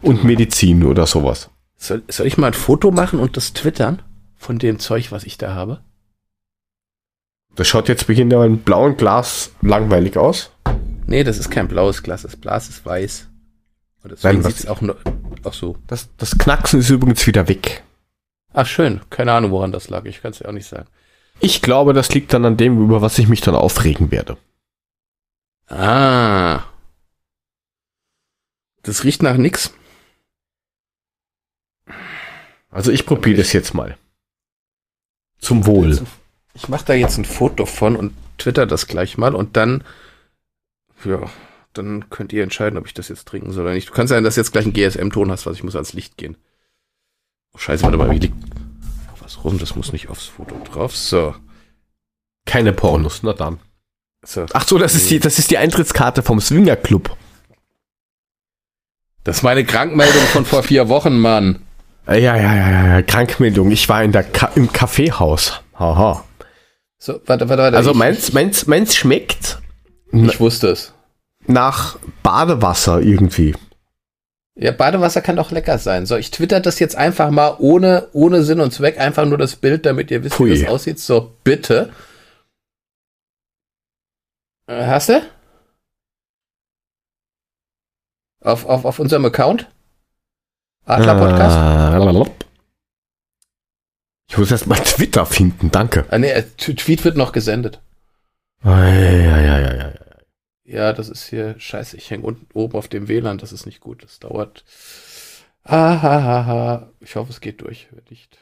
und 0.00 0.24
Medizin 0.24 0.84
oder 0.84 1.06
sowas. 1.06 1.50
Soll, 1.76 2.02
soll 2.08 2.26
ich 2.26 2.38
mal 2.38 2.48
ein 2.48 2.54
Foto 2.54 2.90
machen 2.90 3.18
und 3.18 3.36
das 3.36 3.52
twittern? 3.52 4.02
Von 4.36 4.58
dem 4.58 4.78
Zeug, 4.78 5.12
was 5.12 5.24
ich 5.24 5.38
da 5.38 5.54
habe? 5.54 5.80
Das 7.54 7.68
schaut 7.68 7.88
jetzt 7.88 8.06
bei 8.06 8.14
in 8.14 8.32
einem 8.32 8.58
blauen 8.58 8.96
Glas 8.96 9.52
langweilig 9.60 10.16
aus. 10.16 10.50
Nee, 11.06 11.24
das 11.24 11.38
ist 11.38 11.50
kein 11.50 11.68
blaues 11.68 12.02
Glas, 12.02 12.22
das 12.22 12.40
Glas 12.40 12.68
ist 12.68 12.86
weiß. 12.86 13.28
Und 14.02 14.12
deswegen 14.12 14.42
sieht 14.42 14.60
es 14.60 14.66
auch 14.66 14.80
nur. 14.80 14.96
Ach 15.44 15.52
so. 15.52 15.76
Das, 15.86 16.08
das 16.16 16.38
Knacksen 16.38 16.80
ist 16.80 16.90
übrigens 16.90 17.26
wieder 17.26 17.48
weg. 17.48 17.82
Ach 18.54 18.66
schön, 18.66 19.00
keine 19.10 19.32
Ahnung, 19.32 19.50
woran 19.50 19.72
das 19.72 19.90
lag. 19.90 20.04
Ich 20.04 20.22
kann 20.22 20.32
es 20.32 20.38
ja 20.38 20.48
auch 20.48 20.52
nicht 20.52 20.66
sagen. 20.66 20.88
Ich 21.40 21.62
glaube, 21.62 21.92
das 21.92 22.12
liegt 22.14 22.32
dann 22.32 22.44
an 22.44 22.56
dem, 22.56 22.82
über 22.82 23.02
was 23.02 23.18
ich 23.18 23.28
mich 23.28 23.40
dann 23.40 23.54
aufregen 23.54 24.10
werde. 24.10 24.36
Ah. 25.68 26.62
Das 28.82 29.04
riecht 29.04 29.22
nach 29.22 29.36
nix. 29.36 29.74
Also 32.72 32.90
ich 32.90 33.06
probiere 33.06 33.36
das 33.36 33.52
jetzt 33.52 33.74
mal. 33.74 33.96
Zum 35.38 35.66
Wohl. 35.66 36.04
Ich 36.54 36.68
mache 36.68 36.86
da 36.86 36.94
jetzt 36.94 37.18
ein 37.18 37.24
Foto 37.24 37.66
von 37.66 37.94
und 37.94 38.14
twitter 38.38 38.66
das 38.66 38.86
gleich 38.86 39.18
mal 39.18 39.34
und 39.34 39.56
dann, 39.56 39.84
ja, 41.04 41.30
dann 41.74 42.08
könnt 42.10 42.32
ihr 42.32 42.42
entscheiden, 42.42 42.78
ob 42.78 42.86
ich 42.86 42.94
das 42.94 43.08
jetzt 43.08 43.28
trinken 43.28 43.52
soll 43.52 43.64
oder 43.64 43.74
nicht. 43.74 43.88
Du 43.88 43.92
kannst 43.92 44.10
ja, 44.10 44.20
dass 44.20 44.34
du 44.34 44.40
jetzt 44.40 44.52
gleich 44.52 44.64
einen 44.64 44.72
GSM-Ton 44.72 45.30
hast, 45.30 45.46
was 45.46 45.56
ich 45.56 45.62
muss 45.62 45.76
ans 45.76 45.92
Licht 45.92 46.16
gehen. 46.16 46.36
Oh, 47.54 47.58
Scheiße, 47.58 47.84
warte 47.84 47.98
mal, 47.98 48.10
wie 48.10 48.18
liegt 48.18 48.34
was 49.20 49.44
rum? 49.44 49.58
Das 49.58 49.76
muss 49.76 49.92
nicht 49.92 50.08
aufs 50.08 50.26
Foto 50.26 50.56
drauf. 50.64 50.96
So. 50.96 51.34
Keine 52.46 52.72
Pornos, 52.72 53.22
na 53.22 53.34
dann. 53.34 53.60
so. 54.24 54.46
Ach 54.52 54.66
so, 54.66 54.78
das 54.78 54.94
ist 54.94 55.10
die, 55.10 55.20
das 55.20 55.38
ist 55.38 55.50
die 55.50 55.58
Eintrittskarte 55.58 56.22
vom 56.22 56.40
Swinger 56.40 56.76
Club. 56.76 57.16
Das 59.24 59.38
ist 59.38 59.42
meine 59.42 59.64
Krankmeldung 59.64 60.22
von 60.24 60.44
vor 60.44 60.62
vier 60.62 60.88
Wochen, 60.88 61.20
Mann. 61.20 61.62
Äh, 62.06 62.22
Ja, 62.22 62.36
ja, 62.36 62.54
ja, 62.54 62.86
ja, 62.96 63.02
Krankmeldung. 63.02 63.70
Ich 63.70 63.88
war 63.88 64.02
in 64.02 64.12
der 64.12 64.24
Ka 64.24 64.50
im 64.54 64.72
Kaffeehaus. 64.72 65.60
Haha. 65.78 66.24
So, 66.98 67.20
warte, 67.26 67.48
warte, 67.48 67.62
warte. 67.62 67.76
Also 67.76 67.90
ich, 67.92 67.96
meins, 67.96 68.32
meins, 68.32 68.66
meins 68.66 68.94
schmeckt 68.94 69.58
ich 70.12 70.38
wusste 70.40 70.68
es. 70.68 70.92
nach 71.46 71.98
Badewasser 72.22 73.00
irgendwie. 73.00 73.54
Ja, 74.54 74.70
Badewasser 74.72 75.22
kann 75.22 75.36
doch 75.36 75.50
lecker 75.50 75.78
sein. 75.78 76.04
So, 76.06 76.16
ich 76.16 76.30
twitter 76.30 76.60
das 76.60 76.78
jetzt 76.78 76.94
einfach 76.94 77.30
mal 77.30 77.56
ohne, 77.58 78.08
ohne 78.12 78.42
Sinn 78.42 78.60
und 78.60 78.72
Zweck, 78.72 79.00
einfach 79.00 79.24
nur 79.24 79.38
das 79.38 79.56
Bild, 79.56 79.86
damit 79.86 80.10
ihr 80.10 80.22
wisst, 80.22 80.36
Pui. 80.36 80.50
wie 80.52 80.60
das 80.60 80.68
aussieht. 80.70 80.98
So, 81.00 81.34
bitte. 81.42 81.90
Äh, 84.66 84.86
Hast 84.86 85.08
du? 85.08 85.22
Auf, 88.42 88.66
auf, 88.66 88.84
auf 88.84 88.98
unserem 88.98 89.24
Account? 89.24 89.68
Adler 90.84 91.14
Podcast? 91.14 91.56
Äh, 91.56 91.91
ich 94.28 94.38
muss 94.38 94.50
erst 94.50 94.66
mal 94.66 94.76
Twitter 94.76 95.26
finden, 95.26 95.70
danke. 95.70 96.06
Ah, 96.10 96.18
nee, 96.18 96.30
äh, 96.30 96.42
Tweet 96.56 97.04
wird 97.04 97.16
noch 97.16 97.32
gesendet. 97.32 97.80
Ja, 98.64 98.88
ja, 98.88 99.40
ja, 99.40 99.58
ja, 99.58 99.74
ja. 99.74 99.92
Ja, 100.64 100.92
das 100.92 101.08
ist 101.08 101.28
hier 101.28 101.58
scheiße. 101.58 101.96
Ich 101.96 102.10
hänge 102.10 102.24
unten 102.24 102.46
oben 102.54 102.74
auf 102.78 102.88
dem 102.88 103.08
WLAN. 103.08 103.38
Das 103.38 103.52
ist 103.52 103.66
nicht 103.66 103.80
gut. 103.80 104.02
Das 104.04 104.20
dauert. 104.20 104.64
Ah, 105.64 106.00
ha, 106.00 106.22
ha, 106.22 106.46
ha. 106.46 106.90
Ich 107.00 107.16
hoffe, 107.16 107.30
es 107.30 107.40
geht 107.40 107.60
durch. 107.60 107.88
Wenn 107.90 108.04
nicht. 108.08 108.38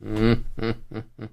Hm, 0.00 0.44
hm, 0.58 0.74
hm. 0.90 1.28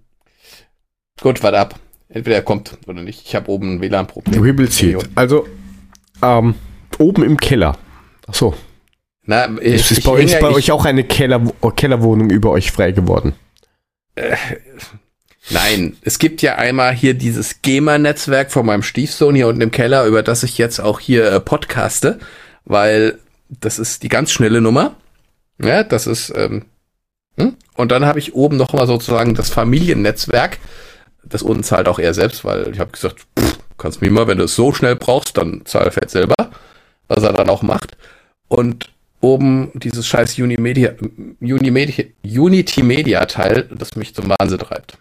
Gut, 1.22 1.42
warte 1.42 1.60
ab. 1.60 1.80
Entweder 2.10 2.36
er 2.36 2.44
kommt 2.44 2.78
oder 2.86 3.02
nicht. 3.02 3.26
Ich 3.26 3.36
habe 3.36 3.50
oben 3.50 3.76
ein 3.76 3.82
WLAN-Problem. 3.82 4.68
See. 4.68 4.98
Also, 5.16 5.48
ähm, 6.22 6.56
oben 7.00 7.24
im 7.24 7.38
Keller. 7.38 7.78
Ach 8.28 8.34
so. 8.34 8.54
Na, 9.26 9.50
ich, 9.60 9.92
Ist, 9.92 9.92
ich 9.92 10.04
bei, 10.04 10.20
ist 10.22 10.40
bei 10.40 10.50
ich, 10.50 10.56
euch 10.56 10.72
auch 10.72 10.86
eine 10.86 11.04
Keller, 11.04 11.42
Kellerwohnung 11.76 12.30
über 12.30 12.52
euch 12.52 12.72
frei 12.72 12.92
geworden? 12.92 13.34
Nein, 15.50 15.98
es 16.02 16.20
gibt 16.20 16.42
ja 16.42 16.56
einmal 16.56 16.94
hier 16.94 17.14
dieses 17.14 17.62
GEMA-Netzwerk 17.62 18.52
von 18.52 18.66
meinem 18.66 18.84
Stiefsohn 18.84 19.36
hier 19.36 19.48
unten 19.48 19.62
im 19.62 19.72
Keller, 19.72 20.06
über 20.06 20.24
das 20.24 20.44
ich 20.44 20.58
jetzt 20.58 20.80
auch 20.80 21.00
hier 21.00 21.32
äh, 21.32 21.40
podcaste, 21.40 22.20
weil 22.66 23.20
das 23.50 23.78
ist 23.78 24.04
die 24.04 24.10
ganz 24.10 24.32
schnelle 24.32 24.62
Nummer. 24.62 24.96
Ja, 25.62 25.84
das 25.84 26.08
ist, 26.08 26.34
ähm, 26.36 26.66
hm? 27.38 27.56
und 27.76 27.92
dann 27.92 28.06
habe 28.06 28.20
ich 28.20 28.34
oben 28.34 28.58
noch 28.58 28.74
mal 28.74 28.88
sozusagen 28.88 29.36
das 29.36 29.50
Familiennetzwerk. 29.50 30.58
Das 31.24 31.42
unten 31.42 31.64
zahlt 31.64 31.88
auch 31.88 32.00
er 32.00 32.14
selbst, 32.14 32.46
weil 32.46 32.72
ich 32.72 32.80
habe 32.80 32.92
gesagt, 32.92 33.26
pff, 33.38 33.58
kannst 33.78 34.02
mir 34.02 34.12
mal, 34.12 34.28
wenn 34.28 34.38
du 34.38 34.46
es 34.46 34.56
so 34.56 34.74
schnell 34.74 34.96
brauchst, 34.96 35.38
dann 35.38 35.66
zahl 35.66 35.90
fett 35.92 36.10
selber, 36.10 36.36
was 37.08 37.24
er 37.24 37.34
dann 37.34 37.50
auch 37.50 37.62
macht. 37.62 37.98
Und 38.48 38.95
oben 39.26 39.72
dieses 39.74 40.08
scheiß 40.08 40.38
Unimedia, 40.38 40.94
Unimedia, 41.42 42.06
Unity 42.24 42.84
Media 42.84 43.26
Teil, 43.26 43.64
das 43.64 43.96
mich 43.96 44.14
zum 44.14 44.30
Wahnsinn 44.30 44.60
treibt. 44.60 45.00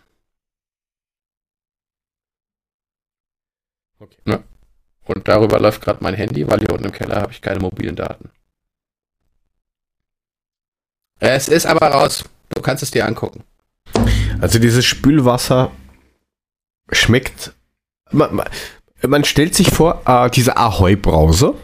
Okay. 3.99 4.17
Ja. 4.27 4.43
Und 5.05 5.29
darüber 5.29 5.61
läuft 5.61 5.83
gerade 5.83 6.03
mein 6.03 6.15
Handy, 6.15 6.49
weil 6.49 6.61
hier 6.61 6.73
unten 6.73 6.87
im 6.87 6.93
Keller 6.93 7.17
habe 7.21 7.33
ich 7.33 7.43
keine 7.43 7.61
mobilen 7.61 7.97
Daten. 7.97 8.31
Es 11.21 11.49
ist 11.49 11.67
aber 11.67 11.87
raus. 11.89 12.25
Du 12.55 12.63
kannst 12.63 12.83
es 12.83 12.91
dir 12.91 13.07
angucken. 13.07 13.45
Also 14.41 14.59
dieses 14.59 14.85
Spülwasser 14.85 15.71
schmeckt. 16.91 17.53
Man, 18.11 18.35
man, 18.35 18.49
man 19.07 19.25
stellt 19.25 19.55
sich 19.55 19.69
vor, 19.71 20.03
äh, 20.07 20.31
diese 20.31 20.57
Ahoi-Brause. 20.57 21.55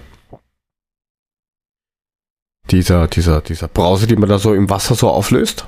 Dieser, 2.71 3.09
dieser, 3.09 3.41
dieser 3.41 3.69
Brause, 3.69 4.07
die 4.07 4.17
man 4.17 4.29
da 4.29 4.39
so 4.39 4.55
im 4.55 4.71
Wasser 4.71 4.95
so 4.95 5.09
auflöst. 5.11 5.67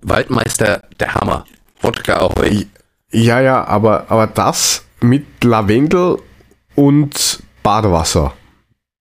Waldmeister, 0.00 0.82
der 1.00 1.14
Hammer. 1.14 1.44
Wodka 1.80 2.18
Ahoi. 2.18 2.66
Ja, 3.10 3.40
ja, 3.40 3.64
aber, 3.64 4.10
aber 4.10 4.26
das 4.26 4.84
mit 5.00 5.42
Lavendel 5.42 6.18
und 6.76 7.42
Badewasser. 7.62 8.34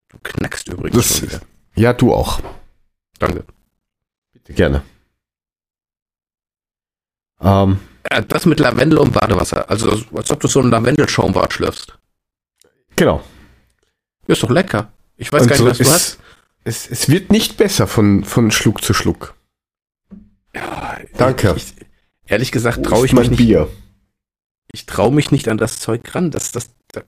Du 0.09 0.17
knackst 0.23 0.67
übrigens 0.69 1.19
Das, 1.19 1.41
ja, 1.75 1.93
du 1.93 2.13
auch. 2.13 2.39
Danke. 3.19 3.43
Bitte 4.33 4.53
gerne. 4.53 4.81
Ähm, 7.41 7.79
Äh, 8.03 8.23
Das 8.23 8.45
mit 8.45 8.59
Lavendel 8.59 8.97
und 8.99 9.11
Badewasser. 9.13 9.69
Also 9.69 9.91
als 10.15 10.31
ob 10.31 10.39
du 10.39 10.47
so 10.47 10.61
ein 10.61 10.71
Lavendel-Schaumbad 10.71 11.53
schlürfst. 11.53 11.95
genau. 12.95 13.21
Ist 14.25 14.43
doch 14.43 14.49
lecker. 14.49 14.91
Ich 15.17 15.31
weiß 15.31 15.43
Und 15.43 15.47
gar 15.49 15.55
nicht, 15.55 15.63
so 15.63 15.69
was 15.69 15.77
du 15.77 15.85
hast. 15.93 16.19
Es, 16.67 16.91
es 16.91 17.09
wird 17.09 17.31
nicht 17.31 17.57
besser 17.57 17.87
von, 17.87 18.25
von 18.25 18.51
Schluck 18.51 18.83
zu 18.83 18.93
Schluck. 18.93 19.35
Ja, 20.53 20.99
Danke. 21.17 21.53
Ich, 21.55 21.73
ehrlich 22.25 22.51
gesagt 22.51 22.83
traue 22.85 23.05
ich 23.05 23.13
mich 23.13 23.29
nicht. 23.29 23.37
Bier. 23.37 23.69
Ich 24.73 24.85
traue 24.85 25.13
mich 25.13 25.31
nicht 25.31 25.47
an 25.47 25.57
das 25.57 25.79
Zeug 25.79 26.13
ran. 26.13 26.29
Das, 26.29 26.51
das, 26.51 26.69
da, 26.89 27.03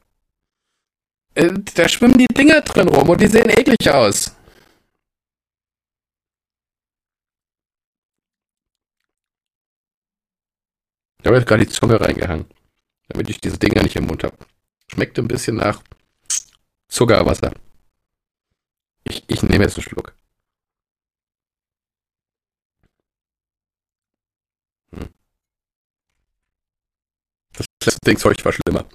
äh, 1.36 1.52
da 1.76 1.90
schwimmen 1.90 2.18
die 2.18 2.28
Dinger 2.28 2.62
drin 2.62 2.88
rum 2.88 3.10
und 3.10 3.20
die 3.20 3.28
sehen 3.28 3.50
eklig 3.50 3.92
aus. 3.92 4.34
Ich 11.22 11.28
habe 11.28 11.36
jetzt 11.36 11.48
gerade 11.48 11.66
die 11.66 11.72
Zunge 11.72 12.00
reingehangen, 12.00 12.46
damit 13.10 13.30
ich 13.30 13.42
diese 13.42 13.58
Dinger 13.58 13.84
nicht 13.84 13.98
im 13.98 14.06
Mund 14.06 14.24
habe. 14.24 14.38
Schmeckt 14.90 15.20
ein 15.20 15.28
bisschen 15.28 15.58
nach 15.58 15.84
Zuckerwasser. 16.88 17.52
Ich, 19.04 19.24
ich 19.28 19.44
nehme 19.44 19.64
jetzt 19.64 19.78
einen 19.78 19.84
Schluck. 19.84 20.14
Hm. 24.92 25.10
Das 27.54 27.66
letzte 27.86 28.00
Dingzeug 28.06 28.46
war 28.46 28.54
schlimmer. 28.54 28.86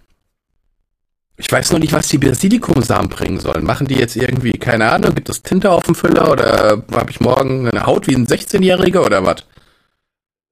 Ich 1.37 1.51
weiß 1.51 1.73
noch 1.73 1.81
nicht, 1.81 1.93
was 1.93 2.09
die 2.09 2.19
Basilikumsamen 2.19 3.09
bringen 3.09 3.41
sollen. 3.41 3.65
Machen 3.65 3.89
die 3.89 3.97
jetzt 3.97 4.15
irgendwie, 4.15 4.53
keine 4.53 4.93
Ahnung, 4.93 5.17
gibt 5.17 5.29
es 5.29 5.43
Tinte 5.43 5.71
auf 5.73 5.83
dem 5.83 5.97
Füller 5.97 6.31
oder 6.31 6.85
habe 6.93 7.11
ich 7.11 7.21
morgen 7.21 7.69
eine 7.69 7.87
Haut 7.87 8.07
wie 8.07 8.15
ein 8.15 8.27
16-Jähriger 8.27 9.05
oder 9.05 9.25
was? 9.25 9.45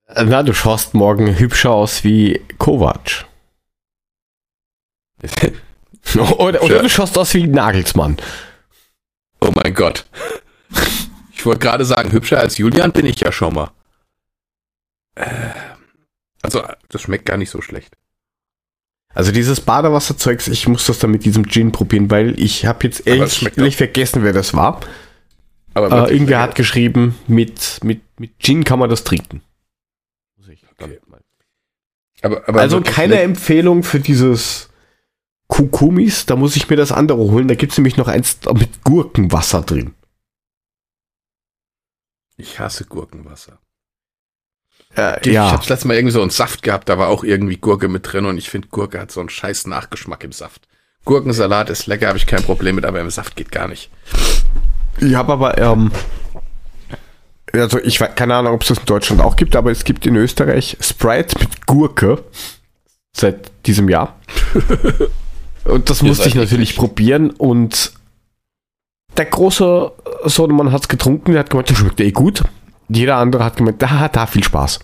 Äh, 0.08 0.24
Na, 0.24 0.42
du 0.42 0.52
schaust 0.52 0.94
morgen 0.94 1.38
hübscher 1.38 1.70
aus 1.70 2.02
wie 2.02 2.40
Kovac. 2.58 3.26
oder, 6.38 6.62
oder 6.62 6.82
du 6.82 6.88
schaust 6.88 7.16
aus 7.16 7.32
wie 7.34 7.46
Nagelsmann. 7.46 8.16
Oh 9.42 9.50
mein 9.54 9.74
Gott. 9.74 10.06
Ich 11.32 11.44
wollte 11.44 11.60
gerade 11.60 11.84
sagen, 11.84 12.12
hübscher 12.12 12.38
als 12.38 12.58
Julian 12.58 12.92
bin 12.92 13.06
ich 13.06 13.18
ja 13.20 13.32
schon 13.32 13.54
mal. 13.54 13.70
Äh, 15.16 15.26
Also, 16.42 16.62
das 16.88 17.02
schmeckt 17.02 17.26
gar 17.26 17.36
nicht 17.36 17.50
so 17.50 17.60
schlecht. 17.60 17.96
Also 19.14 19.30
dieses 19.32 19.60
Badewasserzeugs, 19.60 20.48
ich 20.48 20.66
muss 20.68 20.86
das 20.86 20.98
dann 21.00 21.10
mit 21.10 21.24
diesem 21.24 21.46
Gin 21.48 21.70
probieren, 21.72 22.10
weil 22.10 22.38
ich 22.40 22.64
habe 22.66 22.84
jetzt 22.84 23.06
ehrlich, 23.06 23.76
vergessen, 23.76 24.22
wer 24.24 24.32
das 24.32 24.54
war. 24.54 24.80
Aber 25.74 26.08
Äh, 26.08 26.12
irgendwer 26.12 26.40
hat 26.40 26.54
geschrieben, 26.54 27.16
mit, 27.26 27.80
mit, 27.82 28.00
mit 28.18 28.38
Gin 28.38 28.64
kann 28.64 28.78
man 28.78 28.88
das 28.88 29.04
trinken. 29.04 29.42
Muss 30.36 30.48
ich 30.48 30.64
Okay. 30.78 30.98
aber, 32.22 32.48
aber 32.48 32.60
Also 32.60 32.80
keine. 32.80 33.20
Empfehlung 33.20 33.82
für 33.82 34.00
dieses 34.00 34.70
Kukumis, 35.52 36.24
da 36.24 36.34
muss 36.34 36.56
ich 36.56 36.70
mir 36.70 36.76
das 36.76 36.92
andere 36.92 37.18
holen. 37.18 37.46
Da 37.46 37.54
gibt 37.54 37.72
es 37.72 37.78
nämlich 37.78 37.98
noch 37.98 38.08
eins 38.08 38.38
mit 38.54 38.84
Gurkenwasser 38.84 39.60
drin. 39.60 39.92
Ich 42.38 42.58
hasse 42.58 42.86
Gurkenwasser. 42.86 43.58
Äh, 44.96 45.20
Ich 45.20 45.34
ja, 45.34 45.50
hab's 45.52 45.68
letztes 45.68 45.84
Mal 45.84 45.96
irgendwie 45.96 46.14
so 46.14 46.22
einen 46.22 46.30
Saft 46.30 46.62
gehabt, 46.62 46.88
da 46.88 46.96
war 46.96 47.08
auch 47.08 47.22
irgendwie 47.22 47.58
Gurke 47.58 47.88
mit 47.88 48.10
drin 48.10 48.24
und 48.24 48.38
ich 48.38 48.48
finde, 48.48 48.68
Gurke 48.68 48.98
hat 48.98 49.12
so 49.12 49.20
einen 49.20 49.28
scheiß 49.28 49.66
Nachgeschmack 49.66 50.24
im 50.24 50.32
Saft. 50.32 50.66
Gurkensalat 51.04 51.68
ist 51.68 51.86
lecker, 51.86 52.08
habe 52.08 52.16
ich 52.16 52.26
kein 52.26 52.42
Problem 52.42 52.76
mit, 52.76 52.86
aber 52.86 53.00
im 53.00 53.10
Saft 53.10 53.36
geht 53.36 53.52
gar 53.52 53.68
nicht. 53.68 53.90
ich 55.00 55.14
habe 55.14 55.34
aber, 55.34 55.58
ähm, 55.58 55.92
also 57.52 57.78
ich 57.78 58.00
weiß 58.00 58.14
keine 58.14 58.36
Ahnung, 58.36 58.54
ob 58.54 58.62
es 58.62 58.68
das 58.68 58.78
in 58.78 58.86
Deutschland 58.86 59.20
auch 59.20 59.36
gibt, 59.36 59.54
aber 59.54 59.70
es 59.70 59.84
gibt 59.84 60.06
in 60.06 60.16
Österreich 60.16 60.78
Sprite 60.80 61.38
mit 61.40 61.66
Gurke 61.66 62.24
seit 63.14 63.52
diesem 63.66 63.90
Jahr. 63.90 64.18
und 65.64 65.90
das 65.90 66.02
Ihr 66.02 66.08
musste 66.08 66.28
ich 66.28 66.34
natürlich 66.34 66.70
eklig. 66.70 66.78
probieren 66.78 67.30
und 67.30 67.92
der 69.16 69.26
große 69.26 69.92
Sohnemann 70.24 70.72
hat 70.72 70.82
es 70.82 70.88
getrunken, 70.88 71.32
der 71.32 71.40
hat 71.40 71.50
gemeint, 71.50 71.70
das 71.70 71.78
schmeckt 71.78 72.00
eh 72.00 72.12
gut. 72.12 72.42
Jeder 72.88 73.16
andere 73.16 73.44
hat 73.44 73.56
gemeint, 73.56 73.80
da 73.80 73.90
hat 73.90 74.16
da 74.16 74.26
viel 74.26 74.44
Spaß. 74.44 74.80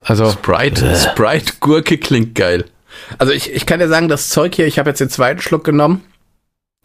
Also, 0.00 0.30
Sprite, 0.30 0.94
Sprite, 0.96 1.54
Gurke 1.60 1.98
klingt 1.98 2.34
geil. 2.34 2.64
Also 3.18 3.32
ich, 3.32 3.52
ich 3.52 3.66
kann 3.66 3.80
dir 3.80 3.88
sagen, 3.88 4.08
das 4.08 4.28
Zeug 4.28 4.54
hier, 4.54 4.66
ich 4.66 4.78
habe 4.78 4.90
jetzt 4.90 5.00
den 5.00 5.10
zweiten 5.10 5.40
Schluck 5.40 5.64
genommen. 5.64 6.02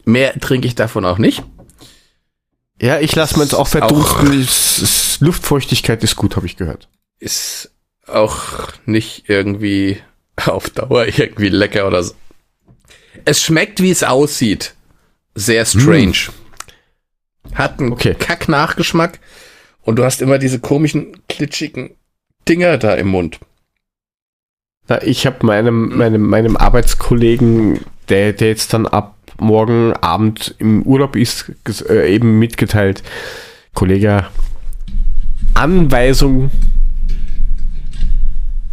Mehr 0.04 0.38
trinke 0.40 0.66
ich 0.66 0.74
davon 0.74 1.04
auch 1.04 1.18
nicht. 1.18 1.42
Ja, 2.80 2.98
ich 2.98 3.14
lasse 3.14 3.36
mir 3.36 3.44
jetzt 3.44 3.54
auch 3.54 3.68
verdunsten. 3.68 4.46
Luftfeuchtigkeit 5.24 6.02
ist 6.02 6.16
gut, 6.16 6.34
habe 6.36 6.46
ich 6.46 6.56
gehört. 6.56 6.88
Ist 7.20 7.70
auch 8.08 8.68
nicht 8.86 9.28
irgendwie 9.28 10.00
auf 10.46 10.70
Dauer 10.70 11.06
irgendwie 11.06 11.48
lecker 11.48 11.86
oder 11.86 12.02
so. 12.02 12.14
Es 13.24 13.42
schmeckt, 13.42 13.82
wie 13.82 13.90
es 13.90 14.02
aussieht. 14.02 14.74
Sehr 15.34 15.64
strange. 15.64 16.30
Hat 17.54 17.80
einen 17.80 17.92
Okay. 17.92 18.14
Kack-Nachgeschmack 18.18 19.18
und 19.82 19.96
du 19.96 20.04
hast 20.04 20.22
immer 20.22 20.38
diese 20.38 20.60
komischen, 20.60 21.16
klitschigen 21.28 21.90
Dinger 22.48 22.78
da 22.78 22.94
im 22.94 23.08
Mund. 23.08 23.38
Na, 24.88 25.02
ich 25.02 25.26
habe 25.26 25.46
meinem, 25.46 25.96
meinem, 25.96 26.22
meinem 26.22 26.56
Arbeitskollegen, 26.56 27.80
der, 28.08 28.32
der 28.32 28.48
jetzt 28.48 28.72
dann 28.74 28.86
ab 28.86 29.16
morgen 29.38 29.92
Abend 29.94 30.54
im 30.58 30.82
Urlaub 30.82 31.16
ist, 31.16 31.52
äh, 31.88 32.12
eben 32.12 32.38
mitgeteilt, 32.38 33.02
Kollege, 33.74 34.26
Anweisung, 35.54 36.50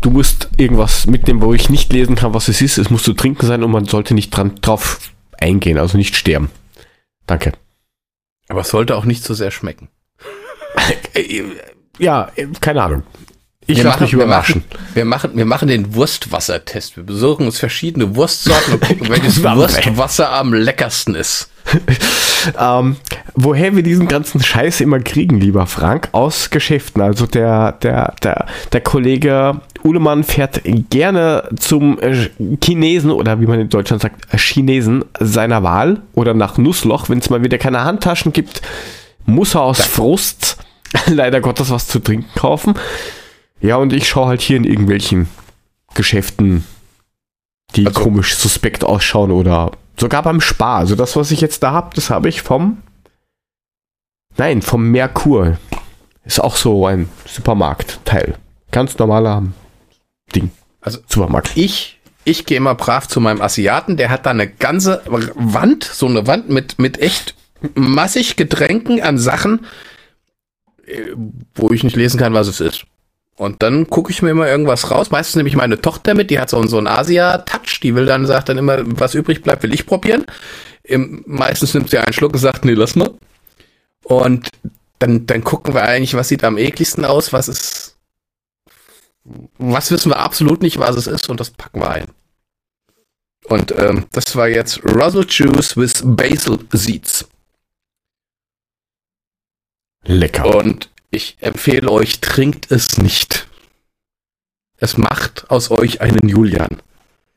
du 0.02 0.10
musst 0.10 0.50
irgendwas 0.58 1.08
mitnehmen, 1.08 1.42
wo 1.42 1.54
ich 1.54 1.70
nicht 1.70 1.92
lesen 1.94 2.16
kann, 2.16 2.34
was 2.34 2.48
es 2.48 2.62
ist. 2.62 2.78
Es 2.78 2.90
muss 2.90 3.04
zu 3.04 3.14
trinken 3.14 3.46
sein 3.46 3.64
und 3.64 3.72
man 3.72 3.86
sollte 3.86 4.14
nicht 4.14 4.32
dran, 4.32 4.56
drauf 4.62 5.00
eingehen, 5.38 5.78
also 5.78 5.98
nicht 5.98 6.16
sterben. 6.16 6.50
Danke. 7.26 7.54
Aber 8.48 8.62
es 8.62 8.70
sollte 8.70 8.96
auch 8.96 9.06
nicht 9.06 9.24
so 9.24 9.34
sehr 9.34 9.52
schmecken. 9.52 9.90
Ja, 12.02 12.32
keine 12.62 12.82
Ahnung. 12.82 13.04
Ich 13.70 13.84
Wir 13.84 13.96
mich 14.00 14.14
wir 14.14 14.24
überraschen. 14.24 14.64
Wir 14.96 15.06
machen, 15.06 15.32
wir 15.36 15.46
machen 15.46 15.68
den 15.68 15.94
Wurstwassertest. 15.94 16.98
Wir 16.98 17.04
besuchen 17.04 17.46
uns 17.46 17.60
verschiedene 17.60 18.16
Wurstsorten 18.16 18.74
und 18.74 18.82
gucken, 18.82 19.10
welches? 19.10 19.44
Wurstwasser 19.44 20.32
am 20.32 20.54
leckersten 20.54 21.16
ist. 21.16 21.50
Ähm, 22.58 22.96
woher 23.36 23.76
wir 23.76 23.84
diesen 23.84 24.08
ganzen 24.08 24.42
Scheiß 24.42 24.80
immer 24.80 25.00
kriegen, 25.00 25.42
lieber 25.42 25.68
Frank, 25.68 26.08
aus 26.14 26.52
Geschäften. 26.52 27.02
Also 27.02 27.26
der, 27.26 27.74
der, 27.74 28.16
der, 28.24 28.46
der 28.72 28.80
Kollege 28.80 29.60
Uhlemann 29.84 30.24
fährt 30.24 30.62
gerne 30.90 31.50
zum 31.60 32.00
äh, 32.00 32.30
Chinesen 32.64 33.12
oder 33.12 33.42
wie 33.42 33.46
man 33.46 33.60
in 33.60 33.68
Deutschland 33.68 34.02
sagt, 34.02 34.34
äh, 34.34 34.38
Chinesen 34.38 35.04
seiner 35.20 35.64
Wahl 35.64 36.02
oder 36.14 36.34
nach 36.34 36.58
Nussloch. 36.58 37.10
Wenn 37.10 37.20
es 37.20 37.30
mal 37.30 37.44
wieder 37.44 37.58
keine 37.58 37.84
Handtaschen 37.84 38.32
gibt, 38.32 38.62
muss 39.26 39.54
er 39.54 39.64
aus 39.64 39.82
Frust 39.82 40.56
leider 41.08 41.42
Gottes 41.42 41.70
was 41.72 41.90
zu 41.90 42.00
trinken 42.00 42.30
kaufen. 42.40 42.76
Ja, 43.62 43.76
und 43.78 43.94
ich 43.94 44.08
schaue 44.08 44.28
halt 44.28 44.42
hier 44.42 44.58
in 44.58 44.64
irgendwelchen 44.64 45.28
Geschäften, 45.94 46.64
die 47.76 47.86
Also- 47.88 48.02
komisch 48.02 48.36
suspekt 48.36 48.84
ausschauen 48.84 49.32
oder 49.32 49.72
sogar 49.98 50.24
beim 50.24 50.42
Spar. 50.42 50.78
Also 50.78 50.96
das, 50.96 51.16
was 51.16 51.32
ich 51.32 51.42
jetzt 51.42 51.62
da 51.64 51.72
habe, 51.72 51.94
das 51.96 52.10
habe 52.10 52.30
ich 52.30 52.42
vom 52.42 52.82
Nein, 54.38 54.62
vom 54.62 54.90
Merkur. 54.92 55.58
Ist 56.24 56.40
auch 56.40 56.56
so 56.56 56.86
ein 56.86 57.10
Supermarktteil. 57.26 58.36
Ganz 58.72 58.98
normaler 58.98 59.44
Ding. 60.34 60.52
Also- 60.80 61.00
Supermarkt. 61.08 61.52
Ich, 61.58 62.00
ich 62.24 62.46
gehe 62.46 62.56
immer 62.58 62.76
brav 62.76 63.08
zu 63.08 63.20
meinem 63.20 63.42
Asiaten, 63.42 63.98
der 63.98 64.10
hat 64.10 64.26
da 64.26 64.30
eine 64.30 64.48
ganze 64.48 65.02
Wand, 65.08 65.84
so 65.84 66.06
eine 66.08 66.26
Wand 66.28 66.48
mit, 66.50 66.80
mit 66.80 67.00
echt 67.00 67.36
massig 67.76 68.38
Getränken 68.38 69.02
an 69.02 69.18
Sachen, 69.18 69.66
äh, 70.86 71.08
wo 71.56 71.72
ich 71.72 71.84
nicht 71.84 71.98
lesen 71.98 72.18
kann, 72.20 72.34
was 72.34 72.48
es 72.48 72.62
ist. 72.62 72.86
Und 73.40 73.64
dann 73.64 73.88
gucke 73.88 74.12
ich 74.12 74.22
mir 74.22 74.32
immer 74.32 74.50
irgendwas 74.50 74.92
raus. 74.92 75.12
Meistens 75.12 75.38
nehme 75.38 75.48
ich 75.48 75.56
meine 75.56 75.80
Tochter 75.80 76.14
mit, 76.14 76.30
die 76.30 76.40
hat 76.40 76.50
so, 76.50 76.62
so 76.68 76.78
einen 76.78 76.88
Asia-Touch, 76.88 77.80
die 77.82 77.96
will 77.96 78.06
dann, 78.06 78.26
sagt 78.26 78.50
dann 78.50 78.58
immer, 78.58 78.80
was 79.00 79.14
übrig 79.14 79.44
bleibt, 79.44 79.64
will 79.64 79.74
ich 79.74 79.86
probieren. 79.86 80.26
Im, 80.84 81.24
meistens 81.26 81.74
nimmt 81.74 81.90
sie 81.90 82.00
einen 82.00 82.12
Schluck 82.12 82.34
und 82.34 82.40
sagt, 82.40 82.66
nee, 82.66 82.74
lass 82.74 82.98
mal. 82.98 83.12
Und 84.04 84.50
dann, 85.00 85.26
dann 85.26 85.46
gucken 85.46 85.74
wir 85.74 85.84
eigentlich, 85.84 86.16
was 86.16 86.28
sieht 86.28 86.44
am 86.44 86.58
ekligsten 86.58 87.06
aus, 87.06 87.32
was 87.32 87.48
ist, 87.48 87.96
was 89.58 89.90
wissen 89.90 90.12
wir 90.12 90.20
absolut 90.20 90.62
nicht, 90.62 90.78
was 90.78 90.98
es 90.98 91.08
ist, 91.08 91.30
und 91.30 91.40
das 91.40 91.52
packen 91.52 91.80
wir 91.80 91.92
ein. 91.92 92.08
Und 93.46 93.74
ähm, 93.80 94.06
das 94.12 94.36
war 94.36 94.50
jetzt 94.50 94.84
Russell 94.84 95.26
Juice 95.30 95.78
with 95.78 96.02
Basil 96.04 96.60
Seeds. 96.74 97.26
Lecker. 100.04 100.58
Und 100.58 100.90
ich 101.12 101.38
empfehle 101.40 101.90
euch, 101.90 102.22
trinkt 102.22 102.72
es 102.72 102.98
nicht. 102.98 103.48
Es 104.78 104.98
macht 104.98 105.50
aus 105.50 105.72
euch 105.72 106.02
einen 106.02 106.28
Julian. 106.28 106.82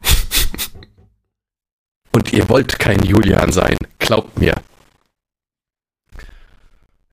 Und 2.13 2.33
ihr 2.33 2.49
wollt 2.49 2.79
kein 2.79 3.03
Julian 3.03 3.53
sein, 3.53 3.77
glaubt 3.99 4.39
mir. 4.39 4.55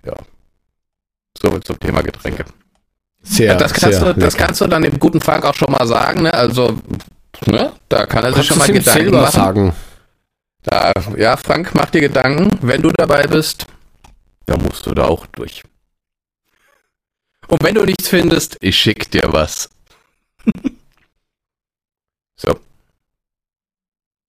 Ja. 0.06 0.16
So 1.42 1.58
zum 1.60 1.80
Thema 1.80 2.02
Getränke. 2.02 2.46
Sehr, 3.22 3.56
das, 3.56 3.74
kannst 3.74 4.00
sehr 4.00 4.14
du, 4.14 4.20
das 4.20 4.38
kannst 4.38 4.62
du 4.62 4.68
dann 4.68 4.84
dem 4.84 5.00
guten 5.00 5.22
Frank 5.22 5.46
auch 5.46 5.56
schon 5.56 5.72
mal 5.72 5.88
sagen, 5.88 6.24
ne? 6.24 6.34
Also, 6.34 6.80
ne? 7.46 7.74
Da 7.90 8.06
kann 8.06 8.24
er 8.24 8.34
sich 8.34 8.48
schon 8.48 8.58
mal 8.58 8.68
Gedanken 8.68 8.92
selber 8.92 9.22
machen. 9.22 9.32
sagen. 9.32 9.74
Da, 10.64 10.94
ja, 11.18 11.38
Frank, 11.38 11.72
mach 11.74 11.90
dir 11.90 12.02
Gedanken, 12.02 12.50
wenn 12.62 12.82
du 12.82 12.92
dabei 12.92 13.28
bist, 13.28 13.66
dann 14.46 14.62
musst 14.62 14.86
du 14.86 14.94
da 14.94 15.06
auch 15.06 15.26
durch. 15.28 15.64
Und 17.50 17.64
wenn 17.64 17.76
du 17.76 17.84
nichts 17.84 18.08
findest, 18.08 18.58
ich 18.62 18.78
schick 18.78 19.10
dir 19.12 19.24
was. 19.28 19.70
so. 22.36 22.60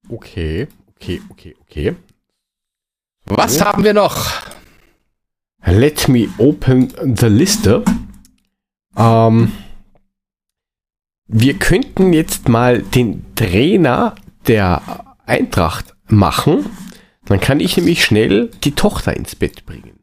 Okay, 0.08 0.66
okay, 0.96 1.20
okay, 1.30 1.56
okay. 1.60 1.96
Was 3.26 3.56
So. 3.56 3.64
haben 3.64 3.84
wir 3.84 3.94
noch? 3.94 4.26
Let 5.64 6.08
me 6.08 6.28
open 6.38 6.92
the 7.16 7.26
Liste. 7.26 7.84
Ähm, 8.96 9.52
wir 11.26 11.58
könnten 11.58 12.12
jetzt 12.14 12.48
mal 12.48 12.82
den 12.82 13.34
Trainer 13.34 14.14
der 14.46 15.16
Eintracht 15.26 15.94
machen. 16.08 16.64
Dann 17.26 17.38
kann 17.40 17.60
ich 17.60 17.76
nämlich 17.76 18.04
schnell 18.04 18.48
die 18.64 18.72
Tochter 18.72 19.14
ins 19.14 19.36
Bett 19.36 19.66
bringen. 19.66 20.00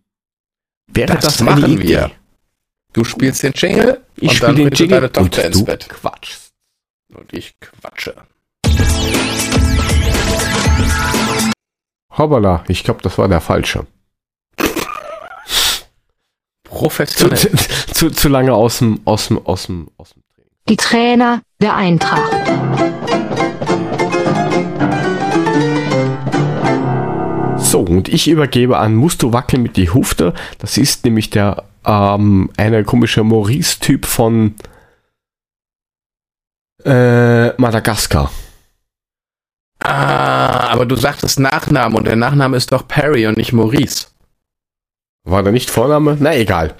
Wäre 0.87 1.15
Das 1.15 1.23
das, 1.23 1.41
machen 1.41 1.79
wir. 1.79 2.11
Du 2.97 3.03
spielst 3.03 3.43
den 3.43 3.53
Jingle 3.53 4.01
Ich 4.15 4.23
und 4.23 4.29
spiele 4.31 4.47
dann 4.47 4.55
den 4.55 4.63
bringt 4.63 4.79
Jingle 4.79 5.01
deine 5.01 5.11
Tochter 5.11 5.41
und 5.41 5.45
ins 5.45 5.57
du 5.59 5.65
Bett. 5.65 5.87
quatschst. 5.87 6.51
Und 7.13 7.31
ich 7.31 7.53
quatsche. 7.59 8.15
Hoppala, 12.17 12.63
ich 12.67 12.83
glaube, 12.83 13.03
das 13.03 13.19
war 13.19 13.27
der 13.27 13.39
falsche. 13.39 13.85
Professionell. 16.63 17.37
zu, 17.37 17.49
zu, 17.93 18.09
zu 18.09 18.29
lange 18.29 18.55
aus 18.55 18.79
dem, 18.79 19.01
aus 19.05 19.27
dem, 19.27 19.45
aus 19.45 19.67
dem, 19.67 19.91
aus 19.97 20.15
dem 20.15 20.23
Training. 20.33 20.51
Die 20.67 20.77
Trainer 20.77 21.43
der 21.61 21.75
Eintracht. 21.75 22.31
So, 27.59 27.81
und 27.81 28.09
ich 28.09 28.27
übergebe 28.27 28.79
an 28.79 28.95
Musst 28.95 29.21
du 29.21 29.33
wackeln 29.33 29.61
mit 29.61 29.77
die 29.77 29.91
Hufte. 29.91 30.33
Das 30.57 30.79
ist 30.79 31.05
nämlich 31.05 31.29
der, 31.29 31.65
ähm, 31.87 32.51
eine 32.57 32.83
komische 32.83 33.23
Maurice-Typ 33.23 34.05
von 34.05 34.55
äh, 36.83 37.49
Madagaskar. 37.59 38.31
Ah, 39.79 40.69
aber 40.69 40.85
du 40.85 40.95
sagtest 40.95 41.39
Nachnamen 41.39 41.97
und 41.97 42.05
der 42.05 42.15
Nachname 42.15 42.57
ist 42.57 42.71
doch 42.71 42.87
Perry 42.87 43.25
und 43.25 43.37
nicht 43.37 43.53
Maurice. 43.53 44.07
War 45.23 45.43
da 45.43 45.51
nicht 45.51 45.69
Vorname? 45.69 46.17
Na 46.19 46.35
egal. 46.35 46.75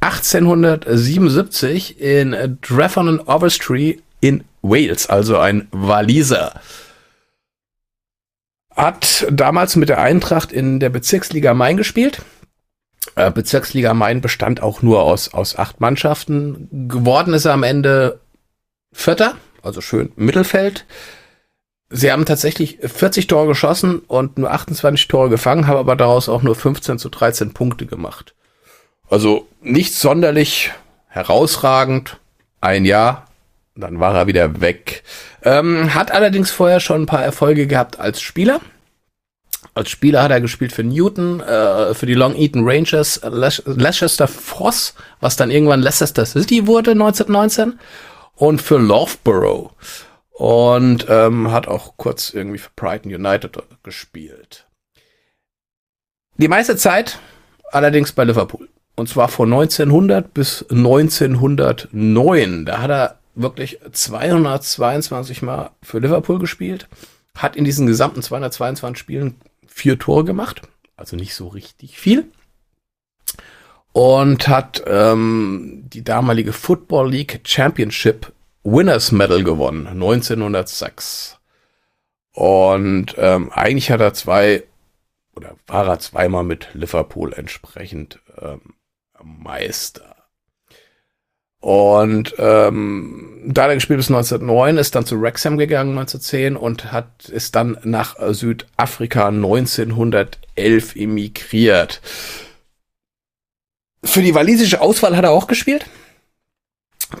1877 0.00 2.00
in 2.00 2.58
Dreffon 2.62 3.18
Overstreet 3.20 4.02
in 4.20 4.44
Wales, 4.62 5.08
also 5.08 5.38
ein 5.38 5.68
Waliser. 5.72 6.60
Hat 8.76 9.26
damals 9.30 9.76
mit 9.76 9.88
der 9.88 10.00
Eintracht 10.00 10.52
in 10.52 10.78
der 10.78 10.90
Bezirksliga 10.90 11.54
Main 11.54 11.76
gespielt. 11.76 12.22
Äh, 13.14 13.30
Bezirksliga 13.30 13.94
Main 13.94 14.20
bestand 14.20 14.62
auch 14.62 14.82
nur 14.82 15.02
aus, 15.02 15.32
aus 15.34 15.56
acht 15.56 15.80
Mannschaften. 15.80 16.68
Geworden 16.88 17.34
ist 17.34 17.44
er 17.44 17.52
am 17.52 17.62
Ende 17.62 18.20
Vierter, 18.92 19.36
also 19.62 19.80
schön 19.80 20.12
Mittelfeld. 20.16 20.86
Sie 21.90 22.12
haben 22.12 22.26
tatsächlich 22.26 22.78
40 22.82 23.26
Tore 23.28 23.46
geschossen 23.46 24.00
und 24.00 24.38
nur 24.38 24.50
28 24.50 25.08
Tore 25.08 25.30
gefangen, 25.30 25.66
haben 25.66 25.78
aber 25.78 25.96
daraus 25.96 26.28
auch 26.28 26.42
nur 26.42 26.54
15 26.54 26.98
zu 26.98 27.08
13 27.08 27.54
Punkte 27.54 27.86
gemacht. 27.86 28.34
Also 29.08 29.48
nicht 29.62 29.94
sonderlich 29.94 30.70
herausragend. 31.06 32.18
Ein 32.60 32.84
Jahr, 32.84 33.28
dann 33.74 34.00
war 34.00 34.14
er 34.14 34.26
wieder 34.26 34.60
weg. 34.60 35.02
Ähm, 35.42 35.94
hat 35.94 36.10
allerdings 36.10 36.50
vorher 36.50 36.80
schon 36.80 37.02
ein 37.02 37.06
paar 37.06 37.22
Erfolge 37.22 37.66
gehabt 37.66 38.00
als 38.00 38.20
Spieler. 38.20 38.60
Als 39.78 39.90
Spieler 39.90 40.24
hat 40.24 40.32
er 40.32 40.40
gespielt 40.40 40.72
für 40.72 40.82
Newton, 40.82 41.38
äh, 41.38 41.94
für 41.94 42.06
die 42.06 42.14
Long 42.14 42.34
Eaton 42.34 42.68
Rangers, 42.68 43.20
Leicester 43.22 44.26
Foss, 44.26 44.94
was 45.20 45.36
dann 45.36 45.52
irgendwann 45.52 45.82
Leicester 45.82 46.26
City 46.26 46.66
wurde 46.66 46.90
1919 46.90 47.78
und 48.34 48.60
für 48.60 48.78
Loughborough 48.78 49.70
und 50.32 51.06
ähm, 51.08 51.52
hat 51.52 51.68
auch 51.68 51.96
kurz 51.96 52.30
irgendwie 52.34 52.58
für 52.58 52.70
Brighton 52.74 53.14
United 53.14 53.56
gespielt. 53.84 54.66
Die 56.38 56.48
meiste 56.48 56.76
Zeit 56.76 57.20
allerdings 57.70 58.10
bei 58.10 58.24
Liverpool. 58.24 58.68
Und 58.96 59.08
zwar 59.08 59.28
von 59.28 59.52
1900 59.52 60.34
bis 60.34 60.66
1909. 60.70 62.66
Da 62.66 62.82
hat 62.82 62.90
er 62.90 63.18
wirklich 63.36 63.78
222 63.92 65.42
Mal 65.42 65.70
für 65.84 66.00
Liverpool 66.00 66.40
gespielt. 66.40 66.88
Hat 67.36 67.54
in 67.54 67.62
diesen 67.62 67.86
gesamten 67.86 68.22
222 68.22 68.98
Spielen 68.98 69.36
vier 69.78 69.98
Tore 69.98 70.24
gemacht. 70.24 70.62
Also 70.96 71.16
nicht 71.16 71.34
so 71.34 71.48
richtig 71.48 71.98
viel. 71.98 72.30
Und 73.92 74.48
hat 74.48 74.82
ähm, 74.86 75.84
die 75.92 76.04
damalige 76.04 76.52
Football 76.52 77.10
League 77.10 77.40
Championship 77.44 78.32
Winners 78.64 79.12
Medal 79.12 79.42
gewonnen. 79.44 79.86
1906. 79.86 81.38
Und 82.32 83.14
ähm, 83.16 83.50
eigentlich 83.52 83.90
hat 83.90 84.00
er 84.00 84.14
zwei 84.14 84.64
oder 85.34 85.56
war 85.66 85.86
er 85.86 86.00
zweimal 86.00 86.44
mit 86.44 86.68
Liverpool 86.74 87.32
entsprechend 87.32 88.20
ähm, 88.40 88.74
Meister. 89.22 90.16
Und 91.60 92.34
ähm, 92.38 93.42
da 93.44 93.62
hat 93.64 93.70
er 93.70 93.74
gespielt 93.74 93.98
bis 93.98 94.10
1909, 94.10 94.76
ist 94.76 94.94
dann 94.94 95.04
zu 95.04 95.20
Wrexham 95.20 95.58
gegangen 95.58 95.98
1910 95.98 96.56
und 96.56 96.92
hat 96.92 97.28
ist 97.28 97.56
dann 97.56 97.78
nach 97.82 98.16
Südafrika 98.30 99.28
1911 99.28 100.94
emigriert. 100.94 102.00
Für 104.04 104.22
die 104.22 104.34
walisische 104.34 104.80
Auswahl 104.80 105.16
hat 105.16 105.24
er 105.24 105.32
auch 105.32 105.48
gespielt. 105.48 105.86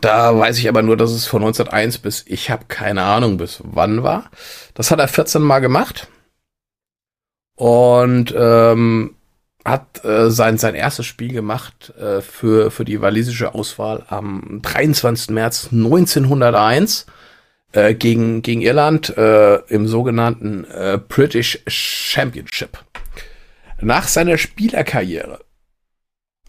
Da 0.00 0.38
weiß 0.38 0.58
ich 0.58 0.68
aber 0.68 0.82
nur, 0.82 0.96
dass 0.96 1.10
es 1.10 1.26
von 1.26 1.42
1901 1.42 1.98
bis 1.98 2.24
ich 2.26 2.50
habe 2.50 2.66
keine 2.68 3.02
Ahnung 3.02 3.38
bis 3.38 3.60
wann 3.64 4.04
war. 4.04 4.30
Das 4.74 4.90
hat 4.92 5.00
er 5.00 5.08
14 5.08 5.42
Mal 5.42 5.58
gemacht 5.58 6.08
und 7.56 8.32
ähm, 8.38 9.16
hat 9.68 10.04
äh, 10.04 10.30
sein, 10.30 10.58
sein 10.58 10.74
erstes 10.74 11.06
Spiel 11.06 11.32
gemacht 11.32 11.92
äh, 11.98 12.20
für, 12.20 12.70
für 12.70 12.84
die 12.84 13.00
walisische 13.00 13.54
Auswahl 13.54 14.04
am 14.08 14.60
23. 14.62 15.30
März 15.30 15.68
1901 15.72 17.06
äh, 17.72 17.94
gegen, 17.94 18.42
gegen 18.42 18.62
Irland 18.62 19.16
äh, 19.16 19.56
im 19.68 19.86
sogenannten 19.86 20.64
äh, 20.64 20.98
British 21.06 21.60
Championship. 21.66 22.78
Nach 23.80 24.08
seiner 24.08 24.38
Spielerkarriere 24.38 25.40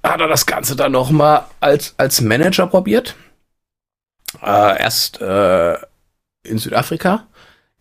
hat 0.04 0.22
er 0.22 0.28
das 0.28 0.46
Ganze 0.46 0.76
dann 0.76 0.94
nochmal 0.94 1.46
als, 1.60 1.94
als 1.98 2.22
Manager 2.22 2.68
probiert. 2.68 3.16
Äh, 4.41 4.82
erst 4.82 5.22
äh, 5.22 5.74
in 6.44 6.58
Südafrika, 6.58 7.28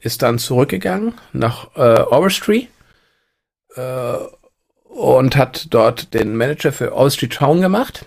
ist 0.01 0.23
dann 0.23 0.39
zurückgegangen 0.39 1.15
nach 1.32 1.77
äh, 1.77 2.01
Overstreet 2.02 2.69
äh, 3.74 4.16
und 4.98 5.36
hat 5.36 5.68
dort 5.70 6.12
den 6.12 6.36
Manager 6.36 6.72
für 6.72 6.92
All 6.92 7.10
Street 7.10 7.34
Town 7.34 7.60
gemacht. 7.60 8.04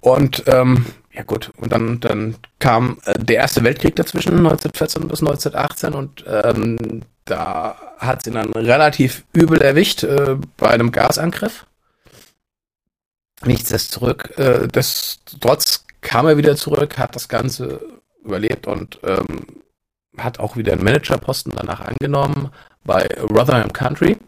Und 0.00 0.44
ähm, 0.46 0.86
ja 1.12 1.22
gut, 1.24 1.52
und 1.56 1.72
dann, 1.72 2.00
dann 2.00 2.36
kam 2.60 2.98
äh, 3.04 3.18
der 3.18 3.36
Erste 3.36 3.64
Weltkrieg 3.64 3.96
dazwischen, 3.96 4.38
1914 4.38 5.08
bis 5.08 5.20
1918, 5.20 5.94
und 5.94 6.24
ähm, 6.26 7.02
da 7.24 7.76
hat 7.98 8.24
sie 8.24 8.30
dann 8.30 8.52
relativ 8.52 9.24
übel 9.32 9.60
erwischt 9.60 10.04
äh, 10.04 10.36
bei 10.56 10.68
einem 10.68 10.92
Gasangriff. 10.92 11.66
Nichts 13.44 13.70
ist 13.72 13.90
zurück. 13.92 14.32
Äh, 14.38 14.68
das, 14.68 15.18
trotz 15.40 15.84
kam 16.00 16.26
er 16.26 16.36
wieder 16.36 16.56
zurück, 16.56 16.98
hat 16.98 17.16
das 17.16 17.28
Ganze 17.28 17.80
überlebt 18.24 18.66
und 18.68 19.00
ähm, 19.02 19.46
hat 20.18 20.38
auch 20.38 20.56
wieder 20.56 20.72
einen 20.72 20.84
Managerposten 20.84 21.52
danach 21.56 21.80
angenommen, 21.80 22.50
bei 22.84 23.08
Rotherham 23.20 23.72
Country, 23.72 24.18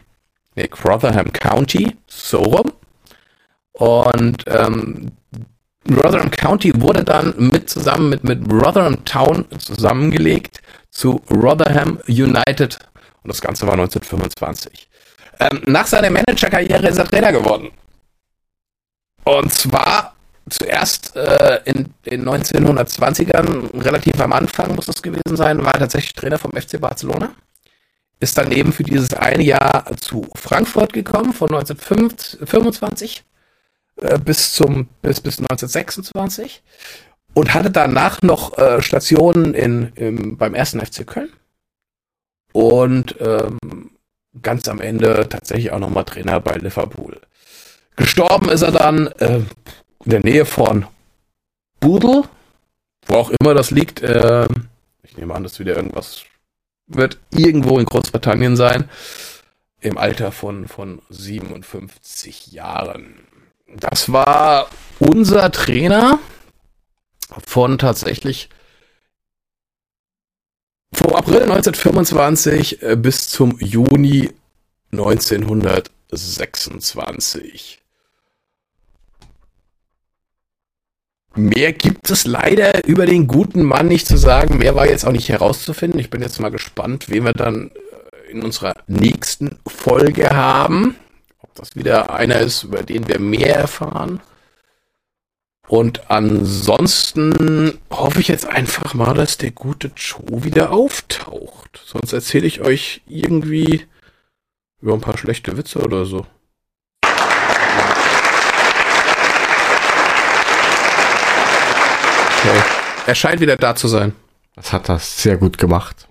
nee, 0.55 0.69
Rotherham 0.83 1.31
County, 1.31 1.95
so 2.07 2.39
rum. 2.39 2.71
Und 3.73 4.43
ähm, 4.47 5.11
Rotherham 5.89 6.31
County 6.31 6.81
wurde 6.81 7.03
dann 7.03 7.33
mit 7.37 7.69
zusammen 7.69 8.09
mit, 8.09 8.23
mit 8.23 8.51
Rotherham 8.51 9.03
Town 9.05 9.45
zusammengelegt 9.59 10.61
zu 10.89 11.21
Rotherham 11.29 11.99
United. 12.07 12.79
Und 13.23 13.29
das 13.29 13.41
Ganze 13.41 13.67
war 13.67 13.73
1925. 13.73 14.89
Ähm, 15.39 15.61
nach 15.65 15.85
seiner 15.85 16.09
Managerkarriere 16.09 16.87
ist 16.87 16.97
er 16.97 17.05
Trainer 17.05 17.31
geworden. 17.31 17.71
Und 19.25 19.51
zwar 19.51 20.15
zuerst 20.49 21.15
äh, 21.15 21.59
in 21.65 21.93
den 22.05 22.27
1920ern, 22.27 23.83
relativ 23.83 24.19
am 24.21 24.31
Anfang 24.31 24.75
muss 24.75 24.85
das 24.85 25.01
gewesen 25.01 25.35
sein, 25.35 25.63
war 25.65 25.73
er 25.73 25.79
tatsächlich 25.79 26.13
Trainer 26.13 26.37
vom 26.37 26.51
FC 26.51 26.79
Barcelona 26.79 27.31
ist 28.25 28.39
dann 28.39 28.51
eben 28.51 28.73
für 28.73 28.81
dieses 28.81 29.13
eine 29.13 29.43
Jahr 29.43 29.85
zu 30.01 30.27
Frankfurt 30.33 30.93
gekommen, 30.93 31.31
von 31.31 31.53
1925 31.53 33.23
äh, 34.01 34.17
bis 34.17 34.53
zum 34.53 34.87
bis, 35.03 35.21
bis 35.21 35.37
1926 35.37 36.63
und 37.35 37.53
hatte 37.53 37.69
danach 37.69 38.23
noch 38.23 38.57
äh, 38.57 38.81
Stationen 38.81 39.53
in, 39.53 39.91
im, 39.93 40.37
beim 40.37 40.55
ersten 40.55 40.83
FC 40.83 41.05
Köln 41.05 41.29
und 42.51 43.15
ähm, 43.19 43.91
ganz 44.41 44.67
am 44.67 44.81
Ende 44.81 45.29
tatsächlich 45.29 45.71
auch 45.71 45.79
nochmal 45.79 46.05
Trainer 46.05 46.39
bei 46.39 46.55
Liverpool. 46.55 47.21
Gestorben 47.95 48.49
ist 48.49 48.63
er 48.63 48.71
dann 48.71 49.05
äh, 49.19 49.41
in 50.03 50.11
der 50.11 50.21
Nähe 50.21 50.45
von 50.45 50.87
Budel, 51.79 52.23
wo 53.05 53.13
auch 53.13 53.31
immer 53.39 53.53
das 53.53 53.69
liegt. 53.69 54.01
Äh, 54.01 54.47
ich 55.03 55.15
nehme 55.15 55.35
an, 55.35 55.43
dass 55.43 55.59
wieder 55.59 55.75
irgendwas 55.75 56.25
wird 56.87 57.19
irgendwo 57.31 57.79
in 57.79 57.85
Großbritannien 57.85 58.55
sein, 58.55 58.89
im 59.79 59.97
Alter 59.97 60.31
von, 60.31 60.67
von 60.67 61.01
57 61.09 62.47
Jahren. 62.47 63.15
Das 63.67 64.11
war 64.11 64.69
unser 64.99 65.51
Trainer 65.51 66.19
von 67.45 67.77
tatsächlich 67.77 68.49
vom 70.93 71.13
April 71.13 71.43
1925 71.43 72.81
äh, 72.81 72.95
bis 72.95 73.27
zum 73.29 73.59
Juni 73.59 74.31
1926. 74.91 77.84
Mehr 81.35 81.73
gibt 81.73 82.09
es 82.09 82.25
leider 82.25 82.87
über 82.87 83.05
den 83.05 83.27
guten 83.27 83.63
Mann 83.63 83.87
nicht 83.87 84.07
zu 84.07 84.17
sagen. 84.17 84.57
Mehr 84.57 84.75
war 84.75 84.87
jetzt 84.87 85.05
auch 85.05 85.11
nicht 85.11 85.27
herauszufinden. 85.27 85.99
Ich 85.99 86.09
bin 86.09 86.21
jetzt 86.21 86.39
mal 86.39 86.49
gespannt, 86.49 87.09
wen 87.09 87.25
wir 87.25 87.33
dann 87.33 87.71
äh, 87.71 88.31
in 88.31 88.41
unserer 88.41 88.75
nächsten 88.87 89.57
Folge 89.67 90.29
haben. 90.29 90.95
Ob 91.41 91.53
das 91.55 91.75
wieder 91.75 92.13
einer 92.13 92.39
ist, 92.39 92.63
über 92.63 92.83
den 92.83 93.07
wir 93.09 93.19
mehr 93.19 93.55
erfahren. 93.55 94.21
Und 95.67 96.09
ansonsten 96.09 97.79
hoffe 97.89 98.21
ich 98.21 98.27
jetzt 98.27 98.47
einfach 98.47 98.93
mal, 98.93 99.13
dass 99.13 99.37
der 99.37 99.51
gute 99.51 99.91
Joe 99.95 100.43
wieder 100.43 100.71
auftaucht. 100.71 101.81
Sonst 101.85 102.13
erzähle 102.13 102.47
ich 102.47 102.61
euch 102.61 103.01
irgendwie 103.07 103.83
über 104.79 104.93
ein 104.93 105.01
paar 105.01 105.17
schlechte 105.17 105.57
Witze 105.57 105.79
oder 105.79 106.05
so. 106.05 106.25
Er 113.05 113.15
scheint 113.15 113.39
wieder 113.39 113.55
da 113.55 113.75
zu 113.75 113.87
sein. 113.87 114.13
Das 114.55 114.73
hat 114.73 114.89
das 114.89 115.21
sehr 115.21 115.37
gut 115.37 115.57
gemacht. 115.57 116.07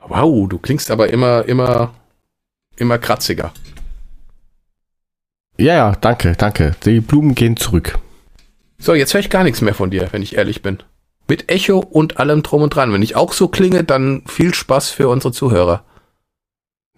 Wow, 0.00 0.48
du 0.48 0.58
klingst 0.58 0.90
aber 0.90 1.10
immer, 1.10 1.44
immer, 1.46 1.94
immer 2.76 2.98
kratziger. 2.98 3.52
Ja, 5.56 5.74
ja, 5.74 5.92
danke, 5.92 6.34
danke. 6.36 6.74
Die 6.84 7.00
Blumen 7.00 7.34
gehen 7.34 7.56
zurück. 7.56 7.98
So, 8.78 8.94
jetzt 8.94 9.14
höre 9.14 9.20
ich 9.20 9.30
gar 9.30 9.44
nichts 9.44 9.60
mehr 9.60 9.74
von 9.74 9.90
dir, 9.90 10.08
wenn 10.10 10.22
ich 10.22 10.36
ehrlich 10.36 10.62
bin. 10.62 10.82
Mit 11.28 11.50
Echo 11.50 11.78
und 11.78 12.18
allem 12.18 12.42
drum 12.42 12.62
und 12.62 12.74
dran. 12.74 12.92
Wenn 12.92 13.02
ich 13.02 13.16
auch 13.16 13.32
so 13.32 13.48
klinge, 13.48 13.84
dann 13.84 14.24
viel 14.26 14.52
Spaß 14.52 14.90
für 14.90 15.08
unsere 15.08 15.32
Zuhörer. 15.32 15.84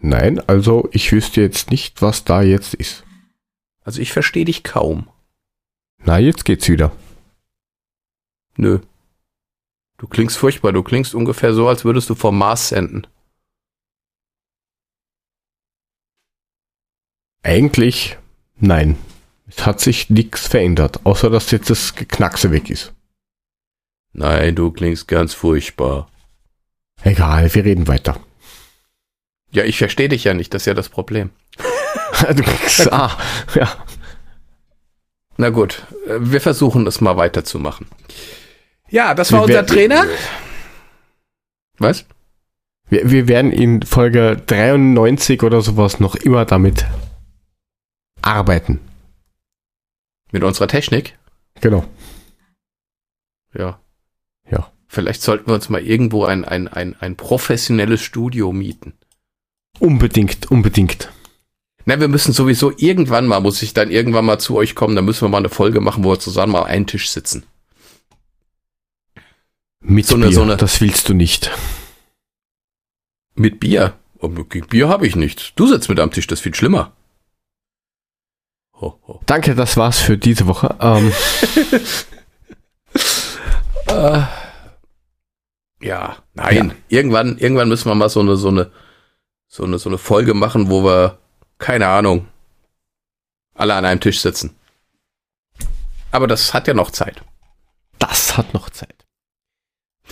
Nein, 0.00 0.40
also 0.46 0.88
ich 0.92 1.12
wüsste 1.12 1.42
jetzt 1.42 1.70
nicht, 1.70 2.02
was 2.02 2.24
da 2.24 2.42
jetzt 2.42 2.74
ist. 2.74 3.04
Also 3.84 4.00
ich 4.00 4.12
verstehe 4.12 4.44
dich 4.44 4.64
kaum. 4.64 5.08
Na, 5.98 6.18
jetzt 6.18 6.44
geht's 6.44 6.68
wieder. 6.68 6.92
Nö. 8.56 8.80
Du 9.98 10.06
klingst 10.06 10.36
furchtbar. 10.36 10.72
Du 10.72 10.82
klingst 10.82 11.14
ungefähr 11.14 11.54
so, 11.54 11.68
als 11.68 11.84
würdest 11.84 12.10
du 12.10 12.14
vom 12.14 12.36
Mars 12.38 12.68
senden. 12.68 13.06
Eigentlich 17.42 18.18
Nein. 18.58 18.96
Es 19.48 19.64
hat 19.64 19.80
sich 19.80 20.10
nichts 20.10 20.48
verändert, 20.48 21.00
außer 21.04 21.30
dass 21.30 21.50
jetzt 21.50 21.70
das 21.70 21.94
Geknackse 21.94 22.50
weg 22.50 22.68
ist. 22.68 22.92
Nein, 24.12 24.56
du 24.56 24.72
klingst 24.72 25.06
ganz 25.06 25.34
furchtbar. 25.34 26.10
Egal, 27.02 27.54
wir 27.54 27.64
reden 27.64 27.86
weiter. 27.86 28.18
Ja, 29.52 29.64
ich 29.64 29.78
verstehe 29.78 30.08
dich 30.08 30.24
ja 30.24 30.34
nicht, 30.34 30.52
das 30.52 30.62
ist 30.62 30.66
ja 30.66 30.74
das 30.74 30.88
Problem. 30.88 31.30
du 32.28 32.42
kriegst, 32.42 32.92
ah, 32.92 33.16
ja. 33.54 33.84
Na 35.36 35.50
gut, 35.50 35.86
äh, 36.06 36.16
wir 36.18 36.40
versuchen 36.40 36.86
es 36.86 37.00
mal 37.00 37.16
weiterzumachen. 37.16 37.86
Ja, 38.96 39.12
das 39.12 39.30
war 39.30 39.40
Wir 39.40 39.42
unser 39.44 39.54
werden- 39.56 39.66
Trainer. 39.66 40.04
Was? 41.76 42.06
Wir, 42.88 43.10
wir 43.10 43.28
werden 43.28 43.52
in 43.52 43.82
Folge 43.82 44.40
93 44.46 45.42
oder 45.42 45.60
sowas 45.60 46.00
noch 46.00 46.14
immer 46.14 46.46
damit 46.46 46.86
arbeiten. 48.22 48.80
Mit 50.32 50.44
unserer 50.44 50.66
Technik? 50.66 51.18
Genau. 51.60 51.84
Ja. 53.52 53.78
Ja. 54.50 54.72
Vielleicht 54.88 55.20
sollten 55.20 55.48
wir 55.48 55.54
uns 55.54 55.68
mal 55.68 55.82
irgendwo 55.82 56.24
ein, 56.24 56.46
ein, 56.46 56.66
ein, 56.66 56.96
ein 56.98 57.16
professionelles 57.16 58.00
Studio 58.00 58.50
mieten. 58.50 58.94
Unbedingt, 59.78 60.50
unbedingt. 60.50 61.12
Na, 61.84 62.00
wir 62.00 62.08
müssen 62.08 62.32
sowieso 62.32 62.72
irgendwann 62.78 63.26
mal, 63.26 63.40
muss 63.40 63.60
ich 63.60 63.74
dann 63.74 63.90
irgendwann 63.90 64.24
mal 64.24 64.38
zu 64.38 64.56
euch 64.56 64.74
kommen, 64.74 64.96
dann 64.96 65.04
müssen 65.04 65.20
wir 65.26 65.28
mal 65.28 65.36
eine 65.38 65.50
Folge 65.50 65.82
machen, 65.82 66.02
wo 66.02 66.12
wir 66.12 66.18
zusammen 66.18 66.52
mal 66.52 66.64
einen 66.64 66.86
Tisch 66.86 67.10
sitzen. 67.10 67.44
Mit 69.88 70.06
So 70.06 70.16
eine- 70.16 70.26
Bier, 70.26 70.34
so 70.34 70.42
eine- 70.42 70.56
das 70.56 70.80
willst 70.80 71.08
du 71.08 71.14
nicht. 71.14 71.50
Mit 73.34 73.60
Bier. 73.60 73.94
Gegen 74.20 74.66
Bier 74.66 74.88
habe 74.88 75.06
ich 75.06 75.14
nichts. 75.14 75.52
Du 75.54 75.66
sitzt 75.68 75.88
mit 75.88 76.00
am 76.00 76.10
Tisch, 76.10 76.26
das 76.26 76.38
ist 76.40 76.42
viel 76.42 76.54
schlimmer. 76.54 76.92
Ho, 78.80 78.98
ho. 79.06 79.20
Danke, 79.26 79.54
das 79.54 79.76
war's 79.76 80.00
für 80.00 80.18
diese 80.18 80.46
Woche. 80.46 80.76
Ähm, 80.80 81.12
Äh, 83.88 84.22
ja, 85.80 86.16
nein. 86.34 86.74
Irgendwann, 86.88 87.38
irgendwann 87.38 87.68
müssen 87.68 87.88
wir 87.88 87.94
mal 87.94 88.08
so 88.08 88.18
eine, 88.18 88.36
so 88.36 88.48
eine, 88.48 88.72
so 89.46 89.62
eine, 89.62 89.78
so 89.78 89.88
eine 89.88 89.98
Folge 89.98 90.34
machen, 90.34 90.70
wo 90.70 90.82
wir, 90.82 91.18
keine 91.58 91.86
Ahnung, 91.86 92.26
alle 93.54 93.74
an 93.74 93.84
einem 93.84 94.00
Tisch 94.00 94.20
sitzen. 94.20 94.56
Aber 96.10 96.26
das 96.26 96.52
hat 96.52 96.66
ja 96.66 96.74
noch 96.74 96.90
Zeit. 96.90 97.22
das 98.00 98.36
hat 98.36 98.52
noch 98.54 98.70
Zeit. 98.70 98.95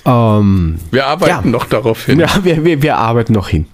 Ähm, 0.07 0.79
Wir 0.91 1.07
arbeiten 1.07 1.31
Ja. 1.31 1.51
noch 1.51 1.67
darauf 1.67 2.05
hin. 2.07 2.21
ja, 2.21 2.45
wir, 2.45 2.65
wir, 2.65 2.83
wir 2.83 2.97
arbeiten 2.99 3.33
noch 3.33 3.49
hin. 3.49 3.67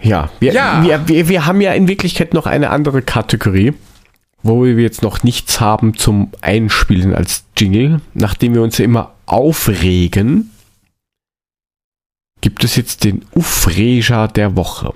Ja, 0.00 0.30
wir, 0.40 0.52
Ja. 0.52 0.82
Wir, 0.84 1.08
wir, 1.08 1.28
wir 1.28 1.46
haben 1.46 1.60
ja 1.60 1.72
in 1.72 1.88
Wirklichkeit 1.88 2.34
noch 2.34 2.46
eine 2.46 2.70
andere 2.70 3.02
Kategorie, 3.02 3.74
wo 4.42 4.64
wir 4.64 4.74
jetzt 4.76 5.02
noch 5.02 5.22
nichts 5.22 5.60
haben 5.60 5.96
zum 5.96 6.30
Einspielen 6.40 7.14
als 7.14 7.44
Jingle. 7.56 8.00
Nachdem 8.14 8.54
wir 8.54 8.62
uns 8.62 8.78
ja 8.78 8.84
immer 8.84 9.14
aufregen, 9.26 10.50
gibt 12.40 12.62
es 12.62 12.76
jetzt 12.76 13.02
den 13.04 13.24
Ufreger 13.34 14.28
der 14.28 14.54
Woche. 14.54 14.92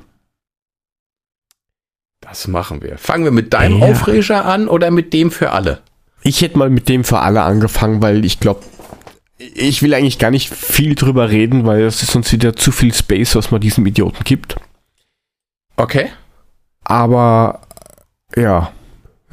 Das 2.21 2.47
machen 2.47 2.83
wir. 2.83 2.99
Fangen 2.99 3.25
wir 3.25 3.31
mit 3.33 3.53
deinem 3.55 3.81
Ja. 3.81 3.87
Aufreger 3.89 4.45
an 4.45 4.69
oder 4.69 4.91
mit 4.91 5.13
dem 5.13 5.31
für 5.31 5.51
alle? 5.51 5.81
Ich 6.23 6.43
hätte 6.43 6.59
mal 6.59 6.69
mit 6.71 6.89
dem 6.89 7.03
für 7.03 7.19
alle 7.21 7.43
angefangen, 7.43 8.03
weil 8.03 8.25
ich 8.27 8.39
glaube, 8.41 8.61
ich 9.41 9.83
will 9.83 9.95
eigentlich 9.95 10.19
gar 10.19 10.31
nicht 10.31 10.55
viel 10.55 10.95
drüber 10.95 11.31
reden, 11.31 11.65
weil 11.65 11.83
es 11.83 12.03
ist 12.03 12.13
sonst 12.13 12.33
wieder 12.33 12.55
zu 12.55 12.73
viel 12.73 12.93
Space, 12.93 13.35
was 13.35 13.51
man 13.51 13.61
diesem 13.61 13.87
Idioten 13.87 14.23
gibt. 14.25 14.57
Okay. 15.77 16.11
Aber 16.85 17.63
ja, 18.37 18.73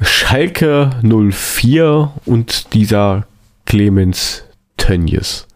Schalke 0.00 0.90
04 1.02 2.12
und 2.24 2.72
dieser 2.72 3.26
Clemens 3.66 4.44
Tönjes. 4.78 5.46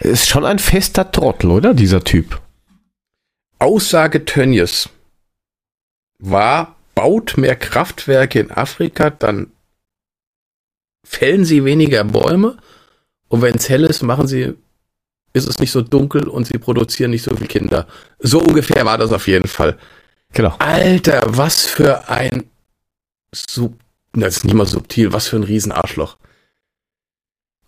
Ist 0.00 0.28
schon 0.28 0.46
ein 0.46 0.58
fester 0.58 1.10
Trottel, 1.10 1.50
oder? 1.50 1.74
Dieser 1.74 2.04
Typ. 2.04 2.40
Aussage 3.58 4.24
Tönnies 4.24 4.88
war, 6.20 6.76
baut 6.94 7.36
mehr 7.36 7.56
Kraftwerke 7.56 8.38
in 8.38 8.50
Afrika, 8.50 9.10
dann 9.10 9.50
fällen 11.08 11.44
sie 11.44 11.64
weniger 11.64 12.04
Bäume 12.04 12.58
und 13.28 13.42
wenn 13.42 13.56
es 13.56 13.68
hell 13.68 13.84
ist, 13.84 14.02
machen 14.02 14.26
sie, 14.26 14.54
ist 15.32 15.48
es 15.48 15.58
nicht 15.58 15.72
so 15.72 15.80
dunkel 15.80 16.28
und 16.28 16.46
sie 16.46 16.58
produzieren 16.58 17.10
nicht 17.10 17.22
so 17.22 17.34
viele 17.34 17.48
Kinder. 17.48 17.86
So 18.18 18.40
ungefähr 18.40 18.84
war 18.84 18.98
das 18.98 19.12
auf 19.12 19.26
jeden 19.26 19.48
Fall. 19.48 19.78
Genau. 20.32 20.54
Alter, 20.58 21.22
was 21.26 21.64
für 21.66 22.08
ein 22.08 22.44
Sub, 23.34 23.74
das 24.12 24.38
ist 24.38 24.44
nicht 24.44 24.54
mal 24.54 24.66
subtil, 24.66 25.12
was 25.12 25.28
für 25.28 25.36
ein 25.36 25.44
Riesenarschloch. 25.44 26.18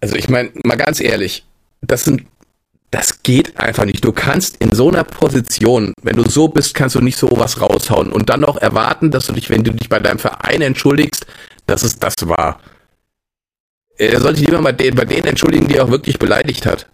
Also 0.01 0.17
ich 0.17 0.29
meine, 0.29 0.51
mal 0.65 0.77
ganz 0.77 1.01
ehrlich, 1.01 1.45
das 1.81 2.05
sind, 2.05 2.27
das 2.91 3.23
geht 3.23 3.59
einfach 3.59 3.85
nicht. 3.87 4.05
Du 4.05 4.13
kannst 4.13 4.57
in 4.59 4.75
so 4.75 4.89
einer 4.89 5.05
Position, 5.05 5.95
wenn 6.03 6.17
du 6.17 6.29
so 6.29 6.49
bist, 6.49 6.75
kannst 6.75 6.95
du 6.95 7.01
nicht 7.01 7.19
so 7.19 7.31
was 7.33 7.61
raushauen 7.61 8.13
und 8.13 8.29
dann 8.29 8.41
noch 8.41 8.59
erwarten, 8.59 9.11
dass 9.11 9.27
du 9.27 9.33
dich, 9.33 9.49
wenn 9.49 9.65
du 9.65 9.73
dich 9.73 9.89
bei 9.89 10.01
deinem 10.01 10.19
Verein 10.19 10.61
entschuldigst, 10.61 11.27
dass 11.67 11.83
es 11.83 11.99
das 11.99 12.15
war. 12.23 12.61
Er 14.01 14.19
sollte 14.19 14.39
sich 14.39 14.47
lieber 14.47 14.63
mal 14.63 14.73
den, 14.73 14.95
bei 14.95 15.05
denen 15.05 15.27
entschuldigen, 15.27 15.69
die 15.69 15.77
er 15.77 15.85
auch 15.85 15.91
wirklich 15.91 16.19
beleidigt 16.19 16.65
hat. 16.65 16.87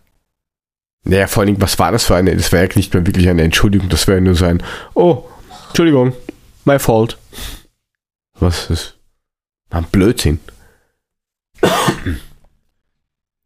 Naja, 1.04 1.28
vor 1.28 1.42
allen 1.42 1.46
Dingen, 1.46 1.60
was 1.60 1.78
war 1.78 1.92
das 1.92 2.04
für 2.04 2.16
eine? 2.16 2.34
Das 2.34 2.52
war 2.52 2.62
ja 2.62 2.68
nicht 2.74 2.92
mehr 2.92 3.06
wirklich 3.06 3.28
eine 3.28 3.42
Entschuldigung, 3.42 3.88
das 3.88 4.08
wäre 4.08 4.20
nur 4.20 4.34
so 4.34 4.44
ein, 4.44 4.60
oh, 4.94 5.22
Entschuldigung, 5.68 6.14
my 6.64 6.80
fault. 6.80 7.16
Was 8.40 8.70
ist? 8.70 8.96
Ein 9.70 9.84
Blödsinn. 9.84 10.40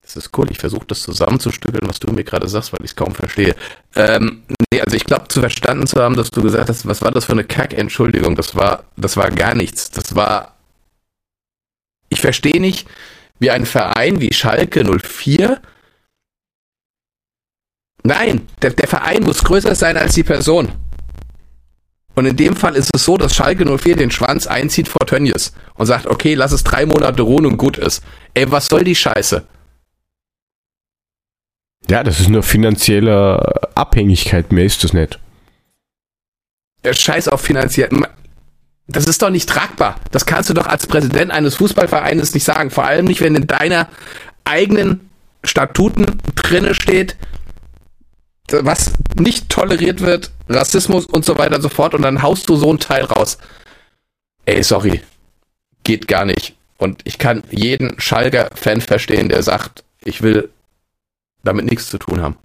Das 0.01 0.17
ist 0.17 0.37
cool. 0.39 0.51
Ich 0.51 0.59
versuche 0.59 0.87
das 0.87 1.03
zusammenzustückeln, 1.03 1.87
was 1.87 2.01
du 2.01 2.11
mir 2.13 2.25
gerade 2.25 2.49
sagst, 2.49 2.73
weil 2.73 2.81
ich 2.83 2.93
es 2.93 2.97
kaum 2.97 3.15
verstehe. 3.15 3.55
Ähm, 3.95 4.43
nee, 4.73 4.81
also 4.81 4.97
ich 4.97 5.05
glaube, 5.05 5.29
zu 5.29 5.41
verstanden 5.41 5.87
zu 5.87 6.01
haben, 6.01 6.17
dass 6.17 6.31
du 6.31 6.41
gesagt 6.41 6.71
hast, 6.71 6.87
was 6.87 7.03
war 7.03 7.11
das 7.11 7.27
für 7.27 7.33
eine 7.33 7.45
Kack-Entschuldigung? 7.45 8.37
Das 8.37 8.57
war, 8.57 8.85
das 8.97 9.19
war 9.19 9.31
gar 9.31 9.55
nichts. 9.55 9.91
Das 9.91 10.15
war. 10.17 10.57
Ich 12.09 12.23
verstehe 12.23 12.59
nicht, 12.61 12.89
wie 13.41 13.51
ein 13.51 13.67
Verein 13.67 14.21
wie 14.21 14.33
Schalke 14.33 14.85
04. 14.85 15.61
Nein, 18.05 18.47
der, 18.63 18.71
der 18.71 18.87
Verein 18.87 19.25
muss 19.25 19.43
größer 19.43 19.75
sein 19.75 19.97
als 19.97 20.15
die 20.15 20.23
Person. 20.23 20.73
Und 22.15 22.27
in 22.27 22.37
dem 22.37 22.57
Fall 22.57 22.77
ist 22.77 22.91
es 22.95 23.05
so, 23.05 23.17
dass 23.17 23.35
Schalke 23.35 23.65
04 23.65 23.97
den 23.97 24.11
Schwanz 24.11 24.47
einzieht 24.47 24.89
vor 24.89 25.07
Tönnies 25.07 25.53
und 25.75 25.87
sagt, 25.87 26.07
okay, 26.07 26.35
lass 26.35 26.53
es 26.53 26.65
drei 26.65 26.85
Monate 26.87 27.23
ruhen 27.23 27.47
und 27.47 27.57
gut 27.57 27.79
ist. 27.79 28.03
Ey, 28.35 28.51
was 28.51 28.67
soll 28.67 28.85
die 28.85 28.95
Scheiße? 28.95 29.47
Ja, 31.89 32.05
das 32.05 32.21
ist 32.21 32.29
nur 32.29 32.43
finanzielle 32.43 33.41
Abhängigkeit, 33.75 34.53
mehr 34.53 34.65
ist 34.65 34.85
das 34.85 34.93
nicht. 34.93 35.19
Der 36.85 36.93
Scheiß 36.93 37.29
auf 37.29 37.41
finanziell. 37.41 37.89
Das 38.93 39.07
ist 39.07 39.23
doch 39.23 39.31
nicht 39.31 39.49
tragbar. 39.49 40.01
Das 40.11 40.27
kannst 40.27 40.51
du 40.51 40.55
doch 40.55 40.67
als 40.67 40.87
Präsident 40.87 41.31
eines 41.31 41.55
Fußballvereines 41.57 42.35
nicht 42.35 42.45
sagen. 42.45 42.71
Vor 42.71 42.85
allem 42.85 43.07
nicht, 43.07 43.21
wenn 43.21 43.37
in 43.37 43.47
deiner 43.47 43.89
eigenen 44.45 45.11
Statuten 45.45 46.19
drinne 46.35 46.75
steht, 46.75 47.17
was 48.51 48.93
nicht 49.15 49.49
toleriert 49.49 50.01
wird, 50.01 50.33
Rassismus 50.49 51.07
und 51.07 51.25
so 51.25 51.39
weiter 51.39 51.57
und 51.57 51.63
so 51.63 51.69
fort. 51.69 51.95
Und 51.95 52.03
dann 52.03 52.23
haust 52.23 52.49
du 52.49 52.57
so 52.57 52.73
ein 52.73 52.81
Teil 52.81 53.05
raus. 53.05 53.39
Ey, 54.45 54.63
sorry. 54.63 55.03
Geht 55.85 56.09
gar 56.09 56.25
nicht. 56.25 56.57
Und 56.77 57.03
ich 57.05 57.19
kann 57.19 57.45
jeden 57.51 58.01
Schalker-Fan 58.01 58.81
verstehen, 58.81 59.29
der 59.29 59.43
sagt, 59.43 59.85
ich 60.03 60.23
will 60.23 60.51
damit 61.45 61.67
nichts 61.67 61.89
zu 61.89 61.99
tun 61.99 62.21
haben. 62.21 62.37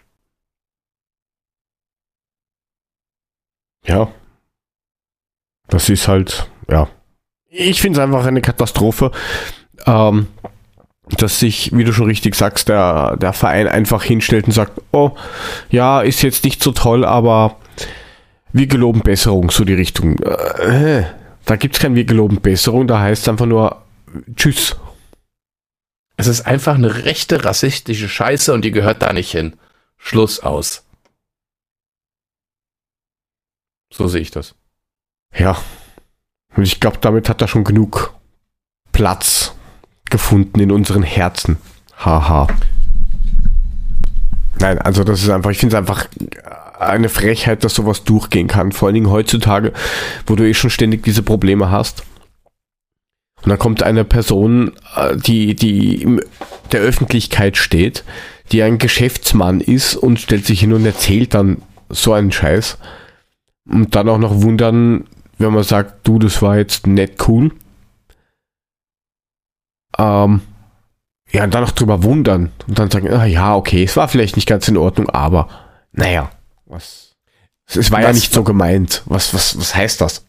Ja. 3.86 4.12
Das 5.68 5.90
ist 5.90 6.08
halt, 6.08 6.50
ja. 6.70 6.88
Ich 7.50 7.82
finde 7.82 8.00
es 8.00 8.04
einfach 8.04 8.26
eine 8.26 8.42
Katastrophe, 8.42 9.12
ähm, 9.86 10.28
dass 11.10 11.40
sich, 11.40 11.72
wie 11.76 11.84
du 11.84 11.94
schon 11.94 12.08
richtig 12.08 12.36
sagst, 12.36 12.70
der, 12.70 13.18
der 13.18 13.34
Verein 13.34 13.68
einfach 13.68 14.04
hinstellt 14.04 14.46
und 14.46 14.52
sagt, 14.52 14.82
oh, 14.92 15.12
ja, 15.70 16.02
ist 16.02 16.22
jetzt 16.22 16.44
nicht 16.44 16.62
so 16.62 16.72
toll, 16.72 17.06
aber 17.06 17.58
wir 18.52 18.68
geloben 18.68 19.02
Besserung, 19.02 19.52
so 19.52 19.64
die 19.64 19.74
Richtung. 19.74 20.18
Äh, 20.20 21.06
da 21.46 21.56
gibt 21.56 21.76
es 21.76 21.82
kein 21.82 21.96
wir 21.96 22.06
geloben 22.06 22.42
Besserung, 22.42 22.88
da 22.88 23.00
heißt 23.00 23.24
es 23.24 23.30
einfach 23.30 23.46
nur 23.46 23.84
Tschüss. 24.36 24.76
Es 26.18 26.28
ist 26.28 26.42
einfach 26.42 26.76
eine 26.76 27.04
rechte 27.04 27.44
rassistische 27.44 28.08
Scheiße 28.08 28.54
und 28.54 28.64
die 28.64 28.72
gehört 28.72 29.02
da 29.02 29.14
nicht 29.14 29.32
hin. 29.32 29.58
Schluss 29.98 30.40
aus. 30.40 30.86
So 33.92 34.08
sehe 34.08 34.22
ich 34.22 34.32
das. 34.32 34.56
Ja. 35.38 35.58
Und 36.56 36.64
ich 36.64 36.80
glaube, 36.80 36.98
damit 37.02 37.30
hat 37.30 37.42
er 37.42 37.48
schon 37.48 37.64
genug 37.64 38.14
Platz 38.92 39.54
gefunden 40.10 40.60
in 40.60 40.72
unseren 40.72 41.04
Herzen. 41.04 41.58
Haha. 41.98 42.48
Nein, 44.60 44.80
also 44.80 45.04
das 45.04 45.22
ist 45.22 45.30
einfach, 45.30 45.52
ich 45.52 45.58
finde 45.58 45.76
es 45.76 45.80
einfach 45.80 46.08
eine 46.80 47.10
Frechheit, 47.10 47.64
dass 47.64 47.74
sowas 47.74 48.04
durchgehen 48.04 48.48
kann. 48.48 48.72
Vor 48.72 48.88
allen 48.88 48.96
Dingen 48.96 49.10
heutzutage, 49.10 49.74
wo 50.28 50.36
du 50.36 50.48
eh 50.48 50.54
schon 50.54 50.70
ständig 50.70 51.04
diese 51.04 51.24
Probleme 51.24 51.72
hast. 51.72 52.04
Und 53.44 53.50
dann 53.50 53.60
kommt 53.60 53.84
eine 53.84 54.06
Person, 54.06 54.72
äh, 54.96 55.16
die, 55.18 55.56
die 55.56 56.20
der 56.72 56.82
Öffentlichkeit 56.82 57.58
steht, 57.58 58.04
die 58.52 58.64
ein 58.64 58.78
Geschäftsmann 58.78 59.62
ist 59.62 59.96
und 59.96 60.20
stellt 60.20 60.46
sich 60.46 60.60
hin 60.62 60.74
und 60.74 60.86
erzählt 60.86 61.34
dann 61.34 61.62
so 61.90 62.14
einen 62.14 62.32
Scheiß. 62.32 62.78
Und 63.68 63.96
dann 63.96 64.10
auch 64.10 64.18
noch 64.18 64.42
wundern, 64.42 65.06
wenn 65.38 65.54
man 65.54 65.64
sagt, 65.64 66.08
du, 66.08 66.20
das 66.20 66.42
war 66.42 66.58
jetzt 66.58 66.88
nicht 66.88 67.28
cool. 67.28 67.52
Ähm, 69.98 70.42
ja, 71.32 71.44
und 71.44 71.54
dann 71.54 71.64
noch 71.64 71.72
drüber 71.72 72.04
wundern 72.04 72.52
und 72.68 72.80
dann 72.80 72.92
sagen, 72.92 73.12
ah, 73.12 73.26
ja, 73.26 73.56
okay, 73.56 73.84
es 73.84 73.98
war 73.98 74.08
vielleicht 74.08 74.36
nicht 74.36 74.48
ganz 74.48 74.68
in 74.68 74.78
Ordnung, 74.78 75.10
aber 75.10 75.50
naja, 75.92 76.32
was. 76.66 77.16
Es 77.68 77.92
war 77.92 78.00
was, 78.00 78.06
ja 78.06 78.14
nicht 78.14 78.34
so 78.34 78.44
gemeint. 78.44 79.02
Was, 79.06 79.34
was, 79.34 79.58
was 79.58 79.74
heißt 79.74 80.02
das? 80.02 80.26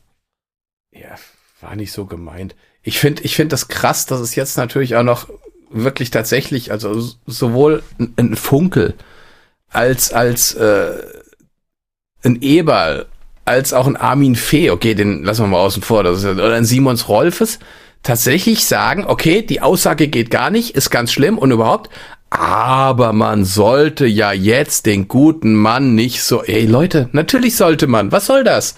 Ja, 0.92 1.16
war 1.60 1.76
nicht 1.76 1.92
so 1.92 2.06
gemeint. 2.06 2.54
Ich 2.82 2.98
finde, 2.98 3.22
ich 3.22 3.36
finde 3.36 3.50
das 3.50 3.68
krass, 3.68 4.06
dass 4.06 4.20
es 4.20 4.34
jetzt 4.34 4.56
natürlich 4.56 4.96
auch 4.96 5.02
noch 5.02 5.28
wirklich 5.70 6.10
tatsächlich, 6.10 6.70
also 6.70 7.02
sowohl 7.26 7.82
ein, 7.98 8.14
ein 8.16 8.36
Funkel 8.36 8.94
als, 9.68 10.12
als 10.12 10.54
äh, 10.54 11.02
ein 12.24 12.40
Eberl, 12.40 13.06
als 13.46 13.72
auch 13.72 13.86
ein 13.86 13.96
Armin 13.96 14.36
Fee, 14.36 14.70
okay, 14.70 14.94
den 14.94 15.24
lassen 15.24 15.44
wir 15.44 15.48
mal 15.48 15.60
außen 15.60 15.82
vor, 15.82 16.02
das 16.02 16.18
ist, 16.18 16.26
oder 16.26 16.54
ein 16.54 16.64
Simons 16.64 17.08
Rolfes, 17.08 17.58
tatsächlich 18.02 18.66
sagen, 18.66 19.04
okay, 19.06 19.42
die 19.42 19.62
Aussage 19.62 20.08
geht 20.08 20.30
gar 20.30 20.50
nicht, 20.50 20.76
ist 20.76 20.90
ganz 20.90 21.12
schlimm 21.12 21.38
und 21.38 21.50
überhaupt, 21.52 21.90
aber 22.28 23.12
man 23.12 23.44
sollte 23.44 24.06
ja 24.06 24.32
jetzt 24.32 24.86
den 24.86 25.08
guten 25.08 25.54
Mann 25.54 25.94
nicht 25.94 26.22
so, 26.22 26.42
ey 26.42 26.66
Leute, 26.66 27.08
natürlich 27.12 27.56
sollte 27.56 27.86
man, 27.86 28.12
was 28.12 28.26
soll 28.26 28.44
das? 28.44 28.76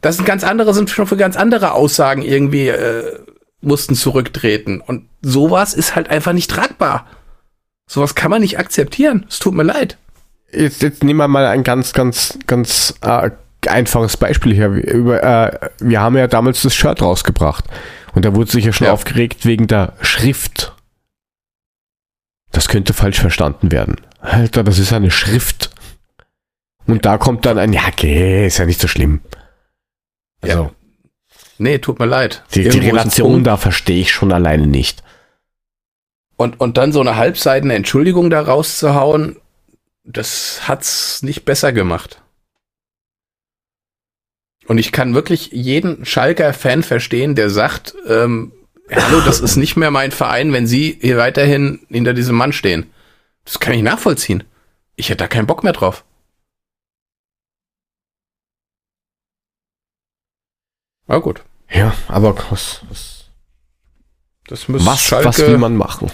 Das 0.00 0.16
sind 0.16 0.26
ganz 0.26 0.44
andere, 0.44 0.74
sind 0.74 0.90
schon 0.90 1.06
für 1.06 1.16
ganz 1.16 1.36
andere 1.36 1.72
Aussagen 1.72 2.22
irgendwie, 2.22 2.68
äh, 2.68 3.18
mussten 3.60 3.94
zurücktreten. 3.94 4.80
Und 4.80 5.08
sowas 5.22 5.74
ist 5.74 5.96
halt 5.96 6.10
einfach 6.10 6.32
nicht 6.32 6.50
tragbar. 6.50 7.06
Sowas 7.88 8.14
kann 8.14 8.30
man 8.30 8.40
nicht 8.40 8.58
akzeptieren. 8.58 9.26
Es 9.28 9.38
tut 9.38 9.54
mir 9.54 9.62
leid. 9.62 9.96
Jetzt, 10.52 10.82
jetzt 10.82 11.04
nehmen 11.04 11.18
wir 11.18 11.28
mal 11.28 11.46
ein 11.46 11.62
ganz, 11.62 11.92
ganz, 11.92 12.38
ganz 12.46 12.94
äh, 13.02 13.30
einfaches 13.66 14.16
Beispiel 14.16 14.54
hier. 14.54 14.74
Wir, 14.74 15.22
äh, 15.22 15.70
wir 15.80 16.00
haben 16.00 16.16
ja 16.16 16.26
damals 16.26 16.62
das 16.62 16.74
Shirt 16.74 17.02
rausgebracht. 17.02 17.64
Und 18.14 18.24
da 18.24 18.34
wurde 18.34 18.50
sich 18.50 18.64
ja 18.64 18.72
schon 18.72 18.86
ja. 18.86 18.92
aufgeregt 18.92 19.44
wegen 19.44 19.66
der 19.66 19.92
Schrift. 20.00 20.74
Das 22.52 22.68
könnte 22.68 22.94
falsch 22.94 23.20
verstanden 23.20 23.70
werden. 23.70 23.96
Alter, 24.20 24.64
das 24.64 24.78
ist 24.78 24.92
eine 24.92 25.10
Schrift. 25.10 25.70
Und 26.86 27.04
da 27.04 27.18
kommt 27.18 27.44
dann 27.44 27.58
ein, 27.58 27.72
ja, 27.72 27.82
okay, 27.88 28.46
ist 28.46 28.58
ja 28.58 28.64
nicht 28.64 28.80
so 28.80 28.88
schlimm. 28.88 29.20
Also, 30.40 30.62
ja. 30.62 30.70
Nee, 31.58 31.78
tut 31.78 31.98
mir 31.98 32.06
leid. 32.06 32.44
Die, 32.54 32.68
die 32.68 32.78
Relation 32.78 33.44
da 33.44 33.56
verstehe 33.56 34.00
ich 34.00 34.12
schon 34.12 34.32
alleine 34.32 34.66
nicht. 34.66 35.02
Und, 36.36 36.60
und 36.60 36.76
dann 36.76 36.92
so 36.92 37.00
eine 37.00 37.16
halbseitene 37.16 37.74
Entschuldigung 37.74 38.30
da 38.30 38.42
rauszuhauen, 38.42 39.36
das 40.06 40.68
hat's 40.68 41.22
nicht 41.22 41.44
besser 41.44 41.72
gemacht. 41.72 42.22
Und 44.66 44.78
ich 44.78 44.92
kann 44.92 45.14
wirklich 45.14 45.50
jeden 45.52 46.04
Schalker-Fan 46.04 46.82
verstehen, 46.82 47.34
der 47.34 47.50
sagt, 47.50 47.94
ähm, 48.08 48.52
hallo, 48.90 49.20
das 49.20 49.40
ist 49.40 49.56
nicht 49.56 49.76
mehr 49.76 49.90
mein 49.90 50.10
Verein, 50.10 50.52
wenn 50.52 50.66
Sie 50.66 50.98
hier 51.00 51.18
weiterhin 51.18 51.86
hinter 51.88 52.14
diesem 52.14 52.36
Mann 52.36 52.52
stehen. 52.52 52.90
Das 53.44 53.60
kann 53.60 53.74
ich 53.74 53.82
nachvollziehen. 53.82 54.44
Ich 54.96 55.08
hätte 55.08 55.18
da 55.18 55.28
keinen 55.28 55.46
Bock 55.46 55.62
mehr 55.62 55.72
drauf. 55.72 56.04
Na 61.06 61.18
gut. 61.18 61.42
Ja, 61.70 61.94
aber 62.08 62.36
was, 62.50 62.82
was, 62.88 63.30
das 64.46 64.68
muss 64.68 64.84
was, 64.84 65.02
Schalke, 65.02 65.28
was 65.28 65.38
will 65.38 65.58
man 65.58 65.76
machen? 65.76 66.10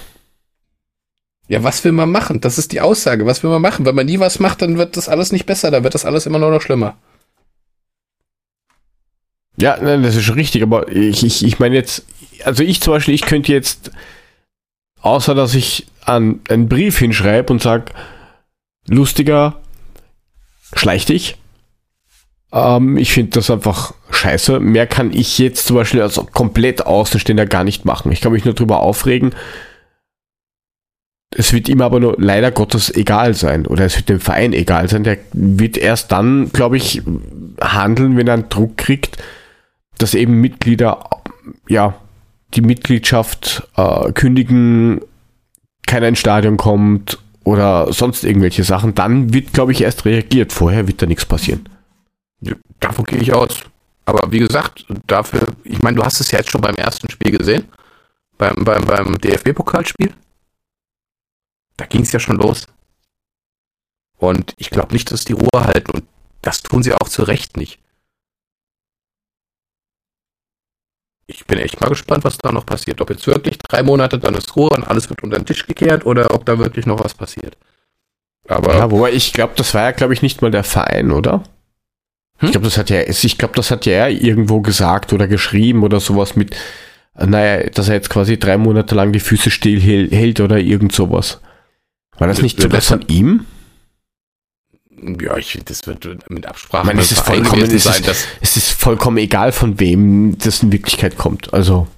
Ja, 1.48 1.62
was 1.62 1.84
will 1.84 1.92
man 1.92 2.10
machen? 2.10 2.40
Das 2.40 2.58
ist 2.58 2.72
die 2.72 2.80
Aussage. 2.80 3.26
Was 3.26 3.42
will 3.42 3.50
man 3.50 3.62
machen? 3.62 3.84
Wenn 3.84 3.94
man 3.94 4.06
nie 4.06 4.20
was 4.20 4.38
macht, 4.38 4.62
dann 4.62 4.78
wird 4.78 4.96
das 4.96 5.08
alles 5.08 5.32
nicht 5.32 5.46
besser. 5.46 5.70
Dann 5.70 5.84
wird 5.84 5.94
das 5.94 6.04
alles 6.04 6.26
immer 6.26 6.38
nur 6.38 6.50
noch 6.50 6.62
schlimmer. 6.62 6.96
Ja, 9.56 9.78
nein, 9.80 10.02
das 10.02 10.16
ist 10.16 10.24
schon 10.24 10.36
richtig, 10.36 10.62
aber 10.62 10.88
ich, 10.90 11.24
ich, 11.24 11.44
ich 11.44 11.58
meine 11.58 11.74
jetzt, 11.74 12.04
also 12.44 12.62
ich 12.62 12.80
zum 12.80 12.94
Beispiel, 12.94 13.14
ich 13.14 13.22
könnte 13.22 13.52
jetzt, 13.52 13.90
außer 15.00 15.34
dass 15.34 15.54
ich 15.54 15.86
an 16.04 16.40
einen 16.48 16.68
Brief 16.68 16.98
hinschreibe 16.98 17.52
und 17.52 17.62
sage, 17.62 17.92
lustiger, 18.88 19.60
schleich 20.74 21.04
dich, 21.04 21.36
ähm, 22.52 22.96
ich 22.96 23.12
finde 23.12 23.32
das 23.32 23.50
einfach 23.50 23.94
scheiße. 24.10 24.60
Mehr 24.60 24.86
kann 24.86 25.12
ich 25.12 25.38
jetzt 25.38 25.66
zum 25.66 25.76
Beispiel 25.76 26.02
als 26.02 26.20
komplett 26.32 26.86
Außenstehender 26.86 27.46
gar 27.46 27.64
nicht 27.64 27.84
machen. 27.84 28.12
Ich 28.12 28.20
kann 28.20 28.32
mich 28.32 28.44
nur 28.44 28.54
darüber 28.54 28.80
aufregen. 28.80 29.34
Es 31.34 31.52
wird 31.52 31.68
ihm 31.68 31.80
aber 31.80 32.00
nur 32.00 32.16
leider 32.18 32.50
Gottes 32.50 32.94
egal 32.94 33.34
sein. 33.34 33.66
Oder 33.66 33.86
es 33.86 33.96
wird 33.96 34.08
dem 34.08 34.20
Verein 34.20 34.52
egal 34.52 34.88
sein. 34.88 35.04
Der 35.04 35.18
wird 35.32 35.78
erst 35.78 36.12
dann, 36.12 36.50
glaube 36.52 36.76
ich, 36.76 37.02
handeln, 37.60 38.16
wenn 38.16 38.26
er 38.26 38.34
einen 38.34 38.48
Druck 38.48 38.76
kriegt, 38.76 39.16
dass 39.98 40.14
eben 40.14 40.40
Mitglieder, 40.40 41.08
ja, 41.68 41.94
die 42.54 42.60
Mitgliedschaft 42.60 43.66
äh, 43.76 44.12
kündigen, 44.12 45.00
keiner 45.86 46.08
ins 46.08 46.18
Stadion 46.18 46.56
kommt 46.56 47.18
oder 47.44 47.92
sonst 47.92 48.24
irgendwelche 48.24 48.64
Sachen. 48.64 48.94
Dann 48.94 49.32
wird, 49.32 49.52
glaube 49.52 49.72
ich, 49.72 49.82
erst 49.82 50.04
reagiert. 50.04 50.52
Vorher 50.52 50.86
wird 50.86 51.00
da 51.02 51.06
nichts 51.06 51.24
passieren. 51.24 51.68
Davon 52.80 53.04
gehe 53.04 53.20
ich 53.20 53.32
aus. 53.32 53.60
Aber 54.04 54.32
wie 54.32 54.40
gesagt, 54.40 54.84
dafür, 55.06 55.46
ich 55.64 55.80
meine, 55.80 55.96
du 55.96 56.02
hast 56.02 56.20
es 56.20 56.30
ja 56.30 56.38
jetzt 56.38 56.50
schon 56.50 56.60
beim 56.60 56.74
ersten 56.74 57.08
Spiel 57.10 57.36
gesehen. 57.36 57.64
Beim, 58.36 58.56
beim, 58.64 58.84
beim 58.84 59.18
DFB-Pokalspiel. 59.18 60.12
Da 61.82 61.86
ging 61.86 62.02
es 62.02 62.12
ja 62.12 62.20
schon 62.20 62.36
los. 62.36 62.68
Und 64.16 64.54
ich 64.56 64.70
glaube 64.70 64.92
nicht, 64.92 65.10
dass 65.10 65.24
die 65.24 65.32
Ruhe 65.32 65.48
halten. 65.52 65.90
Und 65.90 66.04
das 66.40 66.62
tun 66.62 66.84
sie 66.84 66.94
auch 66.94 67.08
zu 67.08 67.24
Recht 67.24 67.56
nicht. 67.56 67.80
Ich 71.26 71.44
bin 71.44 71.58
echt 71.58 71.80
mal 71.80 71.88
gespannt, 71.88 72.22
was 72.22 72.38
da 72.38 72.52
noch 72.52 72.64
passiert. 72.64 73.00
Ob 73.00 73.10
jetzt 73.10 73.26
wirklich 73.26 73.58
drei 73.58 73.82
Monate, 73.82 74.20
dann 74.20 74.36
ist 74.36 74.54
Ruhe 74.54 74.68
und 74.68 74.84
alles 74.84 75.10
wird 75.10 75.24
unter 75.24 75.38
den 75.38 75.44
Tisch 75.44 75.66
gekehrt 75.66 76.06
oder 76.06 76.32
ob 76.32 76.46
da 76.46 76.56
wirklich 76.56 76.86
noch 76.86 77.02
was 77.02 77.14
passiert. 77.14 77.56
Aber. 78.46 78.76
Ja, 78.76 78.88
wobei 78.92 79.10
ich 79.10 79.32
glaube, 79.32 79.54
das 79.56 79.74
war 79.74 79.82
ja, 79.82 79.90
glaube 79.90 80.12
ich, 80.12 80.22
nicht 80.22 80.40
mal 80.40 80.52
der 80.52 80.62
Verein, 80.62 81.10
oder? 81.10 81.42
Hm? 82.38 82.46
Ich 82.46 82.52
glaube, 82.52 82.66
das 82.66 82.78
hat 82.78 82.90
ja, 82.90 83.00
ich 83.00 83.38
glaube, 83.38 83.56
das 83.56 83.72
hat 83.72 83.86
ja 83.86 83.94
er 83.94 84.10
irgendwo 84.10 84.60
gesagt 84.60 85.12
oder 85.12 85.26
geschrieben 85.26 85.82
oder 85.82 85.98
sowas 85.98 86.36
mit, 86.36 86.54
naja, 87.14 87.68
dass 87.70 87.88
er 87.88 87.96
jetzt 87.96 88.10
quasi 88.10 88.38
drei 88.38 88.56
Monate 88.56 88.94
lang 88.94 89.12
die 89.12 89.18
Füße 89.18 89.50
still 89.50 89.80
hält 89.80 90.38
oder 90.38 90.58
irgend 90.58 90.92
sowas. 90.92 91.40
War 92.18 92.28
das 92.28 92.42
nicht 92.42 92.60
sogar 92.60 92.80
von 92.80 93.02
ihm? 93.08 93.46
Ja, 95.20 95.36
ich 95.36 95.52
finde, 95.52 95.64
das 95.66 95.86
wird 95.86 96.30
mit 96.30 96.46
Absprache. 96.46 96.86
Meine, 96.86 97.00
es 97.00 97.10
ist 97.10 97.20
vollkommen, 97.20 97.62
es 97.62 97.84
sein, 97.84 98.04
ist, 98.04 98.28
es 98.40 98.56
ist 98.56 98.70
vollkommen 98.70 99.18
egal, 99.18 99.50
von 99.50 99.80
wem 99.80 100.38
das 100.38 100.62
in 100.62 100.70
Wirklichkeit 100.70 101.16
kommt. 101.16 101.52
Also. 101.52 101.88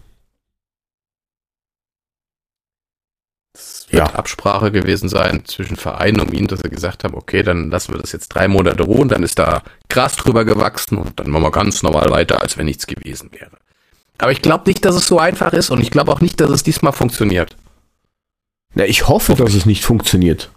wird 3.95 4.09
ja. 4.09 4.15
Absprache 4.15 4.71
gewesen 4.71 5.09
sein 5.09 5.45
zwischen 5.45 5.77
Verein 5.77 6.21
und 6.21 6.33
ihm, 6.33 6.47
dass 6.47 6.61
sie 6.61 6.69
gesagt 6.69 7.05
haben, 7.05 7.15
okay, 7.15 7.43
dann 7.43 7.71
lassen 7.71 7.95
wir 7.95 8.01
das 8.01 8.13
jetzt 8.13 8.29
drei 8.29 8.49
Monate 8.49 8.83
ruhen, 8.83 9.09
dann 9.09 9.23
ist 9.23 9.39
da 9.39 9.63
Gras 9.89 10.17
drüber 10.17 10.45
gewachsen 10.45 10.99
und 10.99 11.19
dann 11.19 11.31
machen 11.31 11.45
wir 11.45 11.51
ganz 11.51 11.83
normal 11.83 12.11
weiter, 12.11 12.41
als 12.41 12.59
wenn 12.59 12.67
nichts 12.67 12.87
gewesen 12.87 13.31
wäre. 13.33 13.51
Aber 14.19 14.33
ich 14.33 14.43
glaube 14.43 14.65
nicht, 14.67 14.85
dass 14.85 14.95
es 14.95 15.07
so 15.07 15.19
einfach 15.19 15.53
ist 15.53 15.71
und 15.71 15.81
ich 15.81 15.91
glaube 15.91 16.13
auch 16.13 16.21
nicht, 16.21 16.41
dass 16.41 16.51
es 16.51 16.63
diesmal 16.63 16.93
funktioniert. 16.93 17.57
Na, 18.75 18.85
ich 18.85 19.09
hoffe, 19.09 19.35
dass 19.35 19.55
es 19.55 19.67
nicht 19.67 19.85
funktioniert. 19.85 20.51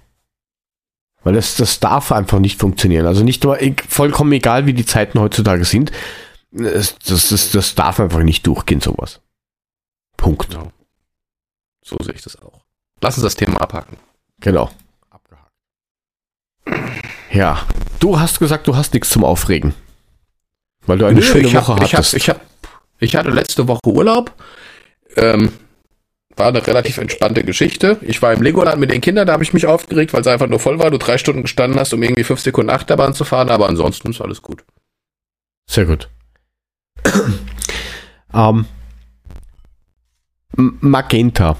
Weil 1.23 1.33
das, 1.33 1.55
das 1.55 1.79
darf 1.79 2.11
einfach 2.11 2.39
nicht 2.39 2.59
funktionieren. 2.59 3.05
Also 3.05 3.23
nicht 3.23 3.43
nur 3.43 3.57
vollkommen 3.87 4.31
egal, 4.31 4.65
wie 4.65 4.73
die 4.73 4.85
Zeiten 4.85 5.19
heutzutage 5.19 5.65
sind. 5.65 5.91
Das, 6.51 6.97
das, 6.99 7.29
das, 7.29 7.51
das 7.51 7.75
darf 7.75 7.99
einfach 7.99 8.23
nicht 8.23 8.47
durchgehen, 8.47 8.81
sowas. 8.81 9.19
Punkt. 10.15 10.49
Genau. 10.49 10.71
So 11.83 11.97
sehe 12.01 12.13
ich 12.13 12.21
das 12.21 12.41
auch. 12.41 12.61
Lass 13.01 13.15
uns 13.17 13.23
das 13.23 13.35
Thema 13.35 13.61
abhaken. 13.61 13.97
Genau. 14.39 14.71
Abgehakt. 15.09 15.51
Ja. 17.31 17.65
Du 17.99 18.19
hast 18.19 18.39
gesagt, 18.39 18.67
du 18.67 18.75
hast 18.75 18.93
nichts 18.93 19.09
zum 19.09 19.23
Aufregen. 19.23 19.73
Weil 20.85 20.97
du 20.97 21.05
eine 21.05 21.19
Nö, 21.19 21.25
schöne 21.25 21.53
Woche 21.53 21.75
hab, 21.75 21.81
hattest. 21.81 22.13
Ich, 22.13 22.29
hab, 22.29 22.37
ich, 22.37 22.69
hab, 22.69 22.71
ich 22.99 23.15
hatte 23.15 23.29
letzte 23.31 23.67
Woche 23.67 23.85
Urlaub. 23.85 24.33
Ähm, 25.15 25.51
war 26.37 26.47
eine 26.47 26.65
relativ 26.65 26.97
entspannte 26.97 27.43
Geschichte. 27.43 27.97
Ich 28.01 28.21
war 28.21 28.33
im 28.33 28.41
Legoland 28.41 28.79
mit 28.79 28.91
den 28.91 29.01
Kindern, 29.01 29.27
da 29.27 29.33
habe 29.33 29.43
ich 29.43 29.53
mich 29.53 29.65
aufgeregt, 29.65 30.13
weil 30.13 30.21
es 30.21 30.27
einfach 30.27 30.47
nur 30.47 30.59
voll 30.59 30.79
war. 30.79 30.91
Du 30.91 30.97
drei 30.97 31.17
Stunden 31.17 31.41
gestanden 31.41 31.79
hast, 31.79 31.93
um 31.93 32.03
irgendwie 32.03 32.23
fünf 32.23 32.39
Sekunden 32.39 32.69
Achterbahn 32.69 33.13
zu 33.13 33.23
fahren, 33.23 33.49
aber 33.49 33.67
ansonsten 33.67 34.11
ist 34.11 34.21
alles 34.21 34.41
gut. 34.41 34.63
Sehr 35.69 35.85
gut. 35.85 36.09
ähm, 38.33 38.65
Magenta 40.55 41.57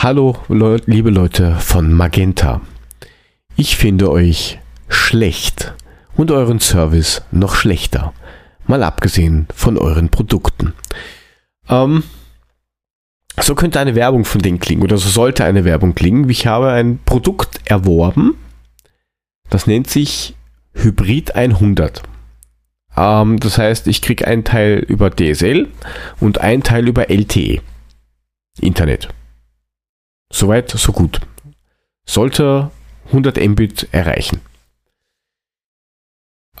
Hallo 0.00 0.36
liebe 0.46 1.10
Leute 1.10 1.56
von 1.56 1.92
Magenta. 1.92 2.60
Ich 3.56 3.76
finde 3.76 4.12
euch 4.12 4.60
schlecht 4.88 5.74
und 6.16 6.30
euren 6.30 6.60
Service 6.60 7.22
noch 7.32 7.56
schlechter. 7.56 8.12
Mal 8.68 8.84
abgesehen 8.84 9.48
von 9.52 9.76
euren 9.76 10.08
Produkten. 10.10 10.74
Ähm, 11.68 12.04
so 13.42 13.54
könnte 13.54 13.80
eine 13.80 13.94
Werbung 13.94 14.24
von 14.24 14.40
denen 14.40 14.60
klingen 14.60 14.82
oder 14.82 14.98
so 14.98 15.08
sollte 15.08 15.44
eine 15.44 15.64
Werbung 15.64 15.94
klingen. 15.94 16.28
Ich 16.28 16.46
habe 16.46 16.70
ein 16.72 16.98
Produkt 17.04 17.60
erworben, 17.64 18.36
das 19.50 19.66
nennt 19.66 19.88
sich 19.88 20.34
Hybrid 20.74 21.34
100. 21.34 22.02
Ähm, 22.96 23.38
das 23.40 23.58
heißt, 23.58 23.86
ich 23.86 24.02
kriege 24.02 24.26
einen 24.26 24.44
Teil 24.44 24.78
über 24.78 25.10
DSL 25.10 25.68
und 26.20 26.40
einen 26.40 26.62
Teil 26.62 26.88
über 26.88 27.10
LTE. 27.10 27.60
Internet. 28.60 29.08
Soweit, 30.32 30.70
so 30.70 30.92
gut. 30.92 31.20
Sollte 32.06 32.70
100 33.06 33.36
Mbit 33.36 33.88
erreichen. 33.92 34.40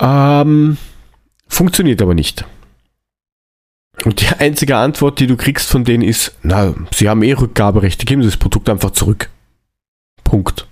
Ähm, 0.00 0.78
funktioniert 1.48 2.00
aber 2.00 2.14
nicht. 2.14 2.44
Und 4.04 4.20
die 4.20 4.28
einzige 4.28 4.76
Antwort, 4.76 5.18
die 5.18 5.26
du 5.26 5.36
kriegst 5.36 5.68
von 5.68 5.84
denen 5.84 6.02
ist, 6.02 6.36
na, 6.42 6.74
sie 6.92 7.08
haben 7.08 7.22
eh 7.22 7.32
Rückgaberechte, 7.32 8.06
geben 8.06 8.22
sie 8.22 8.28
das 8.28 8.36
Produkt 8.36 8.68
einfach 8.68 8.92
zurück. 8.92 9.28
Punkt. 10.24 10.66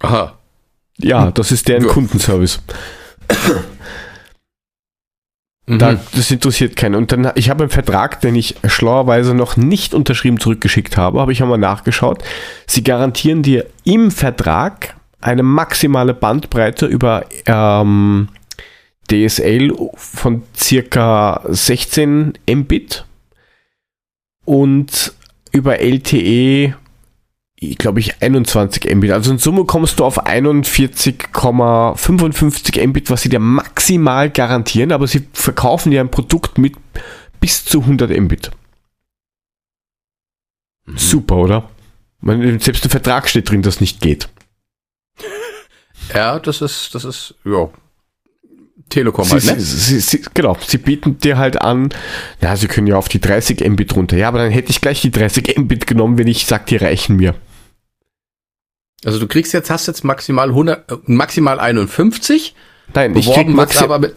Aha. 0.00 0.38
Ja, 0.96 1.30
das 1.30 1.52
ist 1.52 1.68
deren 1.68 1.84
Ja. 1.84 1.92
Kundenservice. 1.92 2.60
Mhm. 5.66 5.78
Da, 5.78 6.00
das 6.14 6.30
interessiert 6.30 6.74
keinen. 6.74 6.94
Und 6.94 7.12
dann, 7.12 7.30
ich 7.36 7.48
habe 7.48 7.62
einen 7.62 7.70
Vertrag, 7.70 8.20
den 8.20 8.34
ich 8.34 8.56
schlauerweise 8.66 9.34
noch 9.34 9.56
nicht 9.56 9.94
unterschrieben 9.94 10.40
zurückgeschickt 10.40 10.96
habe, 10.96 11.20
habe 11.20 11.32
ich 11.32 11.42
einmal 11.42 11.58
nachgeschaut. 11.58 12.24
Sie 12.66 12.82
garantieren 12.82 13.42
dir 13.42 13.66
im 13.84 14.10
Vertrag 14.10 14.96
eine 15.20 15.42
maximale 15.42 16.14
Bandbreite 16.14 16.86
über 16.86 17.26
ähm, 17.46 18.28
DSL 19.10 19.72
von 19.94 20.42
circa 20.56 21.42
16 21.48 22.38
Mbit 22.48 23.04
und 24.44 25.14
über 25.52 25.80
LTE, 25.80 26.76
glaube 27.76 28.00
ich, 28.00 28.22
21 28.22 28.94
Mbit. 28.94 29.10
Also 29.10 29.32
in 29.32 29.38
Summe 29.38 29.64
kommst 29.64 29.98
du 29.98 30.04
auf 30.04 30.26
41,55 30.26 32.86
Mbit, 32.86 33.10
was 33.10 33.22
sie 33.22 33.28
dir 33.28 33.40
maximal 33.40 34.30
garantieren, 34.30 34.92
aber 34.92 35.06
sie 35.06 35.26
verkaufen 35.32 35.90
dir 35.90 36.00
ein 36.00 36.10
Produkt 36.10 36.58
mit 36.58 36.74
bis 37.40 37.64
zu 37.64 37.80
100 37.80 38.18
Mbit. 38.18 38.50
Mhm. 40.86 40.98
Super, 40.98 41.36
oder? 41.36 41.70
Man, 42.20 42.60
selbst 42.60 42.84
im 42.84 42.90
Vertrag 42.90 43.28
steht 43.28 43.50
drin, 43.50 43.62
dass 43.62 43.80
nicht 43.80 44.00
geht. 44.00 44.28
Ja, 46.14 46.38
das 46.40 46.60
ist, 46.60 46.94
das 46.96 47.04
ist, 47.04 47.36
ja. 47.44 47.70
Telekom 48.90 49.24
Sie, 49.24 49.32
halt, 49.32 49.44
ne? 49.46 49.60
sie, 49.60 50.00
sie, 50.00 50.22
genau, 50.34 50.56
sie 50.66 50.76
bieten 50.78 51.16
dir 51.18 51.38
halt 51.38 51.60
an, 51.62 51.88
ja, 52.42 52.54
sie 52.56 52.68
können 52.68 52.86
ja 52.86 52.96
auf 52.96 53.08
die 53.08 53.20
30 53.20 53.66
Mbit 53.68 53.96
runter. 53.96 54.16
Ja, 54.16 54.28
aber 54.28 54.38
dann 54.38 54.50
hätte 54.50 54.70
ich 54.70 54.80
gleich 54.80 55.00
die 55.00 55.10
30 55.10 55.56
Mbit 55.58 55.86
genommen, 55.86 56.18
wenn 56.18 56.26
ich 56.26 56.44
sage, 56.44 56.64
die 56.68 56.76
reichen 56.76 57.16
mir. 57.16 57.34
Also 59.04 59.18
du 59.18 59.26
kriegst 59.26 59.54
jetzt, 59.54 59.70
hast 59.70 59.86
jetzt 59.86 60.04
maximal 60.04 60.48
100, 60.50 60.90
äh, 60.92 60.96
maximal 61.06 61.58
51. 61.58 62.54
Nein, 62.94 63.16
ich 63.16 63.26
krieg 63.26 63.46
Beworben 63.46 63.56
wird's 63.56 63.76
maxi- 63.76 63.84
aber 63.84 63.98
mit, 64.00 64.16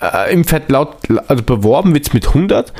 äh, 0.00 0.32
im 0.32 0.44
Vert 0.44 0.70
laut, 0.70 0.96
also 1.28 1.42
beworben 1.44 1.94
wird's 1.94 2.12
mit 2.12 2.26
100, 2.28 2.72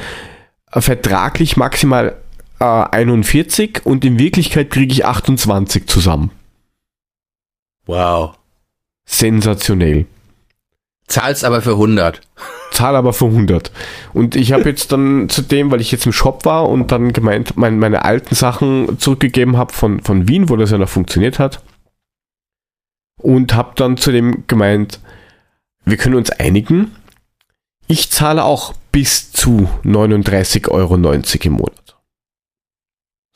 äh, 0.73 0.81
vertraglich 0.81 1.57
maximal 1.57 2.17
äh, 2.61 2.65
41 2.65 3.83
und 3.85 4.05
in 4.05 4.19
Wirklichkeit 4.19 4.71
kriege 4.71 4.93
ich 4.93 5.05
28 5.05 5.87
zusammen. 5.87 6.31
wow. 7.87 8.35
Sensationell. 9.11 10.07
Zahlst 11.09 11.45
aber 11.45 11.63
für 11.63 11.73
100. 11.73 12.21
Zahl 12.71 12.95
aber 12.95 13.13
für 13.13 13.27
100. 13.27 13.73
Und 14.13 14.37
ich 14.37 14.53
habe 14.53 14.69
jetzt 14.69 14.93
dann 14.93 15.29
zudem, 15.29 15.71
weil 15.71 15.81
ich 15.81 15.91
jetzt 15.91 16.07
im 16.07 16.13
Shop 16.13 16.45
war 16.45 16.69
und 16.69 16.93
dann 16.93 17.13
gemeint, 17.13 17.57
mein, 17.57 17.79
meine 17.79 18.05
alten 18.05 18.35
Sachen 18.35 18.99
zurückgegeben 18.99 19.57
habe 19.57 19.73
von, 19.73 20.01
von 20.01 20.29
Wien, 20.29 20.49
wo 20.49 20.57
das 20.57 20.71
ja 20.71 20.79
noch 20.79 20.89
funktioniert 20.89 21.39
hat. 21.39 21.63
Und 23.21 23.55
habe 23.55 23.73
dann 23.75 23.97
zudem 23.97 24.45
gemeint, 24.47 25.01
wir 25.85 25.97
können 25.97 26.15
uns 26.15 26.31
einigen. 26.31 26.93
Ich 27.89 28.11
zahle 28.11 28.45
auch 28.45 28.75
bis 28.93 29.33
zu 29.33 29.69
39,90 29.85 30.69
Euro 30.69 30.95
im 30.95 31.53
Monat. 31.53 31.88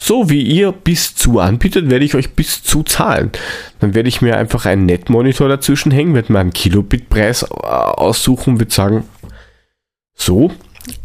So 0.05 0.29
wie 0.29 0.43
ihr 0.43 0.73
bis 0.73 1.15
zu 1.15 1.39
anbietet, 1.39 1.89
werde 1.89 2.05
ich 2.05 2.17
euch 2.17 2.33
bis 2.33 2.65
zu 2.65 2.83
zahlen. 2.83 3.31
Dann 3.79 3.95
werde 3.95 4.09
ich 4.09 4.21
mir 4.21 4.37
einfach 4.37 4.67
einen 4.67 4.85
Netmonitor 4.85 5.49
dazwischen 5.49 5.93
hängen, 5.93 6.17
werde 6.17 6.33
mir 6.33 6.41
einen 6.41 6.53
Kilobit-Preis 6.53 7.45
äh, 7.45 7.47
aussuchen, 7.47 8.59
würde 8.59 8.75
sagen, 8.75 9.05
so, 10.13 10.51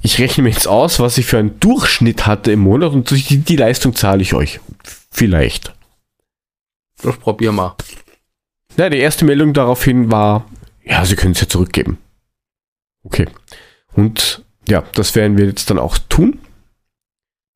ich 0.01 0.17
rechne 0.17 0.45
mir 0.45 0.49
jetzt 0.49 0.67
aus, 0.67 0.99
was 0.99 1.19
ich 1.19 1.27
für 1.27 1.37
einen 1.37 1.59
Durchschnitt 1.59 2.25
hatte 2.25 2.51
im 2.51 2.61
Monat 2.61 2.91
und 2.91 3.11
die, 3.11 3.37
die 3.37 3.55
Leistung 3.55 3.93
zahle 3.93 4.23
ich 4.23 4.33
euch. 4.33 4.61
Vielleicht. 5.11 5.75
Das 7.03 7.17
probier 7.17 7.51
mal. 7.51 7.75
Ja, 8.77 8.89
die 8.89 8.97
erste 8.97 9.25
Meldung 9.25 9.53
daraufhin 9.53 10.11
war, 10.11 10.49
ja, 10.83 11.05
sie 11.05 11.15
können 11.15 11.33
es 11.33 11.41
ja 11.41 11.47
zurückgeben. 11.47 11.99
Okay. 13.03 13.27
Und 13.93 14.43
ja, 14.67 14.83
das 14.95 15.13
werden 15.13 15.37
wir 15.37 15.45
jetzt 15.45 15.69
dann 15.69 15.77
auch 15.77 15.99
tun. 16.09 16.39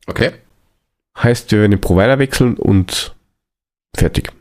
Okay. 0.05 0.34
Heißt, 1.18 1.52
wir 1.52 1.60
werden 1.60 1.72
den 1.72 1.82
Provider 1.82 2.20
wechseln 2.20 2.56
und 2.56 3.14
fertig. 3.96 4.32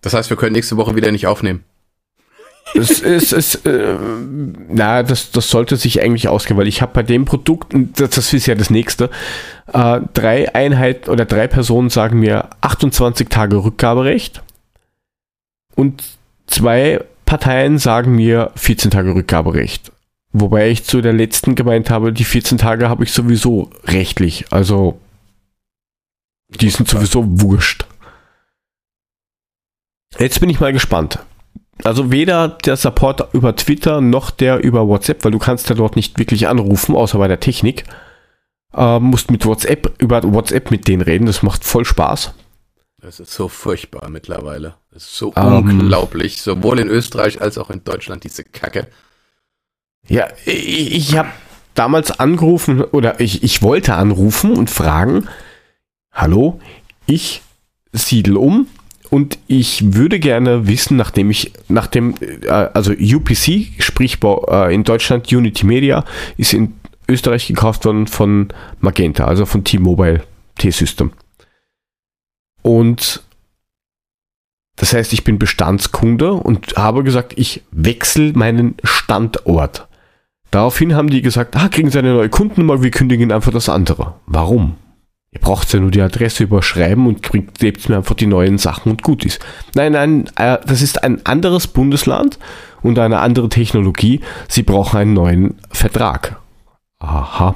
Das 0.00 0.14
heißt, 0.14 0.30
wir 0.30 0.36
können 0.36 0.52
nächste 0.52 0.76
Woche 0.76 0.96
wieder 0.96 1.12
nicht 1.12 1.26
aufnehmen. 1.26 1.64
es 2.74 3.00
ist, 3.00 3.32
es, 3.32 3.54
äh, 3.66 3.96
na, 4.68 5.02
das, 5.02 5.30
das 5.30 5.48
sollte 5.48 5.76
sich 5.76 6.02
eigentlich 6.02 6.28
ausgehen, 6.28 6.58
weil 6.58 6.68
ich 6.68 6.82
habe 6.82 6.92
bei 6.92 7.02
dem 7.02 7.24
Produkt, 7.24 7.72
das, 7.72 8.10
das 8.10 8.32
ist 8.32 8.46
ja 8.46 8.54
das 8.54 8.70
nächste, 8.70 9.10
äh, 9.72 10.00
drei 10.14 10.54
Einheiten 10.54 11.10
oder 11.10 11.24
drei 11.24 11.46
Personen 11.46 11.90
sagen 11.90 12.20
mir 12.20 12.50
28 12.60 13.28
Tage 13.28 13.64
Rückgaberecht 13.64 14.42
und 15.74 16.04
zwei 16.46 17.00
Parteien 17.24 17.78
sagen 17.78 18.14
mir 18.14 18.52
14 18.56 18.90
Tage 18.90 19.14
Rückgaberecht. 19.14 19.92
Wobei 20.32 20.68
ich 20.70 20.84
zu 20.84 21.00
der 21.00 21.12
letzten 21.12 21.54
gemeint 21.54 21.90
habe, 21.90 22.12
die 22.12 22.24
14 22.24 22.58
Tage 22.58 22.88
habe 22.88 23.04
ich 23.04 23.12
sowieso 23.12 23.70
rechtlich, 23.84 24.46
also 24.50 24.98
die 26.48 26.70
sind 26.70 26.88
sowieso 26.88 27.24
wurscht. 27.42 27.86
Jetzt 30.18 30.40
bin 30.40 30.50
ich 30.50 30.60
mal 30.60 30.72
gespannt. 30.72 31.18
Also 31.84 32.10
weder 32.10 32.48
der 32.48 32.76
Support 32.76 33.32
über 33.34 33.54
Twitter 33.54 34.00
noch 34.00 34.30
der 34.30 34.58
über 34.64 34.88
WhatsApp, 34.88 35.24
weil 35.24 35.30
du 35.32 35.38
kannst 35.38 35.68
ja 35.68 35.76
dort 35.76 35.94
nicht 35.94 36.18
wirklich 36.18 36.48
anrufen, 36.48 36.96
außer 36.96 37.18
bei 37.18 37.28
der 37.28 37.40
Technik. 37.40 37.84
Äh, 38.74 38.98
musst 38.98 39.30
mit 39.30 39.46
WhatsApp 39.46 39.94
über 40.02 40.22
WhatsApp 40.24 40.70
mit 40.70 40.88
denen 40.88 41.02
reden, 41.02 41.26
das 41.26 41.42
macht 41.42 41.64
voll 41.64 41.84
Spaß. 41.84 42.34
Das 43.00 43.20
ist 43.20 43.32
so 43.32 43.48
furchtbar 43.48 44.08
mittlerweile. 44.10 44.74
Das 44.90 45.04
ist 45.04 45.16
so 45.16 45.32
Ähm. 45.36 45.52
unglaublich. 45.58 46.42
Sowohl 46.42 46.80
in 46.80 46.88
Österreich 46.88 47.40
als 47.40 47.58
auch 47.58 47.70
in 47.70 47.84
Deutschland, 47.84 48.24
diese 48.24 48.42
Kacke. 48.42 48.88
Ja, 50.08 50.26
ich, 50.46 50.94
ich 50.94 51.16
habe 51.16 51.28
damals 51.74 52.18
angerufen 52.18 52.82
oder 52.82 53.20
ich, 53.20 53.44
ich 53.44 53.62
wollte 53.62 53.94
anrufen 53.94 54.56
und 54.56 54.68
fragen, 54.68 55.28
hallo, 56.18 56.60
ich 57.06 57.42
siedel 57.92 58.36
um 58.36 58.66
und 59.08 59.38
ich 59.46 59.94
würde 59.94 60.18
gerne 60.18 60.66
wissen, 60.66 60.96
nachdem 60.96 61.30
ich, 61.30 61.52
nachdem, 61.68 62.14
äh, 62.20 62.48
also 62.50 62.92
UPC, 62.92 63.68
sprich 63.78 64.18
äh, 64.22 64.74
in 64.74 64.84
Deutschland 64.84 65.32
Unity 65.32 65.64
Media, 65.64 66.04
ist 66.36 66.52
in 66.52 66.74
Österreich 67.08 67.46
gekauft 67.46 67.86
worden 67.86 68.06
von 68.06 68.48
Magenta, 68.80 69.24
also 69.24 69.46
von 69.46 69.64
T-Mobile 69.64 70.24
T-System. 70.56 71.12
Und 72.62 73.22
das 74.76 74.92
heißt, 74.92 75.12
ich 75.12 75.24
bin 75.24 75.38
Bestandskunde 75.38 76.32
und 76.32 76.76
habe 76.76 77.02
gesagt, 77.02 77.32
ich 77.36 77.62
wechsle 77.70 78.32
meinen 78.34 78.74
Standort. 78.84 79.88
Daraufhin 80.50 80.94
haben 80.94 81.10
die 81.10 81.22
gesagt, 81.22 81.56
ah, 81.56 81.68
kriegen 81.68 81.90
Sie 81.90 81.98
eine 81.98 82.12
neue 82.12 82.28
Kundennummer, 82.28 82.82
wir 82.82 82.90
kündigen 82.90 83.32
einfach 83.32 83.52
das 83.52 83.68
andere. 83.68 84.14
Warum? 84.26 84.76
Ihr 85.30 85.40
braucht 85.40 85.72
ja 85.72 85.80
nur 85.80 85.90
die 85.90 86.00
Adresse 86.00 86.44
überschreiben 86.44 87.06
und 87.06 87.30
gebt 87.58 87.88
mir 87.88 87.96
einfach 87.96 88.14
die 88.14 88.26
neuen 88.26 88.56
Sachen 88.56 88.90
und 88.90 89.02
gut 89.02 89.26
ist. 89.26 89.44
Nein, 89.74 89.92
nein, 89.92 90.30
äh, 90.36 90.58
das 90.66 90.80
ist 90.80 91.04
ein 91.04 91.24
anderes 91.26 91.66
Bundesland 91.66 92.38
und 92.82 92.98
eine 92.98 93.20
andere 93.20 93.50
Technologie. 93.50 94.20
Sie 94.48 94.62
brauchen 94.62 94.98
einen 94.98 95.12
neuen 95.12 95.58
Vertrag. 95.70 96.40
Aha. 96.98 97.54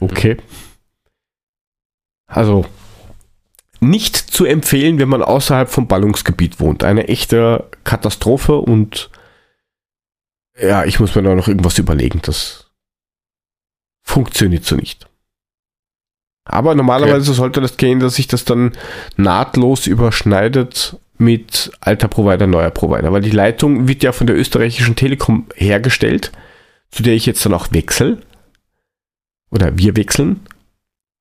Okay. 0.00 0.36
Also, 2.26 2.66
nicht 3.80 4.16
zu 4.16 4.44
empfehlen, 4.44 4.98
wenn 4.98 5.08
man 5.08 5.22
außerhalb 5.22 5.68
vom 5.68 5.86
Ballungsgebiet 5.86 6.58
wohnt. 6.58 6.82
Eine 6.82 7.08
echte 7.08 7.70
Katastrophe 7.84 8.56
und 8.56 9.10
ja, 10.60 10.84
ich 10.84 10.98
muss 10.98 11.14
mir 11.14 11.22
da 11.22 11.34
noch 11.36 11.46
irgendwas 11.46 11.78
überlegen. 11.78 12.20
Das 12.22 12.72
funktioniert 14.02 14.64
so 14.64 14.74
nicht. 14.74 15.08
Aber 16.48 16.74
normalerweise 16.74 17.30
okay. 17.30 17.36
sollte 17.36 17.60
das 17.60 17.76
gehen, 17.76 18.00
dass 18.00 18.16
sich 18.16 18.26
das 18.26 18.44
dann 18.44 18.72
nahtlos 19.16 19.86
überschneidet 19.86 20.96
mit 21.18 21.70
alter 21.80 22.08
Provider, 22.08 22.46
neuer 22.46 22.70
Provider. 22.70 23.12
Weil 23.12 23.22
die 23.22 23.30
Leitung 23.30 23.86
wird 23.86 24.02
ja 24.02 24.12
von 24.12 24.26
der 24.26 24.36
österreichischen 24.36 24.96
Telekom 24.96 25.46
hergestellt, 25.54 26.32
zu 26.90 27.02
der 27.02 27.14
ich 27.14 27.26
jetzt 27.26 27.44
dann 27.44 27.54
auch 27.54 27.68
wechsle. 27.70 28.18
Oder 29.50 29.76
wir 29.76 29.96
wechseln. 29.96 30.40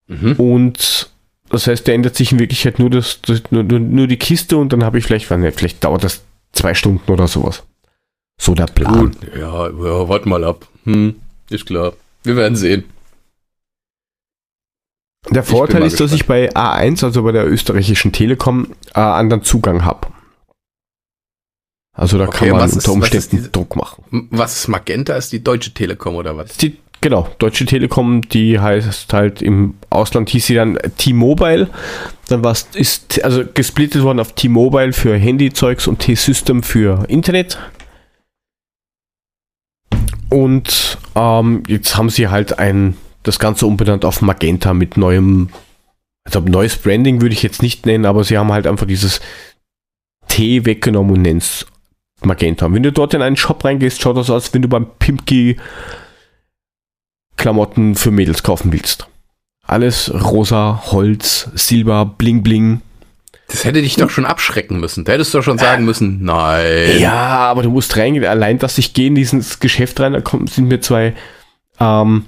Mhm. 0.07 0.33
Und 0.33 1.09
das 1.49 1.67
heißt, 1.67 1.87
da 1.87 1.91
ändert 1.91 2.15
sich 2.15 2.31
in 2.31 2.39
Wirklichkeit 2.39 2.79
nur, 2.79 2.89
das, 2.89 3.21
das 3.21 3.43
nur, 3.51 3.63
nur, 3.63 4.07
die 4.07 4.17
Kiste 4.17 4.57
und 4.57 4.73
dann 4.73 4.83
habe 4.83 4.97
ich 4.97 5.05
vielleicht, 5.05 5.25
vielleicht 5.25 5.83
dauert 5.83 6.03
das 6.03 6.23
zwei 6.51 6.73
Stunden 6.73 7.11
oder 7.11 7.27
sowas. 7.27 7.63
So 8.39 8.53
der 8.53 8.65
Plan. 8.67 9.11
Gut, 9.11 9.17
ja, 9.35 9.67
ja 9.67 10.09
warte 10.09 10.29
mal 10.29 10.43
ab. 10.43 10.67
Hm, 10.83 11.15
ist 11.49 11.65
klar. 11.65 11.93
Wir 12.23 12.35
werden 12.35 12.55
sehen. 12.55 12.85
Der 15.29 15.43
Vorteil 15.43 15.83
ist, 15.83 15.93
gespannt. 15.93 16.11
dass 16.11 16.15
ich 16.15 16.25
bei 16.25 16.49
A1, 16.53 17.03
also 17.03 17.23
bei 17.23 17.31
der 17.31 17.47
österreichischen 17.47 18.11
Telekom, 18.11 18.67
äh, 18.93 18.99
anderen 18.99 19.43
Zugang 19.43 19.83
habe. 19.83 20.07
Also 21.97 22.19
da 22.19 22.27
okay, 22.27 22.49
kann 22.49 22.57
man 22.57 22.71
unter 22.71 22.91
Umständen 22.91 23.37
diese, 23.37 23.49
Druck 23.49 23.75
machen. 23.75 24.03
Was 24.29 24.55
ist 24.55 24.67
Magenta? 24.67 25.15
Ist 25.15 25.31
die 25.31 25.43
Deutsche 25.43 25.73
Telekom 25.73 26.15
oder 26.15 26.37
was? 26.37 26.55
Die, 26.57 26.77
genau, 27.01 27.27
Deutsche 27.39 27.65
Telekom, 27.65 28.21
die 28.21 28.59
heißt 28.59 29.11
halt 29.13 29.41
im 29.41 29.73
Ausland 29.89 30.29
hieß 30.29 30.45
sie 30.45 30.53
dann 30.53 30.77
T-Mobile. 30.97 31.69
Dann 32.29 32.43
was 32.43 32.67
ist 32.73 33.23
also 33.23 33.43
gesplittet 33.51 34.03
worden 34.03 34.19
auf 34.19 34.33
T-Mobile 34.33 34.93
für 34.93 35.17
Handyzeugs 35.17 35.87
und 35.87 35.97
T-System 35.99 36.61
für 36.61 37.05
Internet. 37.07 37.57
Und 40.29 40.99
ähm, 41.15 41.63
jetzt 41.67 41.97
haben 41.97 42.09
sie 42.09 42.27
halt 42.27 42.59
ein 42.59 42.95
das 43.27 43.39
Ganze 43.39 43.65
umbenannt 43.65 44.05
auf 44.05 44.21
Magenta 44.21 44.73
mit 44.73 44.97
neuem, 44.97 45.49
also 46.23 46.39
neues 46.39 46.77
Branding 46.77 47.21
würde 47.21 47.33
ich 47.33 47.43
jetzt 47.43 47.61
nicht 47.61 47.85
nennen, 47.85 48.05
aber 48.05 48.23
sie 48.23 48.37
haben 48.37 48.51
halt 48.51 48.67
einfach 48.67 48.87
dieses 48.87 49.21
T 50.27 50.65
weggenommen 50.65 51.13
und 51.13 51.21
nennen 51.21 51.39
es 51.39 51.65
Magenta. 52.23 52.71
wenn 52.73 52.83
du 52.83 52.91
dort 52.91 53.13
in 53.13 53.21
einen 53.21 53.37
Shop 53.37 53.63
reingehst, 53.63 54.01
schaut 54.01 54.17
das 54.17 54.29
aus, 54.29 54.45
als 54.45 54.53
wenn 54.53 54.63
du 54.63 54.67
beim 54.67 54.87
Pimpki 54.97 55.57
Klamotten 57.37 57.95
für 57.95 58.09
Mädels 58.09 58.41
kaufen 58.41 58.73
willst. 58.73 59.07
Alles 59.63 60.11
rosa, 60.11 60.81
Holz, 60.87 61.49
Silber, 61.53 62.05
Bling 62.05 62.41
Bling. 62.41 62.81
Das 63.47 63.63
hätte 63.63 63.81
dich 63.81 63.95
doch 63.95 64.09
schon 64.09 64.25
abschrecken 64.25 64.79
müssen. 64.79 65.05
Da 65.05 65.13
hättest 65.13 65.33
du 65.33 65.37
doch 65.37 65.45
schon 65.45 65.57
sagen 65.57 65.85
müssen, 65.85 66.23
nein. 66.23 66.99
Ja, 66.99 67.13
aber 67.13 67.63
du 67.63 67.69
musst 67.69 67.95
reingehen. 67.95 68.25
Allein, 68.25 68.59
dass 68.59 68.77
ich 68.77 68.93
gehe 68.93 69.07
in 69.07 69.15
dieses 69.15 69.59
Geschäft 69.59 69.99
rein, 69.99 70.13
da 70.13 70.21
kommen, 70.21 70.47
sind 70.47 70.67
mir 70.67 70.81
zwei 70.81 71.13
ähm, 71.79 72.25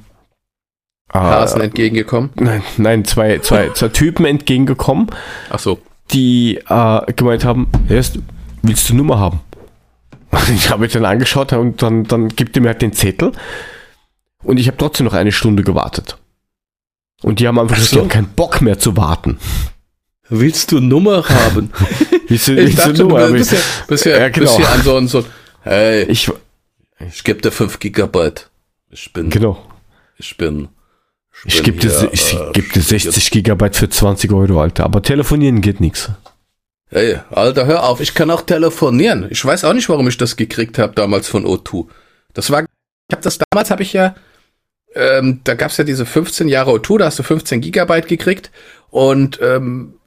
Hasen 1.14 1.62
äh, 1.62 1.66
entgegengekommen? 1.66 2.30
Nein, 2.36 2.64
nein, 2.78 3.06
zwei, 3.06 3.40
zwei, 3.40 3.70
zwei 3.74 3.90
Typen 3.90 4.26
entgegengekommen. 4.26 5.08
Ach 5.50 5.60
so. 5.60 5.80
Die 6.12 6.58
äh, 6.68 7.14
gemeint 7.14 7.46
haben, 7.46 7.68
erst 7.88 8.20
willst 8.62 8.90
du 8.90 8.96
Nummer 8.96 9.20
haben? 9.20 9.40
Ich 10.54 10.70
habe 10.70 10.82
mich 10.82 10.94
dann 10.94 11.06
angeschaut 11.06 11.54
und 11.54 11.82
dann, 11.82 12.04
dann 12.04 12.30
gibt 12.30 12.56
er 12.56 12.62
mir 12.62 12.70
halt 12.70 12.82
den 12.82 12.94
Zettel. 12.94 13.32
Und 14.44 14.60
ich 14.60 14.68
habe 14.68 14.78
trotzdem 14.78 15.06
noch 15.06 15.14
eine 15.14 15.32
Stunde 15.32 15.64
gewartet. 15.64 16.18
Und 17.22 17.40
die 17.40 17.48
haben 17.48 17.60
einfach 17.60 17.78
so. 17.78 17.96
gesagt, 17.96 18.12
keinen 18.12 18.30
Bock 18.30 18.62
mehr 18.62 18.80
zu 18.80 18.96
warten. 18.96 19.38
Willst 20.30 20.72
du 20.72 20.80
Nummer 20.80 21.28
haben? 21.28 21.72
willst 22.28 22.48
du, 22.48 22.56
willst 22.56 22.80
dachte, 22.80 22.94
du 22.94 23.04
Nummer 23.04 23.22
haben? 23.22 23.34
Bist 23.34 23.52
ja, 23.52 23.60
bist 23.88 24.06
ja, 24.06 24.30
genau. 24.30 24.56
bist 24.56 24.60
ja 24.60 24.74
an 24.74 24.82
so, 24.84 25.08
so 25.08 25.26
hey, 25.62 26.04
ich, 26.04 26.32
ich 27.00 27.24
gebe 27.24 27.42
dir 27.42 27.52
5 27.52 27.80
Gigabyte. 27.80 28.50
Ich 28.92 29.12
bin, 29.12 29.30
genau. 29.30 29.66
ich 30.18 30.38
bin 30.38 30.70
ich 31.46 31.64
gebe 31.64 31.80
dir, 31.80 32.10
ich 32.12 32.34
äh, 32.34 32.52
geb 32.54 32.74
dir 32.74 32.82
60 32.82 33.32
Gigabyte 33.32 33.76
für 33.76 33.90
20 33.90 34.32
Euro, 34.32 34.62
Alter. 34.62 34.84
Aber 34.84 35.02
telefonieren 35.02 35.62
geht 35.62 35.80
nichts. 35.80 36.10
Hey, 36.90 37.20
Alter, 37.30 37.68
hör 37.68 37.84
auf, 37.84 38.02
ich 38.02 38.16
kann 38.16 38.32
auch 38.32 38.42
telefonieren. 38.42 39.28
Ich 39.30 39.44
weiß 39.46 39.64
auch 39.64 39.74
nicht, 39.74 39.90
warum 39.90 40.08
ich 40.08 40.18
das 40.18 40.36
gekriegt 40.36 40.80
habe 40.80 40.94
damals 40.96 41.28
von 41.28 41.46
O2. 41.46 41.88
Das 42.34 42.50
war, 42.50 42.62
ich 42.62 42.68
habe 43.12 43.22
das 43.22 43.38
damals, 43.38 43.70
habe 43.70 43.84
ich 43.84 43.94
ja, 43.94 44.16
ähm, 44.96 45.42
da 45.44 45.54
gab's 45.54 45.78
ja 45.78 45.84
diese 45.84 46.08
15 46.08 46.48
Jahre 46.48 46.72
O2, 46.72 46.98
da 46.98 47.06
hast 47.06 47.20
du 47.20 47.24
15 47.24 47.62
Gigabyte 47.62 48.08
gekriegt 48.08 48.50
und 48.90 49.40
ähm, 49.42 50.00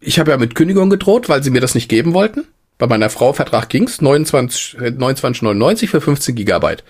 ich 0.00 0.20
habe 0.20 0.30
ja 0.30 0.36
mit 0.36 0.54
Kündigung 0.54 0.88
gedroht, 0.88 1.28
weil 1.28 1.42
sie 1.42 1.50
mir 1.50 1.60
das 1.60 1.74
nicht 1.74 1.88
geben 1.88 2.14
wollten. 2.14 2.44
Bei 2.78 2.86
meiner 2.86 3.10
Frau 3.10 3.32
Vertrag 3.32 3.68
ging's 3.68 4.00
29 4.00 4.76
29,99 4.78 5.88
für 5.88 6.00
15 6.00 6.34
Gigabyte. 6.36 6.84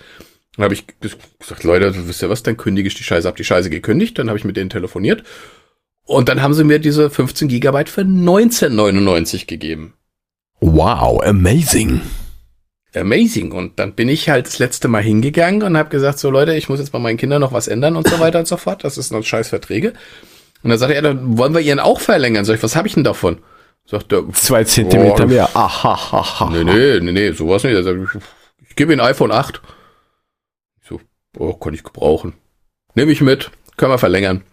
Dann 0.57 0.65
habe 0.65 0.73
ich 0.73 0.85
gesagt, 0.99 1.63
Leute, 1.63 1.91
du 1.91 2.07
wisst 2.07 2.21
ja 2.21 2.29
was, 2.29 2.43
dann 2.43 2.57
kündige 2.57 2.87
ich 2.87 2.95
die 2.95 3.03
Scheiße, 3.03 3.27
hab 3.27 3.35
die 3.35 3.43
Scheiße 3.43 3.69
gekündigt, 3.69 4.17
dann 4.17 4.27
habe 4.27 4.39
ich 4.39 4.43
mit 4.43 4.57
denen 4.57 4.71
telefoniert. 4.71 5.23
Und 6.03 6.29
dann 6.29 6.41
haben 6.41 6.53
sie 6.53 6.63
mir 6.63 6.79
diese 6.79 7.09
15 7.09 7.47
Gigabyte 7.47 7.89
für 7.89 8.01
1999 8.01 9.45
gegeben. 9.45 9.93
Wow, 10.59 11.21
amazing. 11.23 12.01
Amazing. 12.95 13.51
Und 13.51 13.77
dann 13.77 13.93
bin 13.93 14.09
ich 14.09 14.29
halt 14.29 14.47
das 14.47 14.57
letzte 14.57 14.87
Mal 14.87 15.03
hingegangen 15.03 15.61
und 15.61 15.77
habe 15.77 15.89
gesagt, 15.89 16.17
so 16.17 16.31
Leute, 16.31 16.55
ich 16.55 16.69
muss 16.69 16.79
jetzt 16.79 16.91
bei 16.91 16.99
meinen 16.99 17.17
Kindern 17.17 17.41
noch 17.41 17.53
was 17.53 17.67
ändern 17.67 17.95
und 17.95 18.07
so 18.07 18.19
weiter 18.19 18.39
und 18.39 18.47
so 18.47 18.57
fort. 18.57 18.83
Das 18.83 18.97
ist 18.97 19.11
noch 19.11 19.23
scheiß 19.23 19.49
Verträge. 19.49 19.93
Und 20.63 20.71
dann 20.71 20.79
sagt 20.79 20.93
er, 20.93 21.01
dann 21.03 21.37
wollen 21.37 21.53
wir 21.53 21.61
ihren 21.61 21.79
auch 21.79 21.99
verlängern. 21.99 22.45
Sag 22.45 22.55
ich, 22.55 22.63
was 22.63 22.75
habe 22.75 22.87
ich 22.87 22.95
denn 22.95 23.03
davon? 23.03 23.37
Sagt 23.85 24.11
er, 24.11 24.23
zwei 24.33 24.63
Zentimeter 24.63 25.25
oh, 25.25 25.27
mehr. 25.27 25.49
Aha, 25.53 25.91
aha, 25.91 26.17
aha. 26.19 26.49
Nee, 26.49 26.63
nee, 26.63 26.99
nee, 26.99 27.11
nee, 27.11 27.31
sowas 27.31 27.63
nicht. 27.63 27.75
Also, 27.75 27.95
ich, 27.95 28.09
ich 28.69 28.75
gebe 28.75 28.93
ihm 28.93 28.99
ein 28.99 29.05
iPhone 29.05 29.31
8. 29.31 29.61
Oh, 31.37 31.53
kann 31.53 31.73
ich 31.73 31.83
gebrauchen. 31.83 32.33
Nehme 32.95 33.11
ich 33.11 33.21
mit, 33.21 33.51
können 33.75 33.91
wir 33.91 33.97
verlängern. 33.97 34.43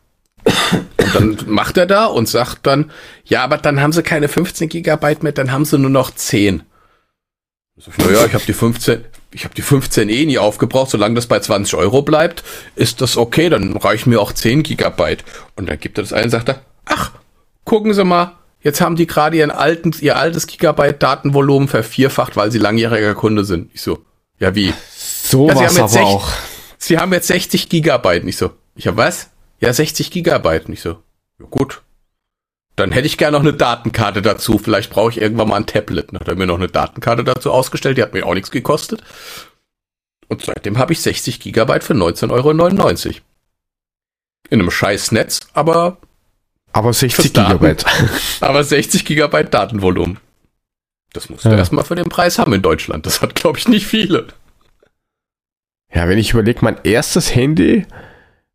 Und 0.99 1.15
dann 1.15 1.39
macht 1.47 1.77
er 1.77 1.87
da 1.87 2.07
und 2.07 2.29
sagt 2.29 2.67
dann, 2.67 2.91
ja, 3.25 3.43
aber 3.43 3.59
dann 3.59 3.81
haben 3.81 3.93
sie 3.93 4.03
keine 4.03 4.29
15 4.29 4.69
Gigabyte 4.69 5.23
mehr, 5.23 5.33
dann 5.33 5.53
haben 5.53 5.65
sie 5.65 5.79
nur 5.79 5.91
noch 5.91 6.11
10. 6.11 6.63
Naja, 7.99 8.27
ich 8.27 8.35
habe 8.35 8.45
die 8.47 8.53
15, 8.53 9.05
ich 9.33 9.45
habe 9.45 9.55
die 9.55 9.63
15 9.63 10.09
eh 10.09 10.27
nie 10.27 10.39
aufgebraucht, 10.39 10.91
solange 10.91 11.17
das 11.17 11.27
bei 11.27 11.41
20 11.41 11.75
Euro 11.75 12.03
bleibt, 12.03 12.45
ist 12.77 13.01
das 13.01 13.17
okay, 13.17 13.49
dann 13.49 13.77
reichen 13.77 14.11
mir 14.11 14.21
auch 14.21 14.33
10 14.33 14.63
Gigabyte. 14.63 15.25
Und 15.57 15.69
dann 15.69 15.79
gibt 15.81 15.99
er 15.99 16.05
das 16.05 16.13
ein 16.13 16.25
und 16.25 16.31
sagt 16.31 16.49
er, 16.49 16.61
ach, 16.85 17.13
gucken 17.65 17.95
Sie 17.95 18.05
mal, 18.05 18.37
jetzt 18.61 18.81
haben 18.81 18.97
die 18.97 19.07
gerade 19.07 19.37
ihren 19.37 19.51
alten, 19.51 19.93
ihr 20.01 20.17
altes 20.17 20.47
Gigabyte 20.47 21.03
Datenvolumen 21.03 21.69
vervierfacht, 21.69 22.37
weil 22.37 22.53
sie 22.53 22.59
langjähriger 22.59 23.15
Kunde 23.15 23.45
sind. 23.45 23.71
Ich 23.75 23.83
so, 23.83 24.05
ja 24.39 24.55
wie? 24.55 24.73
So 24.97 25.49
ja, 25.49 25.57
was 25.57 25.79
aber 25.79 26.07
auch. 26.07 26.29
Sie 26.85 26.99
haben 26.99 27.15
jetzt 27.15 27.29
60 27.29 27.71
Gigabyte. 27.71 28.25
Nicht 28.25 28.37
so. 28.37 28.51
Ich 28.75 28.87
habe 28.87 28.99
was? 28.99 29.31
Ja, 29.59 29.73
60 29.73 30.11
Gigabyte. 30.11 30.69
Nicht 30.69 30.83
so. 30.83 30.99
Ja, 31.41 31.47
gut. 31.51 31.81
Dann 32.77 32.93
hätte 32.93 33.07
ich 33.07 33.17
gerne 33.17 33.39
noch 33.39 33.43
eine 33.43 33.55
Datenkarte 33.55 34.21
dazu. 34.21 34.59
Vielleicht 34.59 34.91
brauche 34.91 35.11
ich 35.11 35.21
irgendwann 35.21 35.49
mal 35.49 35.57
ein 35.57 35.67
Tablet. 35.67 36.13
Dann 36.13 36.21
hat 36.21 36.29
er 36.29 36.35
mir 36.35 36.47
noch 36.47 36.57
eine 36.57 36.69
Datenkarte 36.69 37.25
dazu 37.25 37.53
ausgestellt. 37.53 37.97
Die 37.97 38.03
hat 38.03 38.13
mir 38.13 38.27
auch 38.27 38.35
nichts 38.35 38.51
gekostet. 38.51 39.03
Und 40.29 40.43
seitdem 40.43 40.77
habe 40.77 40.93
ich 40.93 41.01
60 41.01 41.41
Gigabyte 41.41 41.85
für 41.85 41.95
19,99 41.95 42.31
Euro. 42.31 43.17
In 44.51 44.61
einem 44.61 44.71
scheiß 44.71 45.13
Netz, 45.13 45.41
aber. 45.55 45.97
Aber 46.73 46.93
60 46.93 47.33
Gigabyte. 47.33 47.87
aber 48.43 48.63
60 48.63 49.07
Gigabyte 49.07 49.55
Datenvolumen. 49.55 50.19
Das 51.15 51.31
musst 51.31 51.47
du 51.47 51.49
ja. 51.49 51.57
erstmal 51.57 51.85
für 51.85 51.95
den 51.95 52.11
Preis 52.11 52.39
haben 52.39 52.53
in 52.53 52.61
Deutschland. 52.61 53.07
Das 53.07 53.23
hat, 53.23 53.35
glaube 53.35 53.59
ich, 53.59 53.69
nicht 53.69 53.87
viele. 53.87 54.27
Ja, 55.95 56.09
wenn 56.09 56.19
ich 56.19 56.33
überlege, 56.33 56.59
mein 56.63 56.77
erstes 56.83 57.35
Handy, 57.35 57.87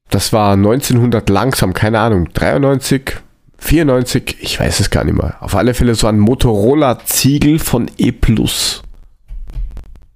das 0.10 0.34
war 0.34 0.53
1900 0.53 1.30
langsam, 1.30 1.74
keine 1.74 1.99
Ahnung, 1.99 2.30
93, 2.34 3.18
94, 3.60 4.38
ich 4.41 4.60
weiß 4.60 4.82
es 4.82 4.90
gar 4.90 5.06
nicht 5.06 5.18
mehr. 5.18 5.38
Auf 5.41 5.56
alle 5.56 5.74
Fälle 5.74 5.95
so 5.95 6.07
ein 6.07 6.20
Motorola-Ziegel 6.20 7.60
von 7.60 7.90
E+. 7.98 8.11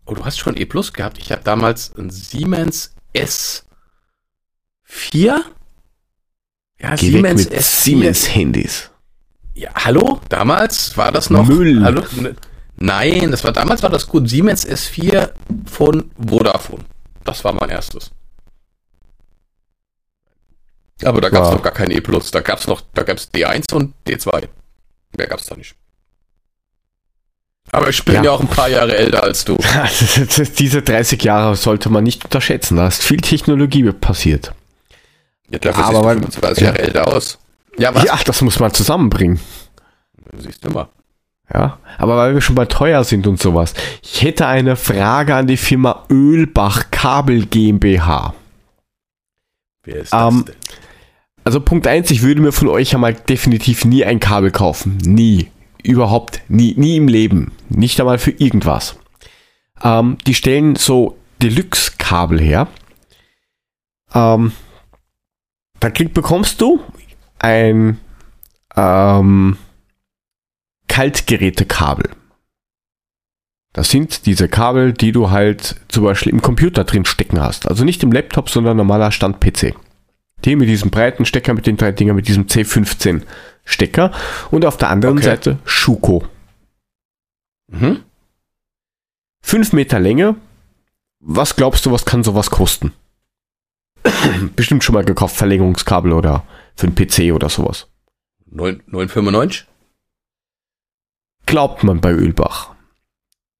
Oh, 0.06 0.14
du 0.14 0.26
hast 0.26 0.38
schon 0.38 0.58
E 0.58 0.66
Plus 0.66 0.92
gehabt? 0.92 1.18
Ich 1.18 1.32
habe 1.32 1.42
damals 1.44 1.94
ein 1.98 2.10
Siemens 2.10 2.94
S4. 3.16 3.64
Ja, 5.14 6.96
Geh 6.98 7.12
Siemens 7.12 7.46
mit 7.46 7.54
S4. 7.54 7.62
Siemens 7.62 8.36
Handys. 8.36 8.90
Ja, 9.54 9.70
hallo? 9.76 10.20
Damals 10.28 10.98
war 10.98 11.12
das 11.14 11.30
noch 11.30 11.48
Müll. 11.48 11.82
Hallo? 11.84 12.04
Nein, 12.76 13.32
das 13.32 13.44
war 13.46 13.54
damals 13.54 13.82
war 13.84 13.90
das 13.90 14.08
gut. 14.08 14.28
Siemens 14.28 14.68
S4 14.68 15.30
von 15.66 16.12
Vodafone. 16.18 16.84
Das 17.24 17.44
war 17.44 17.54
mein 17.54 17.70
erstes. 17.70 18.12
Aber 21.04 21.22
da 21.22 21.30
gab 21.30 21.46
es 21.46 21.52
noch 21.52 21.62
gar 21.62 21.74
kein 21.74 21.92
E+. 21.92 22.00
Da 22.00 22.40
gab 22.42 22.60
es 22.60 22.68
noch, 22.68 22.82
da 22.94 23.04
gab 23.04 23.18
es 23.18 23.32
D1 23.34 23.74
und 23.74 23.94
D2. 24.08 24.48
Mehr 25.18 25.28
gab 25.28 25.40
es 25.40 25.48
da 25.48 25.56
nicht. 25.56 25.76
Aber 27.72 27.90
ich 27.90 28.04
bin 28.06 28.16
ja. 28.16 28.24
ja. 28.24 28.32
auch 28.32 28.40
ein 28.40 28.48
paar 28.48 28.70
Jahre 28.70 28.96
älter 28.96 29.24
als 29.24 29.46
du. 29.46 29.58
Diese 30.60 30.82
30 30.82 31.24
Jahre 31.24 31.56
sollte 31.56 31.90
man 31.90 32.04
nicht 32.04 32.24
unterschätzen. 32.26 32.78
Da 32.78 32.88
ist 32.88 33.04
viel 33.04 33.20
Technologie 33.20 33.92
passiert. 33.92 34.54
Ja, 35.50 35.60
dafür 35.60 35.86
Aber 35.86 36.14
siehst 36.14 36.38
du 36.38 36.42
25 36.42 36.64
Jahre 36.64 36.80
älter 36.80 37.08
aus. 37.08 37.40
Ja, 37.78 37.94
was? 37.96 38.04
ja, 38.04 38.20
das 38.24 38.42
muss 38.42 38.60
man 38.60 38.74
zusammenbringen. 38.74 39.40
Siehst 40.38 40.64
du 40.64 40.70
mal. 40.70 40.90
Ja, 41.54 41.78
aber 41.98 42.18
weil 42.18 42.34
wir 42.34 42.42
schon 42.42 42.56
bei 42.56 42.66
teuer 42.66 43.04
sind 43.04 43.28
und 43.28 43.40
sowas. 43.40 43.76
Ich 44.02 44.24
hätte 44.24 44.48
eine 44.48 44.76
Frage 44.76 45.36
an 45.36 45.46
die 45.46 45.58
Firma 45.58 46.06
Ölbach 46.10 46.90
Kabel 46.90 47.46
GmbH. 47.46 48.34
Wer 49.84 49.98
ist 49.98 50.14
das 50.14 50.34
ähm, 50.34 50.46
denn? 50.46 50.56
Also 51.44 51.60
Punkt 51.60 51.88
eins, 51.88 52.10
ich 52.10 52.22
würde 52.22 52.42
mir 52.42 52.52
von 52.52 52.70
euch 52.70 52.96
einmal 52.96 53.14
definitiv 53.14 53.86
nie 53.86 54.04
ein 54.04 54.20
Kabel 54.20 54.50
kaufen. 54.50 54.98
Nie. 54.98 55.52
Überhaupt 55.84 56.42
nie. 56.48 56.74
Nie 56.78 56.96
im 56.96 57.08
Leben. 57.08 57.52
Nicht 57.70 58.00
einmal 58.00 58.18
für 58.18 58.32
irgendwas. 58.32 58.96
Ähm, 59.84 60.18
die 60.26 60.34
stellen 60.34 60.76
so 60.76 61.18
Deluxe-Kabel 61.42 62.40
her. 62.40 62.68
Ähm, 64.16 64.54
da 65.80 65.90
krieg, 65.90 66.14
bekommst 66.14 66.62
du 66.62 66.80
ein 67.40 68.00
ähm, 68.78 69.58
Kaltgerätekabel. 70.94 72.12
Das 73.74 73.90
sind 73.90 74.28
diese 74.28 74.48
Kabel, 74.48 74.94
die 74.94 75.12
du 75.12 75.32
halt 75.32 75.76
zum 75.88 76.04
Beispiel 76.04 76.32
im 76.32 76.44
Computer 76.44 76.84
drin 76.84 77.04
stecken 77.06 77.42
hast. 77.42 77.68
Also 77.68 77.84
nicht 77.84 78.04
im 78.04 78.12
Laptop, 78.12 78.48
sondern 78.48 78.78
normaler 78.78 79.12
Stand-PC. 79.12 79.74
Die 80.46 80.56
mit 80.56 80.70
diesem 80.70 80.92
breiten 80.92 81.26
Stecker, 81.26 81.56
mit 81.56 81.66
den 81.66 81.78
drei 81.78 81.92
Dingern, 81.94 82.16
mit 82.16 82.28
diesem 82.28 82.46
C15 82.46 83.24
Stecker. 83.66 84.12
Und 84.52 84.66
auf 84.66 84.78
der 84.78 84.92
anderen 84.92 85.18
Okay. 85.18 85.26
Seite 85.26 85.58
Schuko. 85.66 86.26
Mhm. 87.72 88.04
5 89.42 89.74
Meter 89.74 90.00
Länge. 90.00 90.36
Was 91.22 91.56
glaubst 91.56 91.88
du, 91.88 91.92
was 91.92 92.06
kann 92.06 92.24
sowas 92.24 92.52
kosten? 92.52 92.94
Bestimmt 94.56 94.84
schon 94.84 94.94
mal 94.94 95.04
gekauft, 95.06 95.38
Verlängerungskabel 95.38 96.14
oder 96.14 96.46
für 96.76 96.86
einen 96.86 96.96
PC 96.96 97.34
oder 97.34 97.50
sowas. 97.50 97.88
9 98.46 98.84
9,95? 98.92 99.64
Glaubt 101.46 101.84
man 101.84 102.00
bei 102.02 102.12
Ölbach. 102.12 102.72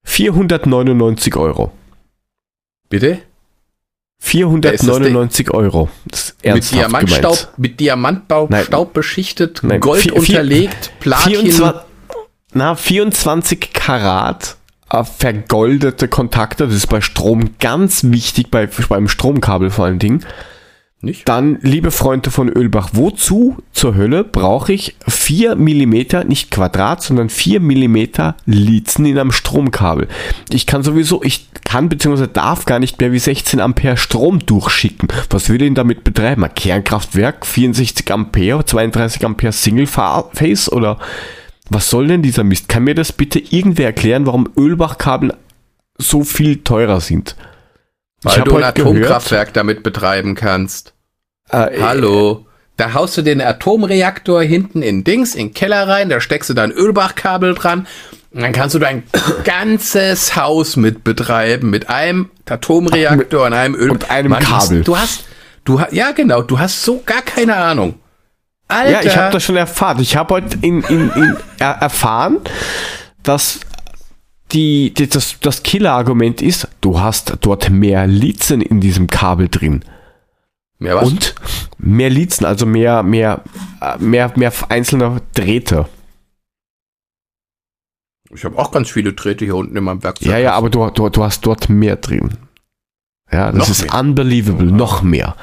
499 0.04 1.36
Euro. 1.36 1.72
Bitte? 2.88 3.18
499 4.20 5.50
Euro. 5.52 5.88
Das 6.06 6.34
Mit 6.42 6.70
Diamantstaub, 6.70 7.22
gemeint. 7.38 7.58
mit 7.58 7.80
Diamantbau, 7.80 8.46
Nein. 8.50 8.64
Staub 8.64 8.92
beschichtet, 8.92 9.60
Nein, 9.62 9.80
Gold 9.80 10.02
vier- 10.02 10.16
unterlegt, 10.16 10.92
Platin. 11.00 11.32
24, 11.40 11.82
na, 12.54 12.74
24 12.74 13.72
Karat 13.72 14.56
äh, 14.90 15.04
vergoldete 15.04 16.08
Kontakte. 16.08 16.66
Das 16.66 16.74
ist 16.74 16.86
bei 16.86 17.00
Strom 17.00 17.56
ganz 17.58 18.04
wichtig, 18.04 18.50
bei, 18.50 18.66
beim 18.88 19.08
Stromkabel 19.08 19.70
vor 19.70 19.86
allen 19.86 19.98
Dingen. 19.98 20.24
Nicht? 21.04 21.28
Dann, 21.28 21.58
liebe 21.60 21.90
Freunde 21.90 22.30
von 22.30 22.48
Ölbach, 22.48 22.90
wozu 22.92 23.58
zur 23.72 23.94
Hölle 23.94 24.24
brauche 24.24 24.72
ich 24.72 24.96
4 25.06 25.54
mm, 25.56 26.26
nicht 26.26 26.50
Quadrat, 26.50 27.02
sondern 27.02 27.28
4 27.28 27.60
mm 27.60 28.34
Lizen 28.46 29.04
in 29.04 29.18
einem 29.18 29.32
Stromkabel? 29.32 30.08
Ich 30.50 30.66
kann 30.66 30.82
sowieso, 30.82 31.22
ich 31.22 31.46
kann 31.64 31.88
bzw. 31.88 32.26
darf 32.32 32.64
gar 32.64 32.78
nicht 32.78 33.00
mehr 33.00 33.12
wie 33.12 33.18
16 33.18 33.60
Ampere 33.60 33.96
Strom 33.96 34.40
durchschicken. 34.40 35.08
Was 35.30 35.48
würde 35.48 35.64
ich 35.64 35.68
denn 35.68 35.74
damit 35.74 36.04
betreiben? 36.04 36.44
Ein 36.44 36.54
Kernkraftwerk, 36.54 37.44
64 37.46 38.10
Ampere, 38.10 38.64
32 38.64 39.24
Ampere 39.24 39.52
Single 39.52 39.86
Phase 39.86 40.70
oder 40.70 40.98
was 41.70 41.90
soll 41.90 42.08
denn 42.08 42.22
dieser 42.22 42.44
Mist? 42.44 42.68
Kann 42.68 42.84
mir 42.84 42.94
das 42.94 43.12
bitte 43.12 43.38
irgendwer 43.38 43.86
erklären, 43.86 44.26
warum 44.26 44.48
Ölbach-Kabel 44.56 45.34
so 45.98 46.24
viel 46.24 46.62
teurer 46.64 47.00
sind? 47.00 47.36
Weil 48.22 48.38
hab 48.38 48.44
du 48.46 48.56
ein 48.56 48.64
heute 48.64 48.82
gehört- 48.82 48.96
Atomkraftwerk 49.00 49.52
damit 49.52 49.82
betreiben 49.82 50.34
kannst. 50.34 50.93
Äh, 51.54 51.80
Hallo. 51.80 52.46
Da 52.76 52.92
haust 52.94 53.16
du 53.16 53.22
den 53.22 53.40
Atomreaktor 53.40 54.42
hinten 54.42 54.82
in 54.82 55.04
Dings, 55.04 55.34
in 55.36 55.48
den 55.48 55.54
Keller 55.54 55.86
rein, 55.86 56.08
da 56.08 56.20
steckst 56.20 56.50
du 56.50 56.54
dein 56.54 56.72
Ölbachkabel 56.72 57.54
dran 57.54 57.86
und 58.32 58.42
dann 58.42 58.52
kannst 58.52 58.74
du 58.74 58.80
dein 58.80 59.04
ganzes 59.44 60.34
Haus 60.34 60.74
mit 60.76 61.04
betreiben, 61.04 61.70
mit 61.70 61.88
einem 61.88 62.30
Atomreaktor 62.48 63.46
und 63.46 63.52
einem 63.52 63.76
Öl 63.76 63.90
und 63.90 64.10
einem 64.10 64.30
Mann, 64.30 64.42
du 64.42 64.50
hast- 64.50 64.68
Kabel. 64.68 64.82
Du 64.82 64.96
hast, 64.98 65.24
du 65.64 65.80
hast, 65.80 65.92
ja 65.92 66.10
genau, 66.10 66.42
du 66.42 66.58
hast 66.58 66.82
so 66.82 67.00
gar 67.06 67.22
keine 67.22 67.54
Ahnung. 67.54 67.94
Alter, 68.66 68.90
Ja, 68.90 69.02
ich 69.04 69.16
habe 69.16 69.32
das 69.32 69.44
schon 69.44 69.56
erfahren. 69.56 70.00
Ich 70.00 70.16
habe 70.16 70.34
heute 70.34 70.58
in, 70.62 70.82
in, 70.84 71.10
in, 71.10 71.36
er, 71.60 71.70
erfahren, 71.80 72.38
dass 73.22 73.60
die, 74.50 74.92
die, 74.94 75.08
das, 75.08 75.36
das 75.40 75.62
Killer-Argument 75.62 76.42
ist, 76.42 76.66
du 76.80 76.98
hast 76.98 77.34
dort 77.42 77.70
mehr 77.70 78.06
Lizen 78.08 78.60
in 78.62 78.80
diesem 78.80 79.06
Kabel 79.08 79.48
drin. 79.48 79.84
Ja, 80.80 80.96
was? 80.96 81.08
Und 81.08 81.34
mehr 81.78 82.10
Lizen, 82.10 82.44
also 82.44 82.66
mehr, 82.66 83.02
mehr, 83.02 83.42
mehr, 83.98 84.32
mehr 84.36 84.52
einzelne 84.68 85.20
Drähte. 85.34 85.86
Ich 88.34 88.44
habe 88.44 88.58
auch 88.58 88.72
ganz 88.72 88.90
viele 88.90 89.12
Drähte 89.12 89.44
hier 89.44 89.56
unten 89.56 89.76
in 89.76 89.84
meinem 89.84 90.02
Werkzeug. 90.02 90.28
Ja, 90.28 90.38
ja, 90.38 90.54
aber 90.54 90.70
du, 90.70 90.88
du, 90.90 91.08
du 91.08 91.22
hast 91.22 91.46
dort 91.46 91.68
mehr 91.68 91.96
drin. 91.96 92.30
Ja, 93.30 93.50
das 93.50 93.58
Noch 93.58 93.68
ist 93.68 93.82
mehr. 93.82 94.00
unbelievable, 94.00 94.66
noch 94.66 95.02
mehr. 95.02 95.36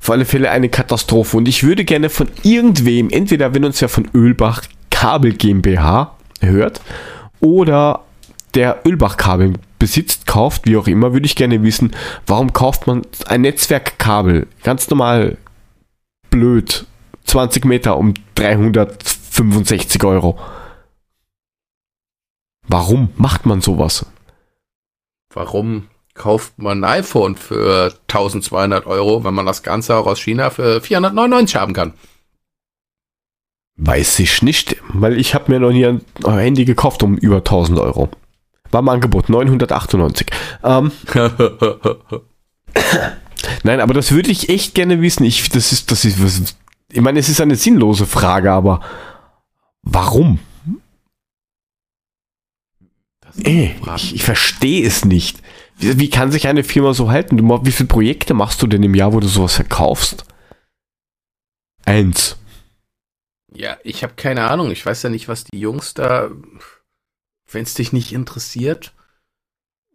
Auf 0.00 0.10
alle 0.10 0.24
Fälle 0.24 0.50
eine 0.50 0.68
Katastrophe. 0.68 1.36
Und 1.36 1.46
ich 1.46 1.62
würde 1.62 1.84
gerne 1.84 2.10
von 2.10 2.28
irgendwem, 2.42 3.10
entweder 3.10 3.54
wenn 3.54 3.64
uns 3.64 3.80
ja 3.80 3.88
von 3.88 4.08
Ölbach 4.14 4.62
Kabel 4.90 5.34
GmbH 5.34 6.16
hört 6.40 6.80
oder 7.40 8.04
der 8.54 8.82
Ölbach 8.86 9.16
Kabel 9.16 9.54
besitzt, 9.78 10.26
kauft, 10.26 10.66
wie 10.66 10.76
auch 10.76 10.86
immer, 10.86 11.12
würde 11.12 11.26
ich 11.26 11.36
gerne 11.36 11.62
wissen, 11.62 11.92
warum 12.26 12.52
kauft 12.52 12.86
man 12.86 13.02
ein 13.26 13.40
Netzwerkkabel 13.40 14.46
ganz 14.62 14.88
normal 14.88 15.38
blöd 16.30 16.86
20 17.24 17.64
Meter 17.64 17.96
um 17.96 18.14
365 18.34 20.02
Euro. 20.04 20.38
Warum 22.66 23.10
macht 23.16 23.46
man 23.46 23.60
sowas? 23.60 24.06
Warum 25.32 25.88
kauft 26.14 26.58
man 26.58 26.84
ein 26.84 27.00
iPhone 27.00 27.36
für 27.36 27.94
1200 28.08 28.86
Euro, 28.86 29.24
wenn 29.24 29.34
man 29.34 29.46
das 29.46 29.62
Ganze 29.62 29.96
auch 29.96 30.06
aus 30.06 30.20
China 30.20 30.50
für 30.50 30.80
499 30.80 31.56
haben 31.56 31.72
kann? 31.72 31.94
Weiß 33.76 34.18
ich 34.18 34.42
nicht, 34.42 34.76
weil 34.92 35.18
ich 35.18 35.34
habe 35.34 35.50
mir 35.50 35.58
noch 35.58 35.72
nie 35.72 35.86
ein 35.86 36.02
Handy 36.24 36.64
gekauft 36.64 37.02
um 37.02 37.16
über 37.16 37.38
1000 37.38 37.78
Euro. 37.78 38.10
War 38.72 38.80
im 38.80 38.88
Angebot 38.88 39.28
998. 39.28 40.26
Ähm, 40.64 40.90
nein, 43.62 43.80
aber 43.80 43.94
das 43.94 44.10
würde 44.12 44.30
ich 44.30 44.48
echt 44.48 44.74
gerne 44.74 45.00
wissen. 45.00 45.24
Ich, 45.24 45.48
das 45.50 45.72
ist, 45.72 45.90
das 45.90 46.04
ist, 46.04 46.22
was, 46.22 46.56
ich 46.90 47.00
meine, 47.00 47.20
es 47.20 47.28
ist 47.28 47.40
eine 47.40 47.56
sinnlose 47.56 48.06
Frage, 48.06 48.50
aber 48.50 48.80
warum? 49.82 50.38
Ey, 53.44 53.74
ich, 53.96 54.14
ich 54.14 54.24
verstehe 54.24 54.86
es 54.86 55.04
nicht. 55.04 55.42
Wie, 55.78 55.98
wie 55.98 56.10
kann 56.10 56.32
sich 56.32 56.48
eine 56.48 56.64
Firma 56.64 56.94
so 56.94 57.10
halten? 57.10 57.36
Du, 57.36 57.64
wie 57.64 57.72
viele 57.72 57.88
Projekte 57.88 58.34
machst 58.34 58.60
du 58.62 58.66
denn 58.66 58.82
im 58.82 58.94
Jahr, 58.94 59.12
wo 59.12 59.20
du 59.20 59.28
sowas 59.28 59.54
verkaufst? 59.54 60.24
Eins. 61.84 62.36
ja, 63.52 63.76
ich 63.82 64.02
habe 64.02 64.14
keine 64.16 64.48
Ahnung. 64.48 64.70
Ich 64.70 64.84
weiß 64.84 65.02
ja 65.02 65.10
nicht, 65.10 65.28
was 65.28 65.44
die 65.44 65.58
Jungs 65.58 65.94
da, 65.94 66.30
wenn 67.54 67.62
es 67.62 67.74
dich 67.74 67.92
nicht 67.92 68.12
interessiert, 68.12 68.92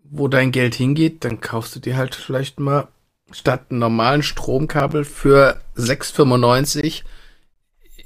wo 0.04 0.28
dein 0.28 0.52
Geld 0.52 0.76
hingeht, 0.76 1.24
dann 1.26 1.42
kaufst 1.42 1.76
du 1.76 1.80
dir 1.80 1.98
halt 1.98 2.16
vielleicht 2.16 2.60
mal 2.60 2.88
statt 3.32 3.66
einem 3.70 3.80
normalen 3.80 4.24
Stromkabel 4.24 5.04
für 5.04 5.60
6,95 5.76 7.04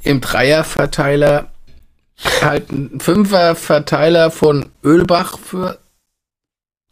im 0.04 0.20
Dreierverteiler 0.20 1.52
halt 2.42 2.70
einen 2.70 3.00
Fünferverteiler 3.00 4.32
von 4.32 4.70
Ölbach 4.84 5.38
für 5.40 5.80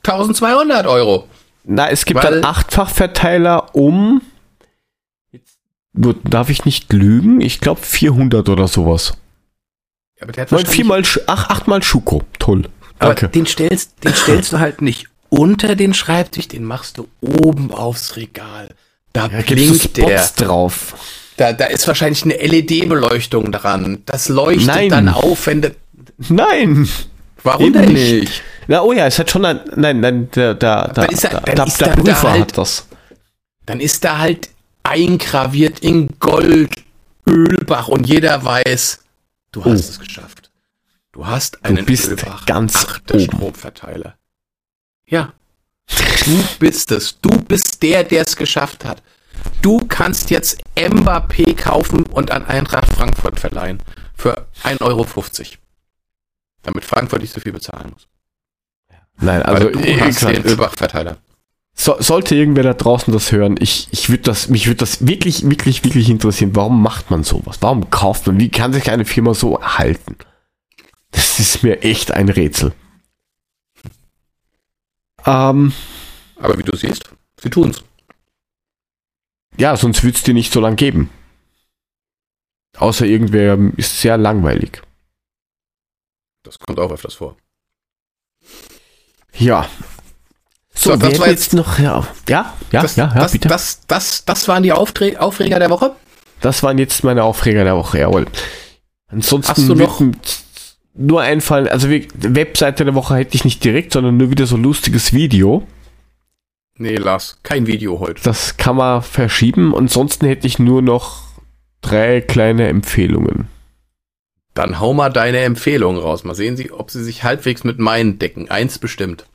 1200 0.04 0.88
Euro. 0.88 1.28
Na, 1.64 1.90
es 1.90 2.06
gibt 2.06 2.24
Weil- 2.24 2.44
Achtfachverteiler 2.44 3.76
um. 3.76 4.22
Darf 5.94 6.50
ich 6.50 6.66
nicht 6.66 6.94
lügen. 6.94 7.42
Ich 7.42 7.60
glaube 7.60 7.82
400 7.82 8.48
oder 8.50 8.68
sowas. 8.68 9.18
Ja, 10.20 10.24
aber 10.24 10.32
der 10.34 10.42
hat 10.44 10.52
Neun, 10.52 10.60
wahrscheinlich- 10.66 10.76
viermal, 10.76 11.04
ach, 11.28 11.50
achtmal 11.50 11.82
Schuko. 11.84 12.24
Toll. 12.40 12.64
Aber 13.00 13.14
Danke. 13.16 13.30
den 13.30 13.46
stellst, 13.46 14.04
den 14.04 14.14
stellst 14.14 14.52
du 14.54 14.60
halt 14.60 14.82
nicht 14.82 15.08
unter 15.30 15.76
den 15.76 15.94
Schreibtisch, 15.94 16.48
den 16.50 16.66
machst 16.66 16.98
du 16.98 17.08
oben 17.22 17.72
aufs 17.72 18.16
Regal. 18.18 18.70
Da 19.14 19.28
Da 19.28 19.38
du 19.42 19.44
blinkt 19.56 19.96
der. 19.98 20.28
Drauf. 20.36 20.96
Da, 21.38 21.54
da 21.54 21.66
ist 21.66 21.88
wahrscheinlich 21.88 22.24
eine 22.24 22.34
LED-Beleuchtung 22.36 23.52
dran. 23.52 24.00
Das 24.06 24.28
leuchtet 24.28 24.68
Nein. 24.68 24.90
dann 24.90 25.08
auf, 25.10 25.48
wenn 25.48 25.62
du. 25.62 25.72
Nein. 26.28 26.90
Warum 27.44 27.68
Eben 27.68 27.74
denn 27.82 27.94
nicht. 27.94 28.20
nicht? 28.20 28.42
Na, 28.68 28.82
oh 28.82 28.92
ja, 28.92 29.06
es 29.08 29.18
hat 29.18 29.32
schon 29.32 29.46
ein. 29.46 29.62
Nein, 29.76 30.02
nein, 30.02 30.30
der, 30.36 30.54
der, 30.56 30.88
der, 30.90 30.94
Dann 30.94 31.10
ist 31.10 31.24
er- 31.24 31.30
der, 31.30 31.40
dann 31.42 31.56
der, 31.56 31.68
ist 31.68 31.80
der 31.80 31.88
er 31.88 31.96
da 31.96 32.02
Prüfer 32.02 32.32
halt- 32.32 32.42
hat 32.42 32.58
das. 32.58 32.88
Dann 33.66 33.80
ist 33.80 34.04
da 34.04 34.18
halt 34.18 34.50
eingraviert 34.84 35.80
in 35.80 36.10
Gold 36.20 36.72
Ölbach 37.28 37.88
und 37.88 38.08
jeder 38.08 38.44
weiß, 38.44 39.00
du 39.52 39.64
hast 39.66 39.72
Oh. 39.72 39.74
es 39.92 40.00
geschafft. 40.00 40.52
Du 41.12 41.26
hast 41.26 41.66
einen 41.66 41.86
bist 41.86 42.08
Ölbach 42.10 42.46
ganz 42.46 42.86
oben. 43.12 43.20
Stromverteiler. 43.20 44.18
Ja. 45.08 45.34
Du 46.26 46.44
bist 46.60 46.92
es. 46.92 47.20
Du 47.20 47.30
bist 47.30 47.82
der, 47.82 48.04
der 48.04 48.24
es 48.28 48.36
geschafft 48.36 48.86
hat. 48.86 49.02
Du 49.62 49.80
kannst 49.88 50.30
jetzt 50.30 50.62
Mbappé 50.76 51.56
kaufen 51.56 52.04
und 52.04 52.30
an 52.32 52.46
Eintracht 52.46 52.92
Frankfurt 52.94 53.40
verleihen. 53.40 53.82
Für 54.16 54.48
1,50 54.64 54.82
Euro. 54.82 55.06
Damit 56.64 56.84
Frankfurt 56.86 57.22
nicht 57.22 57.34
so 57.34 57.40
viel 57.40 57.54
bezahlen 57.54 57.92
muss. 57.92 58.08
Nein, 59.22 59.42
also 59.42 59.66
Weil 59.66 59.72
du 59.72 59.84
wie 59.84 60.00
hast 60.00 60.22
den 60.22 60.30
gesagt, 60.34 60.46
Ölbach-Verteiler. 60.46 61.18
So, 61.82 61.96
sollte 62.02 62.36
irgendwer 62.36 62.64
da 62.64 62.74
draußen 62.74 63.14
das 63.14 63.32
hören, 63.32 63.56
ich, 63.58 63.88
ich 63.92 64.10
würde 64.10 64.24
das, 64.24 64.50
mich 64.50 64.68
würde 64.68 64.80
das 64.80 65.08
wirklich, 65.08 65.50
wirklich, 65.50 65.82
wirklich 65.86 66.10
interessieren. 66.10 66.54
Warum 66.54 66.84
macht 66.84 67.10
man 67.10 67.24
sowas? 67.24 67.60
Warum 67.62 67.90
kauft 67.90 68.28
man? 68.28 68.38
Wie 68.38 68.50
kann 68.50 68.74
sich 68.74 68.92
eine 68.92 69.06
Firma 69.06 69.34
so 69.34 69.62
halten? 69.62 70.18
Das 71.12 71.40
ist 71.40 71.64
mir 71.64 71.82
echt 71.82 72.12
ein 72.12 72.28
Rätsel. 72.28 72.74
Ähm, 75.26 75.72
Aber 76.36 76.58
wie 76.58 76.64
du 76.64 76.76
siehst, 76.76 77.10
sie 77.42 77.50
tun's. 77.50 77.82
ja, 79.58 79.78
sonst 79.78 80.04
würde 80.04 80.18
es 80.18 80.24
die 80.24 80.34
nicht 80.34 80.52
so 80.52 80.60
lang 80.60 80.76
geben. 80.76 81.10
Außer 82.76 83.06
irgendwer 83.06 83.58
ist 83.78 84.02
sehr 84.02 84.18
langweilig. 84.18 84.82
Das 86.44 86.60
kommt 86.60 86.78
auch 86.78 86.92
öfters 86.92 87.14
vor. 87.16 87.38
Ja. 89.38 89.70
So, 90.82 90.92
So, 90.92 90.96
das 90.98 91.20
war 91.20 91.28
jetzt- 91.28 91.40
jetzt 91.46 91.54
noch, 91.56 91.78
ja, 91.78 92.08
ja, 92.30 92.54
ja, 92.72 92.82
das, 92.82 92.96
ja, 92.96 93.08
ja 93.14 93.14
das, 93.22 93.32
bitte. 93.34 93.50
Das, 93.50 93.82
das, 93.88 94.24
das 94.24 94.48
waren 94.48 94.64
die 94.64 94.72
Aufträ 94.72 95.18
Aufreger 95.18 95.60
der 95.60 95.70
Woche? 95.70 95.94
Das 96.40 96.64
waren 96.64 96.78
jetzt 96.78 97.04
meine 97.04 97.24
Aufreger 97.24 97.66
der 97.66 97.76
Woche, 97.76 98.00
jawohl. 98.00 98.28
Ansonsten 99.12 99.50
Hast 99.58 99.68
du 99.68 99.76
noch- 99.76 100.02
nur 100.94 101.22
einfallen, 101.22 101.68
also 101.68 101.90
wie, 101.90 102.08
Webseite 102.16 102.86
der 102.86 102.96
Woche 102.96 103.16
hätte 103.16 103.36
ich 103.36 103.44
nicht 103.44 103.62
direkt, 103.62 103.92
sondern 103.92 104.16
nur 104.16 104.30
wieder 104.32 104.46
so 104.48 104.56
ein 104.56 104.64
lustiges 104.64 105.12
Video. 105.12 105.68
Nee, 106.78 106.96
Lars, 106.96 107.40
kein 107.44 107.68
Video 107.68 108.00
heute. 108.00 108.24
Das 108.24 108.56
kann 108.56 108.78
man 108.78 109.02
verschieben. 109.02 109.76
Ansonsten 109.76 110.28
hätte 110.28 110.48
ich 110.48 110.60
nur 110.60 110.82
noch 110.82 111.24
drei 111.82 112.22
kleine 112.22 112.70
Empfehlungen. 112.70 113.50
Dann 114.54 114.80
hau 114.80 114.94
mal 114.94 115.10
deine 115.10 115.40
Empfehlung 115.40 115.98
raus. 115.98 116.24
Mal 116.24 116.36
sehen 116.36 116.56
Sie, 116.56 116.72
ob 116.72 116.90
sie 116.90 117.04
sich 117.04 117.26
halbwegs 117.26 117.66
mit 117.66 117.80
meinen 117.80 118.18
decken. 118.18 118.50
Eins 118.50 118.80
bestimmt. 118.80 119.26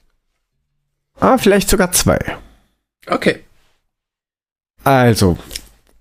Ah, 1.21 1.39
vielleicht 1.39 1.69
sogar 1.71 1.93
zwei. 1.93 2.19
Okay. 3.07 3.41
Also, 4.83 5.39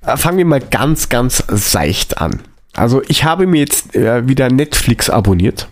äh, 0.02 0.18
fangen 0.18 0.38
wir 0.38 0.46
mal 0.46 0.60
ganz, 0.60 1.10
ganz 1.10 1.44
seicht 1.48 2.18
an. 2.20 2.42
Also, 2.74 3.02
ich 3.08 3.24
habe 3.24 3.46
mir 3.48 3.60
jetzt 3.60 3.96
äh, 3.96 4.28
wieder 4.28 4.50
Netflix 4.50 5.10
abonniert. 5.10 5.68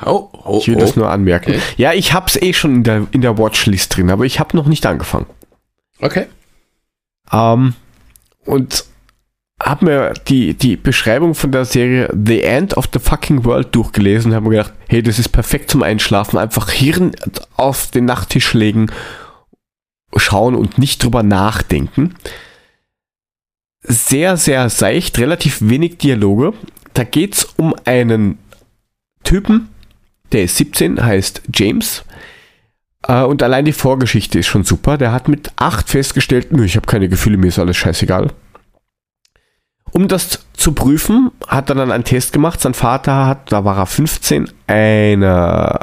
Hau, 0.00 0.30
hau, 0.44 0.58
Ich 0.58 0.68
will 0.68 0.76
das 0.76 0.92
hau. 0.96 1.00
nur 1.00 1.10
anmerken. 1.10 1.50
Okay. 1.52 1.60
Ja, 1.76 1.92
ich 1.92 2.12
habe 2.12 2.26
es 2.26 2.40
eh 2.40 2.52
schon 2.52 2.76
in 2.76 2.84
der, 2.84 3.06
in 3.10 3.20
der 3.20 3.36
Watchlist 3.36 3.96
drin, 3.96 4.10
aber 4.10 4.24
ich 4.24 4.40
habe 4.40 4.56
noch 4.56 4.66
nicht 4.66 4.86
angefangen. 4.86 5.26
Okay. 6.00 6.26
Ähm, 7.32 7.74
und 8.44 8.84
habe 9.60 9.84
mir 9.84 10.14
die, 10.28 10.54
die 10.54 10.76
Beschreibung 10.76 11.34
von 11.34 11.50
der 11.50 11.64
Serie 11.64 12.08
The 12.12 12.42
End 12.42 12.76
of 12.76 12.88
the 12.92 13.00
Fucking 13.00 13.44
World 13.44 13.74
durchgelesen 13.74 14.30
und 14.30 14.36
habe 14.36 14.48
mir 14.48 14.56
gedacht, 14.56 14.72
hey, 14.88 15.02
das 15.02 15.18
ist 15.18 15.30
perfekt 15.30 15.70
zum 15.70 15.82
Einschlafen. 15.82 16.38
Einfach 16.38 16.70
Hirn 16.70 17.12
auf 17.56 17.90
den 17.90 18.04
Nachttisch 18.04 18.54
legen, 18.54 18.86
schauen 20.16 20.54
und 20.54 20.78
nicht 20.78 21.02
drüber 21.02 21.22
nachdenken. 21.22 22.14
Sehr, 23.82 24.36
sehr 24.36 24.68
seicht, 24.70 25.18
relativ 25.18 25.58
wenig 25.60 25.98
Dialoge. 25.98 26.52
Da 26.94 27.04
geht's 27.04 27.44
um 27.56 27.74
einen 27.84 28.38
Typen, 29.24 29.68
der 30.32 30.44
ist 30.44 30.56
17, 30.56 31.04
heißt 31.04 31.42
James. 31.54 32.04
Äh, 33.06 33.22
Und 33.22 33.42
allein 33.42 33.64
die 33.64 33.72
Vorgeschichte 33.72 34.38
ist 34.38 34.46
schon 34.46 34.64
super. 34.64 34.98
Der 34.98 35.12
hat 35.12 35.28
mit 35.28 35.52
8 35.56 35.88
festgestellt, 35.88 36.48
ich 36.52 36.76
habe 36.76 36.86
keine 36.86 37.08
Gefühle, 37.08 37.38
mir 37.38 37.48
ist 37.48 37.58
alles 37.58 37.76
scheißegal. 37.76 38.32
Um 39.92 40.08
das 40.08 40.46
zu 40.52 40.72
prüfen, 40.72 41.30
hat 41.46 41.68
er 41.70 41.76
dann 41.76 41.92
einen 41.92 42.04
Test 42.04 42.32
gemacht. 42.32 42.60
Sein 42.60 42.74
Vater 42.74 43.26
hat, 43.26 43.52
da 43.52 43.64
war 43.64 43.76
er 43.76 43.86
15, 43.86 44.50
eine 44.66 45.78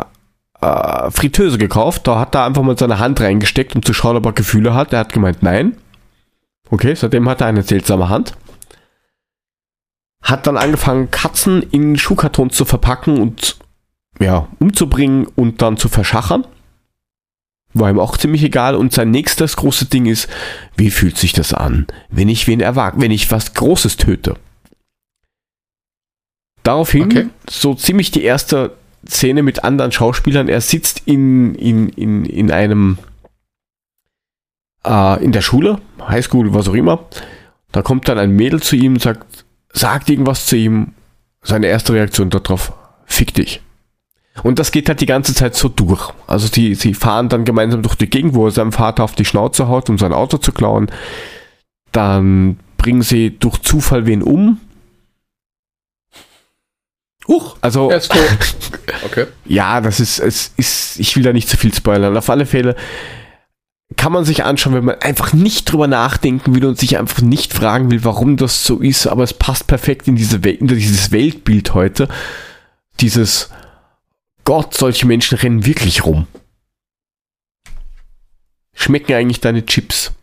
äh, 0.61 1.11
Fritteuse 1.11 1.57
gekauft. 1.57 2.07
Da 2.07 2.19
hat 2.19 2.35
er 2.35 2.45
einfach 2.45 2.63
mal 2.63 2.77
seine 2.77 2.99
Hand 2.99 3.21
reingesteckt, 3.21 3.75
um 3.75 3.83
zu 3.83 3.93
schauen, 3.93 4.17
ob 4.17 4.25
er 4.25 4.33
Gefühle 4.33 4.73
hat. 4.73 4.93
Er 4.93 4.99
hat 4.99 5.13
gemeint, 5.13 5.43
nein. 5.43 5.77
Okay, 6.69 6.95
seitdem 6.95 7.29
hat 7.29 7.41
er 7.41 7.47
eine 7.47 7.63
seltsame 7.63 8.09
Hand. 8.09 8.33
Hat 10.21 10.47
dann 10.47 10.57
angefangen, 10.57 11.11
Katzen 11.11 11.61
in 11.61 11.97
Schuhkarton 11.97 12.49
zu 12.49 12.65
verpacken 12.65 13.19
und 13.19 13.57
ja, 14.19 14.47
umzubringen 14.59 15.27
und 15.35 15.61
dann 15.61 15.77
zu 15.77 15.89
verschachern. 15.89 16.45
War 17.75 17.89
ihm 17.89 17.99
auch 17.99 18.17
ziemlich 18.17 18.41
egal. 18.41 18.73
Und 18.75 18.93
sein 18.93 19.11
nächstes 19.11 19.57
große 19.57 19.85
Ding 19.85 20.05
ist, 20.05 20.29
wie 20.77 20.89
fühlt 20.89 21.17
sich 21.17 21.33
das 21.33 21.53
an, 21.53 21.87
wenn 22.09 22.29
ich 22.29 22.47
wen 22.47 22.61
erwag, 22.61 22.93
wenn 22.97 23.11
ich 23.11 23.29
was 23.31 23.53
Großes 23.53 23.97
töte? 23.97 24.37
Daraufhin 26.63 27.03
Okay. 27.03 27.29
so 27.49 27.75
ziemlich 27.75 28.11
die 28.11 28.23
erste 28.23 28.71
Szene 29.07 29.43
mit 29.43 29.65
anderen 29.65 29.91
Schauspielern. 29.91 30.47
Er 30.47 30.61
sitzt 30.61 31.03
in, 31.05 31.53
in, 31.55 31.89
in, 31.89 32.25
in 32.25 32.49
einem 32.49 32.97
äh, 34.85 35.23
in 35.23 35.33
der 35.33 35.41
Schule, 35.41 35.81
Highschool, 36.07 36.53
was 36.53 36.69
auch 36.69 36.73
immer. 36.73 37.05
Da 37.73 37.81
kommt 37.81 38.07
dann 38.07 38.17
ein 38.17 38.31
Mädel 38.31 38.63
zu 38.63 38.77
ihm 38.77 38.93
und 38.93 39.01
sagt, 39.01 39.45
sagt 39.73 40.09
irgendwas 40.09 40.45
zu 40.45 40.55
ihm. 40.55 40.93
Seine 41.41 41.67
erste 41.67 41.91
Reaktion 41.93 42.29
darauf, 42.29 42.71
fick 43.05 43.33
dich. 43.33 43.61
Und 44.43 44.59
das 44.59 44.71
geht 44.71 44.89
halt 44.89 45.01
die 45.01 45.05
ganze 45.05 45.33
Zeit 45.33 45.55
so 45.55 45.69
durch. 45.69 46.11
Also 46.27 46.49
die, 46.49 46.75
sie 46.75 46.93
fahren 46.93 47.29
dann 47.29 47.45
gemeinsam 47.45 47.81
durch 47.81 47.95
die 47.95 48.09
Gegend, 48.09 48.35
wo 48.35 48.45
er 48.45 48.51
seinem 48.51 48.71
Vater 48.71 49.03
auf 49.03 49.15
die 49.15 49.25
Schnauze 49.25 49.67
haut, 49.67 49.89
um 49.89 49.97
sein 49.97 50.13
Auto 50.13 50.37
zu 50.37 50.51
klauen. 50.51 50.91
Dann 51.91 52.59
bringen 52.77 53.01
sie 53.01 53.37
durch 53.39 53.59
Zufall 53.59 54.05
wen 54.05 54.21
um. 54.21 54.59
Huch, 57.27 57.57
Also 57.61 57.89
er 57.89 57.97
ist 57.97 58.11
tot. 58.11 58.21
Okay. 59.05 59.25
ja, 59.45 59.81
das 59.81 59.99
ist, 59.99 60.19
es 60.19 60.51
ist, 60.57 60.99
ich 60.99 61.15
will 61.15 61.23
da 61.23 61.33
nicht 61.33 61.49
zu 61.49 61.57
viel 61.57 61.73
spoilern. 61.73 62.15
Auf 62.17 62.29
alle 62.29 62.45
Fälle 62.45 62.75
kann 63.97 64.11
man 64.11 64.25
sich 64.25 64.43
anschauen, 64.43 64.73
wenn 64.73 64.85
man 64.85 65.01
einfach 65.01 65.33
nicht 65.33 65.71
drüber 65.71 65.87
nachdenken 65.87 66.55
will 66.55 66.65
und 66.65 66.77
sich 66.77 66.97
einfach 66.97 67.21
nicht 67.21 67.53
fragen 67.53 67.91
will, 67.91 68.03
warum 68.03 68.37
das 68.37 68.65
so 68.65 68.79
ist, 68.79 69.07
aber 69.07 69.23
es 69.23 69.33
passt 69.33 69.67
perfekt 69.67 70.07
in, 70.07 70.15
diese 70.15 70.43
Wel 70.43 70.55
in 70.55 70.67
dieses 70.67 71.11
Weltbild 71.11 71.73
heute. 71.73 72.07
Dieses 72.99 73.49
Gott, 74.45 74.73
solche 74.75 75.05
Menschen 75.05 75.37
rennen 75.37 75.65
wirklich 75.65 76.05
rum. 76.05 76.27
Schmecken 78.73 79.13
eigentlich 79.13 79.41
deine 79.41 79.65
Chips? 79.65 80.13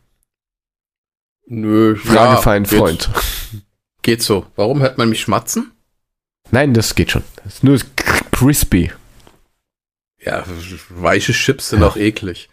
Nö, 1.46 1.96
Frage 1.96 2.40
für 2.40 2.50
einen 2.52 2.66
Freund. 2.66 3.10
Geht 4.02 4.22
so. 4.22 4.46
Warum 4.56 4.80
hört 4.80 4.96
man 4.98 5.08
mich 5.08 5.20
schmatzen? 5.20 5.72
Nein, 6.50 6.74
das 6.74 6.94
geht 6.94 7.10
schon. 7.12 7.22
Das 7.36 7.54
ist 7.54 7.64
nur 7.64 7.78
crispy. 8.32 8.90
Ja, 10.20 10.44
weiche 10.90 11.32
Chips 11.32 11.70
sind 11.70 11.82
auch 11.82 11.96
eklig. 11.96 12.48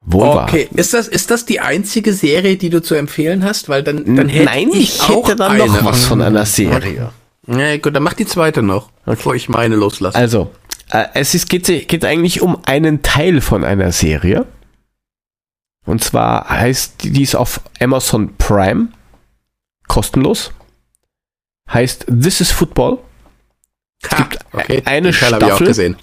Wohl. 0.00 0.28
Okay, 0.28 0.68
ist 0.74 0.94
das, 0.94 1.08
ist 1.08 1.30
das 1.32 1.44
die 1.44 1.60
einzige 1.60 2.12
Serie, 2.12 2.56
die 2.56 2.70
du 2.70 2.80
zu 2.80 2.94
empfehlen 2.94 3.44
hast? 3.44 3.68
Weil 3.68 3.82
dann, 3.82 4.16
dann 4.16 4.28
hätte 4.28 4.44
Nein, 4.44 4.70
ich, 4.72 5.00
auch 5.02 5.26
hätte 5.26 5.36
dann 5.36 5.58
noch 5.58 5.74
eine. 5.74 5.84
was 5.84 6.06
von 6.06 6.22
einer 6.22 6.46
Serie. 6.46 7.12
Ja, 7.48 7.76
gut, 7.78 7.94
dann 7.94 8.04
mach 8.04 8.14
die 8.14 8.26
zweite 8.26 8.62
noch, 8.62 8.90
bevor 9.04 9.34
ich 9.34 9.48
meine 9.48 9.74
loslasse. 9.74 10.16
Also, 10.16 10.52
es 10.90 11.34
ist, 11.34 11.48
geht, 11.48 11.66
geht 11.66 12.04
eigentlich 12.04 12.42
um 12.42 12.58
einen 12.64 13.02
Teil 13.02 13.40
von 13.40 13.64
einer 13.64 13.92
Serie. 13.92 14.46
Und 15.84 16.02
zwar 16.02 16.48
heißt 16.48 17.02
die, 17.04 17.10
die 17.10 17.22
ist 17.22 17.36
auf 17.36 17.60
Amazon 17.80 18.36
Prime. 18.36 18.88
Kostenlos. 19.88 20.52
Heißt 21.72 22.06
This 22.06 22.40
is 22.40 22.50
Football. 22.50 22.98
Ha, 24.10 24.16
gibt 24.16 24.38
okay, 24.52 24.82
eine 24.84 25.08
den 25.08 25.12
Staffel. 25.12 25.66
gesehen. 25.66 25.96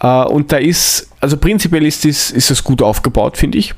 Äh, 0.00 0.24
und 0.24 0.52
da 0.52 0.56
ist, 0.56 1.10
also 1.20 1.36
prinzipiell 1.36 1.86
ist 1.86 2.04
es, 2.04 2.30
ist 2.30 2.50
es 2.50 2.64
gut 2.64 2.82
aufgebaut, 2.82 3.36
finde 3.36 3.58
ich. 3.58 3.74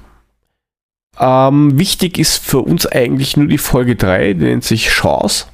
Ähm, 1.19 1.79
wichtig 1.79 2.19
ist 2.19 2.45
für 2.45 2.61
uns 2.61 2.87
eigentlich 2.87 3.37
nur 3.37 3.47
die 3.47 3.59
Folge 3.59 3.95
3, 3.95 4.35
die 4.35 4.45
nennt 4.45 4.65
sich 4.65 4.89
Chance. 4.89 5.47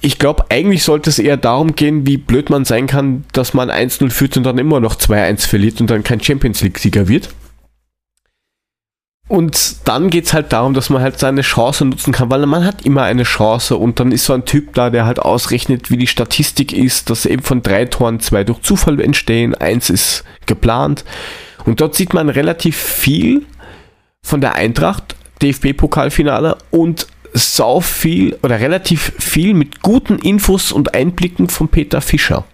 Ich 0.00 0.18
glaube, 0.18 0.46
eigentlich 0.50 0.84
sollte 0.84 1.10
es 1.10 1.18
eher 1.18 1.36
darum 1.36 1.74
gehen, 1.74 2.06
wie 2.06 2.16
blöd 2.16 2.50
man 2.50 2.64
sein 2.64 2.86
kann, 2.86 3.24
dass 3.32 3.54
man 3.54 3.70
1-0 3.70 4.10
führt 4.10 4.36
und 4.36 4.44
dann 4.44 4.58
immer 4.58 4.80
noch 4.80 4.96
2-1 4.96 5.48
verliert 5.48 5.80
und 5.80 5.90
dann 5.90 6.04
kein 6.04 6.22
Champions 6.22 6.62
League-Sieger 6.62 7.08
wird. 7.08 7.30
Und 9.28 9.88
dann 9.88 10.08
geht 10.08 10.26
es 10.26 10.34
halt 10.34 10.52
darum, 10.52 10.72
dass 10.72 10.88
man 10.88 11.02
halt 11.02 11.18
seine 11.18 11.40
Chance 11.40 11.84
nutzen 11.84 12.12
kann, 12.12 12.30
weil 12.30 12.46
man 12.46 12.64
hat 12.64 12.86
immer 12.86 13.02
eine 13.02 13.24
Chance 13.24 13.76
und 13.76 13.98
dann 13.98 14.12
ist 14.12 14.24
so 14.24 14.32
ein 14.32 14.44
Typ 14.44 14.74
da, 14.74 14.88
der 14.88 15.04
halt 15.04 15.18
ausrechnet, 15.18 15.90
wie 15.90 15.96
die 15.96 16.06
Statistik 16.06 16.72
ist, 16.72 17.10
dass 17.10 17.26
eben 17.26 17.42
von 17.42 17.62
drei 17.62 17.86
Toren 17.86 18.20
zwei 18.20 18.44
durch 18.44 18.60
Zufall 18.60 19.00
entstehen, 19.00 19.54
eins 19.56 19.90
ist 19.90 20.22
geplant. 20.46 21.04
Und 21.64 21.80
dort 21.80 21.96
sieht 21.96 22.14
man 22.14 22.28
relativ 22.28 22.76
viel 22.76 23.44
von 24.22 24.40
der 24.40 24.54
Eintracht, 24.54 25.16
DFB-Pokalfinale 25.42 26.56
und 26.70 27.08
sau 27.36 27.80
viel 27.80 28.38
oder 28.42 28.60
relativ 28.60 29.12
viel 29.18 29.54
mit 29.54 29.82
guten 29.82 30.18
Infos 30.18 30.72
und 30.72 30.94
Einblicken 30.94 31.48
von 31.48 31.68
Peter 31.68 32.00
Fischer. 32.00 32.44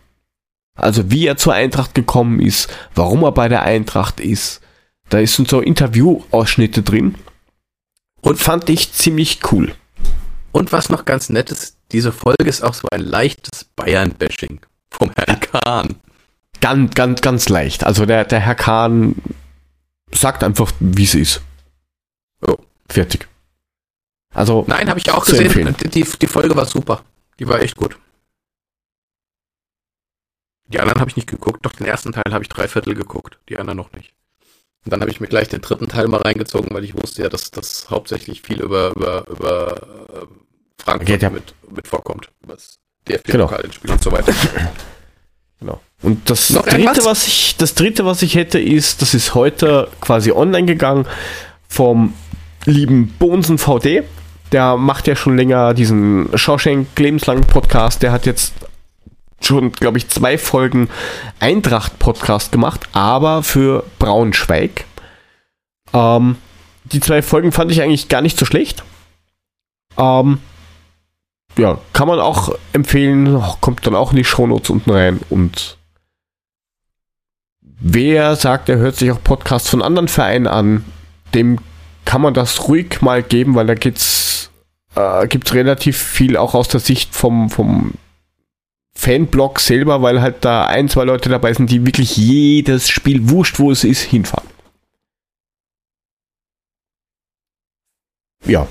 Also 0.74 1.10
wie 1.10 1.26
er 1.26 1.36
zur 1.36 1.54
Eintracht 1.54 1.94
gekommen 1.94 2.40
ist, 2.40 2.68
warum 2.94 3.22
er 3.22 3.32
bei 3.32 3.48
der 3.48 3.62
Eintracht 3.62 4.20
ist. 4.20 4.60
Da 5.08 5.18
ist 5.18 5.34
so 5.34 5.60
Interview-Ausschnitte 5.60 6.82
drin. 6.82 7.16
Und 8.22 8.38
fand 8.38 8.70
ich 8.70 8.92
ziemlich 8.92 9.40
cool. 9.52 9.74
Und 10.52 10.72
was 10.72 10.88
noch 10.88 11.04
ganz 11.04 11.28
nett 11.28 11.50
ist, 11.50 11.76
diese 11.92 12.12
Folge 12.12 12.44
ist 12.44 12.62
auch 12.62 12.74
so 12.74 12.88
ein 12.90 13.02
leichtes 13.02 13.64
Bayern-Bashing 13.76 14.60
vom 14.90 15.10
Herrn 15.16 15.40
Kahn. 15.40 15.96
Ganz, 16.60 16.94
ganz, 16.94 17.20
ganz 17.20 17.48
leicht. 17.48 17.84
Also 17.84 18.06
der, 18.06 18.24
der 18.24 18.40
Herr 18.40 18.54
Kahn 18.54 19.16
sagt 20.12 20.44
einfach, 20.44 20.72
wie 20.80 21.04
es 21.04 21.14
ist. 21.14 21.42
Oh. 22.46 22.56
Fertig. 22.88 23.26
Also, 24.34 24.64
Nein, 24.66 24.88
habe 24.88 24.98
ich 24.98 25.10
auch 25.10 25.24
gesehen. 25.24 25.46
empfehlen. 25.46 25.76
Die, 25.92 26.04
die 26.04 26.26
Folge 26.26 26.56
war 26.56 26.66
super. 26.66 27.02
Die 27.38 27.48
war 27.48 27.60
echt 27.60 27.76
gut. 27.76 27.98
Die 30.66 30.80
anderen 30.80 31.00
habe 31.00 31.10
ich 31.10 31.16
nicht 31.16 31.28
geguckt, 31.28 31.64
doch 31.66 31.72
den 31.72 31.86
ersten 31.86 32.12
Teil 32.12 32.32
habe 32.32 32.42
ich 32.42 32.48
drei 32.48 32.66
Viertel 32.66 32.94
geguckt, 32.94 33.38
die 33.48 33.58
anderen 33.58 33.76
noch 33.76 33.92
nicht. 33.92 34.14
Und 34.84 34.92
dann 34.92 35.00
habe 35.00 35.10
ich 35.10 35.20
mir 35.20 35.26
gleich 35.28 35.48
den 35.48 35.60
dritten 35.60 35.88
Teil 35.88 36.08
mal 36.08 36.22
reingezogen, 36.22 36.74
weil 36.74 36.82
ich 36.84 36.94
wusste 37.00 37.22
ja, 37.22 37.28
dass 37.28 37.50
das 37.50 37.90
hauptsächlich 37.90 38.40
viel 38.42 38.60
über, 38.60 38.92
über, 38.96 39.28
über 39.28 39.76
äh, 39.76 40.26
Frankfurt 40.82 41.06
Geht 41.06 41.22
ja. 41.22 41.30
mit, 41.30 41.54
mit 41.70 41.86
vorkommt. 41.86 42.30
Über 42.42 42.54
das 42.54 42.78
Genau. 43.04 43.46
DFB-Pokalspiel 43.48 43.90
und 43.90 44.02
so 44.02 44.12
weiter. 44.12 44.32
Genau. 45.60 45.80
Und 46.02 46.28
das 46.28 46.50
Noch 46.50 46.66
dritte, 46.66 47.04
was 47.04 47.28
ich, 47.28 47.56
das 47.56 47.76
dritte, 47.76 48.04
was 48.04 48.22
ich 48.22 48.34
hätte, 48.34 48.58
ist, 48.58 49.00
das 49.00 49.14
ist 49.14 49.36
heute 49.36 49.86
quasi 50.00 50.32
online 50.32 50.66
gegangen 50.66 51.06
vom 51.68 52.14
lieben 52.64 53.14
Bonsen 53.20 53.58
VD. 53.58 54.02
Der 54.52 54.76
macht 54.76 55.06
ja 55.06 55.16
schon 55.16 55.36
länger 55.36 55.74
diesen 55.74 56.28
Shawshank 56.36 56.98
lebenslangen 56.98 57.44
Podcast. 57.44 58.02
Der 58.02 58.12
hat 58.12 58.26
jetzt 58.26 58.52
schon, 59.40 59.72
glaube 59.72 59.98
ich, 59.98 60.08
zwei 60.08 60.38
Folgen 60.38 60.88
Eintracht-Podcast 61.40 62.52
gemacht, 62.52 62.88
aber 62.92 63.42
für 63.42 63.84
Braunschweig. 63.98 64.84
Ähm, 65.92 66.36
die 66.84 67.00
zwei 67.00 67.22
Folgen 67.22 67.52
fand 67.52 67.72
ich 67.72 67.82
eigentlich 67.82 68.08
gar 68.08 68.20
nicht 68.20 68.38
so 68.38 68.44
schlecht. 68.44 68.84
Ähm, 69.96 70.38
ja, 71.56 71.78
kann 71.92 72.08
man 72.08 72.20
auch 72.20 72.54
empfehlen, 72.72 73.42
kommt 73.60 73.86
dann 73.86 73.94
auch 73.94 74.10
in 74.10 74.16
die 74.16 74.24
Shownotes 74.24 74.70
unten 74.70 74.90
rein. 74.90 75.20
Und 75.28 75.76
wer 77.60 78.36
sagt, 78.36 78.68
er 78.68 78.78
hört 78.78 78.96
sich 78.96 79.10
auch 79.10 79.22
Podcasts 79.22 79.68
von 79.68 79.82
anderen 79.82 80.08
Vereinen 80.08 80.46
an, 80.46 80.84
dem 81.34 81.58
kann 82.04 82.22
man 82.22 82.34
das 82.34 82.68
ruhig 82.68 83.00
mal 83.00 83.22
geben, 83.22 83.54
weil 83.54 83.66
da 83.66 83.74
geht's, 83.74 84.50
äh, 84.94 85.26
gibt's 85.28 85.54
relativ 85.54 85.96
viel 85.96 86.36
auch 86.36 86.54
aus 86.54 86.68
der 86.68 86.80
Sicht 86.80 87.14
vom, 87.14 87.50
vom 87.50 87.94
Fanblog 88.94 89.60
selber, 89.60 90.02
weil 90.02 90.20
halt 90.20 90.44
da 90.44 90.66
ein, 90.66 90.88
zwei 90.88 91.04
Leute 91.04 91.28
dabei 91.28 91.52
sind, 91.54 91.70
die 91.70 91.86
wirklich 91.86 92.16
jedes 92.16 92.88
Spiel, 92.88 93.30
wurscht 93.30 93.58
wo 93.58 93.70
es 93.70 93.84
ist, 93.84 94.02
hinfahren. 94.02 94.48
Ja. 98.44 98.66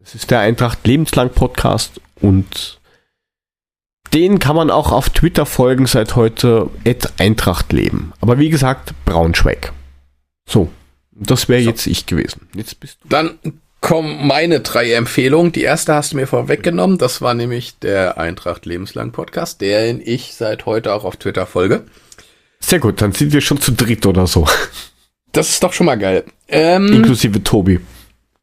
Es 0.00 0.14
ist 0.14 0.30
der 0.30 0.40
Eintracht 0.40 0.86
lebenslang 0.86 1.30
Podcast 1.30 2.00
und 2.20 2.80
den 4.12 4.38
kann 4.38 4.56
man 4.56 4.70
auch 4.70 4.92
auf 4.92 5.10
Twitter 5.10 5.46
folgen 5.46 5.86
seit 5.86 6.16
heute 6.16 6.68
at 6.86 7.18
Eintracht. 7.18 7.74
Aber 8.20 8.38
wie 8.38 8.50
gesagt, 8.50 8.92
Braunschweig. 9.04 9.72
So, 10.46 10.70
das 11.14 11.48
wäre 11.48 11.62
So. 11.62 11.70
jetzt 11.70 11.86
ich 11.86 12.06
gewesen. 12.06 12.48
Jetzt 12.54 12.80
bist 12.80 12.98
du. 13.02 13.08
Dann 13.08 13.38
kommen 13.80 14.26
meine 14.26 14.60
drei 14.60 14.92
Empfehlungen. 14.92 15.52
Die 15.52 15.62
erste 15.62 15.94
hast 15.94 16.12
du 16.12 16.16
mir 16.16 16.26
vorweggenommen. 16.26 16.98
Das 16.98 17.20
war 17.20 17.34
nämlich 17.34 17.78
der 17.80 18.18
Eintracht 18.18 18.64
Lebenslang 18.66 19.12
Podcast, 19.12 19.60
den 19.60 20.00
ich 20.04 20.34
seit 20.34 20.66
heute 20.66 20.92
auch 20.92 21.04
auf 21.04 21.16
Twitter 21.16 21.46
folge. 21.46 21.84
Sehr 22.60 22.78
gut, 22.78 23.02
dann 23.02 23.12
sind 23.12 23.32
wir 23.32 23.40
schon 23.40 23.60
zu 23.60 23.72
dritt 23.72 24.06
oder 24.06 24.26
so. 24.26 24.46
Das 25.32 25.48
ist 25.48 25.62
doch 25.64 25.72
schon 25.72 25.86
mal 25.86 25.96
geil. 25.96 26.24
Ähm, 26.46 26.92
Inklusive 26.92 27.42
Tobi. 27.42 27.80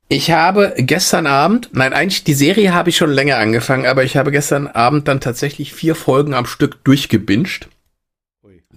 ich 0.07 0.31
habe 0.31 0.73
gestern 0.77 1.27
Abend, 1.27 1.69
nein, 1.71 1.93
eigentlich 1.93 2.23
die 2.23 2.33
Serie 2.33 2.73
habe 2.73 2.89
ich 2.89 2.97
schon 2.97 3.11
länger 3.11 3.37
angefangen, 3.37 3.85
aber 3.85 4.03
ich 4.03 4.17
habe 4.17 4.31
gestern 4.31 4.67
Abend 4.67 5.07
dann 5.07 5.21
tatsächlich 5.21 5.71
vier 5.71 5.93
Folgen 5.95 6.33
am 6.33 6.47
Stück 6.47 6.83
durchgebinged. 6.83 7.69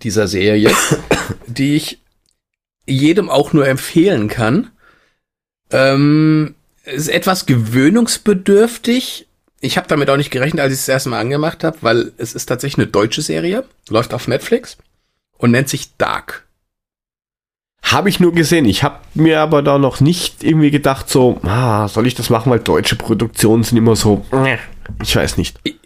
Dieser 0.02 0.28
Serie, 0.28 0.70
die 1.46 1.74
ich 1.74 2.01
jedem 2.86 3.30
auch 3.30 3.52
nur 3.52 3.66
empfehlen 3.66 4.28
kann. 4.28 4.70
Ähm, 5.70 6.54
ist 6.84 7.08
etwas 7.08 7.46
gewöhnungsbedürftig. 7.46 9.26
Ich 9.60 9.76
habe 9.76 9.88
damit 9.88 10.10
auch 10.10 10.16
nicht 10.16 10.30
gerechnet, 10.30 10.60
als 10.60 10.72
ich 10.72 10.80
es 10.80 10.86
das 10.86 10.92
erste 10.92 11.10
Mal 11.10 11.20
angemacht 11.20 11.62
habe, 11.64 11.78
weil 11.80 12.12
es 12.18 12.34
ist 12.34 12.46
tatsächlich 12.46 12.84
eine 12.84 12.92
deutsche 12.92 13.22
Serie, 13.22 13.64
läuft 13.88 14.12
auf 14.12 14.26
Netflix 14.26 14.76
und 15.38 15.52
nennt 15.52 15.68
sich 15.68 15.96
Dark. 15.96 16.46
Habe 17.84 18.08
ich 18.08 18.20
nur 18.20 18.32
gesehen. 18.32 18.64
Ich 18.64 18.82
habe 18.82 18.98
mir 19.14 19.40
aber 19.40 19.62
da 19.62 19.78
noch 19.78 20.00
nicht 20.00 20.44
irgendwie 20.44 20.70
gedacht, 20.70 21.08
so, 21.08 21.40
ah, 21.42 21.88
soll 21.88 22.06
ich 22.06 22.14
das 22.14 22.30
machen, 22.30 22.50
weil 22.50 22.60
deutsche 22.60 22.96
Produktionen 22.96 23.64
sind 23.64 23.76
immer 23.76 23.96
so, 23.96 24.24
ich 25.02 25.14
weiß 25.14 25.36
nicht. 25.36 25.58
Ich, 25.62 25.76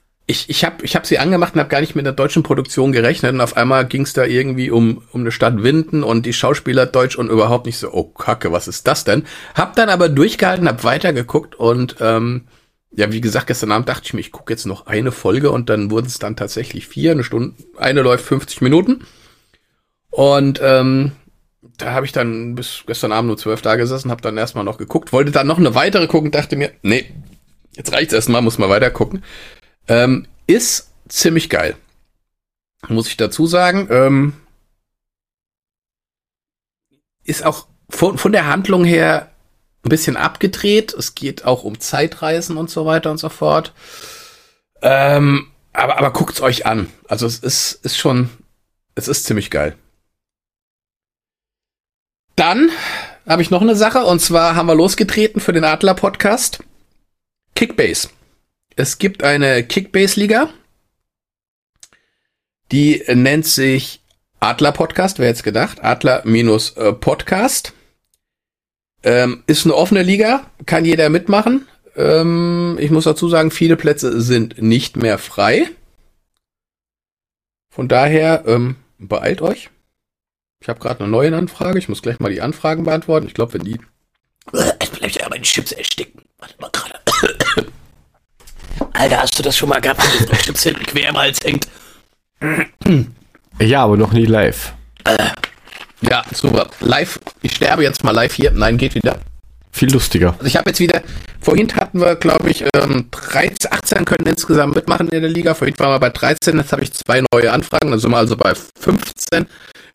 ich 0.48 0.64
habe 0.64 0.84
ich 0.84 0.96
hab 0.96 1.06
sie 1.06 1.18
angemacht 1.18 1.54
und 1.54 1.60
habe 1.60 1.68
gar 1.68 1.80
nicht 1.80 1.94
mit 1.94 2.04
einer 2.04 2.14
deutschen 2.14 2.42
Produktion 2.42 2.90
gerechnet 2.90 3.32
und 3.32 3.40
auf 3.40 3.56
einmal 3.56 3.86
ging 3.86 4.02
es 4.02 4.12
da 4.12 4.24
irgendwie 4.24 4.70
um, 4.70 5.02
um 5.12 5.20
eine 5.20 5.30
Stadt 5.30 5.62
Winden 5.62 6.02
und 6.02 6.26
die 6.26 6.32
Schauspieler 6.32 6.86
deutsch 6.86 7.16
und 7.16 7.30
überhaupt 7.30 7.66
nicht 7.66 7.78
so, 7.78 7.92
oh 7.92 8.04
Kacke, 8.04 8.50
was 8.50 8.66
ist 8.66 8.88
das 8.88 9.04
denn? 9.04 9.24
Hab 9.54 9.76
dann 9.76 9.88
aber 9.88 10.08
durchgehalten, 10.08 10.68
hab 10.68 10.82
weitergeguckt 10.82 11.54
und 11.54 11.96
ähm, 12.00 12.48
ja, 12.90 13.12
wie 13.12 13.20
gesagt, 13.20 13.46
gestern 13.46 13.72
Abend 13.72 13.88
dachte 13.88 14.02
ich 14.06 14.14
mir, 14.14 14.20
ich 14.20 14.32
gucke 14.32 14.52
jetzt 14.52 14.66
noch 14.66 14.86
eine 14.86 15.12
Folge 15.12 15.50
und 15.52 15.70
dann 15.70 15.90
wurden 15.90 16.06
es 16.06 16.18
dann 16.18 16.34
tatsächlich 16.34 16.88
vier, 16.88 17.12
eine 17.12 17.22
Stunde, 17.22 17.54
eine 17.76 18.02
läuft 18.02 18.24
50 18.24 18.62
Minuten 18.62 19.04
und 20.10 20.60
ähm, 20.62 21.12
da 21.78 21.92
habe 21.92 22.06
ich 22.06 22.12
dann 22.12 22.56
bis 22.56 22.82
gestern 22.86 23.12
Abend 23.12 23.28
nur 23.28 23.36
zwölf 23.36 23.62
da 23.62 23.76
gesessen, 23.76 24.10
habe 24.10 24.22
dann 24.22 24.38
erstmal 24.38 24.64
noch 24.64 24.78
geguckt, 24.78 25.12
wollte 25.12 25.30
dann 25.30 25.46
noch 25.46 25.58
eine 25.58 25.74
weitere 25.76 26.08
gucken, 26.08 26.30
dachte 26.32 26.56
mir, 26.56 26.72
nee, 26.82 27.04
jetzt 27.76 27.92
reicht's 27.92 28.14
erstmal, 28.14 28.42
muss 28.42 28.58
mal 28.58 28.68
weiter 28.68 28.90
gucken. 28.90 29.22
Ähm, 29.88 30.26
ist 30.46 30.90
ziemlich 31.08 31.50
geil. 31.50 31.76
Muss 32.88 33.08
ich 33.08 33.16
dazu 33.16 33.46
sagen. 33.46 33.88
Ähm, 33.90 34.32
ist 37.24 37.44
auch 37.44 37.66
von, 37.90 38.18
von 38.18 38.32
der 38.32 38.46
Handlung 38.46 38.84
her 38.84 39.30
ein 39.84 39.88
bisschen 39.88 40.16
abgedreht. 40.16 40.94
Es 40.94 41.14
geht 41.14 41.44
auch 41.44 41.64
um 41.64 41.80
Zeitreisen 41.80 42.56
und 42.56 42.70
so 42.70 42.86
weiter 42.86 43.10
und 43.10 43.18
so 43.18 43.28
fort. 43.28 43.72
Ähm, 44.82 45.48
aber, 45.72 45.98
aber 45.98 46.12
guckt's 46.12 46.40
euch 46.40 46.66
an. 46.66 46.90
Also 47.08 47.26
es 47.26 47.38
ist, 47.38 47.84
ist 47.84 47.98
schon, 47.98 48.30
es 48.94 49.08
ist 49.08 49.24
ziemlich 49.24 49.50
geil. 49.50 49.76
Dann 52.34 52.70
habe 53.26 53.42
ich 53.42 53.50
noch 53.50 53.62
eine 53.62 53.76
Sache 53.76 54.04
und 54.04 54.20
zwar 54.20 54.54
haben 54.54 54.66
wir 54.66 54.74
losgetreten 54.74 55.40
für 55.40 55.52
den 55.52 55.64
Adler 55.64 55.94
Podcast. 55.94 56.62
Kickbase. 57.54 58.08
Es 58.78 58.98
gibt 58.98 59.24
eine 59.24 59.64
Kickbase-Liga. 59.64 60.50
Die 62.72 63.02
nennt 63.08 63.46
sich 63.46 64.02
Adler 64.38 64.72
Podcast, 64.72 65.18
wer 65.18 65.28
jetzt 65.28 65.44
gedacht? 65.44 65.82
Adler 65.82 66.20
minus 66.26 66.76
äh. 66.76 66.92
Ähm, 69.02 69.42
ist 69.46 69.64
eine 69.64 69.74
offene 69.74 70.02
Liga, 70.02 70.50
kann 70.66 70.84
jeder 70.84 71.08
mitmachen. 71.08 71.66
Ähm, 71.94 72.76
ich 72.78 72.90
muss 72.90 73.04
dazu 73.04 73.28
sagen, 73.30 73.50
viele 73.50 73.76
Plätze 73.76 74.20
sind 74.20 74.60
nicht 74.60 74.96
mehr 74.98 75.16
frei. 75.16 75.70
Von 77.70 77.88
daher 77.88 78.44
ähm, 78.46 78.76
beeilt 78.98 79.40
euch. 79.40 79.70
Ich 80.60 80.68
habe 80.68 80.80
gerade 80.80 81.00
eine 81.00 81.08
neue 81.08 81.34
Anfrage. 81.34 81.78
Ich 81.78 81.88
muss 81.88 82.02
gleich 82.02 82.18
mal 82.20 82.32
die 82.32 82.42
Anfragen 82.42 82.84
beantworten. 82.84 83.26
Ich 83.26 83.34
glaube, 83.34 83.54
wenn 83.54 83.64
die. 83.64 83.80
Jetzt 84.52 84.98
bleibt 84.98 85.16
ja 85.16 85.28
meine 85.30 85.44
Chips 85.44 85.72
ersticken. 85.72 86.22
Warte 86.38 86.54
mal. 86.60 86.70
Alter, 88.96 89.18
hast 89.18 89.38
du 89.38 89.42
das 89.42 89.56
schon 89.56 89.68
mal 89.68 89.80
gehabt, 89.80 90.02
wenn 90.02 90.26
die 90.26 90.36
Chips 90.36 90.62
hinten 90.62 90.84
quer 90.86 91.10
im 91.10 91.16
Hals 91.16 91.38
hängt? 91.44 91.68
Ja, 93.58 93.84
aber 93.84 93.96
noch 93.96 94.12
nie 94.12 94.26
live. 94.26 94.72
Ja, 96.00 96.24
super. 96.32 96.68
Live. 96.80 97.18
Ich 97.42 97.54
sterbe 97.56 97.82
jetzt 97.82 98.04
mal 98.04 98.12
live 98.12 98.34
hier. 98.34 98.50
Nein, 98.50 98.78
geht 98.78 98.94
wieder. 98.94 99.18
Viel 99.72 99.92
lustiger. 99.92 100.32
Also 100.32 100.46
ich 100.46 100.56
habe 100.56 100.70
jetzt 100.70 100.80
wieder, 100.80 101.02
vorhin 101.40 101.74
hatten 101.74 102.00
wir, 102.00 102.16
glaube 102.16 102.48
ich, 102.50 102.64
ähm, 102.74 103.08
13, 103.10 103.72
18 103.72 104.04
können 104.06 104.26
insgesamt 104.26 104.74
mitmachen 104.74 105.08
in 105.10 105.20
der 105.20 105.30
Liga. 105.30 105.54
Vorhin 105.54 105.78
waren 105.78 105.90
wir 105.90 106.00
bei 106.00 106.08
13, 106.08 106.56
jetzt 106.56 106.72
habe 106.72 106.82
ich 106.82 106.92
zwei 106.94 107.22
neue 107.32 107.52
Anfragen, 107.52 107.90
dann 107.90 108.00
sind 108.00 108.10
wir 108.10 108.16
also 108.16 108.36
bei 108.36 108.54
15. 108.54 109.46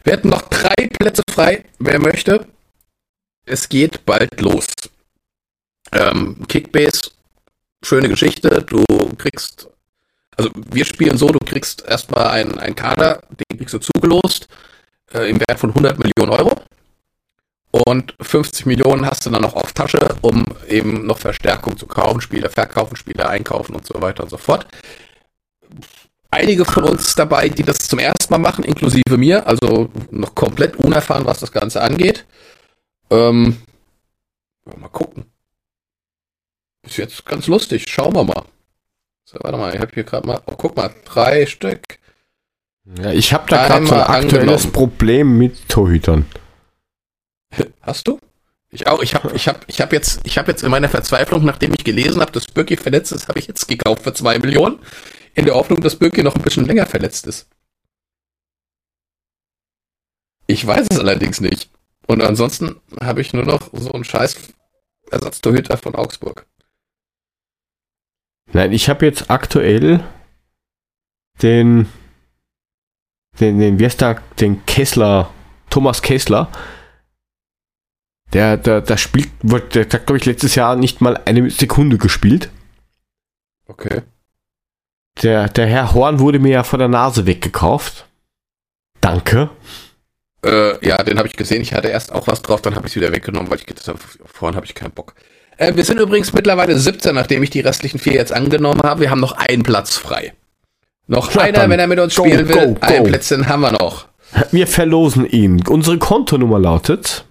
Wir 0.03 0.13
hätten 0.13 0.29
noch 0.29 0.43
drei 0.43 0.87
Plätze 0.99 1.23
frei, 1.31 1.65
wer 1.79 1.99
möchte. 1.99 2.45
Es 3.45 3.69
geht 3.69 4.05
bald 4.05 4.39
los. 4.39 4.67
Ähm, 5.91 6.37
Kickbase, 6.47 7.09
schöne 7.83 8.09
Geschichte. 8.09 8.63
Du 8.67 8.83
kriegst, 9.17 9.69
also 10.37 10.49
wir 10.71 10.85
spielen 10.85 11.17
so, 11.17 11.27
du 11.27 11.39
kriegst 11.39 11.83
erstmal 11.85 12.27
einen, 12.27 12.57
einen 12.59 12.75
Kader, 12.75 13.23
den 13.29 13.57
kriegst 13.57 13.73
du 13.73 13.79
zugelost, 13.79 14.47
äh, 15.13 15.29
im 15.29 15.39
Wert 15.39 15.59
von 15.59 15.69
100 15.69 15.99
Millionen 15.99 16.31
Euro. 16.31 16.61
Und 17.71 18.15
50 18.19 18.65
Millionen 18.65 19.05
hast 19.05 19.25
du 19.25 19.29
dann 19.29 19.41
noch 19.41 19.55
auf 19.55 19.71
Tasche, 19.71 20.15
um 20.21 20.45
eben 20.67 21.05
noch 21.05 21.19
Verstärkung 21.19 21.77
zu 21.77 21.87
kaufen, 21.87 22.19
Spieler 22.19 22.49
verkaufen, 22.49 22.97
Spieler 22.97 23.29
einkaufen 23.29 23.75
und 23.75 23.85
so 23.85 24.01
weiter 24.01 24.23
und 24.23 24.29
so 24.29 24.37
fort. 24.37 24.67
Einige 26.29 26.65
von 26.65 26.83
uns 26.83 27.15
dabei, 27.15 27.47
die 27.49 27.63
das 27.63 27.77
zum 27.77 27.99
ersten 27.99 28.31
Mal 28.33 28.39
machen, 28.39 28.65
inklusive 28.65 29.17
mir, 29.17 29.47
also 29.47 29.89
noch 30.11 30.35
komplett 30.35 30.75
unerfahren, 30.77 31.25
was 31.25 31.39
das 31.39 31.51
Ganze 31.51 31.81
angeht. 31.81 32.25
Ähm, 33.09 33.57
mal 34.65 34.89
gucken. 34.89 35.25
Ist 36.83 36.97
jetzt 36.97 37.25
ganz 37.25 37.47
lustig, 37.47 37.85
schauen 37.87 38.15
wir 38.15 38.23
mal. 38.23 38.43
So, 39.23 39.37
warte 39.41 39.57
mal, 39.57 39.73
ich 39.73 39.79
habe 39.79 39.91
hier 39.93 40.03
gerade 40.03 40.27
mal, 40.27 40.41
oh, 40.45 40.55
guck 40.55 40.75
mal, 40.75 40.93
drei 41.05 41.45
Stück. 41.45 41.99
Ja, 42.97 43.11
ich 43.11 43.33
habe 43.33 43.47
da 43.49 43.67
gerade 43.67 43.85
so 43.85 43.93
ein 43.93 44.01
aktuelles 44.01 44.33
angenommen. 44.33 44.71
Problem 44.73 45.37
mit 45.37 45.69
Torhütern. 45.69 46.25
Hast 47.81 48.07
du? 48.07 48.19
Ich 48.71 48.87
auch. 48.87 49.03
Ich 49.03 49.13
habe 49.13 49.35
ich 49.35 49.47
hab, 49.47 49.63
ich 49.67 49.81
hab 49.81 49.93
jetzt, 49.93 50.21
ich 50.23 50.37
hab 50.37 50.47
jetzt 50.47 50.63
in 50.63 50.71
meiner 50.71 50.89
Verzweiflung, 50.89 51.45
nachdem 51.45 51.73
ich 51.73 51.83
gelesen 51.83 52.21
habe, 52.21 52.31
dass 52.31 52.47
Birki 52.47 52.77
verletzt 52.77 53.11
ist, 53.11 53.27
habe 53.27 53.39
ich 53.39 53.47
jetzt 53.47 53.67
gekauft 53.67 54.03
für 54.03 54.13
zwei 54.13 54.39
Millionen. 54.39 54.79
In 55.35 55.45
der 55.45 55.55
Hoffnung, 55.55 55.81
dass 55.81 55.95
Birki 55.95 56.23
noch 56.23 56.35
ein 56.35 56.41
bisschen 56.41 56.65
länger 56.65 56.85
verletzt 56.85 57.27
ist. 57.27 57.47
Ich 60.47 60.65
weiß 60.65 60.87
es 60.89 60.99
allerdings 60.99 61.39
nicht. 61.39 61.69
Und 62.07 62.21
ansonsten 62.21 62.81
habe 63.01 63.21
ich 63.21 63.33
nur 63.33 63.45
noch 63.45 63.69
so 63.71 63.91
einen 63.91 64.03
scheiß 64.03 64.37
Ersatztorhüter 65.11 65.77
von 65.77 65.95
Augsburg. 65.95 66.45
Nein, 68.53 68.71
ich 68.71 68.89
habe 68.89 69.05
jetzt 69.05 69.29
aktuell 69.29 70.03
den, 71.41 71.87
den, 73.39 73.59
den, 73.59 73.79
wie 73.79 73.85
heißt 73.85 74.01
der, 74.01 74.21
den 74.39 74.65
Kessler, 74.65 75.29
Thomas 75.69 76.01
Kessler. 76.01 76.51
Der, 78.33 78.57
der, 78.57 78.81
der 78.81 78.97
spielt, 78.97 79.29
der 79.41 79.83
hat, 79.83 80.05
glaube 80.05 80.17
ich, 80.17 80.25
letztes 80.25 80.55
Jahr 80.55 80.75
nicht 80.75 81.01
mal 81.01 81.17
eine 81.25 81.49
Sekunde 81.49 81.97
gespielt. 81.97 82.49
Okay. 83.67 84.01
Der, 85.21 85.49
der 85.49 85.67
Herr 85.67 85.93
Horn 85.93 86.19
wurde 86.19 86.39
mir 86.39 86.51
ja 86.51 86.63
vor 86.63 86.79
der 86.79 86.87
Nase 86.87 87.25
weggekauft. 87.25 88.07
Danke. 89.01 89.49
Äh, 90.45 90.85
ja, 90.85 91.03
den 91.03 91.17
habe 91.17 91.27
ich 91.27 91.35
gesehen. 91.35 91.61
Ich 91.61 91.73
hatte 91.73 91.89
erst 91.89 92.11
auch 92.11 92.27
was 92.27 92.41
drauf, 92.41 92.61
dann 92.61 92.75
habe 92.75 92.87
ich 92.87 92.93
es 92.93 92.95
wieder 92.95 93.11
weggenommen, 93.11 93.49
weil 93.49 93.59
ich 93.59 93.65
gedacht 93.65 93.87
habe, 93.87 93.99
vorhin 94.25 94.55
habe 94.55 94.65
ich 94.65 94.75
keinen 94.75 94.91
Bock. 94.91 95.13
Äh, 95.61 95.75
wir 95.75 95.85
sind 95.85 95.99
übrigens 95.99 96.33
mittlerweile 96.33 96.75
17, 96.75 97.13
nachdem 97.13 97.43
ich 97.43 97.51
die 97.51 97.59
restlichen 97.59 97.99
vier 97.99 98.13
jetzt 98.13 98.33
angenommen 98.33 98.81
habe. 98.83 99.01
Wir 99.01 99.11
haben 99.11 99.19
noch 99.21 99.33
einen 99.33 99.61
Platz 99.61 99.95
frei. 99.95 100.33
Noch 101.05 101.31
Ja, 101.35 101.41
einer, 101.41 101.69
wenn 101.69 101.79
er 101.79 101.85
mit 101.87 101.99
uns 101.99 102.15
go, 102.15 102.23
spielen 102.25 102.47
will. 102.49 102.55
go, 102.55 102.73
go. 102.73 102.79
Ein 102.81 103.03
Plätzchen 103.03 103.47
haben 103.47 103.61
wir 103.61 103.71
noch. 103.71 104.07
Wir 104.51 104.65
verlosen 104.65 105.25
ihn. 105.29 105.61
Unsere 105.67 105.99
Kontonummer 105.99 106.57
lautet. 106.57 107.25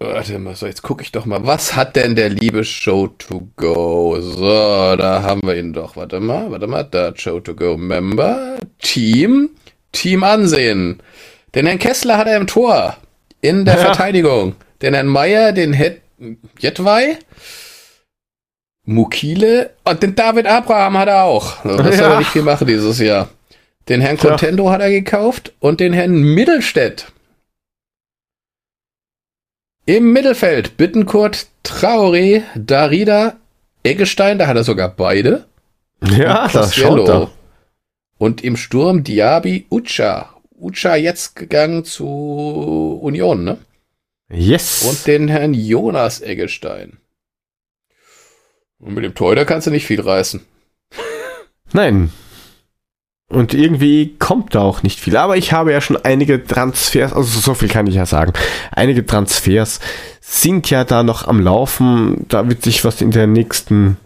Warte 0.00 0.38
mal, 0.40 0.56
so, 0.56 0.66
jetzt 0.66 0.82
gucke 0.82 1.02
ich 1.04 1.12
doch 1.12 1.24
mal. 1.24 1.46
Was 1.46 1.76
hat 1.76 1.94
denn 1.94 2.16
der 2.16 2.30
liebe 2.30 2.64
Show 2.64 3.06
to 3.06 3.48
go? 3.56 4.20
So, 4.20 4.96
da 4.96 5.22
haben 5.22 5.42
wir 5.44 5.56
ihn 5.56 5.72
doch. 5.72 5.94
Warte 5.96 6.18
mal, 6.18 6.50
warte 6.50 6.66
mal. 6.66 6.82
Da, 6.82 7.12
Show 7.14 7.38
to 7.38 7.54
go 7.54 7.76
Member. 7.76 8.56
Team. 8.82 9.50
Team 9.92 10.24
ansehen. 10.24 11.00
Den 11.54 11.66
Herrn 11.66 11.78
Kessler 11.78 12.18
hat 12.18 12.26
er 12.26 12.38
im 12.38 12.48
Tor. 12.48 12.96
In 13.40 13.64
der 13.64 13.76
Ja. 13.76 13.80
Verteidigung. 13.84 14.56
Den 14.84 14.92
Herrn 14.92 15.06
Meier, 15.06 15.52
den 15.52 15.72
Het 15.72 16.02
Jetwei. 16.58 17.16
Mukile 18.84 19.70
und 19.84 20.02
den 20.02 20.14
David 20.14 20.46
Abraham 20.46 20.98
hat 20.98 21.08
er 21.08 21.24
auch. 21.24 21.62
Das 21.64 21.96
soll 21.96 22.06
Ja. 22.06 22.12
er 22.12 22.18
nicht 22.18 22.30
viel 22.30 22.42
machen 22.42 22.66
dieses 22.66 22.98
Jahr. 22.98 23.30
Den 23.88 24.02
Herrn 24.02 24.18
Tja. 24.18 24.28
Contendo 24.30 24.70
hat 24.70 24.82
er 24.82 24.90
gekauft 24.90 25.54
und 25.58 25.80
den 25.80 25.94
Herrn 25.94 26.12
Mittelstädt. 26.12 27.06
Im 29.86 30.12
Mittelfeld 30.12 30.76
Bittenkurt, 30.76 31.46
Traoré, 31.64 32.42
Darida, 32.54 33.36
Eggestein, 33.84 34.38
da 34.38 34.46
hat 34.46 34.56
er 34.56 34.64
sogar 34.64 34.90
beide. 34.90 35.46
Ja, 36.02 36.46
das 36.48 36.74
schaut 36.76 37.08
er. 37.08 37.30
Und 38.18 38.44
im 38.44 38.58
Sturm 38.58 39.02
Diaby, 39.02 39.64
Ucha. 39.70 40.28
Ucha 40.58 40.94
jetzt 40.96 41.36
gegangen 41.36 41.84
zu 41.86 42.98
Union, 43.02 43.44
ne? 43.44 43.56
Yes. 44.30 44.82
Und 44.84 45.06
den 45.06 45.28
Herrn 45.28 45.54
Jonas 45.54 46.20
Eggestein. 46.20 46.98
Und 48.78 48.94
mit 48.94 49.04
dem 49.04 49.14
Torhüter 49.14 49.44
kannst 49.44 49.66
du 49.66 49.70
nicht 49.70 49.86
viel 49.86 50.00
reißen. 50.00 50.44
Nein. 51.72 52.12
Und 53.28 53.54
irgendwie 53.54 54.16
kommt 54.18 54.54
da 54.54 54.60
auch 54.60 54.82
nicht 54.82 55.00
viel. 55.00 55.16
Aber 55.16 55.36
ich 55.36 55.52
habe 55.52 55.72
ja 55.72 55.80
schon 55.80 55.96
einige 55.96 56.44
Transfers, 56.44 57.12
also 57.12 57.40
so 57.40 57.54
viel 57.54 57.68
kann 57.68 57.86
ich 57.86 57.94
ja 57.94 58.06
sagen. 58.06 58.32
Einige 58.70 59.04
Transfers 59.04 59.80
sind 60.20 60.70
ja 60.70 60.84
da 60.84 61.02
noch 61.02 61.26
am 61.26 61.40
Laufen. 61.40 62.26
Da 62.28 62.48
wird 62.48 62.62
sich 62.62 62.84
was 62.84 63.00
in 63.00 63.10
den 63.10 63.32
nächsten 63.32 63.96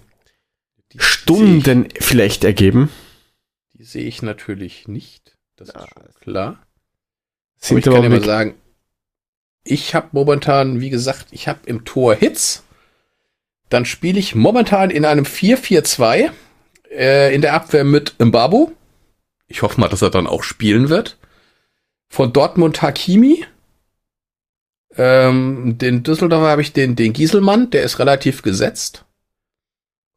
Die 0.92 1.00
Stunden 1.00 1.88
vielleicht 2.00 2.44
ergeben. 2.44 2.90
Die 3.74 3.84
sehe 3.84 4.04
ich 4.04 4.22
natürlich 4.22 4.88
nicht. 4.88 5.36
Das 5.56 5.68
Ja, 5.68 5.82
ist 5.82 5.88
schon 5.90 6.04
klar. 6.22 6.48
Aber 6.48 6.58
Sind 7.58 7.78
ich 7.78 7.84
kann 7.84 7.94
aber 7.94 8.02
dir 8.08 8.08
mal 8.20 8.24
sagen, 8.24 8.54
ich 9.70 9.94
habe 9.94 10.08
momentan, 10.12 10.80
wie 10.80 10.90
gesagt, 10.90 11.26
ich 11.30 11.48
habe 11.48 11.60
im 11.66 11.84
Tor 11.84 12.14
Hits. 12.14 12.64
Dann 13.68 13.84
spiele 13.84 14.18
ich 14.18 14.34
momentan 14.34 14.90
in 14.90 15.04
einem 15.04 15.24
4-4-2 15.24 16.30
äh, 16.90 17.34
in 17.34 17.42
der 17.42 17.54
Abwehr 17.54 17.84
mit 17.84 18.14
Mbabu. 18.18 18.72
Ich 19.46 19.62
hoffe 19.62 19.80
mal, 19.80 19.88
dass 19.88 20.02
er 20.02 20.10
dann 20.10 20.26
auch 20.26 20.42
spielen 20.42 20.88
wird. 20.88 21.18
Von 22.08 22.32
Dortmund 22.32 22.80
Hakimi. 22.80 23.44
Ähm, 24.96 25.76
den 25.76 26.02
Düsseldorfer 26.02 26.48
habe 26.48 26.62
ich 26.62 26.72
den, 26.72 26.96
den 26.96 27.12
Gieselmann, 27.12 27.70
der 27.70 27.82
ist 27.82 27.98
relativ 27.98 28.42
gesetzt. 28.42 29.04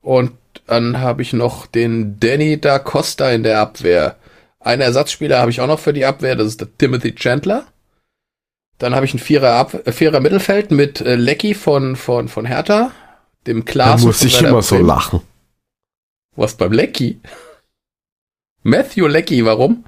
Und 0.01 0.31
dann 0.65 0.99
habe 0.99 1.21
ich 1.21 1.33
noch 1.33 1.67
den 1.67 2.19
Danny 2.19 2.59
da 2.59 2.79
Costa 2.79 3.31
in 3.31 3.43
der 3.43 3.59
Abwehr. 3.59 4.15
Einen 4.59 4.81
Ersatzspieler 4.81 5.39
habe 5.39 5.51
ich 5.51 5.59
auch 5.59 5.67
noch 5.67 5.79
für 5.79 5.93
die 5.93 6.05
Abwehr, 6.05 6.35
das 6.35 6.47
ist 6.47 6.61
der 6.61 6.77
Timothy 6.77 7.13
Chandler. 7.13 7.67
Dann 8.81 8.95
habe 8.95 9.05
ich 9.05 9.13
ein 9.13 9.19
Vierer, 9.19 9.53
Ab 9.53 9.75
äh, 9.85 9.91
Vierer 9.91 10.19
Mittelfeld 10.21 10.71
mit 10.71 11.01
äh, 11.01 11.13
Lecky 11.15 11.53
von, 11.53 11.95
von, 11.95 12.27
von 12.27 12.45
Hertha, 12.47 12.91
dem 13.45 13.63
da 13.63 13.71
Klaas. 13.71 14.01
muss 14.01 14.23
ich 14.23 14.41
immer 14.41 14.63
so 14.63 14.77
lachen. 14.79 15.21
Was 16.35 16.55
beim 16.55 16.71
Lecky? 16.71 17.19
Matthew 18.63 19.05
Lecky, 19.05 19.45
warum? 19.45 19.85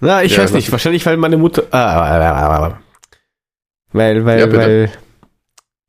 Na, 0.00 0.22
ich 0.22 0.36
Ja, 0.36 0.42
weiß 0.42 0.52
nicht. 0.52 0.70
Wahrscheinlich, 0.70 1.06
weil 1.06 1.16
meine 1.16 1.38
Mutter. 1.38 1.62
Ah, 1.70 2.44
weil, 3.92 4.24
weil, 4.26 4.38
Ja, 4.40 4.52
weil. 4.52 4.92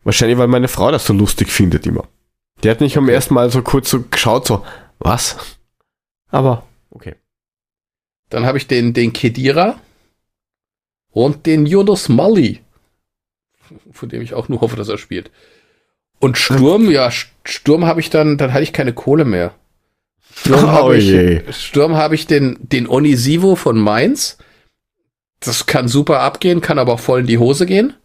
Wahrscheinlich, 0.06 0.38
weil 0.38 0.48
meine 0.48 0.70
Frau 0.70 0.90
das 0.90 1.06
so 1.06 1.12
lustig 1.14 1.50
findet 1.50 1.86
immer. 1.86 2.08
Die 2.64 2.70
hat 2.70 2.80
nicht 2.80 2.96
am 2.98 3.04
Okay. 3.04 3.14
ersten 3.14 3.34
Mal 3.34 3.52
so 3.52 3.62
kurz 3.62 3.90
so 3.90 4.04
geschaut, 4.04 4.48
so, 4.48 4.66
was? 5.00 5.36
Aber, 6.30 6.64
okay. 6.92 7.16
Dann 8.30 8.46
habe 8.46 8.58
ich 8.58 8.68
den, 8.68 8.94
den 8.94 9.12
Kedira 9.12 9.80
und 11.12 11.46
den 11.46 11.66
Yunus 11.66 12.10
Mali, 12.10 12.62
von 13.92 14.10
dem 14.10 14.22
ich 14.22 14.34
auch 14.34 14.50
nur 14.50 14.62
hoffe, 14.62 14.76
dass 14.76 14.90
er 14.90 14.98
spielt. 14.98 15.32
Und 16.20 16.38
Sturm, 16.38 16.90
ja, 16.92 17.10
Sturm 17.44 17.86
habe 17.86 18.00
ich 18.00 18.10
dann, 18.10 18.38
dann 18.38 18.54
hatte 18.54 18.64
ich 18.64 18.74
keine 18.74 18.94
Kohle 18.94 19.26
mehr. 19.26 19.54
Sturm 20.36 20.64
Oh 20.66 20.68
habe 20.68 20.98
ich, 20.98 21.56
Sturm 21.56 21.96
habe 21.96 22.16
ich 22.16 22.28
den, 22.28 22.58
den 22.62 22.88
Onisivo 22.88 23.56
von 23.56 23.80
Mainz. 23.80 24.38
Das 25.40 25.66
kann 25.66 25.88
super 25.88 26.20
abgehen, 26.20 26.62
kann 26.62 26.78
aber 26.78 26.94
auch 26.94 27.00
voll 27.00 27.22
in 27.22 27.28
die 27.28 27.40
Hose 27.40 27.66
gehen. 27.66 27.96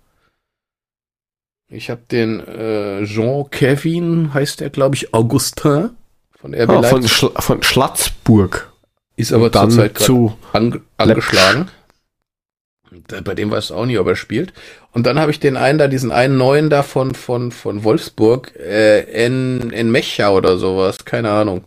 Ich 1.68 1.90
habe 1.90 2.02
den 2.10 2.40
äh, 2.40 3.04
Jean 3.04 3.50
Kevin, 3.50 4.32
heißt 4.32 4.60
der, 4.60 4.70
glaube 4.70 4.94
ich, 4.94 5.12
Augustin 5.12 5.90
von 6.38 6.54
RB 6.54 6.70
Ah, 6.70 6.82
von, 6.84 7.02
Leipzig. 7.02 7.12
Schla 7.12 7.40
von 7.40 7.62
Schlatzburg. 7.62 8.72
Ist 9.16 9.32
aber 9.32 9.50
dann 9.50 9.70
zurzeit 9.70 9.98
zu. 9.98 10.36
ange 10.52 10.80
angeschlagen. 10.96 11.68
Da- 13.08 13.20
Bei 13.20 13.34
dem 13.34 13.50
weißt 13.50 13.70
du 13.70 13.74
auch 13.74 13.86
nie, 13.86 13.98
ob 13.98 14.06
er 14.08 14.16
spielt. 14.16 14.52
Und 14.92 15.06
dann 15.06 15.18
habe 15.18 15.30
ich 15.30 15.40
den 15.40 15.56
einen 15.56 15.78
da, 15.78 15.88
diesen 15.88 16.10
einen 16.12 16.36
neuen 16.38 16.70
da 16.70 16.82
von, 16.82 17.14
von, 17.14 17.52
von 17.52 17.84
Wolfsburg, 17.84 18.54
äh, 18.56 19.02
in, 19.26 19.70
in 19.70 19.90
Mecha 19.90 20.30
oder 20.30 20.58
sowas, 20.58 21.04
keine 21.04 21.30
Ahnung. 21.30 21.64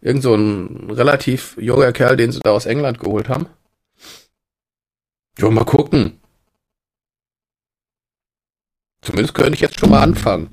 Irgend 0.00 0.22
so 0.22 0.34
ein 0.34 0.90
relativ 0.90 1.56
junger 1.58 1.92
Kerl, 1.92 2.16
den 2.16 2.32
sie 2.32 2.40
da 2.40 2.50
aus 2.52 2.66
England 2.66 3.00
geholt 3.00 3.28
haben. 3.28 3.46
Ja, 5.38 5.50
mal 5.50 5.64
gucken. 5.64 6.20
Zumindest 9.02 9.34
könnte 9.34 9.54
ich 9.54 9.60
jetzt 9.60 9.78
schon 9.78 9.90
mal 9.90 10.02
anfangen. 10.02 10.50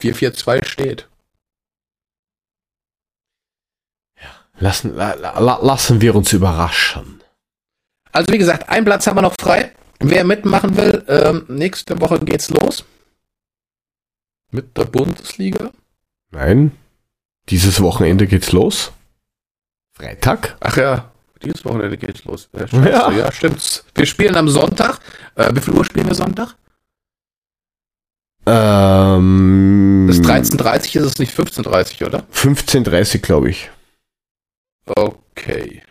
4-4-2 0.00 0.64
steht. 0.64 1.08
Lassen, 4.60 4.94
la, 4.96 5.14
la, 5.14 5.58
lassen 5.62 6.00
wir 6.00 6.14
uns 6.16 6.32
überraschen. 6.32 7.17
Also 8.12 8.32
wie 8.32 8.38
gesagt, 8.38 8.68
ein 8.68 8.84
Platz 8.84 9.06
haben 9.06 9.16
wir 9.16 9.22
noch 9.22 9.34
frei. 9.40 9.72
Wer 10.00 10.24
mitmachen 10.24 10.76
will, 10.76 11.04
ähm, 11.08 11.44
nächste 11.48 12.00
Woche 12.00 12.20
geht's 12.20 12.50
los. 12.50 12.84
Mit 14.50 14.76
der 14.76 14.84
Bundesliga. 14.84 15.70
Nein. 16.30 16.72
Dieses 17.48 17.80
Wochenende 17.80 18.26
geht's 18.26 18.52
los. 18.52 18.92
Freitag. 19.92 20.56
Ach 20.60 20.76
ja, 20.76 21.10
dieses 21.42 21.64
Wochenende 21.64 21.96
geht's 21.98 22.24
los. 22.24 22.48
Äh, 22.52 22.66
Ja. 22.88 23.10
ja. 23.10 23.32
stimmt's. 23.32 23.84
Wir 23.94 24.06
spielen 24.06 24.36
am 24.36 24.48
Sonntag. 24.48 25.00
Äh, 25.34 25.50
wie 25.54 25.60
viel 25.60 25.74
Uhr 25.74 25.84
spielen 25.84 26.06
wir 26.06 26.14
Sonntag? 26.14 26.54
Ähm, 28.46 30.06
Bis 30.06 30.20
13.30 30.20 30.98
ist 31.00 31.04
es 31.04 31.18
nicht 31.18 31.36
15.30 31.38 32.06
oder? 32.06 32.24
15.30 32.32 33.18
glaube 33.18 33.50
ich. 33.50 33.70
Okay. 34.86 35.82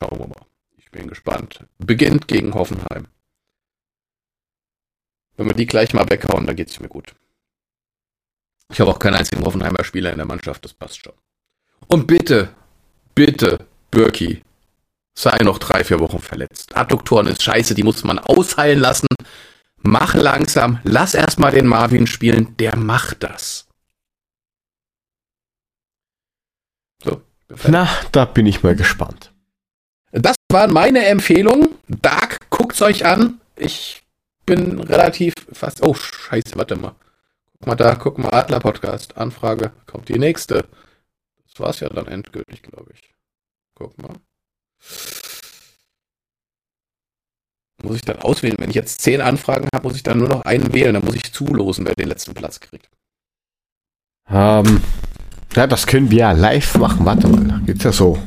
Schauen 0.00 0.18
wir 0.18 0.28
mal. 0.28 0.46
Ich 0.78 0.90
bin 0.90 1.08
gespannt. 1.08 1.66
Beginnt 1.78 2.26
gegen 2.26 2.54
Hoffenheim. 2.54 3.08
Wenn 5.36 5.46
wir 5.46 5.54
die 5.54 5.66
gleich 5.66 5.92
mal 5.92 6.08
weghauen, 6.08 6.46
dann 6.46 6.56
geht's 6.56 6.80
mir 6.80 6.88
gut. 6.88 7.14
Ich 8.72 8.80
habe 8.80 8.90
auch 8.90 8.98
keinen 8.98 9.16
einzigen 9.16 9.44
Hoffenheimer 9.44 9.84
Spieler 9.84 10.10
in 10.10 10.16
der 10.16 10.26
Mannschaft, 10.26 10.64
das 10.64 10.72
passt 10.72 11.04
schon. 11.04 11.12
Und 11.86 12.06
bitte, 12.06 12.54
bitte, 13.14 13.66
Birki, 13.90 14.42
sei 15.14 15.36
noch 15.42 15.58
drei, 15.58 15.84
vier 15.84 16.00
Wochen 16.00 16.20
verletzt. 16.20 16.74
Adduktoren 16.76 17.26
ist 17.26 17.42
scheiße, 17.42 17.74
die 17.74 17.82
muss 17.82 18.02
man 18.02 18.18
ausheilen 18.18 18.78
lassen. 18.78 19.08
Mach 19.82 20.14
langsam, 20.14 20.80
lass 20.84 21.14
erstmal 21.14 21.52
den 21.52 21.66
Marvin 21.66 22.06
spielen, 22.06 22.56
der 22.56 22.76
macht 22.76 23.22
das. 23.22 23.68
So. 27.02 27.20
Na, 27.66 27.88
da 28.12 28.24
bin 28.24 28.46
ich 28.46 28.62
mal 28.62 28.76
gespannt. 28.76 29.34
Waren 30.50 30.72
meine 30.72 31.06
Empfehlungen. 31.06 31.68
Dark, 31.86 32.50
guckt's 32.50 32.82
euch 32.82 33.06
an. 33.06 33.40
Ich 33.54 34.02
bin 34.46 34.80
relativ 34.80 35.34
fast. 35.52 35.80
Oh, 35.84 35.94
scheiße, 35.94 36.56
warte 36.56 36.74
mal. 36.74 36.96
Guck 37.52 37.66
mal 37.68 37.76
da, 37.76 37.94
guck 37.94 38.18
mal, 38.18 38.30
Adler 38.30 38.58
Podcast. 38.58 39.16
Anfrage. 39.16 39.70
Kommt 39.86 40.08
die 40.08 40.18
nächste. 40.18 40.66
Das 41.46 41.60
war's 41.60 41.78
ja 41.78 41.88
dann 41.88 42.08
endgültig, 42.08 42.62
glaube 42.62 42.90
ich. 42.92 43.14
Guck 43.76 43.96
mal. 44.02 44.16
Muss 47.84 47.96
ich 47.96 48.02
dann 48.02 48.18
auswählen? 48.18 48.56
Wenn 48.58 48.70
ich 48.70 48.76
jetzt 48.76 49.02
zehn 49.02 49.20
Anfragen 49.20 49.68
habe, 49.72 49.86
muss 49.86 49.96
ich 49.96 50.02
dann 50.02 50.18
nur 50.18 50.28
noch 50.28 50.42
einen 50.42 50.72
wählen. 50.72 50.94
Dann 50.94 51.04
muss 51.04 51.14
ich 51.14 51.32
zulosen, 51.32 51.86
wer 51.86 51.94
den 51.94 52.08
letzten 52.08 52.34
Platz 52.34 52.58
kriegt. 52.58 52.90
Ähm, 54.28 54.82
ja, 55.54 55.68
das 55.68 55.86
können 55.86 56.10
wir 56.10 56.18
ja 56.18 56.32
live 56.32 56.76
machen. 56.76 57.06
Warte 57.06 57.28
mal, 57.28 57.60
geht's 57.66 57.84
ja 57.84 57.92
so. 57.92 58.18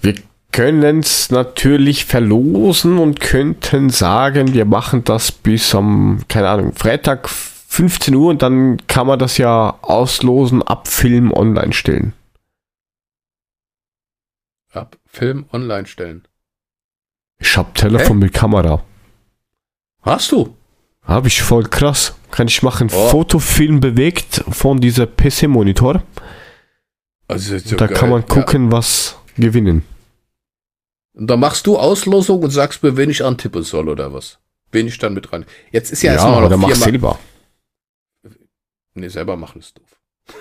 Wir 0.00 0.14
können 0.52 1.00
es 1.00 1.30
natürlich 1.30 2.04
verlosen 2.04 2.98
und 2.98 3.20
könnten 3.20 3.90
sagen, 3.90 4.52
wir 4.52 4.64
machen 4.64 5.04
das 5.04 5.32
bis 5.32 5.74
am, 5.74 6.22
keine 6.28 6.48
Ahnung, 6.48 6.72
Freitag 6.72 7.28
15 7.28 8.14
Uhr 8.14 8.30
und 8.30 8.42
dann 8.42 8.84
kann 8.86 9.06
man 9.06 9.18
das 9.18 9.38
ja 9.38 9.78
auslosen, 9.82 10.62
ab 10.62 10.88
Film 10.88 11.32
online 11.32 11.72
stellen. 11.72 12.14
Ab 14.72 14.96
Film 15.06 15.46
online 15.52 15.86
stellen. 15.86 16.26
Ich 17.38 17.56
hab 17.56 17.74
Telefon 17.74 18.18
Hä? 18.18 18.24
mit 18.24 18.34
Kamera. 18.34 18.82
Hast 20.02 20.32
du? 20.32 20.56
Hab 21.04 21.26
ich 21.26 21.42
voll 21.42 21.64
krass. 21.64 22.14
Kann 22.30 22.48
ich 22.48 22.62
machen. 22.62 22.88
Oh. 22.92 23.08
Fotofilm 23.08 23.80
bewegt 23.80 24.44
von 24.50 24.80
dieser 24.80 25.06
PC-Monitor. 25.06 26.02
Also 27.26 27.58
so 27.58 27.76
da 27.76 27.86
geil. 27.86 27.96
kann 27.96 28.10
man 28.10 28.26
gucken, 28.26 28.66
ja. 28.66 28.72
was 28.72 29.16
gewinnen. 29.36 29.84
Und 31.20 31.26
da 31.26 31.36
machst 31.36 31.66
du 31.66 31.76
Auslosung 31.76 32.42
und 32.42 32.50
sagst 32.50 32.82
mir, 32.82 32.96
wen 32.96 33.10
ich 33.10 33.22
antippen 33.22 33.62
soll 33.62 33.90
oder 33.90 34.14
was? 34.14 34.38
Wen 34.72 34.86
ich 34.86 34.96
dann 34.96 35.12
mit 35.12 35.30
rein. 35.34 35.44
Jetzt 35.70 35.92
ist 35.92 36.02
ja, 36.02 36.12
ja 36.12 36.14
erstmal 36.14 36.40
noch 36.40 36.46
oder 36.46 36.56
mach 36.56 36.74
selber. 36.74 37.18
Nee, 38.94 39.08
selber 39.08 39.36
machen 39.36 39.60
ist 39.60 39.78
doof. 39.78 39.86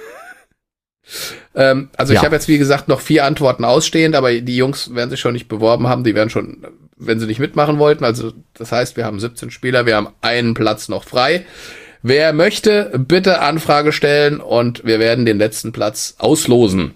Ähm, 1.56 1.90
also 1.98 2.14
ja. 2.14 2.20
ich 2.20 2.24
habe 2.24 2.36
jetzt, 2.36 2.48
wie 2.48 2.60
gesagt, 2.60 2.88
noch 2.88 3.02
vier 3.02 3.26
Antworten 3.26 3.66
ausstehend, 3.66 4.16
aber 4.16 4.32
die 4.32 4.56
Jungs 4.56 4.94
werden 4.94 5.10
sich 5.10 5.20
schon 5.20 5.34
nicht 5.34 5.48
beworben 5.48 5.88
haben, 5.88 6.04
die 6.04 6.14
werden 6.14 6.30
schon, 6.30 6.64
wenn 6.98 7.20
sie 7.20 7.26
nicht 7.26 7.40
mitmachen 7.40 7.80
wollten. 7.80 8.04
Also 8.04 8.34
das 8.54 8.72
heißt, 8.72 8.96
wir 8.96 9.06
haben 9.06 9.20
17 9.20 9.50
Spieler, 9.50 9.88
wir 9.88 9.96
haben 9.96 10.10
einen 10.22 10.54
Platz 10.54 10.88
noch 10.88 11.06
frei. 11.06 11.48
Wer 12.04 12.32
möchte, 12.32 12.92
bitte 12.96 13.42
Anfrage 13.42 13.92
stellen 13.92 14.40
und 14.40 14.86
wir 14.86 15.00
werden 15.00 15.26
den 15.26 15.40
letzten 15.40 15.72
Platz 15.72 16.14
auslosen. 16.20 16.94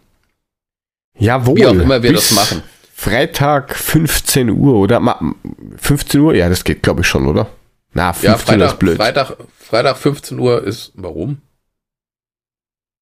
Jawohl. 1.18 1.58
Wie 1.58 1.66
auch 1.66 1.74
immer 1.74 2.04
wir 2.04 2.14
das 2.14 2.30
machen. 2.32 2.62
Freitag 3.04 3.76
15 3.76 4.50
Uhr 4.50 4.76
oder 4.76 5.02
15 5.76 6.22
Uhr? 6.22 6.36
Ja, 6.36 6.48
das 6.48 6.64
geht 6.64 6.82
glaube 6.82 7.02
ich 7.02 7.08
schon, 7.08 7.28
oder? 7.28 7.50
Na, 7.92 8.14
15 8.14 8.32
ja, 8.32 8.38
Freitag, 8.38 8.72
ist 8.72 8.80
blöd. 8.80 8.96
Freitag, 8.96 9.38
Freitag 9.60 9.98
15 9.98 10.40
Uhr 10.40 10.64
ist, 10.64 10.94
warum? 10.96 11.42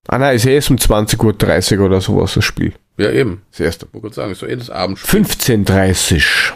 Ah 0.08 0.18
nein, 0.18 0.36
ist 0.36 0.48
eh 0.48 0.56
erst 0.56 0.72
um 0.72 0.78
20.30 0.78 1.78
Uhr 1.78 1.86
oder 1.86 2.02
sowas 2.02 2.34
das 2.34 2.44
Spiel. 2.44 2.74
Ja, 2.98 3.12
eben. 3.12 3.44
Das 3.52 3.60
erste. 3.60 3.88
Ich 3.94 4.02
wollte 4.02 4.16
sagen, 4.16 4.32
ist 4.32 4.40
so 4.40 4.48
eh 4.48 4.56
das 4.56 4.72
Abendspiel. 4.72 5.22
15.30 5.22 6.54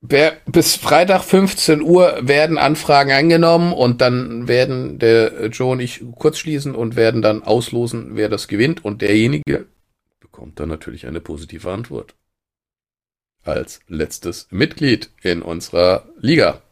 Wer, 0.00 0.38
bis 0.46 0.76
Freitag 0.76 1.22
15 1.22 1.82
Uhr 1.82 2.16
werden 2.22 2.56
Anfragen 2.56 3.12
angenommen 3.12 3.74
und 3.74 4.00
dann 4.00 4.48
werden 4.48 4.98
der 4.98 5.48
Joe 5.48 5.72
und 5.72 5.80
ich 5.80 6.02
kurz 6.16 6.38
schließen 6.38 6.74
und 6.74 6.96
werden 6.96 7.20
dann 7.20 7.42
auslosen, 7.42 8.12
wer 8.12 8.30
das 8.30 8.48
gewinnt 8.48 8.82
und 8.82 9.02
derjenige 9.02 9.66
bekommt 10.30 10.60
dann 10.60 10.68
natürlich 10.68 11.06
eine 11.06 11.20
positive 11.20 11.70
Antwort. 11.70 12.14
Als 13.42 13.80
letztes 13.88 14.46
Mitglied 14.50 15.10
in 15.22 15.42
unserer 15.42 16.08
Liga. 16.18 16.62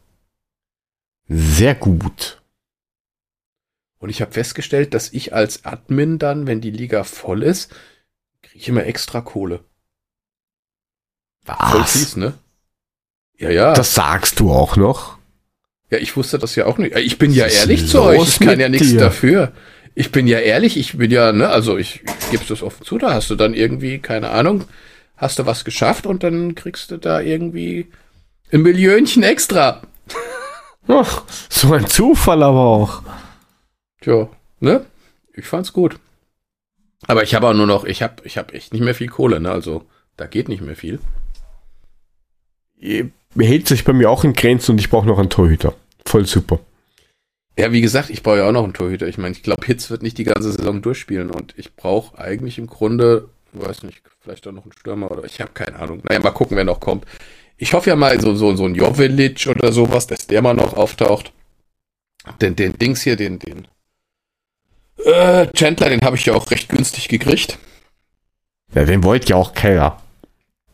Sehr 1.29 1.75
gut. 1.75 2.41
Und 3.99 4.11
ich 4.11 4.21
habe 4.21 4.33
festgestellt, 4.33 4.95
dass 4.95 5.13
ich 5.13 5.35
als 5.35 5.65
Admin 5.65 6.19
dann, 6.19 6.47
wenn 6.47 6.61
die 6.61 6.71
Liga 6.71 7.05
voll 7.05 7.43
ist, 7.43 7.75
kriege 8.43 8.59
ich 8.59 8.69
immer 8.69 8.85
extra 8.85 9.21
Kohle. 9.21 9.65
Was? 11.45 11.71
Voll 11.71 11.85
fies, 11.85 12.17
ne? 12.17 12.39
Ja, 13.39 13.51
ja. 13.51 13.73
Das 13.73 13.95
sagst 13.95 14.41
du 14.41 14.53
auch 14.53 14.77
noch? 14.77 15.19
Ja, 15.91 15.99
ich 15.99 16.17
wusste 16.17 16.39
das 16.39 16.55
ja 16.55 16.67
auch 16.67 16.79
nicht. 16.79 16.95
Ich 16.97 17.19
bin 17.19 17.33
ja 17.33 17.47
ehrlich 17.47 17.89
zu 17.89 18.03
euch. 18.03 18.29
Ich 18.29 18.41
kann 18.41 18.61
ja 18.61 18.69
nichts 18.69 18.91
dir? 18.91 19.01
dafür. 19.01 19.53
Ich 19.99 20.13
bin 20.13 20.29
ja 20.29 20.39
ehrlich. 20.39 20.77
Ich 20.77 20.97
bin 20.97 21.11
ja, 21.11 21.33
ne, 21.33 21.49
also 21.49 21.77
ich, 21.77 22.05
ich 22.21 22.31
gebe 22.31 22.45
das 22.49 22.63
offen 22.63 22.87
zu. 22.87 22.99
Da 22.99 23.15
hast 23.15 23.31
du 23.31 23.35
dann 23.35 23.53
irgendwie, 23.53 23.99
keine 23.99 24.31
Ahnung, 24.31 24.63
hast 25.17 25.41
du 25.41 25.47
was 25.47 25.65
geschafft 25.65 26.07
und 26.07 26.23
dann 26.23 26.55
kriegst 26.55 26.93
du 26.93 26.99
da 26.99 27.21
irgendwie 27.21 27.89
ein 28.53 28.63
Millionchen 28.63 29.25
extra. 29.25 29.83
Ach, 30.87 31.25
so 31.49 31.73
ein 31.73 31.89
Zufall 31.89 32.45
aber 32.45 32.61
auch. 32.61 33.03
Tja, 34.01 34.29
ne? 34.61 34.87
Ich 35.35 35.47
fand's 35.47 35.73
gut. 35.73 35.99
Aber 37.09 37.25
ich 37.25 37.35
habe 37.35 37.49
auch 37.49 37.55
nur 37.55 37.67
noch, 37.67 37.85
ich 37.85 38.01
habe 38.01 38.23
ich 38.23 38.39
hab 38.39 38.55
echt 38.55 38.73
nicht 38.73 38.85
mehr 38.85 38.95
viel 38.95 39.09
Kohle, 39.09 39.41
ne? 39.41 39.51
Also, 39.51 39.85
da 40.17 40.29
geht 40.29 40.49
nicht 40.49 40.63
mehr 40.63 40.77
viel. 40.77 41.01
Hält 43.37 43.67
sich 43.67 43.83
bei 43.83 43.93
mir 43.93 44.11
auch 44.11 44.23
in 44.23 44.35
Grenzen 44.35 44.73
und 44.73 44.79
ich 44.79 44.91
brauche 44.91 45.09
noch 45.09 45.19
einen 45.19 45.29
Torhüter. 45.29 45.75
Voll 46.05 46.25
super. 46.25 46.61
Ja, 47.59 47.73
wie 47.73 47.81
gesagt, 47.81 48.09
ich 48.09 48.23
brauche 48.23 48.39
ja 48.39 48.49
auch 48.49 48.53
noch 48.53 48.63
einen 48.63 48.73
Torhüter. 48.73 49.09
Ich 49.09 49.19
meine, 49.19 49.33
ich 49.33 49.43
glaube, 49.43 49.67
Hitz 49.67 49.91
wird 49.91 50.03
nicht 50.03 50.17
die 50.17 50.23
ganze 50.23 50.53
Saison 50.53 50.81
durchspielen 50.81 51.29
und 51.29 51.55
ich 51.57 51.75
brauche 51.75 52.17
eigentlich 52.17 52.57
im 52.57 52.69
Grunde, 52.69 53.31
weiß 53.53 53.83
nicht, 53.83 54.01
vielleicht 54.21 54.47
auch 54.47 54.53
noch 54.53 54.63
einen 54.63 54.73
Stürmer 54.73 55.11
oder 55.11 55.25
ich 55.25 55.41
habe 55.41 55.51
keine 55.55 55.77
Ahnung. 55.77 56.01
Naja, 56.05 56.21
mal 56.21 56.31
gucken, 56.31 56.57
wer 56.57 56.63
noch 56.63 56.79
kommt. 56.79 57.05
Ich 57.57 57.73
hoffe 57.73 57.91
ja 57.91 57.97
mal 57.97 58.21
so, 58.21 58.37
so, 58.37 58.55
so 58.55 58.65
ein 58.65 58.77
Jovelic 58.77 59.49
oder 59.49 59.73
sowas, 59.73 60.07
dass 60.07 60.29
der 60.29 60.41
mal 60.41 60.55
noch 60.55 60.75
auftaucht. 60.75 61.33
Den, 62.41 62.55
den 62.55 62.79
Dings 62.79 63.03
hier, 63.03 63.17
den, 63.17 63.41
den, 63.41 63.67
äh, 65.05 65.49
Chandler, 65.53 65.89
den 65.89 66.03
habe 66.03 66.15
ich 66.15 66.27
ja 66.27 66.35
auch 66.35 66.53
recht 66.53 66.69
günstig 66.69 67.09
gekriegt. 67.09 67.59
Ja, 68.73 68.85
den 68.85 69.03
wollt 69.03 69.29
ja 69.29 69.35
auch 69.35 69.53
keiner. 69.53 70.01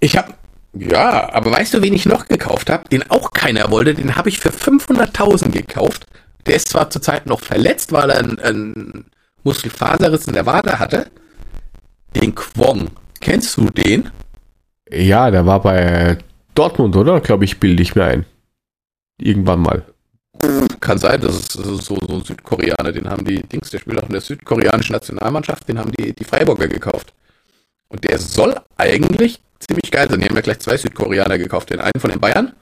Ich 0.01 0.19
habe, 0.19 0.35
ja, 0.74 1.32
aber 1.32 1.51
weißt 1.51 1.73
du, 1.73 1.82
wen 1.82 1.94
ich 1.94 2.05
noch 2.05 2.28
gekauft 2.28 2.69
habe? 2.69 2.86
Den 2.90 3.11
auch 3.11 3.31
keiner 3.31 3.70
wollte. 3.70 3.94
Den 3.94 4.16
habe 4.16 4.28
ich 4.28 4.39
für 4.39 4.51
500.000 4.51 5.51
gekauft. 5.51 6.06
Der 6.46 6.56
ist 6.56 6.68
zwar 6.68 6.90
zurzeit 6.90 7.26
noch 7.26 7.40
verletzt, 7.40 7.92
weil 7.92 8.10
er 8.10 8.18
einen, 8.18 8.38
einen 8.38 9.04
Muskelfaserriss 9.44 10.26
in 10.26 10.34
der 10.34 10.46
Wade 10.46 10.78
hatte. 10.78 11.10
Den 12.14 12.34
Quong. 12.34 12.88
Kennst 13.20 13.56
du 13.56 13.70
den? 13.70 14.10
Ja, 14.90 15.30
der 15.30 15.46
war 15.46 15.62
bei 15.62 16.18
Dortmund, 16.54 16.94
oder? 16.96 17.20
Glaube 17.20 17.44
ich, 17.44 17.58
bilde 17.58 17.82
ich 17.82 17.94
mir 17.94 18.04
ein. 18.04 18.26
Irgendwann 19.18 19.60
mal. 19.60 19.84
Kann 20.80 20.98
sein, 20.98 21.20
das 21.20 21.36
ist 21.36 21.52
so, 21.52 21.78
so 21.80 21.96
ein 21.96 22.24
Südkoreaner, 22.24 22.92
den 22.92 23.08
haben 23.08 23.24
die 23.24 23.42
Dings, 23.42 23.70
der 23.70 23.78
spielt 23.78 24.02
auch 24.02 24.06
in 24.06 24.12
der 24.12 24.20
südkoreanischen 24.20 24.92
Nationalmannschaft, 24.92 25.66
den 25.68 25.78
haben 25.78 25.92
die, 25.92 26.12
die 26.12 26.24
Freiburger 26.24 26.68
gekauft. 26.68 27.14
Und 27.88 28.04
der 28.04 28.18
soll 28.18 28.54
eigentlich 28.76 29.40
ziemlich 29.60 29.90
geil 29.90 30.10
sind. 30.10 30.20
Die 30.20 30.28
haben 30.28 30.36
ja 30.36 30.42
gleich 30.42 30.58
zwei 30.58 30.76
Südkoreaner 30.76 31.38
gekauft. 31.38 31.70
Den 31.70 31.80
einen 31.80 31.98
von 31.98 32.10
den 32.10 32.20
Bayern, 32.20 32.52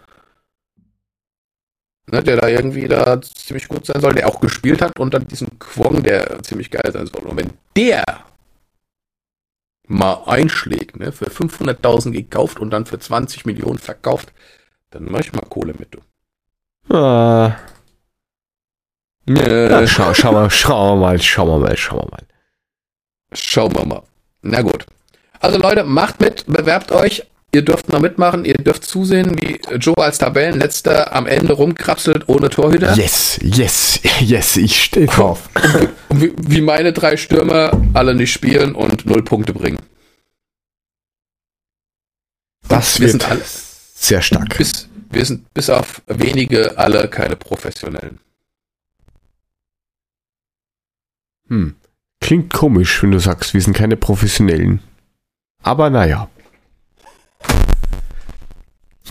ne, 2.13 2.23
der 2.23 2.37
da 2.37 2.49
irgendwie 2.49 2.89
da 2.89 3.21
ziemlich 3.23 3.69
gut 3.69 3.87
sein 3.87 4.01
soll, 4.01 4.15
der 4.15 4.29
auch 4.29 4.41
gespielt 4.41 4.83
hat, 4.83 4.99
und 5.01 5.15
dann 5.15 5.27
diesen 5.29 5.59
Kwong, 5.59 6.03
der 6.03 6.43
ziemlich 6.43 6.71
geil 6.71 6.93
sein 6.93 7.07
soll. 7.07 7.23
Und 7.27 7.37
wenn 7.39 7.51
der 7.77 8.05
mal 9.89 10.23
einschlägt, 10.27 10.99
ne, 10.99 11.13
für 11.13 11.31
500.000 11.31 12.13
gekauft 12.13 12.61
und 12.61 12.71
dann 12.71 12.87
für 12.87 12.99
20 12.99 13.45
Millionen 13.47 13.79
verkauft, 13.79 14.33
dann 14.91 15.05
mach 15.11 15.21
ich 15.21 15.33
mal 15.33 15.43
Kohle 15.49 15.75
mit, 15.79 15.95
du. 15.95 16.01
Ah, 16.95 17.57
Äh, 19.27 19.69
na, 19.69 19.87
schau, 19.87 20.13
schau 20.15 20.33
mal, 20.33 20.51
schau 20.51 20.97
mal, 20.97 21.19
schau 21.21 21.59
mal, 21.59 21.77
schau 21.77 22.07
mal. 22.11 22.27
Schauen 23.33 23.75
wir 23.75 23.87
mal. 23.87 24.03
Na 24.43 24.63
gut. 24.63 24.87
Also 25.41 25.59
Leute, 25.59 25.85
macht 25.85 26.21
mit, 26.21 26.47
bewerbt 26.47 26.93
euch. 26.93 27.25
Ihr 27.55 27.63
dürft 27.63 27.91
noch 27.91 28.01
mitmachen, 28.01 28.47
ihr 28.47 28.55
dürft 28.55 28.85
zusehen, 28.85 29.37
wie 29.43 29.61
Joe 29.77 29.99
als 29.99 30.17
Tabellenletzter 30.17 31.13
am 31.13 31.27
Ende 31.27 31.53
rumkrapselt 31.53 32.27
ohne 32.29 32.49
Torhüter. 32.49 32.95
Yes, 32.95 33.39
yes, 33.43 34.01
yes, 34.21 34.57
ich 34.57 34.83
stehe 34.83 35.07
drauf. 35.07 35.51
Wie, 36.09 36.33
wie 36.39 36.63
meine 36.63 36.95
drei 36.95 37.19
Stürmer 37.19 37.79
alle 37.93 38.15
nicht 38.15 38.33
spielen 38.33 38.75
und 38.75 39.05
null 39.05 39.23
Punkte 39.23 39.53
bringen. 39.53 39.79
Das 42.69 42.99
Wir 43.01 43.09
wird 43.09 43.21
sind 43.21 43.31
alle, 43.31 43.43
sehr 43.45 44.23
stark. 44.23 44.57
bis, 44.57 44.89
wir 45.11 45.25
sind 45.27 45.53
bis 45.53 45.69
auf 45.69 46.01
wenige 46.07 46.79
alle 46.79 47.07
keine 47.09 47.37
Professionellen. 47.37 48.19
Hm. 51.49 51.77
Klingt 52.23 52.51
komisch, 52.51 53.03
wenn 53.03 53.11
du 53.11 53.19
sagst, 53.19 53.53
wir 53.53 53.61
sind 53.61 53.77
keine 53.77 53.99
Professionellen. 53.99 54.81
Aber 55.63 55.91
naja. 55.91 56.31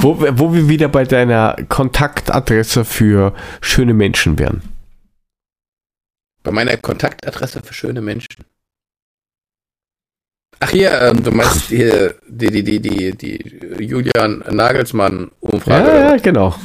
Wo, 0.02 0.20
wir- 0.22 0.38
wo 0.40 0.54
wir 0.54 0.68
wieder 0.68 0.88
bei 0.90 1.04
deiner 1.04 1.56
Kontaktadresse 1.70 2.86
für 2.86 3.34
schöne 3.62 3.94
Menschen 3.94 4.40
wären. 4.40 4.62
Bei 6.44 6.52
meiner 6.52 6.76
Kontaktadresse 6.78 7.62
für 7.62 7.74
schöne 7.74 8.02
Menschen. 8.02 8.44
Ach 10.60 10.70
hier, 10.70 10.92
ähm, 11.02 11.24
du 11.24 11.32
meinst 11.32 11.68
hier 11.70 12.16
die, 12.28 12.50
die, 12.52 12.64
die, 12.64 12.80
die, 12.80 13.16
die 13.18 13.84
Julian 13.86 14.44
Nagelsmann 14.50 15.32
Umfrage. 15.40 15.88
Ja, 15.90 16.10
ja, 16.12 16.18
genau. 16.18 16.56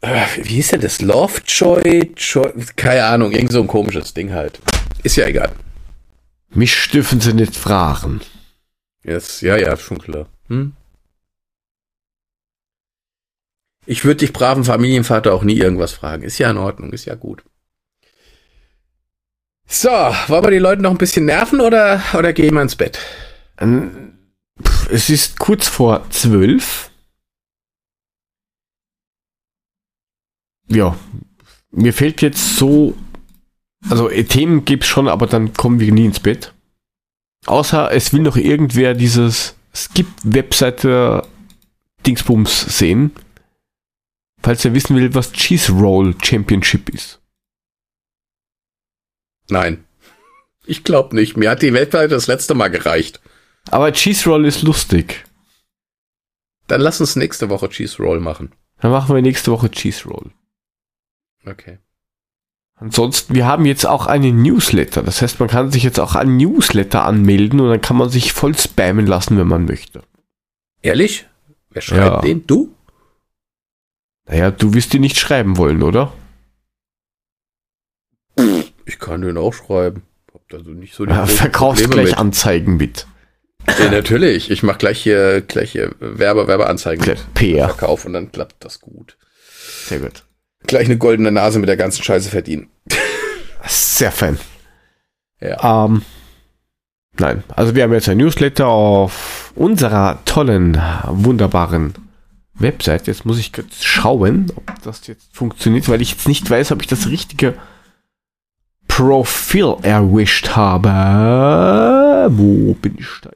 Äh, 0.00 0.26
wie 0.42 0.54
hieß 0.54 0.68
denn 0.70 0.80
das? 0.80 1.00
Lovejoy? 1.00 2.12
Joy, 2.16 2.52
keine 2.76 3.04
Ahnung, 3.04 3.30
irgend 3.32 3.52
so 3.52 3.60
ein 3.60 3.68
komisches 3.68 4.12
Ding 4.14 4.32
halt. 4.32 4.60
Ist 5.04 5.16
ja 5.16 5.26
egal. 5.26 5.52
Mich 6.50 6.88
dürfen 6.90 7.20
sie 7.20 7.32
nicht 7.32 7.54
fragen. 7.56 8.20
Jetzt, 9.04 9.42
ja, 9.42 9.56
ja, 9.56 9.76
schon 9.76 9.98
klar. 9.98 10.26
Hm? 10.48 10.72
Ich 13.84 14.04
würde 14.04 14.18
dich 14.18 14.32
braven 14.32 14.64
Familienvater 14.64 15.34
auch 15.34 15.42
nie 15.42 15.56
irgendwas 15.58 15.92
fragen. 15.92 16.22
Ist 16.22 16.38
ja 16.38 16.50
in 16.50 16.56
Ordnung, 16.56 16.92
ist 16.92 17.04
ja 17.04 17.14
gut. 17.14 17.42
So, 19.66 19.88
wollen 19.88 20.44
wir 20.44 20.50
die 20.50 20.58
Leute 20.58 20.82
noch 20.82 20.90
ein 20.90 20.98
bisschen 20.98 21.24
nerven 21.24 21.60
oder, 21.60 22.02
oder 22.16 22.32
gehen 22.32 22.54
wir 22.54 22.62
ins 22.62 22.76
Bett? 22.76 22.98
Ähm, 23.58 24.18
Es 24.90 25.08
ist 25.10 25.38
kurz 25.38 25.66
vor 25.66 26.08
zwölf. 26.10 26.90
Ja, 30.68 30.96
mir 31.70 31.92
fehlt 31.92 32.22
jetzt 32.22 32.56
so, 32.56 32.96
also 33.88 34.08
äh, 34.08 34.24
Themen 34.24 34.64
gibt's 34.64 34.86
schon, 34.86 35.08
aber 35.08 35.26
dann 35.26 35.52
kommen 35.54 35.80
wir 35.80 35.92
nie 35.92 36.04
ins 36.06 36.20
Bett. 36.20 36.54
Außer 37.46 37.90
es 37.92 38.12
will 38.12 38.20
noch 38.22 38.36
irgendwer 38.36 38.94
dieses 38.94 39.54
Skip-Webseite 39.74 41.26
Dingsbums 42.06 42.78
sehen. 42.78 43.10
Falls 44.42 44.64
er 44.64 44.74
wissen 44.74 44.96
will, 44.96 45.14
was 45.14 45.32
Cheese 45.32 45.72
Roll 45.72 46.14
Championship 46.22 46.88
ist. 46.88 47.20
Nein. 49.48 49.84
Ich 50.64 50.84
glaube 50.84 51.14
nicht. 51.14 51.36
Mir 51.36 51.50
hat 51.50 51.62
die 51.62 51.72
Weltweite 51.72 52.08
das 52.08 52.26
letzte 52.26 52.54
Mal 52.54 52.68
gereicht. 52.68 53.20
Aber 53.70 53.92
Cheese 53.92 54.28
Roll 54.28 54.44
ist 54.46 54.62
lustig. 54.62 55.24
Dann 56.68 56.80
lass 56.80 57.00
uns 57.00 57.16
nächste 57.16 57.50
Woche 57.50 57.68
Cheese 57.68 58.02
Roll 58.02 58.20
machen. 58.20 58.52
Dann 58.80 58.90
machen 58.92 59.14
wir 59.14 59.22
nächste 59.22 59.50
Woche 59.52 59.70
Cheese 59.70 60.08
Roll. 60.08 60.30
Okay. 61.44 61.78
Ansonsten, 62.76 63.34
wir 63.34 63.46
haben 63.46 63.64
jetzt 63.66 63.86
auch 63.86 64.06
einen 64.06 64.42
Newsletter. 64.42 65.02
Das 65.02 65.22
heißt, 65.22 65.38
man 65.38 65.48
kann 65.48 65.70
sich 65.70 65.82
jetzt 65.84 66.00
auch 66.00 66.14
an 66.16 66.36
Newsletter 66.36 67.04
anmelden 67.04 67.60
und 67.60 67.68
dann 67.68 67.80
kann 67.80 67.96
man 67.96 68.08
sich 68.08 68.32
voll 68.32 68.56
spammen 68.56 69.06
lassen, 69.06 69.38
wenn 69.38 69.46
man 69.46 69.66
möchte. 69.66 70.02
Ehrlich? 70.80 71.26
Wer 71.70 71.82
schreibt 71.82 72.00
Ja. 72.00 72.20
den? 72.22 72.46
Du? 72.46 72.74
Naja, 74.26 74.50
du 74.50 74.74
wirst 74.74 74.92
die 74.92 74.98
nicht 74.98 75.18
schreiben 75.18 75.56
wollen, 75.56 75.82
oder? 75.82 76.12
Ich 78.86 78.98
kann 78.98 79.22
den 79.22 79.36
auch 79.36 79.52
schreiben. 79.52 80.02
Hab 80.32 80.42
also 80.52 80.70
nicht 80.70 80.94
so 80.94 81.04
die 81.04 81.12
Ja, 81.12 81.26
verkaufst 81.26 81.84
Probleme 81.84 82.02
gleich 82.02 82.14
mit. 82.14 82.20
Anzeigen 82.20 82.76
mit. 82.76 83.06
Ja, 83.78 83.90
natürlich. 83.90 84.50
Ich 84.50 84.62
mache 84.62 84.78
gleich 84.78 85.00
hier, 85.02 85.40
gleich 85.42 85.72
hier 85.72 85.94
Werbe, 86.00 86.46
Werbeanzeigen 86.48 87.04
Gleich 87.04 87.18
mit 87.18 87.34
PR. 87.34 87.68
Verkauf 87.68 88.04
und 88.04 88.12
dann 88.12 88.32
klappt 88.32 88.64
das 88.64 88.80
gut. 88.80 89.16
Sehr 89.86 90.00
gut. 90.00 90.24
Gleich 90.66 90.86
eine 90.86 90.98
goldene 90.98 91.30
Nase 91.32 91.58
mit 91.58 91.68
der 91.68 91.76
ganzen 91.76 92.02
Scheiße 92.02 92.30
verdienen. 92.30 92.70
Sehr 93.66 94.12
fein. 94.12 94.38
Ja. 95.40 95.84
Ähm, 95.84 96.02
nein, 97.18 97.44
also 97.54 97.74
wir 97.74 97.82
haben 97.82 97.92
jetzt 97.92 98.08
ein 98.08 98.16
Newsletter 98.18 98.66
auf 98.66 99.52
unserer 99.54 100.20
tollen, 100.24 100.80
wunderbaren 101.06 101.94
Website. 102.54 103.06
Jetzt 103.06 103.24
muss 103.24 103.38
ich 103.38 103.52
kurz 103.52 103.82
schauen, 103.82 104.52
ob 104.56 104.82
das 104.82 105.06
jetzt 105.06 105.34
funktioniert, 105.34 105.88
weil 105.88 106.02
ich 106.02 106.12
jetzt 106.12 106.28
nicht 106.28 106.48
weiß, 106.50 106.72
ob 106.72 106.80
ich 106.82 106.88
das 106.88 107.08
richtige 107.08 107.54
Profil 108.88 109.76
erwischt 109.82 110.50
habe. 110.50 112.28
Wo 112.30 112.74
bin 112.74 112.96
ich 112.98 113.08
da? 113.22 113.30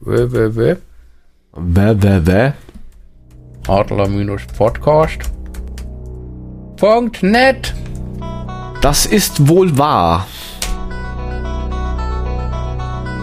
W 0.00 0.32
w 0.32 0.56
w 0.56 0.76
www. 1.52 2.52
Adler-Podcast. 3.66 5.30
Net. 7.22 7.74
Das 8.80 9.04
ist 9.04 9.48
wohl 9.48 9.76
wahr. 9.76 10.26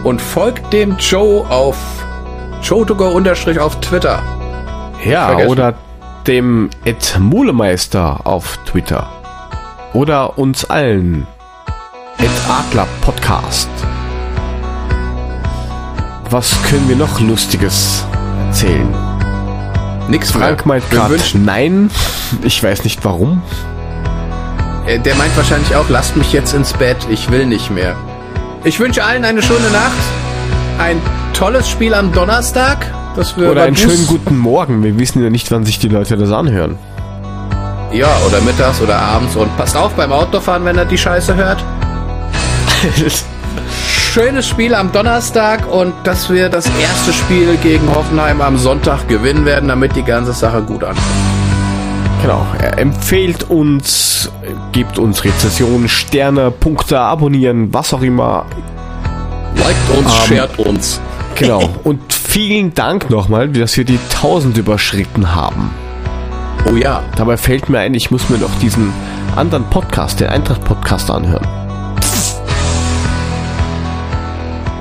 Und 0.03 0.21
folgt 0.21 0.71
dem 0.71 0.97
Joe 0.97 1.49
auf 1.49 2.06
unterstrich 3.13 3.59
auf 3.59 3.79
Twitter. 3.79 4.21
Ja, 5.03 5.27
Vergessen. 5.27 5.49
oder 5.51 5.73
dem 6.25 6.69
Ed 6.85 7.17
Mulemeister 7.19 8.21
auf 8.25 8.57
Twitter. 8.65 9.09
Oder 9.93 10.37
uns 10.37 10.65
allen. 10.65 11.25
Ed 12.17 12.29
Adler 12.49 12.87
Podcast. 13.01 13.69
Was 16.29 16.61
können 16.63 16.89
wir 16.89 16.95
noch 16.97 17.19
Lustiges 17.21 18.03
erzählen? 18.47 18.93
Nix 20.09 20.31
Frank 20.31 20.65
mehr. 20.65 20.75
meint 20.79 20.89
gerade 20.91 21.17
nein. 21.35 21.89
Ich 22.43 22.61
weiß 22.61 22.83
nicht 22.83 23.03
warum. 23.05 23.41
Äh, 24.85 24.99
Der 24.99 25.15
meint 25.15 25.35
wahrscheinlich 25.37 25.75
auch, 25.75 25.87
lasst 25.89 26.15
mich 26.17 26.33
jetzt 26.33 26.53
ins 26.53 26.73
Bett, 26.73 26.97
ich 27.09 27.29
will 27.31 27.45
nicht 27.45 27.69
mehr. 27.71 27.95
Ich 28.63 28.79
wünsche 28.79 29.03
allen 29.03 29.23
eine 29.23 29.41
schöne 29.41 29.69
Nacht, 29.69 29.97
ein 30.79 31.01
tolles 31.33 31.69
Spiel 31.69 31.93
am 31.93 32.11
Donnerstag. 32.11 32.85
Das 33.15 33.37
wir 33.37 33.51
Oder 33.51 33.63
einen 33.63 33.73
Bus- 33.73 33.81
schönen 33.83 34.07
guten 34.07 34.37
Morgen. 34.37 34.83
Wir 34.83 34.97
wissen 34.99 35.23
ja 35.23 35.29
nicht, 35.29 35.51
wann 35.51 35.65
sich 35.65 35.79
die 35.79 35.87
Leute 35.89 36.17
das 36.17 36.31
anhören. 36.31 36.77
Ja, 37.91 38.07
oder 38.27 38.41
mittags 38.41 38.81
oder 38.81 38.97
abends. 38.97 39.35
Und 39.35 39.55
passt 39.57 39.75
auf 39.75 39.93
beim 39.93 40.11
Autofahren, 40.11 40.65
wenn 40.65 40.77
er 40.77 40.85
die 40.85 40.97
Scheiße 40.97 41.35
hört. 41.35 41.63
Schönes 43.87 44.47
Spiel 44.47 44.73
am 44.73 44.91
Donnerstag 44.91 45.71
und 45.71 45.93
dass 46.03 46.29
wir 46.29 46.49
das 46.49 46.67
erste 46.81 47.13
Spiel 47.13 47.57
gegen 47.61 47.87
Hoffenheim 47.93 48.41
am 48.41 48.57
Sonntag 48.57 49.07
gewinnen 49.07 49.45
werden, 49.45 49.69
damit 49.69 49.95
die 49.95 50.03
ganze 50.03 50.33
Sache 50.33 50.61
gut 50.63 50.83
ankommt. 50.83 51.05
Genau, 52.23 52.45
er 52.59 52.79
empfiehlt 52.79 53.49
uns, 53.49 54.31
gibt 54.71 54.97
uns 54.97 55.23
Rezessionen, 55.23 55.87
Sterne, 55.87 56.49
Punkte, 56.49 56.99
abonnieren, 56.99 57.71
was 57.73 57.93
auch 57.93 58.01
immer. 58.01 58.45
Liked 59.59 59.89
uns, 59.97 60.07
Ähm, 60.29 60.37
shared 60.37 60.59
uns. 60.59 61.01
Genau. 61.35 61.69
Und 61.83 62.13
vielen 62.13 62.73
Dank 62.73 63.09
nochmal, 63.09 63.49
dass 63.49 63.77
wir 63.77 63.83
die 63.85 63.99
1000 64.09 64.57
überschritten 64.57 65.35
haben. 65.35 65.71
Oh 66.69 66.75
ja. 66.75 67.03
Dabei 67.15 67.37
fällt 67.37 67.69
mir 67.69 67.79
ein, 67.79 67.93
ich 67.93 68.11
muss 68.11 68.29
mir 68.29 68.37
noch 68.37 68.53
diesen 68.59 68.91
anderen 69.35 69.63
Podcast, 69.69 70.19
den 70.19 70.29
Eintracht-Podcast 70.29 71.09
anhören. 71.11 71.45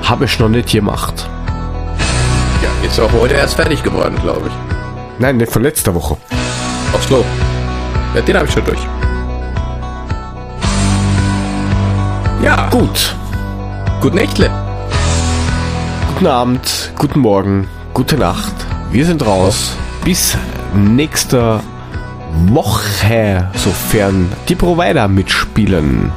Habe 0.03 0.25
ich 0.25 0.39
noch 0.39 0.49
nicht 0.49 0.71
gemacht. 0.71 1.27
Ja, 2.63 2.87
ist 2.87 2.99
auch 2.99 3.11
heute 3.11 3.35
erst 3.35 3.55
fertig 3.55 3.83
geworden, 3.83 4.15
glaube 4.21 4.47
ich. 4.47 4.53
Nein, 5.19 5.37
nicht 5.37 5.51
von 5.51 5.63
letzter 5.63 5.93
Woche. 5.93 6.15
Ach 6.95 7.07
so. 7.09 7.23
Ja, 8.15 8.21
den 8.21 8.35
habe 8.37 8.45
ich 8.47 8.53
schon 8.53 8.63
durch. 8.65 8.79
Ja, 12.41 12.69
Gut. 12.69 13.15
gut 13.99 14.13
Nächtle. 14.13 14.49
Guten 16.17 16.31
Abend, 16.31 16.93
guten 16.97 17.19
Morgen, 17.19 17.67
gute 17.93 18.17
Nacht. 18.17 18.55
Wir 18.91 19.05
sind 19.05 19.23
raus. 19.23 19.77
Bis 20.03 20.35
nächster 20.73 21.61
Woche, 22.47 23.47
sofern 23.53 24.27
die 24.49 24.55
Provider 24.55 25.07
mitspielen. 25.07 26.11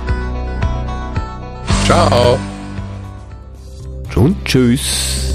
Ciao. 1.84 2.38
Und 4.14 4.42
tschüss. 4.46 5.29